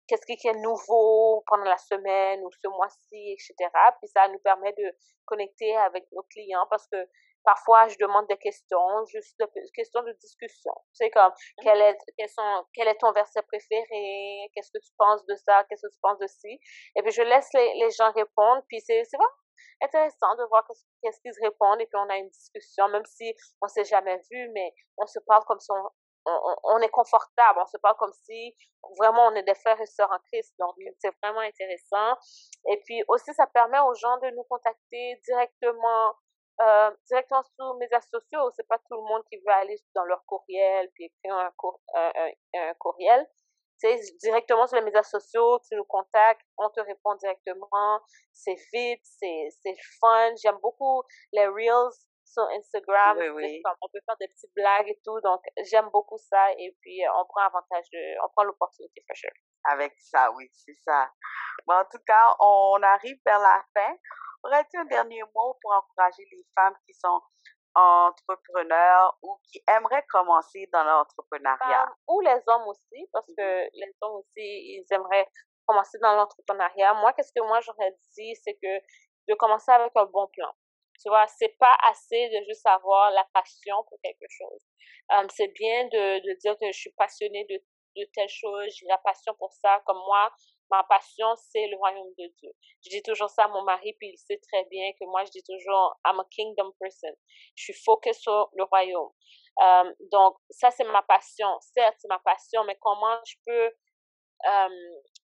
qu'est-ce 0.07 0.25
qui 0.25 0.47
est 0.47 0.59
nouveau 0.61 1.43
pendant 1.47 1.63
la 1.63 1.77
semaine 1.77 2.43
ou 2.43 2.49
ce 2.51 2.67
mois-ci, 2.67 3.33
etc. 3.33 3.69
Puis 3.99 4.09
ça 4.09 4.27
nous 4.27 4.39
permet 4.39 4.73
de 4.73 4.93
connecter 5.25 5.75
avec 5.77 6.05
nos 6.11 6.23
clients 6.23 6.67
parce 6.69 6.87
que 6.87 6.97
parfois 7.43 7.87
je 7.87 7.97
demande 7.97 8.27
des 8.27 8.37
questions, 8.37 9.05
juste 9.05 9.39
des 9.39 9.71
questions 9.73 10.03
de 10.03 10.11
discussion. 10.13 10.73
C'est 10.93 11.09
comme 11.11 11.31
mmh. 11.31 11.63
quel 11.63 11.81
est 11.81 11.97
quel, 12.17 12.29
sont, 12.29 12.65
quel 12.73 12.87
est 12.87 12.97
ton 12.97 13.11
verset 13.13 13.41
préféré, 13.43 14.51
qu'est-ce 14.53 14.71
que 14.71 14.83
tu 14.83 14.91
penses 14.97 15.25
de 15.25 15.35
ça, 15.35 15.63
qu'est-ce 15.69 15.87
que 15.87 15.93
tu 15.93 15.99
penses 16.01 16.19
de 16.19 16.27
ci? 16.27 16.59
Et 16.95 17.01
puis 17.01 17.11
je 17.11 17.21
laisse 17.21 17.49
les, 17.53 17.73
les 17.75 17.89
gens 17.91 18.11
répondre. 18.11 18.63
Puis 18.67 18.81
c'est 18.81 19.03
c'est 19.05 19.17
vraiment 19.17 19.31
intéressant 19.81 20.35
de 20.35 20.43
voir 20.49 20.67
qu'est-ce 21.01 21.21
qu'ils 21.21 21.43
répondent 21.43 21.81
et 21.81 21.85
puis 21.85 21.97
on 21.97 22.09
a 22.09 22.17
une 22.17 22.29
discussion, 22.29 22.87
même 22.89 23.05
si 23.05 23.33
on 23.61 23.67
s'est 23.67 23.85
jamais 23.85 24.17
vu, 24.29 24.49
mais 24.53 24.73
on 24.97 25.07
se 25.07 25.19
parle 25.25 25.43
comme 25.45 25.59
si 25.59 25.71
on, 25.71 25.89
on, 26.25 26.77
est 26.79 26.89
confortable, 26.89 27.59
on 27.59 27.65
se 27.65 27.77
parle 27.77 27.95
comme 27.97 28.13
si 28.13 28.55
vraiment 28.97 29.27
on 29.27 29.35
est 29.35 29.43
des 29.43 29.55
frères 29.55 29.79
et 29.79 29.85
sœurs 29.85 30.11
en 30.11 30.19
Christ. 30.31 30.53
Donc, 30.59 30.75
c'est 30.99 31.13
vraiment 31.21 31.41
intéressant. 31.41 32.15
Et 32.69 32.81
puis 32.85 33.03
aussi, 33.07 33.33
ça 33.33 33.47
permet 33.47 33.79
aux 33.79 33.93
gens 33.95 34.17
de 34.17 34.29
nous 34.31 34.43
contacter 34.43 35.19
directement, 35.25 36.15
euh, 36.61 36.91
directement 37.07 37.43
sur 37.43 37.73
mes 37.75 37.85
médias 37.85 38.01
sociaux. 38.01 38.51
C'est 38.55 38.67
pas 38.67 38.77
tout 38.77 38.95
le 38.95 39.01
monde 39.01 39.23
qui 39.31 39.37
veut 39.37 39.53
aller 39.53 39.77
dans 39.95 40.05
leur 40.05 40.23
courriel 40.25 40.89
puis 40.93 41.05
écrire 41.05 41.35
un, 41.35 41.51
un, 41.95 42.31
un, 42.55 42.73
courriel. 42.75 43.27
C'est 43.77 43.99
directement 44.21 44.67
sur 44.67 44.77
les 44.77 44.83
médias 44.83 45.01
sociaux, 45.01 45.57
tu 45.67 45.75
nous 45.75 45.85
contactes, 45.85 46.45
on 46.59 46.69
te 46.69 46.79
répond 46.81 47.15
directement. 47.15 47.99
C'est 48.31 48.57
vite, 48.71 49.01
c'est 49.03 49.75
fun. 49.99 50.35
J'aime 50.35 50.59
beaucoup 50.61 51.01
les 51.33 51.47
reels 51.47 51.91
sur 52.31 52.43
Instagram. 52.49 53.17
on 53.19 53.89
peut 53.89 53.99
faire 54.05 54.17
des 54.19 54.27
petites 54.27 54.53
blagues 54.55 54.87
et 54.87 54.99
tout. 55.03 55.19
Donc, 55.21 55.41
j'aime 55.69 55.89
beaucoup 55.91 56.17
ça. 56.17 56.51
Et 56.57 56.75
puis, 56.81 57.05
euh, 57.05 57.11
on 57.15 57.25
prend 57.25 57.41
avantage 57.41 57.85
de, 57.91 58.23
on 58.23 58.29
prend 58.29 58.43
l'opportunité, 58.43 59.03
for 59.07 59.15
sure. 59.15 59.31
Avec 59.65 59.93
ça, 59.99 60.31
oui, 60.31 60.49
c'est 60.53 60.75
ça. 60.83 61.09
Bon, 61.67 61.75
en 61.75 61.85
tout 61.85 62.01
cas, 62.05 62.35
on 62.39 62.81
arrive 62.81 63.17
vers 63.25 63.39
la 63.39 63.63
fin. 63.75 63.93
Aurais-tu 64.43 64.77
un 64.77 64.85
dernier 64.85 65.21
mot 65.35 65.57
pour 65.61 65.73
encourager 65.73 66.25
les 66.31 66.43
femmes 66.55 66.75
qui 66.85 66.93
sont 66.93 67.21
entrepreneurs 67.73 69.17
ou 69.21 69.37
qui 69.49 69.63
aimeraient 69.67 70.05
commencer 70.09 70.67
dans 70.73 70.83
l'entrepreneuriat? 70.83 71.93
ou 72.07 72.19
les 72.21 72.41
hommes 72.47 72.67
aussi, 72.67 73.07
parce 73.13 73.27
que 73.27 73.41
mm-hmm. 73.41 73.69
les 73.73 73.95
hommes 74.01 74.15
aussi, 74.15 74.33
ils 74.37 74.85
aimeraient 74.91 75.27
commencer 75.65 75.97
dans 76.01 76.15
l'entrepreneuriat. 76.15 76.93
Moi, 76.95 77.13
qu'est-ce 77.13 77.31
que 77.33 77.45
moi 77.45 77.61
j'aurais 77.61 77.95
dit, 78.17 78.35
c'est 78.43 78.55
que 78.55 78.79
de 79.29 79.35
commencer 79.35 79.71
avec 79.71 79.91
un 79.95 80.05
bon 80.05 80.27
plan. 80.27 80.51
Tu 81.01 81.09
vois, 81.09 81.25
c'est 81.27 81.57
pas 81.57 81.75
assez 81.89 82.29
de 82.29 82.45
juste 82.47 82.65
avoir 82.67 83.11
la 83.11 83.25
passion 83.33 83.75
pour 83.89 83.99
quelque 84.03 84.27
chose. 84.29 84.61
Um, 85.09 85.27
c'est 85.29 85.47
bien 85.47 85.85
de, 85.85 86.19
de 86.19 86.39
dire 86.39 86.55
que 86.59 86.71
je 86.71 86.77
suis 86.77 86.91
passionnée 86.91 87.45
de, 87.45 87.57
de 87.97 88.07
telle 88.13 88.29
chose, 88.29 88.73
j'ai 88.77 88.85
la 88.87 88.99
passion 88.99 89.33
pour 89.39 89.51
ça. 89.51 89.81
Comme 89.85 89.97
moi, 89.97 90.31
ma 90.69 90.83
passion, 90.83 91.27
c'est 91.35 91.67
le 91.67 91.77
royaume 91.77 92.13
de 92.17 92.27
Dieu. 92.39 92.51
Je 92.85 92.89
dis 92.89 93.03
toujours 93.03 93.29
ça 93.29 93.45
à 93.45 93.47
mon 93.47 93.63
mari, 93.63 93.93
puis 93.99 94.09
il 94.13 94.17
sait 94.17 94.39
très 94.51 94.63
bien 94.65 94.91
que 94.93 95.05
moi, 95.05 95.25
je 95.25 95.31
dis 95.31 95.43
toujours, 95.43 95.99
I'm 96.05 96.19
a 96.19 96.25
kingdom 96.29 96.71
person. 96.79 97.11
Je 97.55 97.63
suis 97.63 97.73
focus 97.73 98.19
sur 98.19 98.49
le 98.53 98.63
royaume. 98.63 99.11
Um, 99.57 99.93
donc, 100.11 100.37
ça, 100.49 100.71
c'est 100.71 100.85
ma 100.85 101.01
passion. 101.01 101.49
Certes, 101.59 101.95
c'est 101.99 102.07
ma 102.07 102.19
passion, 102.19 102.63
mais 102.63 102.77
comment 102.79 103.17
je 103.25 103.35
peux 103.45 103.67
um, 104.47 104.73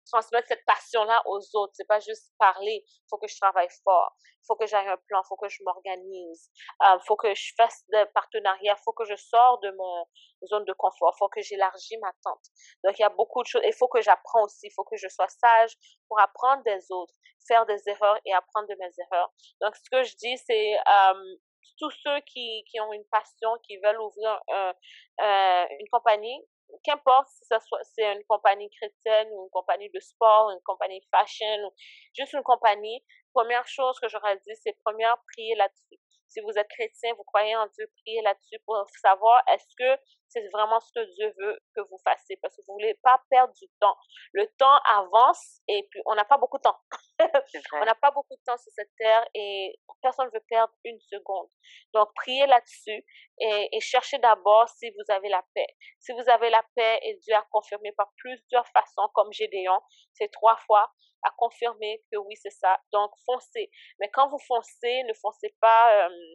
transmettre 0.07 0.49
cette 0.49 0.65
passion-là 0.65 1.23
aux 1.27 1.41
autres. 1.55 1.73
C'est 1.75 1.87
pas 1.87 2.01
juste 2.01 2.33
parler. 2.39 2.85
Il 2.87 3.07
faut 3.09 3.19
que 3.19 3.29
je 3.29 3.37
travaille 3.39 3.69
fort. 3.85 4.17
Il 4.23 4.47
faut 4.47 4.57
que 4.57 4.67
j'aille 4.67 4.89
un 4.89 4.97
plan. 5.09 5.21
Il 5.25 5.29
faut 5.29 5.37
que 5.37 5.49
je 5.49 5.63
m'organise. 5.65 6.51
Il 6.83 6.87
euh, 6.87 6.99
faut 7.07 7.17
que 7.17 7.35
je 7.35 7.53
fasse 7.57 7.85
des 7.89 8.05
partenariats. 8.15 8.77
Il 8.79 8.83
faut 8.85 8.93
que 8.93 9.05
je 9.05 9.17
sors 9.17 9.59
de 9.61 9.71
mon 9.73 10.07
zone 10.47 10.65
de 10.65 10.73
confort. 10.73 11.13
Il 11.15 11.19
faut 11.19 11.29
que 11.29 11.43
j'élargisse 11.43 11.99
ma 12.01 12.13
tente. 12.23 12.45
Donc, 12.85 12.99
il 12.99 13.03
y 13.03 13.05
a 13.05 13.11
beaucoup 13.11 13.43
de 13.43 13.49
choses. 13.49 13.63
Il 13.65 13.75
faut 13.75 13.89
que 13.89 14.01
j'apprends 14.01 14.45
aussi. 14.45 14.67
Il 14.67 14.73
faut 14.75 14.85
que 14.85 14.97
je 14.97 15.09
sois 15.09 15.29
sage 15.29 15.77
pour 16.09 16.21
apprendre 16.21 16.63
des 16.65 16.91
autres, 16.91 17.15
faire 17.47 17.67
des 17.67 17.83
erreurs 17.89 18.19
et 18.25 18.33
apprendre 18.33 18.69
de 18.69 18.77
mes 18.79 18.91
erreurs. 19.11 19.33
Donc, 19.61 19.77
ce 19.77 19.91
que 19.91 20.03
je 20.03 20.17
dis, 20.17 20.39
c'est 20.39 20.77
euh, 20.77 21.37
tous 21.79 21.91
ceux 21.91 22.21
qui, 22.21 22.65
qui 22.71 22.81
ont 22.81 22.93
une 22.93 23.05
passion, 23.11 23.51
qui 23.65 23.79
veulent 23.79 24.01
ouvrir 24.01 24.41
un, 24.49 24.75
euh, 25.21 25.67
une 25.79 25.89
compagnie, 25.91 26.41
qu'importe 26.85 27.29
si 27.29 27.45
ça 27.45 27.61
soit 27.61 27.83
c'est 27.85 28.13
une 28.13 28.25
compagnie 28.25 28.71
chrétienne 28.71 29.29
ou 29.33 29.45
une 29.45 29.51
compagnie 29.51 29.91
de 29.91 30.01
sport, 30.01 30.51
une 30.51 30.63
compagnie 30.65 31.03
fashion 31.11 31.67
ou 31.67 31.71
juste 32.15 32.33
une 32.33 32.43
compagnie, 32.43 33.05
première 33.33 33.67
chose 33.67 33.99
que 34.01 34.09
j'aurais 34.09 34.37
dit, 34.39 34.55
c'est 34.63 34.77
première 34.85 35.17
prier 35.33 35.55
là-dessus. 35.57 36.01
Si 36.29 36.41
vous 36.41 36.51
êtes 36.57 36.69
chrétien, 36.69 37.15
vous 37.15 37.25
croyez 37.25 37.57
en 37.57 37.67
Dieu, 37.69 37.87
priez 38.03 38.21
là-dessus 38.23 38.59
pour 38.67 38.85
savoir 39.01 39.43
est-ce 39.53 39.75
que 39.79 40.03
c'est 40.29 40.47
vraiment 40.49 40.81
ce 40.81 40.93
que 40.93 41.05
Dieu 41.15 41.35
veut 41.39 41.59
que 41.75 41.81
vous 41.91 41.99
fassiez 42.05 42.37
parce 42.43 42.57
que 42.57 42.63
vous 42.67 42.75
voulez 42.75 42.95
pas 43.03 43.21
perdre 43.31 43.55
du 43.55 43.69
temps. 43.81 43.97
Le 44.33 44.47
temps 44.59 44.79
avance 44.87 45.61
et 45.69 45.87
puis 45.91 46.01
on 46.07 46.15
n'a 46.15 46.25
pas 46.25 46.39
beaucoup 46.39 46.59
de 46.59 46.63
temps. 46.63 46.79
on 47.73 47.85
n'a 47.85 47.95
pas 47.95 48.11
beaucoup 48.11 48.35
de 48.35 48.43
temps 48.45 48.57
sur 48.59 48.73
cette 48.73 48.95
terre 48.97 49.27
et 49.35 49.79
personne 50.03 50.27
ne 50.27 50.33
veut 50.33 50.45
perdre 50.49 50.73
une 50.85 51.01
seconde. 51.01 51.49
Donc, 51.93 52.09
priez 52.15 52.47
là-dessus 52.47 53.05
et, 53.39 53.69
et 53.73 53.81
cherchez 53.81 54.19
d'abord 54.19 54.69
si 54.69 54.91
vous 54.91 55.13
avez 55.13 55.29
la 55.29 55.45
paix. 55.55 55.67
Si 55.99 56.13
vous 56.13 56.29
avez 56.29 56.51
la 56.51 56.65
paix 56.75 56.99
et 57.03 57.17
Dieu 57.17 57.35
a 57.35 57.47
confirmé 57.51 57.93
par 57.93 58.13
plusieurs 58.17 58.67
façons, 58.69 59.09
comme 59.15 59.33
Gédéon, 59.33 59.81
c'est 60.13 60.31
trois 60.31 60.57
fois, 60.67 60.93
a 61.23 61.31
confirmé 61.37 62.03
que 62.11 62.19
oui, 62.19 62.37
c'est 62.37 62.51
ça. 62.51 62.79
Donc, 62.93 63.13
foncez. 63.25 63.71
Mais 63.99 64.11
quand 64.11 64.29
vous 64.29 64.39
foncez, 64.39 65.03
ne 65.05 65.15
foncez 65.15 65.55
pas 65.61 66.07
euh, 66.07 66.35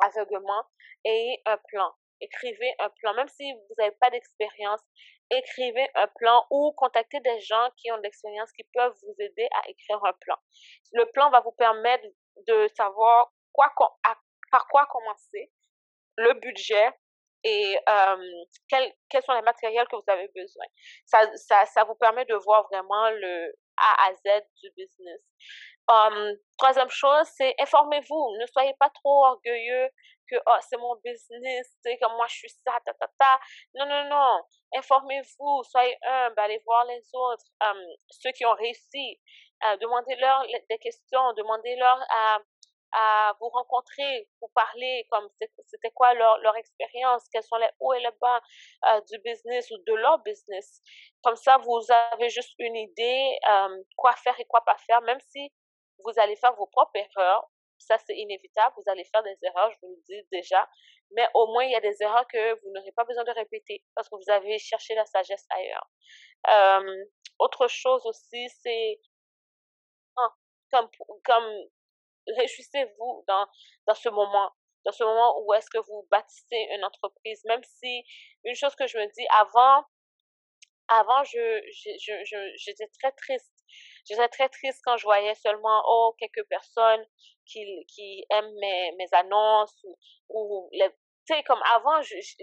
aveuglement. 0.00 0.64
Ayez 1.04 1.40
un 1.46 1.58
plan 1.68 1.92
écrivez 2.20 2.74
un 2.78 2.90
plan. 2.90 3.14
Même 3.14 3.28
si 3.28 3.52
vous 3.52 3.74
n'avez 3.78 3.94
pas 4.00 4.10
d'expérience, 4.10 4.80
écrivez 5.30 5.88
un 5.94 6.06
plan 6.16 6.46
ou 6.50 6.72
contactez 6.72 7.20
des 7.20 7.40
gens 7.40 7.70
qui 7.76 7.90
ont 7.92 7.98
de 7.98 8.02
l'expérience 8.02 8.52
qui 8.52 8.64
peuvent 8.74 8.96
vous 9.02 9.14
aider 9.18 9.48
à 9.62 9.68
écrire 9.68 10.02
un 10.04 10.12
plan. 10.12 10.36
Le 10.92 11.04
plan 11.12 11.30
va 11.30 11.40
vous 11.40 11.52
permettre 11.52 12.04
de 12.46 12.68
savoir 12.76 13.32
quoi, 13.52 13.72
par 14.50 14.66
quoi 14.68 14.86
commencer, 14.86 15.50
le 16.16 16.34
budget 16.34 16.90
et 17.44 17.78
euh, 17.88 18.44
quels, 18.68 18.92
quels 19.08 19.22
sont 19.22 19.32
les 19.32 19.42
matériels 19.42 19.86
que 19.88 19.96
vous 19.96 20.10
avez 20.12 20.28
besoin. 20.34 20.64
Ça, 21.06 21.20
ça, 21.36 21.66
ça 21.66 21.84
vous 21.84 21.94
permet 21.94 22.24
de 22.24 22.34
voir 22.34 22.66
vraiment 22.70 23.10
le 23.10 23.54
A 23.80 24.08
à 24.08 24.14
Z 24.14 24.44
du 24.62 24.70
business. 24.76 25.20
Um, 25.88 26.36
troisième 26.58 26.90
chose, 26.90 27.26
c'est 27.36 27.54
informez-vous. 27.58 28.36
Ne 28.40 28.46
soyez 28.46 28.74
pas 28.78 28.90
trop 28.90 29.24
orgueilleux 29.24 29.88
que 30.30 30.36
oh, 30.46 30.56
c'est 30.60 30.76
mon 30.76 30.96
business, 31.02 31.66
c'est 31.82 31.96
comme 31.98 32.12
moi 32.12 32.26
je 32.28 32.34
suis 32.36 32.50
ça, 32.50 32.78
ta, 32.84 32.92
ta, 32.92 33.06
ta. 33.18 33.40
Non, 33.74 33.86
non, 33.86 34.04
non. 34.10 34.42
Informez-vous, 34.76 35.62
soyez 35.64 35.96
humble, 36.02 36.38
allez 36.38 36.60
voir 36.64 36.84
les 36.84 37.02
autres, 37.14 37.44
um, 37.60 37.78
ceux 38.10 38.32
qui 38.32 38.44
ont 38.44 38.54
réussi. 38.54 39.18
Uh, 39.62 39.76
demandez-leur 39.80 40.44
des 40.68 40.78
questions, 40.78 41.32
demandez-leur 41.32 41.98
à, 42.10 42.38
à 42.92 43.34
vous 43.40 43.48
rencontrer, 43.48 44.28
vous 44.40 44.48
parler, 44.54 45.06
comme 45.10 45.28
c'était 45.66 45.90
quoi 45.90 46.14
leur, 46.14 46.38
leur 46.38 46.56
expérience, 46.56 47.24
quels 47.32 47.42
sont 47.42 47.56
les 47.56 47.70
hauts 47.80 47.92
et 47.94 48.00
les 48.00 48.10
bas 48.20 48.40
uh, 48.86 49.00
du 49.10 49.18
business 49.18 49.70
ou 49.70 49.78
de 49.78 49.94
leur 49.94 50.18
business. 50.20 50.82
Comme 51.22 51.36
ça, 51.36 51.58
vous 51.58 51.80
avez 52.12 52.28
juste 52.30 52.54
une 52.58 52.76
idée 52.76 53.38
um, 53.48 53.82
quoi 53.96 54.12
faire 54.12 54.38
et 54.40 54.44
quoi 54.46 54.62
pas 54.64 54.76
faire, 54.86 55.02
même 55.02 55.20
si 55.20 55.52
vous 56.04 56.12
allez 56.18 56.36
faire 56.36 56.54
vos 56.54 56.66
propres 56.66 56.96
erreurs. 56.96 57.50
Ça, 57.78 57.96
c'est 57.98 58.16
inévitable. 58.16 58.74
Vous 58.76 58.90
allez 58.90 59.04
faire 59.04 59.22
des 59.22 59.36
erreurs, 59.42 59.70
je 59.70 59.78
vous 59.82 59.94
le 59.94 60.02
dis 60.08 60.26
déjà. 60.32 60.68
Mais 61.12 61.26
au 61.34 61.46
moins, 61.52 61.64
il 61.64 61.70
y 61.70 61.76
a 61.76 61.80
des 61.80 61.96
erreurs 62.02 62.26
que 62.26 62.54
vous 62.60 62.70
n'aurez 62.72 62.92
pas 62.92 63.04
besoin 63.04 63.24
de 63.24 63.30
répéter 63.30 63.84
parce 63.94 64.08
que 64.08 64.16
vous 64.16 64.30
avez 64.30 64.58
cherché 64.58 64.94
la 64.94 65.06
sagesse 65.06 65.46
ailleurs. 65.50 65.88
Euh, 66.48 67.04
autre 67.38 67.68
chose 67.68 68.04
aussi, 68.04 68.48
c'est 68.60 69.00
ah, 70.16 70.34
comme, 70.72 70.88
comme 71.24 71.68
réjouissez-vous 72.36 73.24
dans, 73.26 73.46
ce 73.94 74.08
moment 74.08 74.50
dans 74.84 74.92
ce 74.92 75.04
moment 75.04 75.40
où 75.42 75.52
est-ce 75.54 75.70
que 75.70 75.78
vous 75.78 76.06
bâtissez 76.10 76.68
une 76.74 76.84
entreprise, 76.84 77.42
même 77.44 77.62
si 77.64 78.04
une 78.44 78.54
chose 78.54 78.74
que 78.74 78.86
je 78.86 78.98
me 78.98 79.06
dis 79.12 79.26
avant, 79.40 79.84
avant, 80.88 81.24
je, 81.24 81.60
j'étais 82.56 82.88
très 82.98 83.12
triste. 83.12 83.52
J'étais 84.06 84.28
très 84.28 84.48
triste 84.48 84.80
quand 84.84 84.96
je 84.96 85.04
voyais 85.04 85.34
seulement, 85.34 85.82
oh, 85.86 86.14
quelques 86.18 86.46
personnes 86.48 87.04
qui, 87.44 87.84
qui 87.86 88.24
aiment 88.30 88.54
mes, 88.60 88.92
mes 88.92 89.08
annonces 89.12 89.84
ou 90.30 90.68
les, 90.72 90.88
tu 91.28 91.34
sais, 91.34 91.42
comme 91.42 91.60
avant, 91.74 92.00
je, 92.00 92.14
je, 92.20 92.34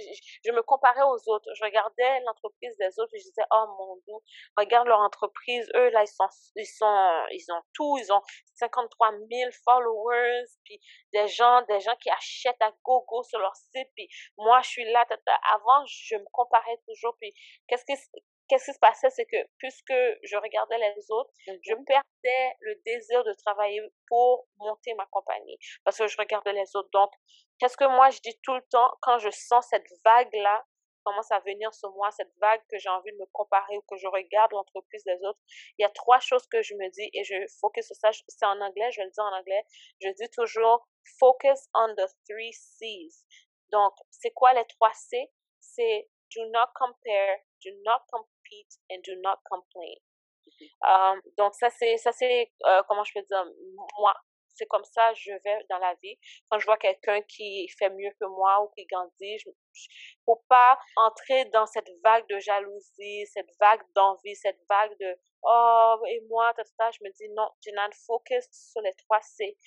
je, 0.45 0.51
me 0.51 0.61
comparais 0.61 1.01
aux 1.01 1.29
autres. 1.29 1.49
Je 1.55 1.63
regardais 1.63 2.19
l'entreprise 2.21 2.77
des 2.77 2.99
autres 2.99 3.13
et 3.15 3.19
je 3.19 3.23
disais, 3.23 3.45
oh 3.51 3.65
mon 3.79 3.95
Dieu, 4.05 4.13
regarde 4.55 4.88
leur 4.88 4.99
entreprise. 4.99 5.67
Eux, 5.75 5.89
là, 5.89 6.03
ils 6.03 6.07
sont, 6.07 6.27
ils 6.55 6.65
sont, 6.65 7.25
ils 7.31 7.51
ont 7.51 7.61
tout. 7.73 7.97
Ils 7.97 8.13
ont 8.13 8.21
53 8.55 9.11
000 9.11 9.51
followers, 9.63 10.45
puis 10.63 10.79
des 11.13 11.27
gens, 11.27 11.63
des 11.63 11.79
gens 11.79 11.95
qui 11.99 12.11
achètent 12.11 12.61
à 12.61 12.71
gogo 12.83 13.23
sur 13.23 13.39
leur 13.39 13.55
site. 13.55 13.89
Puis 13.95 14.07
moi, 14.38 14.61
je 14.61 14.69
suis 14.69 14.91
là. 14.91 15.03
Avant, 15.53 15.86
je 15.88 16.15
me 16.17 16.25
comparais 16.31 16.77
toujours. 16.88 17.15
Puis 17.19 17.33
qu'est-ce 17.67 17.86
que, 17.86 17.93
qu'est-ce 18.48 18.66
qui 18.66 18.74
se 18.74 18.80
passait, 18.80 19.10
c'est 19.10 19.26
que 19.26 19.38
puisque 19.58 19.93
je 20.24 20.38
regardais 20.38 20.78
les 20.78 21.12
autres, 21.12 21.32
je 21.48 21.52
mm-hmm. 21.52 21.86
perdais 21.86 22.56
le 22.62 22.76
désir 22.86 23.24
de 23.24 23.34
travailler 23.34 23.82
pour 24.08 24.48
monter 24.58 24.93
ma 24.96 25.06
compagnie 25.08 25.58
parce 25.84 25.98
que 25.98 26.08
je 26.08 26.18
regardais 26.18 26.54
les 26.54 26.76
autres. 26.76 26.89
Donc, 26.91 27.12
qu'est-ce 27.60 27.78
que 27.78 27.86
moi 27.86 28.10
je 28.10 28.20
dis 28.22 28.39
tout 28.43 28.56
le 28.56 28.64
temps 28.70 28.91
quand 29.02 29.20
je 29.20 29.30
sens 29.30 29.68
cette 29.70 29.88
vague-là 30.04 30.66
commence 31.06 31.32
à 31.32 31.39
venir 31.39 31.74
sur 31.74 31.91
moi, 31.91 32.10
cette 32.12 32.34
vague 32.41 32.62
que 32.70 32.78
j'ai 32.80 32.89
envie 32.89 33.12
de 33.12 33.18
me 33.18 33.26
comparer 33.28 33.78
ou 33.78 33.82
que 33.84 33.96
je 33.96 34.08
regarde 34.08 34.52
l'entreprise 34.52 35.04
des 35.04 35.24
autres, 35.24 35.39
il 35.78 35.84
y 35.84 35.86
a 35.86 35.89
trois 35.89 36.20
choses 36.20 36.46
que 36.48 36.62
je 36.62 36.74
me 36.74 36.89
dis 36.89 37.10
et 37.14 37.24
je 37.24 37.36
focus 37.62 37.86
sur 37.86 37.96
ça. 37.96 38.10
C'est 38.28 38.46
en 38.46 38.60
anglais, 38.60 38.91
je 38.91 39.02
le 39.02 39.12
dire 39.12 39.24
en 39.24 39.38
anglais. 39.38 39.64
Je 40.02 40.10
dis 40.10 40.30
toujours 40.32 40.88
focus 41.20 41.60
on 41.74 41.93
the 41.96 42.08
three 42.28 42.54
C's. 42.54 43.24
Donc, 43.72 43.93
c'est 44.10 44.32
quoi 44.32 44.54
les 44.54 44.66
trois 44.66 44.93
C? 44.93 45.32
C'est 45.60 46.10
do 46.36 46.43
not 46.50 46.70
compare, 46.76 47.38
do 47.64 47.72
not 47.84 48.02
compete 48.46 48.78
and 48.91 49.02
do 49.04 49.16
not 49.22 49.38
complain. 49.50 49.96
Um, 50.88 51.22
donc 51.38 51.56
ça 51.56 51.70
c'est 51.70 51.98
ça 51.98 52.12
c'est 52.12 52.52
euh, 52.66 52.82
comment 52.88 53.04
je 53.04 53.14
peux 53.14 53.26
dire 53.26 53.46
moi. 54.00 54.14
C'est 54.58 54.68
comme 54.68 54.86
ça 54.86 55.14
je 55.16 55.32
vais 55.43 55.66
dans 55.70 55.80
la 55.80 55.96
vie. 56.02 56.18
Quand 56.50 56.60
je 56.60 56.66
vois 56.66 56.78
quelqu'un 56.78 57.22
qui 57.24 57.68
fait 57.78 57.89
mieux 57.89 58.12
que 58.20 58.26
moi 58.26 58.64
ou 58.64 58.70
qui 58.70 58.86
grandit 58.86 59.38
je, 59.39 59.50
faut 60.26 60.41
pas 60.48 60.80
entrer 60.96 61.46
dans 61.46 61.66
cette 61.66 61.89
vague 62.04 62.26
de 62.30 62.39
jalousie 62.39 63.26
cette 63.34 63.50
vague 63.60 63.82
d'envie 63.96 64.36
cette 64.36 64.60
vague 64.70 64.98
de 65.00 65.18
oh 65.43 65.98
et 66.08 66.22
moi 66.30 66.54
tata, 66.54 66.91
je 66.91 67.00
me 67.04 67.12
dis 67.12 67.28
non 67.34 67.50
Jinan 67.62 67.89
focus 68.08 68.46
sur 68.52 68.82
les 68.82 68.93
trois 68.93 69.22
C 69.22 69.58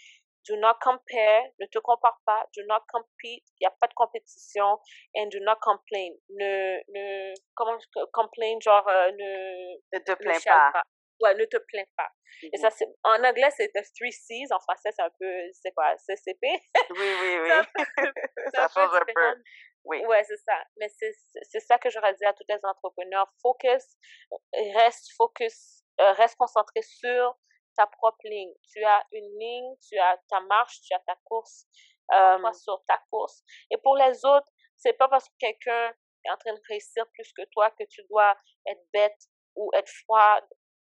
do 0.49 0.57
not 0.57 0.76
compare, 0.80 1.53
ne 1.61 1.66
te 1.66 1.78
compare 1.78 2.18
pas, 2.24 2.46
do 2.57 2.62
not 2.66 2.82
compete, 2.88 3.44
il 3.61 3.62
n'y 3.62 3.66
a 3.66 3.70
pas 3.70 3.86
de 3.86 3.94
compétition, 3.94 4.78
and 5.14 5.28
do 5.30 5.40
not 5.40 5.57
complain. 5.61 6.12
Ne, 6.30 6.80
ne, 6.88 7.34
comment, 7.55 7.78
complain, 8.12 8.59
genre, 8.61 8.86
euh, 8.88 9.12
ne, 9.12 9.76
ne 9.92 9.99
te 9.99 10.12
plains 10.12 10.40
pas. 10.44 10.70
pas. 10.72 10.82
Ouais, 11.20 11.34
ne 11.34 11.44
te 11.44 11.57
plains 11.57 11.84
pas. 11.96 12.09
Et 12.53 12.57
ça, 12.57 12.70
c'est, 12.70 12.86
en 13.03 13.22
anglais, 13.24 13.51
c'est 13.57 13.68
the 13.68 13.82
three 13.96 14.12
C's. 14.12 14.51
En 14.53 14.61
français, 14.61 14.90
c'est 14.94 15.03
un 15.03 15.11
peu, 15.18 15.32
c'est 15.53 15.72
quoi, 15.72 15.96
CCP? 15.99 16.46
Oui, 16.90 17.11
oui, 17.20 17.38
oui. 17.42 17.51
ça, 18.55 18.68
change 18.68 18.94
un 18.94 19.05
peu. 19.05 19.42
Oui. 19.84 20.05
Ouais, 20.07 20.22
c'est 20.24 20.36
ça. 20.36 20.62
Mais 20.78 20.88
c'est, 20.88 21.12
c'est 21.42 21.61
ça 21.61 21.78
que 21.78 21.90
j'aurais 21.90 22.14
dit 22.14 22.24
à 22.24 22.32
tous 22.32 22.44
les 22.49 22.59
entrepreneurs. 22.62 23.32
Focus, 23.42 23.84
reste 24.53 25.12
focus, 25.16 25.82
euh, 26.01 26.12
reste 26.12 26.36
concentré 26.36 26.82
sur 26.82 27.36
ta 27.79 27.87
propre 27.87 28.26
ligne. 28.26 28.53
Tu 28.72 28.83
as 28.85 29.07
une 29.12 29.39
ligne, 29.39 29.76
tu 29.89 29.97
as 29.99 30.18
ta 30.29 30.41
marche, 30.41 30.81
tu 30.81 30.93
as 30.95 30.99
ta 31.07 31.14
course, 31.24 31.66
euh, 32.12 32.53
sur 32.53 32.83
ta 32.87 32.99
course. 33.09 33.45
Et 33.70 33.76
pour 33.79 33.97
les 33.97 34.24
autres, 34.24 34.51
c'est 34.76 34.95
pas 34.95 35.09
parce 35.09 35.29
que 35.29 35.35
quelqu'un 35.39 35.95
est 36.24 36.31
en 36.31 36.37
train 36.37 36.55
de 36.55 36.61
réussir 36.68 37.07
plus 37.12 37.33
que 37.33 37.43
toi 37.53 37.70
que 37.70 37.85
tu 37.85 38.03
dois 38.11 38.37
être 38.66 38.83
bête 38.93 39.22
ou 39.55 39.70
être 39.74 39.91
froide 40.05 40.49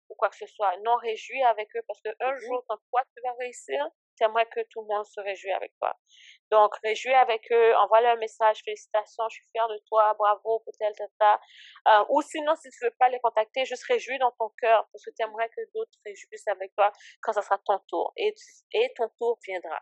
ou 0.10 0.16
quoi 0.16 0.30
que 0.30 0.38
ce 0.38 0.48
soit. 0.48 0.76
Non, 0.78 0.96
réjouis 0.96 1.44
avec 1.44 1.70
eux 1.76 1.84
parce 1.88 2.02
que 2.02 2.10
un 2.10 2.32
mm-hmm. 2.32 2.46
jour, 2.48 2.64
quand 2.68 2.78
toi, 2.90 3.04
tu 3.16 3.22
vas 3.24 3.34
réussir, 3.40 3.88
j'aimerais 4.20 4.46
que 4.48 4.62
tout 4.70 4.82
le 4.82 4.88
monde 4.88 5.06
se 5.06 5.20
réjouisse 5.22 5.54
avec 5.56 5.74
toi. 5.80 5.96
Donc, 6.52 6.76
réjouis 6.84 7.14
avec 7.14 7.42
eux, 7.52 7.76
envoie-leur 7.78 8.14
un 8.14 8.20
message, 8.20 8.62
félicitations, 8.66 9.24
je 9.30 9.36
suis 9.36 9.46
fière 9.52 9.68
de 9.68 9.80
toi, 9.88 10.14
bravo 10.18 10.60
pour 10.60 10.74
tel, 10.78 10.94
tel. 10.96 11.08
Euh, 11.88 12.06
ou 12.10 12.22
sinon, 12.22 12.56
si 12.56 12.70
tu 12.70 12.84
veux 12.84 12.94
pas 13.00 13.10
les 13.10 13.20
contacter, 13.20 13.66
juste 13.66 13.84
réjouis 13.86 14.18
dans 14.20 14.32
ton 14.32 14.50
cœur 14.62 14.88
parce 14.92 15.06
que 15.06 15.12
tu 15.12 15.24
aimerais 15.24 15.50
que 15.50 15.62
d'autres 15.74 15.98
réjouissent 16.06 16.48
avec 16.48 16.74
toi 16.76 16.92
quand 17.22 17.34
ça 17.34 17.42
sera 17.42 17.58
ton 17.60 17.80
tour. 17.88 18.14
Et 18.18 18.34
ton 18.96 19.10
tour 19.18 19.38
viendra. 19.46 19.80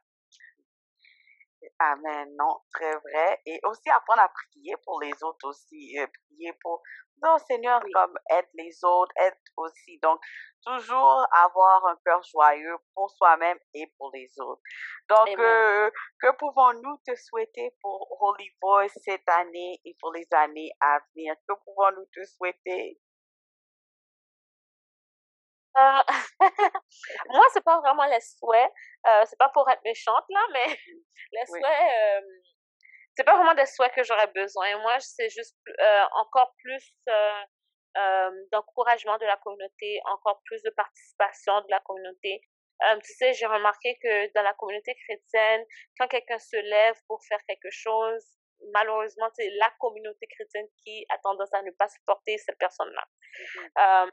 Amen, 1.79 2.35
non, 2.37 2.59
très 2.73 2.95
vrai. 2.97 3.41
Et 3.45 3.59
aussi 3.63 3.89
apprendre 3.89 4.21
à 4.21 4.29
prier 4.29 4.75
pour 4.83 5.01
les 5.01 5.13
autres 5.23 5.47
aussi, 5.47 5.97
euh, 5.99 6.07
prier 6.27 6.53
pour 6.61 6.81
non, 7.23 7.37
Seigneur, 7.39 7.81
comme 7.93 8.15
aide 8.29 8.47
les 8.53 8.83
autres, 8.83 9.11
aide 9.17 9.33
aussi. 9.55 9.99
Donc, 10.03 10.19
toujours 10.63 11.25
avoir 11.31 11.85
un 11.87 11.97
cœur 12.05 12.21
joyeux 12.23 12.75
pour 12.93 13.09
soi-même 13.09 13.57
et 13.73 13.91
pour 13.97 14.11
les 14.13 14.29
autres. 14.39 14.61
Donc, 15.09 15.29
euh, 15.39 15.89
que 16.21 16.31
pouvons-nous 16.37 16.97
te 17.05 17.15
souhaiter 17.15 17.75
pour 17.81 18.07
Holy 18.21 18.49
Voice 18.61 18.93
cette 19.03 19.27
année 19.29 19.79
et 19.85 19.95
pour 19.99 20.13
les 20.13 20.27
années 20.31 20.71
à 20.79 20.99
venir? 21.15 21.33
Que 21.47 21.53
pouvons-nous 21.65 22.05
te 22.13 22.23
souhaiter? 22.25 22.99
Euh, 25.77 26.01
moi, 27.29 27.45
c'est 27.53 27.63
pas 27.63 27.79
vraiment 27.79 28.05
les 28.05 28.21
souhaits. 28.21 28.71
Euh, 29.07 29.23
c'est 29.25 29.37
pas 29.37 29.49
pour 29.49 29.69
être 29.69 29.83
méchante, 29.83 30.25
là, 30.29 30.41
mais 30.53 30.65
les 31.31 31.45
souhaits, 31.45 31.63
euh, 31.63 32.21
c'est 33.15 33.23
pas 33.23 33.35
vraiment 33.35 33.55
des 33.55 33.65
souhaits 33.65 33.93
que 33.93 34.03
j'aurais 34.03 34.27
besoin. 34.27 34.77
Moi, 34.79 34.99
c'est 34.99 35.29
juste 35.29 35.57
euh, 35.79 36.03
encore 36.13 36.53
plus 36.63 36.93
euh, 37.09 37.43
euh, 37.97 38.31
d'encouragement 38.51 39.17
de 39.17 39.25
la 39.25 39.37
communauté, 39.37 39.99
encore 40.05 40.41
plus 40.45 40.61
de 40.63 40.69
participation 40.71 41.61
de 41.61 41.67
la 41.69 41.79
communauté. 41.81 42.41
tu 43.03 43.13
sais, 43.13 43.33
j'ai 43.33 43.47
remarqué 43.47 43.97
que 44.03 44.33
dans 44.33 44.43
la 44.43 44.53
communauté 44.53 44.95
chrétienne, 44.95 45.65
quand 45.99 46.07
quelqu'un 46.07 46.37
se 46.37 46.57
lève 46.57 46.95
pour 47.07 47.23
faire 47.25 47.39
quelque 47.47 47.71
chose, 47.71 48.37
malheureusement, 48.73 49.29
c'est 49.35 49.49
la 49.59 49.71
communauté 49.79 50.27
chrétienne 50.27 50.67
qui 50.83 51.05
a 51.09 51.17
tendance 51.19 51.53
à 51.53 51.61
ne 51.63 51.71
pas 51.71 51.87
supporter 51.87 52.37
cette 52.37 52.57
personne-là. 52.57 53.03
Mm-hmm. 53.03 54.05
Euh, 54.07 54.11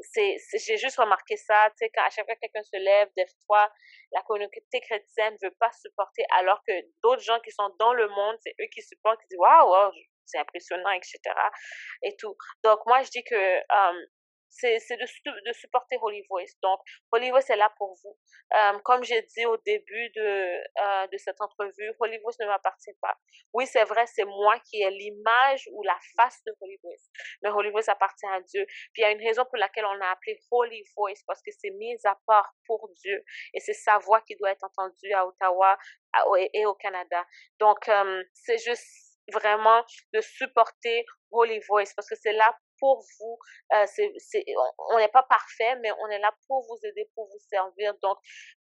c'est, 0.00 0.36
j'ai 0.54 0.76
juste 0.76 0.96
remarqué 0.96 1.36
ça, 1.36 1.68
tu 1.70 1.78
sais, 1.78 1.90
quand 1.94 2.04
à 2.04 2.10
chaque 2.10 2.24
fois 2.24 2.34
que 2.34 2.40
quelqu'un 2.40 2.62
se 2.62 2.76
lève, 2.76 3.08
des 3.16 3.26
fois, 3.46 3.70
la 4.12 4.22
communauté 4.22 4.80
chrétienne 4.80 5.36
ne 5.40 5.48
veut 5.48 5.54
pas 5.58 5.70
supporter, 5.72 6.24
alors 6.38 6.60
que 6.66 6.72
d'autres 7.02 7.22
gens 7.22 7.38
qui 7.40 7.50
sont 7.50 7.70
dans 7.78 7.92
le 7.92 8.08
monde, 8.08 8.36
c'est 8.42 8.54
eux 8.60 8.68
qui 8.72 8.82
supportent, 8.82 9.20
qui 9.20 9.28
disent, 9.28 9.38
waouh, 9.38 9.92
c'est 10.26 10.38
impressionnant, 10.38 10.90
etc. 10.90 11.18
Et 12.02 12.16
tout. 12.16 12.36
Donc, 12.64 12.80
moi, 12.86 13.02
je 13.02 13.10
dis 13.10 13.24
que 13.24 13.34
euh, 13.34 14.06
c'est 14.52 14.96
de, 14.96 15.48
de 15.48 15.52
supporter 15.52 15.96
Holy 16.00 16.24
Voice. 16.28 16.52
Donc, 16.62 16.80
Holy 17.10 17.30
Voice 17.30 17.48
est 17.48 17.56
là 17.56 17.72
pour 17.76 17.96
vous. 18.02 18.16
Euh, 18.54 18.78
comme 18.80 19.02
j'ai 19.02 19.22
dit 19.22 19.46
au 19.46 19.56
début 19.58 20.10
de, 20.10 20.20
euh, 20.22 21.06
de 21.06 21.16
cette 21.16 21.40
entrevue, 21.40 21.92
Holy 21.98 22.18
Voice 22.18 22.36
ne 22.40 22.46
m'appartient 22.46 22.94
pas. 23.00 23.16
Oui, 23.52 23.66
c'est 23.66 23.84
vrai, 23.84 24.06
c'est 24.06 24.24
moi 24.24 24.58
qui 24.60 24.82
ai 24.82 24.90
l'image 24.90 25.68
ou 25.72 25.82
la 25.82 25.98
face 26.16 26.42
de 26.46 26.54
Holy 26.60 26.78
Voice. 26.82 27.08
Mais 27.42 27.50
Holy 27.50 27.70
Voice 27.70 27.88
appartient 27.88 28.26
à 28.26 28.40
Dieu. 28.40 28.64
Puis 28.66 28.98
il 28.98 29.02
y 29.02 29.04
a 29.04 29.10
une 29.10 29.26
raison 29.26 29.44
pour 29.44 29.56
laquelle 29.56 29.86
on 29.86 30.00
a 30.00 30.10
appelé 30.10 30.38
Holy 30.50 30.82
Voice, 30.96 31.22
parce 31.26 31.42
que 31.42 31.50
c'est 31.50 31.70
mis 31.70 31.96
à 32.04 32.18
part 32.26 32.52
pour 32.66 32.88
Dieu. 32.96 33.24
Et 33.54 33.60
c'est 33.60 33.72
sa 33.72 33.98
voix 33.98 34.20
qui 34.20 34.36
doit 34.36 34.50
être 34.50 34.64
entendue 34.64 35.12
à 35.12 35.26
Ottawa 35.26 35.78
et 36.52 36.66
au 36.66 36.74
Canada. 36.74 37.24
Donc, 37.58 37.88
euh, 37.88 38.22
c'est 38.34 38.58
juste 38.58 39.12
vraiment 39.32 39.84
de 40.12 40.20
supporter 40.20 41.04
Holy 41.30 41.60
Voice 41.68 41.94
parce 41.94 42.08
que 42.08 42.16
c'est 42.16 42.32
là 42.32 42.54
pour 42.82 42.98
vous. 43.20 43.38
Euh, 43.74 43.86
c'est, 43.86 44.44
on 44.90 44.98
n'est 44.98 45.14
pas 45.18 45.22
parfait, 45.22 45.76
mais 45.76 45.92
on 46.00 46.08
est 46.08 46.18
là 46.18 46.34
pour 46.48 46.66
vous 46.66 46.78
aider, 46.84 47.08
pour 47.14 47.28
vous 47.28 47.38
servir. 47.48 47.94
Donc, 48.02 48.18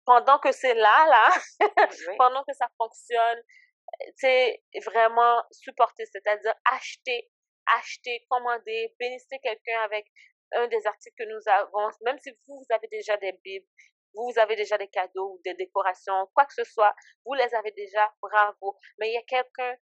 pendant 0.06 0.40
que 0.40 0.52
c'est 0.52 0.74
là, 0.74 1.06
là, 1.08 1.30
pendant 2.18 2.44
que 2.44 2.54
ça 2.56 2.68
fonctionne, 2.80 3.44
c'est 4.16 4.60
vraiment 4.84 5.44
supporter, 5.52 6.04
c'est-à-dire 6.12 6.56
acheter, 6.66 7.30
acheter, 7.78 8.26
commander, 8.28 8.96
bénissez 9.00 9.38
quelqu'un 9.44 9.82
avec 9.82 10.08
un 10.54 10.68
des 10.68 10.88
articles 10.88 11.16
que 11.16 11.30
nous 11.30 11.42
avons, 11.46 11.92
même 12.04 12.18
si 12.18 12.32
vous, 12.32 12.58
vous 12.58 12.76
avez 12.76 12.88
déjà 12.88 13.18
des 13.18 13.34
bibles, 13.44 13.68
vous 14.18 14.40
avez 14.40 14.56
déjà 14.56 14.78
des 14.78 14.88
cadeaux 14.88 15.34
ou 15.34 15.42
des 15.44 15.54
décorations, 15.54 16.28
quoi 16.34 16.46
que 16.46 16.54
ce 16.54 16.64
soit, 16.64 16.94
vous 17.26 17.34
les 17.34 17.54
avez 17.56 17.72
déjà, 17.72 18.12
bravo. 18.22 18.78
Mais 19.00 19.10
il 19.10 19.14
y 19.14 19.18
a 19.18 19.24
quelqu'un 19.24 19.76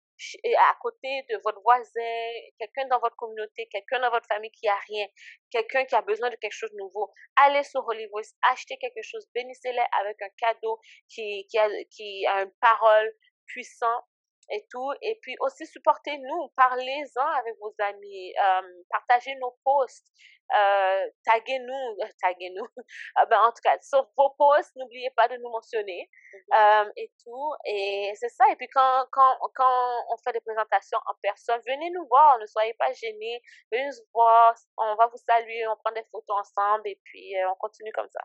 à 0.57 0.75
côté 0.81 1.25
de 1.29 1.37
votre 1.43 1.61
voisin, 1.61 2.31
quelqu'un 2.57 2.87
dans 2.87 2.99
votre 2.99 3.15
communauté, 3.15 3.67
quelqu'un 3.67 3.99
dans 3.99 4.09
votre 4.09 4.27
famille 4.27 4.51
qui 4.51 4.67
a 4.67 4.77
rien, 4.87 5.07
quelqu'un 5.51 5.85
qui 5.85 5.95
a 5.95 6.01
besoin 6.01 6.29
de 6.29 6.35
quelque 6.35 6.53
chose 6.53 6.71
de 6.71 6.77
nouveau, 6.77 7.11
allez 7.35 7.63
sur 7.63 7.85
Holy 7.85 8.07
achetez 8.43 8.77
quelque 8.77 9.01
chose, 9.03 9.27
bénissez-les 9.33 9.83
avec 9.99 10.21
un 10.21 10.29
cadeau 10.37 10.79
qui, 11.09 11.45
qui, 11.49 11.57
a, 11.57 11.69
qui 11.91 12.25
a 12.27 12.43
une 12.43 12.53
parole 12.61 13.13
puissante 13.45 14.05
et 14.51 14.65
tout. 14.69 14.91
Et 15.01 15.17
puis 15.21 15.35
aussi, 15.39 15.65
supportez-nous, 15.65 16.49
parlez-en 16.55 17.27
avec 17.39 17.55
vos 17.59 17.73
amis, 17.79 18.33
euh, 18.37 18.83
partagez 18.89 19.35
nos 19.35 19.57
posts, 19.63 20.07
euh, 20.53 21.09
taguez-nous, 21.25 21.97
euh, 22.01 22.07
taguez-nous. 22.21 22.67
Ah 23.15 23.25
ben, 23.25 23.39
en 23.39 23.51
tout 23.51 23.61
cas, 23.63 23.77
sur 23.81 24.07
vos 24.17 24.29
posts, 24.37 24.75
n'oubliez 24.75 25.09
pas 25.11 25.27
de 25.27 25.37
nous 25.37 25.49
mentionner 25.49 26.09
mm-hmm. 26.33 26.91
et 26.97 27.11
tout. 27.23 27.53
Et 27.65 28.13
c'est 28.15 28.29
ça. 28.29 28.45
Et 28.51 28.55
puis 28.55 28.67
quand, 28.67 29.07
quand, 29.11 29.37
quand 29.55 30.05
on 30.09 30.17
fait 30.17 30.33
des 30.33 30.41
présentations 30.41 30.99
en 31.07 31.13
personne, 31.21 31.61
venez 31.65 31.89
nous 31.91 32.07
voir, 32.07 32.37
ne 32.39 32.45
soyez 32.45 32.73
pas 32.75 32.91
gênés, 32.93 33.41
venez 33.71 33.85
nous 33.85 34.05
voir, 34.13 34.53
on 34.77 34.95
va 34.95 35.07
vous 35.07 35.17
saluer, 35.17 35.67
on 35.67 35.75
prend 35.77 35.93
des 35.93 36.05
photos 36.11 36.37
ensemble 36.39 36.87
et 36.87 36.99
puis 37.03 37.33
on 37.49 37.55
continue 37.55 37.91
comme 37.93 38.09
ça. 38.09 38.21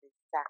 C'est 0.00 0.08
ça. 0.30 0.42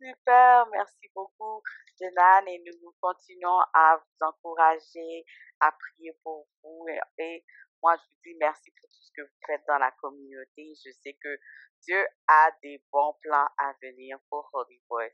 Super, 0.00 0.66
merci 0.70 1.10
beaucoup, 1.12 1.60
Jenan, 2.00 2.46
et 2.46 2.62
nous 2.64 2.94
continuons 3.00 3.58
à 3.74 3.96
vous 3.96 4.26
encourager, 4.26 5.24
à 5.58 5.72
prier 5.72 6.12
pour 6.22 6.46
vous. 6.62 6.86
Et, 7.18 7.44
moi, 7.82 7.96
je 7.96 8.02
vous 8.02 8.20
dis 8.24 8.36
merci 8.40 8.70
pour 8.70 8.88
tout 8.88 9.02
ce 9.02 9.10
que 9.16 9.22
vous 9.22 9.38
faites 9.46 9.62
dans 9.66 9.78
la 9.78 9.90
communauté. 9.92 10.72
Je 10.84 10.90
sais 11.02 11.16
que 11.22 11.38
Dieu 11.82 12.06
a 12.28 12.50
des 12.62 12.82
bons 12.92 13.14
plans 13.22 13.48
à 13.58 13.72
venir 13.82 14.18
pour 14.28 14.48
Holy 14.52 14.80
Boy. 14.88 15.10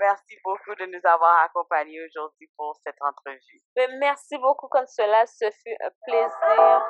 Merci 0.00 0.38
beaucoup 0.44 0.74
de 0.76 0.86
nous 0.86 1.00
avoir 1.04 1.44
accompagnés 1.44 2.04
aujourd'hui 2.04 2.50
pour 2.56 2.76
cette 2.84 3.00
entrevue. 3.00 3.60
Ben, 3.74 3.98
merci 3.98 4.38
beaucoup, 4.38 4.68
comme 4.68 4.86
cela. 4.86 5.26
Ce 5.26 5.50
fut 5.50 5.76
un 5.80 5.90
plaisir. 6.06 6.82